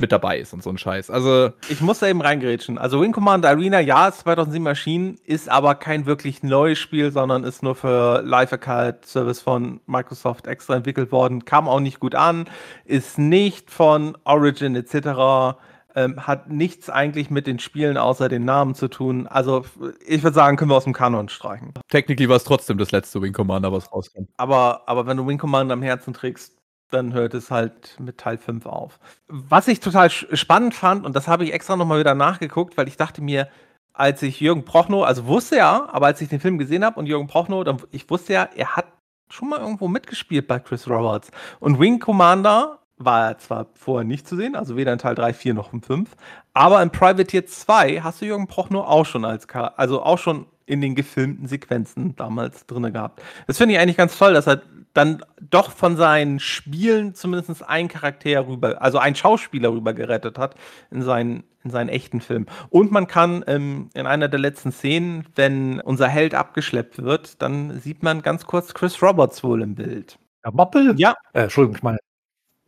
mit 0.00 0.12
dabei 0.12 0.38
ist 0.38 0.52
und 0.52 0.62
so 0.62 0.70
ein 0.70 0.78
Scheiß. 0.78 1.10
Also. 1.10 1.50
Ich 1.68 1.80
muss 1.80 1.98
da 1.98 2.08
eben 2.08 2.20
reingerätschen. 2.20 2.78
Also 2.78 3.00
Wing 3.00 3.12
Commander 3.12 3.50
Arena, 3.50 3.80
ja, 3.80 4.08
ist 4.08 4.20
2007 4.20 4.66
erschienen, 4.66 5.18
ist 5.24 5.48
aber 5.48 5.74
kein 5.74 6.06
wirklich 6.06 6.42
neues 6.42 6.78
Spiel, 6.78 7.10
sondern 7.12 7.44
ist 7.44 7.62
nur 7.62 7.74
für 7.74 8.22
Live 8.22 8.52
Arcade 8.52 9.00
Service 9.04 9.40
von 9.40 9.80
Microsoft 9.86 10.46
extra 10.46 10.76
entwickelt 10.76 11.12
worden. 11.12 11.44
Kam 11.44 11.68
auch 11.68 11.80
nicht 11.80 12.00
gut 12.00 12.14
an, 12.14 12.46
ist 12.84 13.18
nicht 13.18 13.70
von 13.70 14.16
Origin 14.24 14.76
etc. 14.76 15.58
Ähm, 15.94 16.26
hat 16.26 16.50
nichts 16.50 16.88
eigentlich 16.88 17.30
mit 17.30 17.46
den 17.46 17.58
Spielen 17.58 17.96
außer 17.96 18.28
den 18.28 18.44
Namen 18.44 18.74
zu 18.74 18.88
tun. 18.88 19.26
Also, 19.26 19.64
ich 20.06 20.22
würde 20.22 20.34
sagen, 20.34 20.56
können 20.56 20.70
wir 20.70 20.76
aus 20.76 20.84
dem 20.84 20.92
Kanon 20.92 21.28
streichen. 21.28 21.74
Technically 21.88 22.28
war 22.28 22.36
es 22.36 22.44
trotzdem 22.44 22.78
das 22.78 22.92
letzte 22.92 23.20
Wing 23.20 23.32
Commander, 23.32 23.72
was 23.72 23.92
rauskam. 23.92 24.28
Aber, 24.36 24.82
aber 24.86 25.06
wenn 25.06 25.16
du 25.16 25.26
Wing 25.26 25.38
Commander 25.38 25.72
am 25.72 25.82
Herzen 25.82 26.14
trägst, 26.14 26.59
dann 26.90 27.12
hört 27.12 27.34
es 27.34 27.50
halt 27.50 27.96
mit 27.98 28.18
Teil 28.18 28.38
5 28.38 28.66
auf. 28.66 28.98
Was 29.28 29.68
ich 29.68 29.80
total 29.80 30.10
spannend 30.10 30.74
fand, 30.74 31.04
und 31.06 31.16
das 31.16 31.28
habe 31.28 31.44
ich 31.44 31.52
extra 31.52 31.76
nochmal 31.76 32.00
wieder 32.00 32.14
nachgeguckt, 32.14 32.76
weil 32.76 32.88
ich 32.88 32.96
dachte 32.96 33.22
mir, 33.22 33.48
als 33.92 34.22
ich 34.22 34.40
Jürgen 34.40 34.64
Prochnow, 34.64 35.04
also 35.04 35.26
wusste 35.26 35.56
ja, 35.56 35.88
aber 35.92 36.06
als 36.06 36.20
ich 36.20 36.28
den 36.28 36.40
Film 36.40 36.58
gesehen 36.58 36.84
habe 36.84 36.98
und 36.98 37.06
Jürgen 37.06 37.26
Prochnow, 37.26 37.64
dann, 37.64 37.82
ich 37.90 38.08
wusste 38.08 38.32
ja, 38.32 38.48
er 38.54 38.76
hat 38.76 38.86
schon 39.30 39.48
mal 39.48 39.60
irgendwo 39.60 39.88
mitgespielt 39.88 40.48
bei 40.48 40.58
Chris 40.58 40.88
Roberts. 40.88 41.30
Und 41.60 41.78
Wing 41.78 41.98
Commander 41.98 42.79
war 43.04 43.38
zwar 43.38 43.66
vorher 43.74 44.04
nicht 44.04 44.28
zu 44.28 44.36
sehen, 44.36 44.54
also 44.54 44.76
weder 44.76 44.92
in 44.92 44.98
Teil 44.98 45.14
3, 45.14 45.32
4 45.32 45.54
noch 45.54 45.72
in 45.72 45.82
5, 45.82 46.10
aber 46.54 46.82
in 46.82 46.90
Privateer 46.90 47.46
2 47.46 48.00
hast 48.02 48.20
du 48.20 48.26
Jürgen 48.26 48.46
Prochnow 48.46 48.86
auch 48.86 49.06
schon 49.06 49.24
als, 49.24 49.48
also 49.48 50.02
auch 50.02 50.18
schon 50.18 50.46
in 50.66 50.80
den 50.80 50.94
gefilmten 50.94 51.48
Sequenzen 51.48 52.14
damals 52.14 52.66
drin 52.66 52.92
gehabt. 52.92 53.20
Das 53.46 53.58
finde 53.58 53.74
ich 53.74 53.80
eigentlich 53.80 53.96
ganz 53.96 54.16
toll, 54.16 54.34
dass 54.34 54.46
er 54.46 54.62
dann 54.94 55.22
doch 55.38 55.70
von 55.70 55.96
seinen 55.96 56.40
Spielen 56.40 57.14
zumindest 57.14 57.68
ein 57.68 57.88
Charakter 57.88 58.46
rüber, 58.46 58.80
also 58.80 58.98
ein 58.98 59.14
Schauspieler 59.14 59.72
rüber 59.72 59.94
gerettet 59.94 60.38
hat 60.38 60.54
in 60.90 61.02
seinen, 61.02 61.44
in 61.64 61.70
seinen 61.70 61.88
echten 61.88 62.20
Film. 62.20 62.46
Und 62.70 62.90
man 62.90 63.06
kann 63.06 63.44
ähm, 63.46 63.90
in 63.94 64.06
einer 64.06 64.28
der 64.28 64.40
letzten 64.40 64.72
Szenen, 64.72 65.26
wenn 65.36 65.80
unser 65.80 66.08
Held 66.08 66.34
abgeschleppt 66.34 67.02
wird, 67.02 67.40
dann 67.42 67.78
sieht 67.80 68.02
man 68.02 68.22
ganz 68.22 68.46
kurz 68.46 68.74
Chris 68.74 69.00
Roberts 69.02 69.44
wohl 69.44 69.62
im 69.62 69.74
Bild. 69.74 70.18
Der 70.44 70.52
Moppel? 70.52 70.94
Ja. 70.96 71.14
Äh, 71.32 71.42
Entschuldigung, 71.42 71.76
ich 71.76 71.82
meine. 71.82 71.98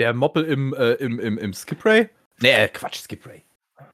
Der 0.03 0.14
Moppel 0.14 0.42
im, 0.42 0.74
äh, 0.74 0.94
im, 0.94 1.20
im, 1.20 1.38
im 1.38 1.55
Skip 1.55 1.84
Ray? 1.84 2.09
Nee, 2.40 2.50
äh, 2.50 2.66
Quatsch, 2.66 3.05
Skip 3.05 3.24
Ray. 3.24 3.44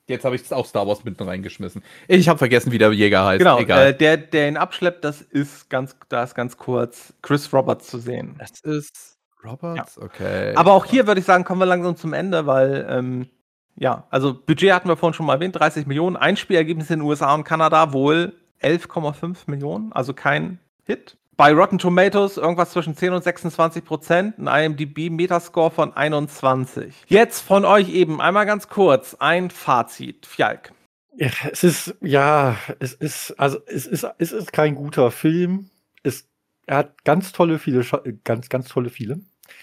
Jetzt 0.07 0.25
habe 0.25 0.37
ich 0.37 0.51
auch 0.51 0.65
Star 0.65 0.89
Wars 0.89 1.05
mitten 1.05 1.23
reingeschmissen. 1.23 1.83
Ich 2.07 2.31
habe 2.31 2.39
vergessen, 2.39 2.73
wie 2.73 2.79
der 2.79 2.91
Jäger 2.93 3.27
heißt. 3.27 3.41
Genau, 3.41 3.61
Egal. 3.61 3.89
Äh, 3.89 3.95
der, 3.95 4.17
der 4.17 4.49
ihn 4.49 4.57
abschleppt, 4.57 5.05
das 5.05 5.21
ist 5.21 5.69
ganz, 5.69 5.95
da 6.09 6.23
ist 6.23 6.35
ganz 6.35 6.57
kurz 6.57 7.13
Chris 7.21 7.53
Roberts 7.53 7.89
zu 7.89 7.99
sehen. 7.99 8.37
Das 8.39 8.59
ist 8.61 9.19
Roberts? 9.45 9.97
Ja. 9.97 10.03
Okay. 10.03 10.55
Aber 10.57 10.73
auch 10.73 10.87
hier 10.87 11.07
würde 11.07 11.21
ich 11.21 11.27
sagen, 11.27 11.45
kommen 11.45 11.61
wir 11.61 11.67
langsam 11.67 11.95
zum 11.95 12.15
Ende, 12.15 12.47
weil, 12.47 12.87
ähm, 12.89 13.29
ja, 13.77 14.07
also 14.09 14.33
Budget 14.33 14.73
hatten 14.73 14.89
wir 14.89 14.97
vorhin 14.97 15.13
schon 15.13 15.27
mal 15.27 15.35
erwähnt, 15.35 15.57
30 15.57 15.87
Millionen. 15.87 16.17
Einspielergebnisse 16.17 16.95
in 16.95 17.01
den 17.01 17.07
USA 17.07 17.35
und 17.35 17.45
Kanada 17.45 17.93
wohl 17.93 18.33
11,5 18.63 19.41
Millionen, 19.47 19.93
also 19.93 20.15
kein 20.15 20.59
Hit 20.85 21.18
bei 21.39 21.53
Rotten 21.53 21.79
Tomatoes 21.79 22.37
irgendwas 22.37 22.73
zwischen 22.73 22.97
10 22.97 23.13
und 23.13 23.23
26 23.23 23.85
Prozent, 23.85 24.39
ein 24.41 24.73
IMDb-Metascore 24.73 25.71
von 25.71 25.97
21. 25.97 26.93
Jetzt 27.07 27.41
von 27.43 27.65
euch 27.65 27.91
eben 27.91 28.21
einmal 28.21 28.45
ganz 28.45 28.69
kurz 28.69 29.15
ein 29.15 29.51
Fazit. 29.51 30.27
Fjalk. 30.27 30.73
Ja, 31.15 31.31
es 31.51 31.63
ist, 31.63 31.95
ja, 32.01 32.57
es 32.81 32.93
ist, 32.93 33.39
also 33.39 33.59
es 33.67 33.87
ist, 33.87 34.05
es 34.19 34.33
ist 34.33 34.53
kein 34.53 34.75
guter 34.75 35.13
Film. 35.13 35.71
Es, 36.03 36.29
er 36.67 36.79
hat 36.79 37.05
ganz 37.05 37.31
tolle, 37.31 37.61
viele, 37.61 37.85
ganz, 38.25 38.49
ganz 38.49 38.69
tolle 38.69 38.91
viele. 38.91 39.21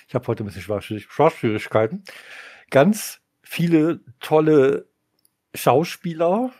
Ich 0.07 0.15
habe 0.15 0.25
heute 0.27 0.45
ein 0.45 0.47
bisschen 0.47 0.61
Sprachschwierigkeiten. 1.01 2.05
Ganz 2.71 3.19
viele 3.43 3.99
tolle 4.21 4.87
Schauspieler, 5.53 6.51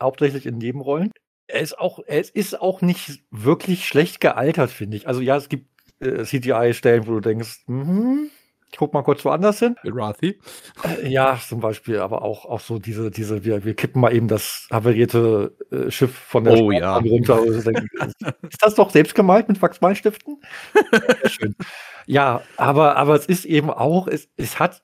hauptsächlich 0.00 0.46
in 0.46 0.56
Nebenrollen 0.56 1.12
er 1.46 1.60
ist 1.60 1.78
auch, 1.78 2.00
er 2.06 2.20
ist 2.34 2.60
auch 2.60 2.80
nicht 2.80 3.22
wirklich 3.30 3.86
schlecht 3.86 4.20
gealtert, 4.20 4.70
finde 4.70 4.96
ich. 4.96 5.08
Also 5.08 5.20
ja, 5.20 5.36
es 5.36 5.48
gibt 5.48 5.68
äh, 6.00 6.24
CGI-Stellen, 6.24 7.06
wo 7.06 7.12
du 7.12 7.20
denkst, 7.20 7.64
mhm, 7.66 8.30
ich 8.74 8.78
guck 8.78 8.92
mal 8.92 9.02
kurz 9.02 9.24
woanders 9.24 9.60
hin. 9.60 9.76
Rathi. 9.84 10.40
Äh, 10.82 11.08
ja, 11.08 11.38
zum 11.38 11.60
Beispiel, 11.60 12.00
aber 12.00 12.22
auch, 12.22 12.44
auch 12.44 12.58
so 12.58 12.80
diese, 12.80 13.10
diese, 13.10 13.44
wir, 13.44 13.64
wir 13.64 13.74
kippen 13.74 14.00
mal 14.00 14.12
eben 14.12 14.26
das 14.26 14.66
havarierte 14.68 15.56
äh, 15.70 15.90
Schiff 15.92 16.12
von 16.12 16.42
der 16.42 16.54
oh, 16.54 16.72
ja. 16.72 16.96
runter. 16.96 17.40
Denke, 17.44 17.86
ist 18.50 18.62
das 18.62 18.74
doch 18.74 18.90
selbst 18.90 19.14
gemalt 19.14 19.48
mit 19.48 19.62
Wachsmalstiften? 19.62 20.40
schön. 21.26 21.54
Ja, 22.06 22.42
aber, 22.56 22.96
aber 22.96 23.14
es 23.14 23.26
ist 23.26 23.44
eben 23.44 23.70
auch, 23.70 24.08
es, 24.08 24.28
es 24.36 24.58
hat 24.58 24.82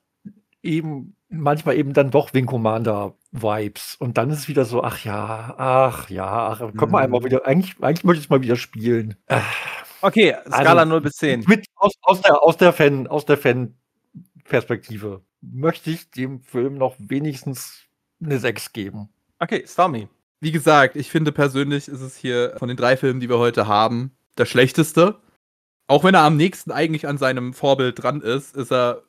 eben 0.63 1.17
manchmal 1.31 1.77
eben 1.77 1.93
dann 1.93 2.11
doch 2.11 2.35
Wing 2.35 2.47
Commander 2.47 3.15
Vibes. 3.33 3.97
Und 3.97 4.19
dann 4.19 4.31
ist 4.31 4.41
es 4.41 4.49
wieder 4.49 4.65
so, 4.65 4.83
ach 4.83 5.05
ja, 5.05 5.55
ach 5.57 6.11
ja, 6.11 6.27
ach, 6.27 6.61
kommt 6.77 6.93
mal 6.93 7.03
einmal 7.03 7.21
mhm. 7.21 7.25
wieder. 7.25 7.47
Eigentlich, 7.47 7.77
eigentlich 7.81 8.05
möchte 8.05 8.19
ich 8.19 8.27
es 8.27 8.31
mal 8.31 8.43
wieder 8.43 8.57
spielen. 8.57 9.17
Äh, 9.27 9.41
okay, 10.03 10.37
Skala 10.47 10.83
also, 10.83 10.91
0 10.91 11.01
bis 11.01 11.13
10. 11.15 11.45
Mit, 11.47 11.67
aus, 11.77 11.93
aus, 12.03 12.21
der, 12.21 12.43
aus 12.43 12.57
der 12.57 12.73
Fan, 12.73 13.07
aus 13.07 13.25
der 13.25 13.39
Fan-Perspektive 13.39 15.23
möchte 15.41 15.91
ich 15.91 16.11
dem 16.11 16.41
Film 16.43 16.75
noch 16.75 16.97
wenigstens 16.99 17.85
eine 18.23 18.39
6 18.39 18.73
geben. 18.73 19.09
Okay, 19.39 19.65
Stormy. 19.67 20.09
Wie 20.41 20.53
gesagt, 20.53 20.97
ich 20.97 21.11
finde 21.11 21.33
persönlich 21.33 21.89
ist 21.89 22.01
es 22.01 22.17
hier 22.17 22.55
von 22.59 22.69
den 22.69 22.77
drei 22.77 22.97
Filmen, 22.97 23.21
die 23.21 23.29
wir 23.29 23.39
heute 23.39 23.67
haben, 23.67 24.13
der 24.39 24.47
schlechteste. 24.47 25.21
Auch 25.87 26.05
wenn 26.05 26.15
er 26.15 26.23
am 26.23 26.37
nächsten 26.37 26.71
eigentlich 26.71 27.07
an 27.07 27.19
seinem 27.19 27.53
Vorbild 27.53 28.03
dran 28.03 28.21
ist, 28.21 28.57
ist 28.57 28.73
er 28.73 29.03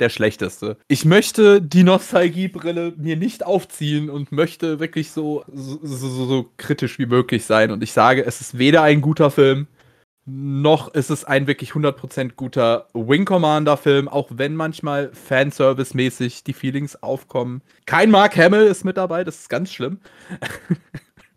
der 0.00 0.08
schlechteste. 0.08 0.76
Ich 0.88 1.04
möchte 1.04 1.60
die 1.62 1.82
Nostalgiebrille 1.82 2.94
mir 2.96 3.16
nicht 3.16 3.44
aufziehen 3.44 4.10
und 4.10 4.32
möchte 4.32 4.80
wirklich 4.80 5.10
so, 5.10 5.44
so, 5.52 5.78
so, 5.82 6.26
so, 6.26 6.50
kritisch 6.56 6.98
wie 6.98 7.06
möglich 7.06 7.44
sein. 7.44 7.70
Und 7.70 7.82
ich 7.82 7.92
sage, 7.92 8.24
es 8.24 8.40
ist 8.40 8.58
weder 8.58 8.82
ein 8.82 9.00
guter 9.00 9.30
Film, 9.30 9.66
noch 10.26 10.94
ist 10.94 11.10
es 11.10 11.24
ein 11.24 11.46
wirklich 11.46 11.70
100% 11.70 12.32
guter 12.36 12.86
Wing 12.92 13.24
Commander 13.24 13.76
Film, 13.76 14.08
auch 14.08 14.28
wenn 14.30 14.54
manchmal 14.54 15.10
Fanservice-mäßig 15.12 16.44
die 16.44 16.52
Feelings 16.52 17.02
aufkommen. 17.02 17.62
Kein 17.86 18.10
Mark 18.10 18.36
Hamill 18.36 18.66
ist 18.66 18.84
mit 18.84 18.96
dabei, 18.96 19.24
das 19.24 19.40
ist 19.40 19.48
ganz 19.48 19.72
schlimm. 19.72 20.00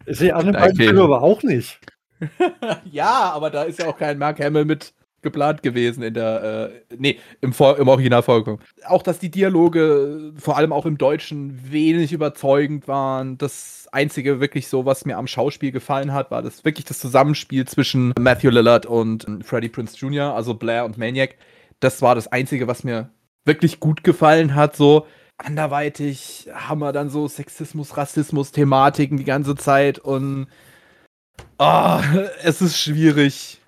Ich 0.05 0.17
sehe 0.17 0.35
alle 0.35 0.51
beiden 0.53 0.75
Filme 0.75 1.01
aber 1.01 1.21
auch 1.21 1.43
nicht. 1.43 1.79
ja, 2.91 3.31
aber 3.33 3.49
da 3.49 3.63
ist 3.63 3.79
ja 3.79 3.87
auch 3.87 3.97
kein 3.97 4.17
Mark 4.17 4.39
Hamill 4.39 4.65
mit 4.65 4.93
geplant 5.23 5.63
gewesen 5.63 6.03
in 6.03 6.13
der, 6.13 6.71
äh, 6.89 6.95
nee, 6.97 7.19
im, 7.41 7.53
Vor 7.53 7.77
im 7.77 7.87
Original 7.87 8.21
vorgekommen. 8.21 8.59
Auch, 8.85 9.01
dass 9.01 9.19
die 9.19 9.31
Dialoge, 9.31 10.33
vor 10.37 10.57
allem 10.57 10.71
auch 10.71 10.85
im 10.85 10.97
Deutschen, 10.97 11.71
wenig 11.71 12.13
überzeugend 12.13 12.87
waren. 12.87 13.37
Das 13.37 13.87
Einzige 13.91 14.39
wirklich 14.39 14.67
so, 14.67 14.85
was 14.85 15.05
mir 15.05 15.17
am 15.17 15.27
Schauspiel 15.27 15.71
gefallen 15.71 16.13
hat, 16.13 16.31
war 16.31 16.41
das 16.41 16.65
wirklich 16.65 16.85
das 16.85 16.99
Zusammenspiel 16.99 17.65
zwischen 17.65 18.13
Matthew 18.19 18.49
Lillard 18.49 18.85
und 18.85 19.25
Freddie 19.43 19.69
Prince 19.69 19.97
Jr., 19.97 20.33
also 20.33 20.53
Blair 20.53 20.85
und 20.85 20.97
Maniac. 20.97 21.35
Das 21.79 22.01
war 22.01 22.15
das 22.15 22.27
Einzige, 22.27 22.67
was 22.67 22.83
mir 22.83 23.09
wirklich 23.45 23.79
gut 23.79 24.03
gefallen 24.03 24.55
hat, 24.55 24.75
so. 24.75 25.05
Anderweitig 25.37 26.47
haben 26.53 26.79
wir 26.79 26.93
dann 26.93 27.09
so 27.09 27.27
Sexismus, 27.27 27.97
Rassismus, 27.97 28.51
Thematiken 28.51 29.17
die 29.17 29.23
ganze 29.23 29.55
Zeit 29.55 29.99
und 29.99 30.47
oh, 31.57 31.99
es 32.43 32.61
ist 32.61 32.77
schwierig 32.77 33.59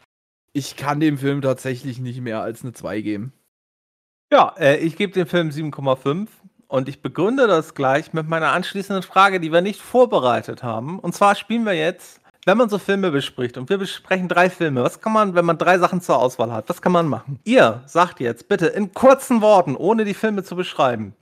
ich 0.55 0.77
kann 0.77 1.01
dem 1.01 1.17
Film 1.17 1.41
tatsächlich 1.41 1.99
nicht 1.99 2.21
mehr 2.21 2.41
als 2.41 2.63
eine 2.63 2.71
2 2.71 3.01
geben. 3.01 3.33
Ja, 4.31 4.55
äh, 4.57 4.77
ich 4.77 4.95
gebe 4.95 5.11
dem 5.11 5.27
Film 5.27 5.49
7,5. 5.49 6.27
und 6.67 6.87
ich 6.87 7.01
begründe 7.01 7.45
das 7.45 7.75
gleich 7.75 8.13
mit 8.13 8.29
meiner 8.29 8.53
anschließenden 8.53 9.03
Frage, 9.03 9.41
die 9.41 9.51
wir 9.51 9.61
nicht 9.61 9.81
vorbereitet 9.81 10.63
haben. 10.63 10.97
Und 10.99 11.13
zwar 11.13 11.35
spielen 11.35 11.65
wir 11.65 11.73
jetzt, 11.73 12.21
wenn 12.45 12.57
man 12.57 12.69
so 12.69 12.77
Filme 12.77 13.11
bespricht 13.11 13.57
und 13.57 13.69
wir 13.69 13.77
besprechen 13.77 14.29
drei 14.29 14.49
Filme, 14.49 14.81
was 14.81 15.01
kann 15.01 15.11
man, 15.11 15.35
wenn 15.35 15.45
man 15.45 15.57
drei 15.57 15.77
Sachen 15.77 15.99
zur 15.99 16.19
Auswahl 16.19 16.53
hat, 16.53 16.69
was 16.69 16.81
kann 16.81 16.93
man 16.93 17.07
machen? 17.07 17.39
Ihr 17.43 17.83
sagt 17.85 18.21
jetzt 18.21 18.47
bitte 18.47 18.67
in 18.67 18.93
kurzen 18.93 19.41
Worten, 19.41 19.75
ohne 19.75 20.05
die 20.05 20.13
Filme 20.13 20.43
zu 20.43 20.55
beschreiben, 20.55 21.15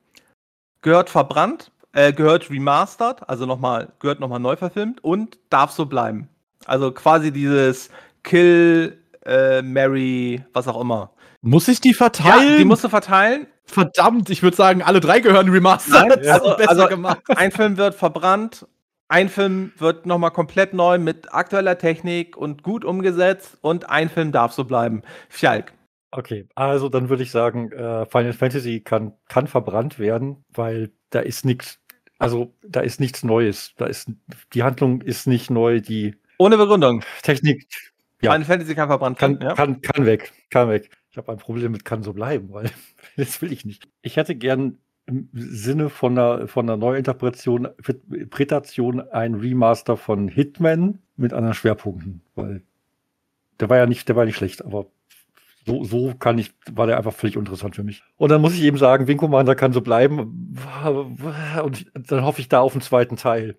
gehört 0.82 1.10
verbrannt, 1.10 1.72
äh, 1.94 2.14
gehört 2.14 2.52
remastered, 2.52 3.28
also 3.28 3.48
nochmal, 3.48 3.94
gehört 4.00 4.20
nochmal 4.20 4.40
neu 4.40 4.56
verfilmt 4.58 5.04
und 5.04 5.40
darf 5.50 5.72
so 5.72 5.88
bleiben. 5.88 6.30
Also 6.66 6.92
quasi 6.92 7.32
dieses 7.32 7.90
Kill, 8.24 9.03
äh, 9.26 9.62
Mary, 9.62 10.44
was 10.54 10.68
auch 10.68 10.80
immer. 10.80 11.12
Muss 11.42 11.68
ich 11.68 11.82
die 11.82 11.94
verteilen? 11.94 12.52
Ja, 12.52 12.58
die 12.58 12.66
musst 12.66 12.84
du 12.84 12.90
verteilen. 12.90 13.48
Verdammt, 13.66 14.30
ich 14.30 14.44
würde 14.44 14.56
sagen, 14.56 14.82
alle 14.82 15.00
drei 15.00 15.20
gehören 15.20 15.50
remastered. 15.50 16.24
Nein, 16.24 16.30
also, 16.30 16.56
also 16.56 16.88
ein 17.28 17.52
Film 17.52 17.78
wird 17.78 17.96
verbrannt, 17.96 18.68
ein 19.08 19.30
Film 19.30 19.72
wird 19.78 20.06
nochmal 20.06 20.32
komplett 20.32 20.74
neu 20.74 20.98
mit 20.98 21.34
aktueller 21.34 21.78
Technik 21.78 22.36
und 22.36 22.64
gut 22.64 22.84
umgesetzt 22.84 23.58
und 23.62 23.90
ein 23.90 24.10
Film 24.10 24.32
darf 24.32 24.54
so 24.54 24.64
bleiben. 24.64 25.02
Fjalk. 25.30 25.74
Okay, 26.12 26.48
also 26.56 26.90
dann 26.90 27.10
würde 27.10 27.24
ich 27.24 27.32
sagen, 27.32 27.72
äh, 27.72 28.06
Final 28.06 28.34
Fantasy 28.34 28.82
kann, 28.82 29.14
kann 29.30 29.48
verbrannt 29.48 29.98
werden, 29.98 30.44
weil 30.50 30.92
da 31.10 31.20
ist 31.20 31.44
nichts, 31.44 31.80
also 32.20 32.54
da 32.62 32.82
ist 32.82 33.00
nichts 33.00 33.24
Neues. 33.24 33.74
Da 33.78 33.86
ist 33.86 34.12
die 34.54 34.64
Handlung 34.64 35.02
ist 35.02 35.28
nicht 35.28 35.50
neu, 35.50 35.82
die 35.82 36.16
ohne 36.38 36.58
Begründung. 36.58 37.04
Technik. 37.24 37.93
Ja. 38.24 38.32
Final 38.32 38.46
Fantasy 38.46 38.76
kann 38.76 38.88
verbrannt 38.88 39.22
werden. 39.22 39.40
Kann, 39.40 39.48
ja? 39.48 39.56
kann, 39.56 39.82
kann 39.82 40.06
weg, 40.06 40.32
kann 40.50 40.70
weg. 40.70 40.90
Ich 41.12 41.18
habe 41.18 41.32
ein 41.32 41.38
Problem 41.38 41.72
mit 41.72 41.86
kann 41.86 42.04
so 42.04 42.14
bleiben, 42.14 42.50
weil 42.52 42.70
das 43.18 43.42
will 43.42 43.52
ich 43.52 43.66
nicht. 43.66 43.88
Ich 44.02 44.18
hätte 44.18 44.36
gern 44.36 44.78
im 45.06 45.30
Sinne 45.34 45.90
von 45.90 46.18
einer, 46.18 46.48
von 46.48 46.70
einer 46.70 46.78
Neuinterpretation 46.78 47.68
Interpretation 47.78 49.02
ein 49.02 49.36
Remaster 49.36 49.98
von 49.98 50.30
Hitman 50.30 51.00
mit 51.18 51.34
anderen 51.34 51.54
Schwerpunkten, 51.54 52.22
weil 52.36 52.64
der 53.60 53.70
war 53.70 53.78
ja 53.78 53.86
nicht, 53.86 54.08
der 54.08 54.16
war 54.16 54.26
nicht 54.26 54.38
schlecht, 54.38 54.64
aber 54.64 54.88
so, 55.66 55.84
so 55.84 56.14
kann 56.18 56.38
ich, 56.38 56.54
war 56.72 56.88
der 56.88 56.98
einfach 56.98 57.14
völlig 57.14 57.36
interessant 57.36 57.76
für 57.76 57.84
mich. 57.84 58.04
Und 58.18 58.30
dann 58.30 58.42
muss 58.42 58.54
ich 58.54 58.64
eben 58.64 58.78
sagen, 58.78 59.08
Wing 59.08 59.18
Commander 59.18 59.56
kann 59.56 59.72
so 59.72 59.82
bleiben. 59.82 60.58
Und 61.64 61.92
dann 62.12 62.24
hoffe 62.24 62.42
ich 62.42 62.50
da 62.50 62.60
auf 62.60 62.74
einen 62.74 62.82
zweiten 62.82 63.16
Teil, 63.16 63.58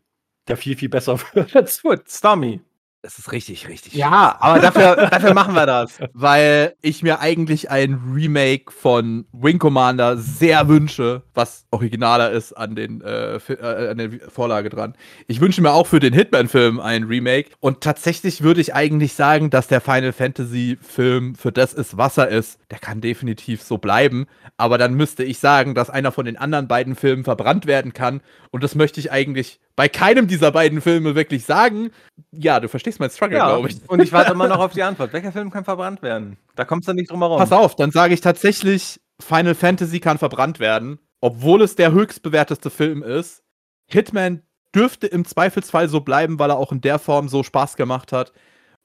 der 0.48 0.56
viel, 0.56 0.76
viel 0.76 0.88
besser 0.90 1.18
wird. 1.32 1.82
Gut, 1.82 2.08
Stormy. 2.08 2.60
Das 3.04 3.18
ist 3.18 3.32
richtig, 3.32 3.68
richtig. 3.68 3.92
Ja, 3.92 4.38
aber 4.40 4.60
dafür, 4.60 4.96
dafür 5.10 5.34
machen 5.34 5.54
wir 5.54 5.66
das. 5.66 5.98
Weil 6.14 6.74
ich 6.80 7.02
mir 7.02 7.20
eigentlich 7.20 7.70
ein 7.70 8.00
Remake 8.14 8.72
von 8.72 9.26
Wing 9.30 9.58
Commander 9.58 10.16
sehr 10.16 10.68
wünsche, 10.68 11.22
was 11.34 11.66
originaler 11.70 12.30
ist 12.30 12.54
an, 12.54 12.74
den, 12.74 13.02
äh, 13.02 13.36
äh, 13.36 13.90
an 13.90 13.98
der 13.98 14.10
Vorlage 14.30 14.70
dran. 14.70 14.94
Ich 15.26 15.42
wünsche 15.42 15.60
mir 15.60 15.72
auch 15.72 15.86
für 15.86 16.00
den 16.00 16.14
Hitman-Film 16.14 16.80
ein 16.80 17.04
Remake. 17.04 17.50
Und 17.60 17.82
tatsächlich 17.82 18.42
würde 18.42 18.62
ich 18.62 18.74
eigentlich 18.74 19.12
sagen, 19.12 19.50
dass 19.50 19.66
der 19.66 19.82
Final 19.82 20.14
Fantasy-Film 20.14 21.34
für 21.34 21.52
das 21.52 21.74
ist, 21.74 21.98
was 21.98 22.16
er 22.16 22.28
ist. 22.28 22.58
Der 22.70 22.78
kann 22.78 23.02
definitiv 23.02 23.62
so 23.62 23.76
bleiben. 23.76 24.24
Aber 24.56 24.78
dann 24.78 24.94
müsste 24.94 25.24
ich 25.24 25.40
sagen, 25.40 25.74
dass 25.74 25.90
einer 25.90 26.10
von 26.10 26.24
den 26.24 26.38
anderen 26.38 26.68
beiden 26.68 26.96
Filmen 26.96 27.24
verbrannt 27.24 27.66
werden 27.66 27.92
kann. 27.92 28.22
Und 28.50 28.64
das 28.64 28.74
möchte 28.74 28.98
ich 28.98 29.12
eigentlich 29.12 29.60
bei 29.76 29.88
keinem 29.88 30.26
dieser 30.28 30.52
beiden 30.52 30.80
Filme 30.80 31.14
wirklich 31.14 31.44
sagen. 31.44 31.90
Ja, 32.30 32.60
du 32.60 32.68
verstehst 32.68 33.00
mein 33.00 33.10
Struggle, 33.10 33.38
ja, 33.38 33.48
glaube 33.48 33.68
ich. 33.68 33.76
Und 33.88 34.00
ich 34.00 34.12
warte 34.12 34.32
immer 34.32 34.48
noch 34.48 34.58
auf 34.60 34.72
die 34.72 34.82
Antwort. 34.82 35.12
Welcher 35.12 35.32
Film 35.32 35.50
kann 35.50 35.64
verbrannt 35.64 36.02
werden? 36.02 36.36
Da 36.54 36.64
kommst 36.64 36.88
du 36.88 36.92
nicht 36.92 37.10
drum 37.10 37.20
herum. 37.20 37.38
Pass 37.38 37.52
auf, 37.52 37.74
dann 37.74 37.90
sage 37.90 38.14
ich 38.14 38.20
tatsächlich, 38.20 39.00
Final 39.20 39.54
Fantasy 39.54 40.00
kann 40.00 40.18
verbrannt 40.18 40.60
werden, 40.60 40.98
obwohl 41.20 41.62
es 41.62 41.76
der 41.76 41.92
höchstbewerteste 41.92 42.70
Film 42.70 43.02
ist. 43.02 43.42
Hitman 43.86 44.42
dürfte 44.74 45.06
im 45.06 45.24
Zweifelsfall 45.24 45.88
so 45.88 46.00
bleiben, 46.00 46.38
weil 46.38 46.50
er 46.50 46.58
auch 46.58 46.72
in 46.72 46.80
der 46.80 46.98
Form 46.98 47.28
so 47.28 47.42
Spaß 47.42 47.76
gemacht 47.76 48.12
hat. 48.12 48.32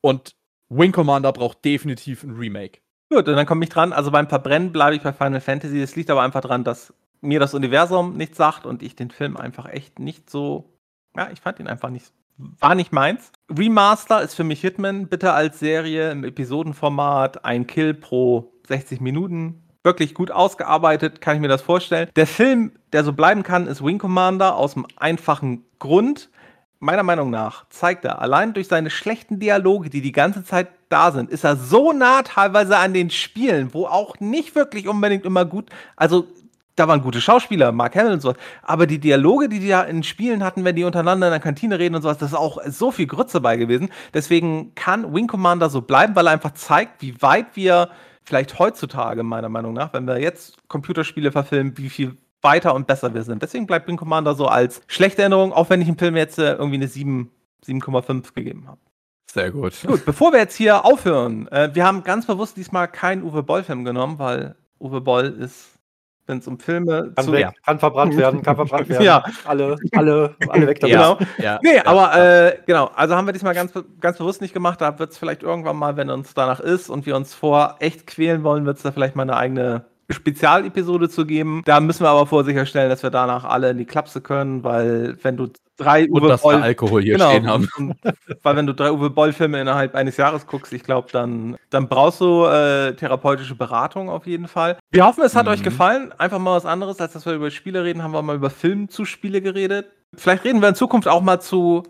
Und 0.02 0.36
Wing 0.70 0.92
Commander 0.92 1.34
braucht 1.34 1.66
definitiv 1.66 2.24
ein 2.24 2.32
Remake. 2.32 2.80
Gut, 3.10 3.28
und 3.28 3.36
dann 3.36 3.48
komme 3.48 3.64
ich 3.64 3.70
dran. 3.70 3.92
Also 3.92 4.12
beim 4.12 4.30
Verbrennen 4.30 4.72
bleibe 4.72 4.96
ich 4.96 5.02
bei 5.02 5.14
Final 5.14 5.42
Fantasy. 5.42 5.82
Es 5.82 5.96
liegt 5.96 6.12
aber 6.12 6.22
einfach 6.22 6.42
daran, 6.42 6.64
dass 6.64 6.94
mir 7.22 7.40
das 7.40 7.54
Universum 7.54 8.16
nichts 8.16 8.38
sagt 8.38 8.66
und 8.66 8.84
ich 8.84 8.96
den 8.96 9.10
Film 9.10 9.36
einfach 9.36 9.68
echt 9.68 10.00
nicht 10.00 10.30
so 10.30 10.79
ja, 11.16 11.30
ich 11.32 11.42
fand 11.42 11.60
ihn 11.60 11.68
einfach 11.68 11.90
nicht. 11.90 12.12
War 12.38 12.76
nicht 12.76 12.94
meins. 12.94 13.32
Remaster 13.50 14.22
ist 14.22 14.34
für 14.34 14.46
mich 14.46 14.62
Hitman. 14.62 15.08
Bitte 15.08 15.34
als 15.34 15.60
Serie 15.60 16.12
im 16.12 16.24
Episodenformat. 16.24 17.44
Ein 17.44 17.68
Kill 17.68 17.94
pro 17.94 18.54
60 18.68 19.02
Minuten. 19.02 19.64
Wirklich 19.84 20.14
gut 20.14 20.32
ausgearbeitet, 20.32 21.22
kann 21.22 21.36
ich 21.36 21.42
mir 21.42 21.48
das 21.48 21.62
vorstellen. 21.62 22.10
Der 22.16 22.28
Film, 22.28 22.74
der 22.94 23.04
so 23.04 23.14
bleiben 23.14 23.44
kann, 23.44 23.68
ist 23.68 23.84
Wing 23.84 23.98
Commander 23.98 24.56
aus 24.56 24.74
dem 24.74 24.86
einfachen 24.98 25.66
Grund. 25.80 26.30
Meiner 26.80 27.04
Meinung 27.04 27.30
nach 27.30 27.68
zeigt 27.70 28.06
er 28.06 28.22
allein 28.22 28.54
durch 28.54 28.68
seine 28.68 28.90
schlechten 28.90 29.40
Dialoge, 29.40 29.90
die 29.90 30.02
die 30.02 30.12
ganze 30.12 30.44
Zeit 30.44 30.70
da 30.90 31.12
sind, 31.12 31.30
ist 31.30 31.44
er 31.44 31.56
so 31.56 31.92
nah 31.92 32.24
teilweise 32.24 32.78
an 32.78 32.94
den 32.94 33.10
Spielen, 33.10 33.74
wo 33.74 33.86
auch 33.86 34.20
nicht 34.20 34.56
wirklich 34.56 34.88
unbedingt 34.88 35.26
immer 35.26 35.46
gut, 35.46 35.70
also 35.96 36.28
da 36.80 36.88
waren 36.88 37.02
gute 37.02 37.20
Schauspieler, 37.20 37.72
Mark 37.72 37.96
Hamill 37.96 38.14
und 38.14 38.22
so. 38.22 38.34
Aber 38.62 38.88
die 38.88 39.00
Dialoge, 39.00 39.50
die 39.50 39.60
die 39.60 39.70
da 39.70 39.84
in 39.84 40.04
Spielen 40.04 40.44
hatten, 40.44 40.64
wenn 40.64 40.76
die 40.76 40.86
untereinander 40.86 41.28
in 41.28 41.32
der 41.32 41.40
Kantine 41.42 41.78
reden 41.78 41.96
und 41.96 42.02
sowas, 42.02 42.18
das 42.18 42.32
ist 42.32 42.38
auch 42.38 42.60
so 42.68 42.92
viel 42.92 43.06
Grütze 43.06 43.42
bei 43.42 43.58
gewesen. 43.58 43.90
Deswegen 44.14 44.74
kann 44.76 45.14
Wing 45.14 45.28
Commander 45.28 45.70
so 45.70 45.82
bleiben, 45.82 46.16
weil 46.16 46.28
er 46.28 46.34
einfach 46.34 46.54
zeigt, 46.54 47.02
wie 47.02 47.22
weit 47.22 47.56
wir 47.56 47.90
vielleicht 48.24 48.60
heutzutage, 48.60 49.24
meiner 49.24 49.50
Meinung 49.50 49.74
nach, 49.74 49.92
wenn 49.92 50.08
wir 50.08 50.22
jetzt 50.22 50.58
Computerspiele 50.70 51.32
verfilmen, 51.32 51.78
wie 51.78 51.90
viel 51.90 52.16
weiter 52.42 52.74
und 52.74 52.88
besser 52.88 53.14
wir 53.14 53.24
sind. 53.24 53.44
Deswegen 53.44 53.68
bleibt 53.68 53.88
Wing 53.88 53.98
Commander 53.98 54.36
so 54.36 54.48
als 54.48 54.82
schlechte 54.88 55.22
Erinnerung, 55.22 55.52
auch 55.52 55.70
wenn 55.70 55.82
ich 55.82 55.90
im 55.90 55.98
Film 55.98 56.16
jetzt 56.16 56.40
äh, 56.40 56.54
irgendwie 56.54 56.78
eine 56.78 56.88
7,5 56.88 58.34
gegeben 58.34 58.68
habe. 58.68 58.80
Sehr 59.30 59.52
gut. 59.52 59.74
Gut, 59.86 60.06
bevor 60.06 60.32
wir 60.32 60.40
jetzt 60.40 60.56
hier 60.56 60.86
aufhören, 60.86 61.48
äh, 61.50 61.70
wir 61.74 61.86
haben 61.86 62.04
ganz 62.04 62.26
bewusst 62.26 62.56
diesmal 62.56 62.88
keinen 62.88 63.24
Uwe 63.24 63.44
Boll-Film 63.44 63.84
genommen, 63.84 64.18
weil 64.18 64.56
Uwe 64.80 65.02
Boll 65.02 65.26
ist 65.26 65.79
wenn 66.30 66.38
es 66.38 66.48
um 66.48 66.60
Filme 66.60 67.12
kann, 67.16 67.26
zu, 67.26 67.32
weg, 67.34 67.42
ja. 67.42 67.54
kann 67.66 67.80
verbrannt 67.80 68.16
werden, 68.16 68.42
kann 68.42 68.56
verbrannt 68.56 68.88
werden. 68.90 69.04
ja. 69.04 69.24
Alle, 69.46 69.76
alle, 69.92 70.36
alle 70.48 70.68
weg 70.68 70.80
damit. 70.80 70.96
Genau. 70.96 71.18
Ja. 71.38 71.60
Nee, 71.62 71.80
aber 71.80 72.16
äh, 72.16 72.58
genau, 72.66 72.86
also 72.96 73.16
haben 73.16 73.28
wir 73.28 73.34
diesmal 73.34 73.54
ganz, 73.54 73.74
ganz 74.00 74.18
bewusst 74.18 74.42
nicht 74.42 74.54
gemacht. 74.54 74.80
Da 74.80 74.98
wird 75.00 75.12
es 75.12 75.18
vielleicht 75.18 75.44
irgendwann 75.44 75.76
mal, 75.76 75.98
wenn 75.98 76.10
uns 76.10 76.34
danach 76.34 76.60
ist 76.60 76.90
und 76.90 77.06
wir 77.06 77.16
uns 77.16 77.34
vor 77.34 77.76
echt 77.80 78.08
quälen 78.08 78.44
wollen, 78.44 78.66
wird 78.66 78.78
es 78.78 78.84
da 78.84 78.92
vielleicht 78.92 79.16
mal 79.16 79.24
eine 79.24 79.36
eigene 79.36 79.86
Spezialepisode 80.10 81.10
zu 81.10 81.26
geben. 81.26 81.62
Da 81.66 81.80
müssen 81.80 82.04
wir 82.04 82.10
aber 82.10 82.26
vor 82.26 82.44
sicherstellen, 82.44 82.90
dass 82.90 83.04
wir 83.04 83.10
danach 83.10 83.44
alle 83.44 83.72
in 83.72 83.78
die 83.78 83.86
Klapse 83.86 84.22
können, 84.22 84.64
weil 84.64 85.18
wenn 85.22 85.38
du 85.38 85.48
drei 85.78 86.10
und 86.10 86.22
Uwe 86.22 86.28
dass 86.30 86.42
Boll 86.42 86.56
Alkohol 86.56 87.02
hier 87.02 87.14
genau, 87.14 87.30
stehen 87.30 87.48
haben. 87.48 87.70
weil 88.44 88.56
wenn 88.56 88.68
du 88.68 88.74
drei 88.74 88.92
Uwe 88.92 89.10
Boll 89.10 89.34
Filme 89.34 89.62
innerhalb 89.62 89.96
eines 89.96 90.18
Jahres 90.18 90.48
guckst, 90.48 90.74
ich 90.74 90.84
glaube, 90.84 91.10
dann, 91.12 91.58
dann 91.70 91.88
brauchst 91.88 92.22
du 92.22 92.46
äh, 92.46 92.94
therapeutische 92.96 93.56
Beratung 93.56 94.10
auf 94.10 94.28
jeden 94.28 94.48
Fall. 94.48 94.78
Wir 94.92 95.06
hoffen, 95.06 95.24
es 95.24 95.36
hat 95.36 95.46
mhm. 95.46 95.54
euch 95.54 95.64
gefallen. 95.64 96.12
Einfach 96.18 96.40
mal 96.40 96.56
was 96.56 96.66
anderes, 96.66 97.00
als 97.00 97.14
dass 97.14 97.26
wir 97.26 97.34
über 97.34 97.52
Spiele 97.52 97.84
reden, 97.84 98.04
haben 98.04 98.12
wir 98.12 98.22
mal 98.22 98.36
über 98.36 98.50
Film 98.50 98.90
zu 98.90 99.06
Spiele 99.06 99.42
geredet. 99.42 99.88
Vielleicht 100.16 100.44
reden 100.44 100.62
wir 100.62 100.70
in 100.70 100.76
Zukunft 100.76 101.08
auch 101.08 101.22
mal 101.22 101.40
zu 101.40 101.84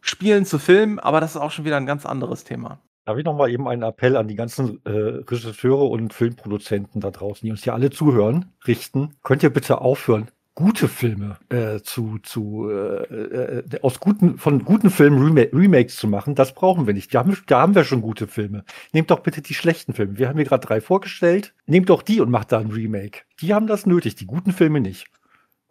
Spielen 0.00 0.46
zu 0.46 0.58
Filmen, 0.58 0.98
aber 0.98 1.20
das 1.20 1.32
ist 1.32 1.40
auch 1.40 1.50
schon 1.50 1.64
wieder 1.64 1.76
ein 1.76 1.86
ganz 1.86 2.06
anderes 2.06 2.44
Thema. 2.44 2.80
Darf 3.04 3.18
ich 3.18 3.24
noch 3.24 3.36
mal 3.36 3.50
eben 3.50 3.66
einen 3.66 3.82
Appell 3.82 4.16
an 4.16 4.28
die 4.28 4.36
ganzen 4.36 4.84
äh, 4.84 4.90
Regisseure 4.90 5.84
und 5.84 6.12
Filmproduzenten 6.12 7.00
da 7.00 7.10
draußen, 7.10 7.44
die 7.44 7.50
uns 7.50 7.64
hier 7.64 7.74
alle 7.74 7.90
zuhören, 7.90 8.52
richten? 8.66 9.16
Könnt 9.22 9.42
ihr 9.42 9.50
bitte 9.50 9.80
aufhören, 9.80 10.28
gute 10.54 10.88
Filme 10.88 11.38
äh, 11.48 11.80
zu, 11.80 12.18
zu 12.22 12.68
äh, 12.68 13.62
äh, 13.62 13.80
aus 13.80 13.98
guten, 13.98 14.36
von 14.36 14.64
guten 14.64 14.90
Filmen 14.90 15.22
Rema 15.22 15.48
Remakes 15.52 15.96
zu 15.96 16.06
machen, 16.06 16.34
das 16.34 16.54
brauchen 16.54 16.86
wir 16.86 16.92
nicht. 16.92 17.14
Da 17.14 17.20
haben, 17.20 17.36
da 17.46 17.60
haben 17.60 17.74
wir 17.74 17.84
schon 17.84 18.02
gute 18.02 18.26
Filme. 18.26 18.64
Nehmt 18.92 19.10
doch 19.10 19.20
bitte 19.20 19.40
die 19.40 19.54
schlechten 19.54 19.94
Filme. 19.94 20.18
Wir 20.18 20.28
haben 20.28 20.36
hier 20.36 20.44
gerade 20.44 20.66
drei 20.66 20.80
vorgestellt. 20.80 21.54
Nehmt 21.66 21.88
doch 21.88 22.02
die 22.02 22.20
und 22.20 22.30
macht 22.30 22.52
da 22.52 22.58
ein 22.58 22.70
Remake. 22.70 23.22
Die 23.40 23.54
haben 23.54 23.66
das 23.66 23.86
nötig, 23.86 24.16
die 24.16 24.26
guten 24.26 24.52
Filme 24.52 24.80
nicht. 24.80 25.06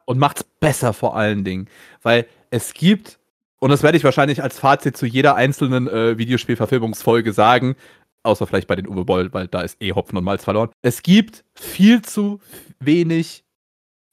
Und 0.06 0.18
macht's 0.18 0.43
besser 0.43 0.93
vor 0.93 1.15
allen 1.15 1.43
Dingen. 1.43 1.68
Weil 2.01 2.26
es 2.49 2.73
gibt, 2.73 3.19
und 3.60 3.69
das 3.69 3.84
werde 3.84 3.98
ich 3.98 4.03
wahrscheinlich 4.03 4.41
als 4.41 4.60
Fazit 4.60 4.95
zu 4.95 5.06
jeder 5.06 5.36
einzelnen 5.36 5.88
äh, 5.88 6.18
Videospielverfilmungsfolge 6.18 7.34
sagen, 7.34 7.76
außer 8.23 8.48
vielleicht 8.48 8.68
bei 8.68 8.76
den 8.76 8.88
Uwe 8.88 9.06
Boll, 9.06 9.34
weil 9.34 9.48
da 9.48 9.61
ist 9.61 9.81
eh 9.81 9.94
Hopfen 9.94 10.18
und 10.18 10.23
Malz 10.23 10.44
verloren. 10.44 10.69
Es 10.81 11.03
gibt 11.03 11.44
viel 11.53 12.02
zu 12.02 12.40
wenig 12.80 13.44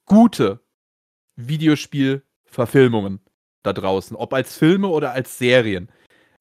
gute 0.04 0.60
Videospielverfilmungen 1.36 3.20
da 3.62 3.72
draußen, 3.72 4.16
ob 4.16 4.32
als 4.32 4.56
Filme 4.56 4.88
oder 4.88 5.12
als 5.12 5.38
Serien. 5.38 5.90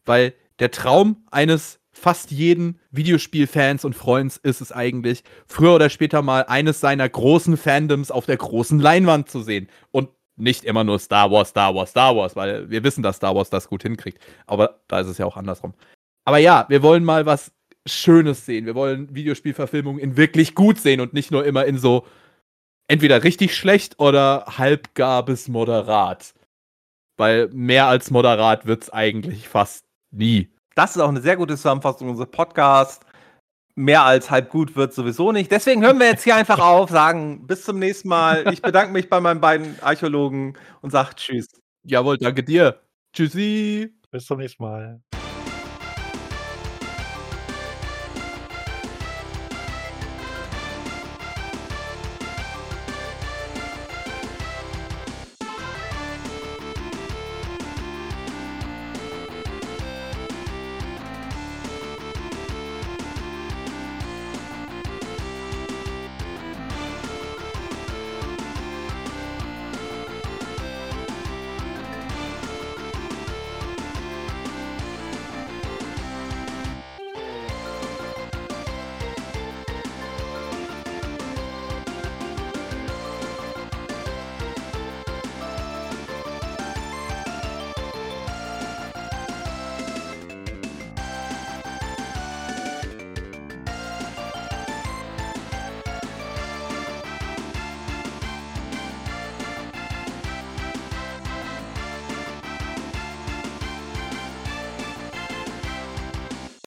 Weil 0.05 0.33
der 0.59 0.71
Traum 0.71 1.25
eines 1.31 1.79
fast 1.91 2.31
jeden 2.31 2.79
Videospielfans 2.91 3.85
und 3.85 3.95
Freunds 3.95 4.37
ist 4.37 4.61
es 4.61 4.71
eigentlich, 4.71 5.23
früher 5.47 5.75
oder 5.75 5.89
später 5.89 6.21
mal 6.21 6.43
eines 6.43 6.79
seiner 6.79 7.07
großen 7.07 7.57
Fandoms 7.57 8.11
auf 8.11 8.25
der 8.25 8.37
großen 8.37 8.79
Leinwand 8.79 9.29
zu 9.29 9.41
sehen. 9.41 9.69
Und 9.91 10.09
nicht 10.35 10.65
immer 10.65 10.83
nur 10.83 10.99
Star 10.99 11.31
Wars, 11.31 11.49
Star 11.49 11.73
Wars, 11.73 11.91
Star 11.91 12.15
Wars, 12.15 12.35
weil 12.35 12.69
wir 12.69 12.83
wissen, 12.83 13.03
dass 13.03 13.17
Star 13.17 13.35
Wars 13.35 13.49
das 13.49 13.69
gut 13.69 13.83
hinkriegt. 13.83 14.19
Aber 14.47 14.81
da 14.87 14.99
ist 14.99 15.07
es 15.07 15.17
ja 15.17 15.25
auch 15.25 15.37
andersrum. 15.37 15.73
Aber 16.25 16.37
ja, 16.37 16.65
wir 16.69 16.81
wollen 16.83 17.03
mal 17.03 17.25
was 17.25 17.51
Schönes 17.87 18.45
sehen. 18.45 18.65
Wir 18.65 18.75
wollen 18.75 19.13
Videospielverfilmungen 19.13 20.01
in 20.01 20.17
wirklich 20.17 20.55
gut 20.55 20.79
sehen 20.79 20.99
und 20.99 21.13
nicht 21.13 21.31
nur 21.31 21.45
immer 21.45 21.65
in 21.65 21.77
so 21.77 22.05
entweder 22.87 23.23
richtig 23.23 23.55
schlecht 23.55 23.99
oder 23.99 24.45
halbgar 24.57 25.23
bis 25.23 25.47
moderat. 25.47 26.33
Weil 27.17 27.47
mehr 27.49 27.87
als 27.87 28.11
moderat 28.11 28.65
wird's 28.65 28.89
eigentlich 28.89 29.47
fast 29.47 29.85
nie. 30.11 30.51
Das 30.75 30.95
ist 30.95 31.01
auch 31.01 31.09
eine 31.09 31.21
sehr 31.21 31.37
gute 31.37 31.55
Zusammenfassung 31.55 32.09
unseres 32.09 32.29
Podcasts. 32.31 33.05
Mehr 33.75 34.03
als 34.03 34.31
halb 34.31 34.49
gut 34.49 34.75
wird 34.77 34.93
sowieso 34.93 35.33
nicht. 35.33 35.51
Deswegen 35.51 35.83
hören 35.83 35.99
wir 35.99 36.07
jetzt 36.07 36.23
hier 36.23 36.35
einfach 36.35 36.59
auf, 36.59 36.89
sagen 36.89 37.45
bis 37.45 37.63
zum 37.63 37.77
nächsten 37.77 38.07
Mal. 38.07 38.51
Ich 38.53 38.61
bedanke 38.61 38.93
mich 38.93 39.09
bei 39.09 39.19
meinen 39.19 39.41
beiden 39.41 39.77
Archäologen 39.81 40.57
und 40.81 40.91
sage 40.91 41.15
Tschüss. 41.15 41.47
Jawohl, 41.83 42.17
danke 42.17 42.43
dir. 42.43 42.79
Tschüssi. 43.13 43.93
Bis 44.11 44.25
zum 44.25 44.39
nächsten 44.39 44.63
Mal. 44.63 45.01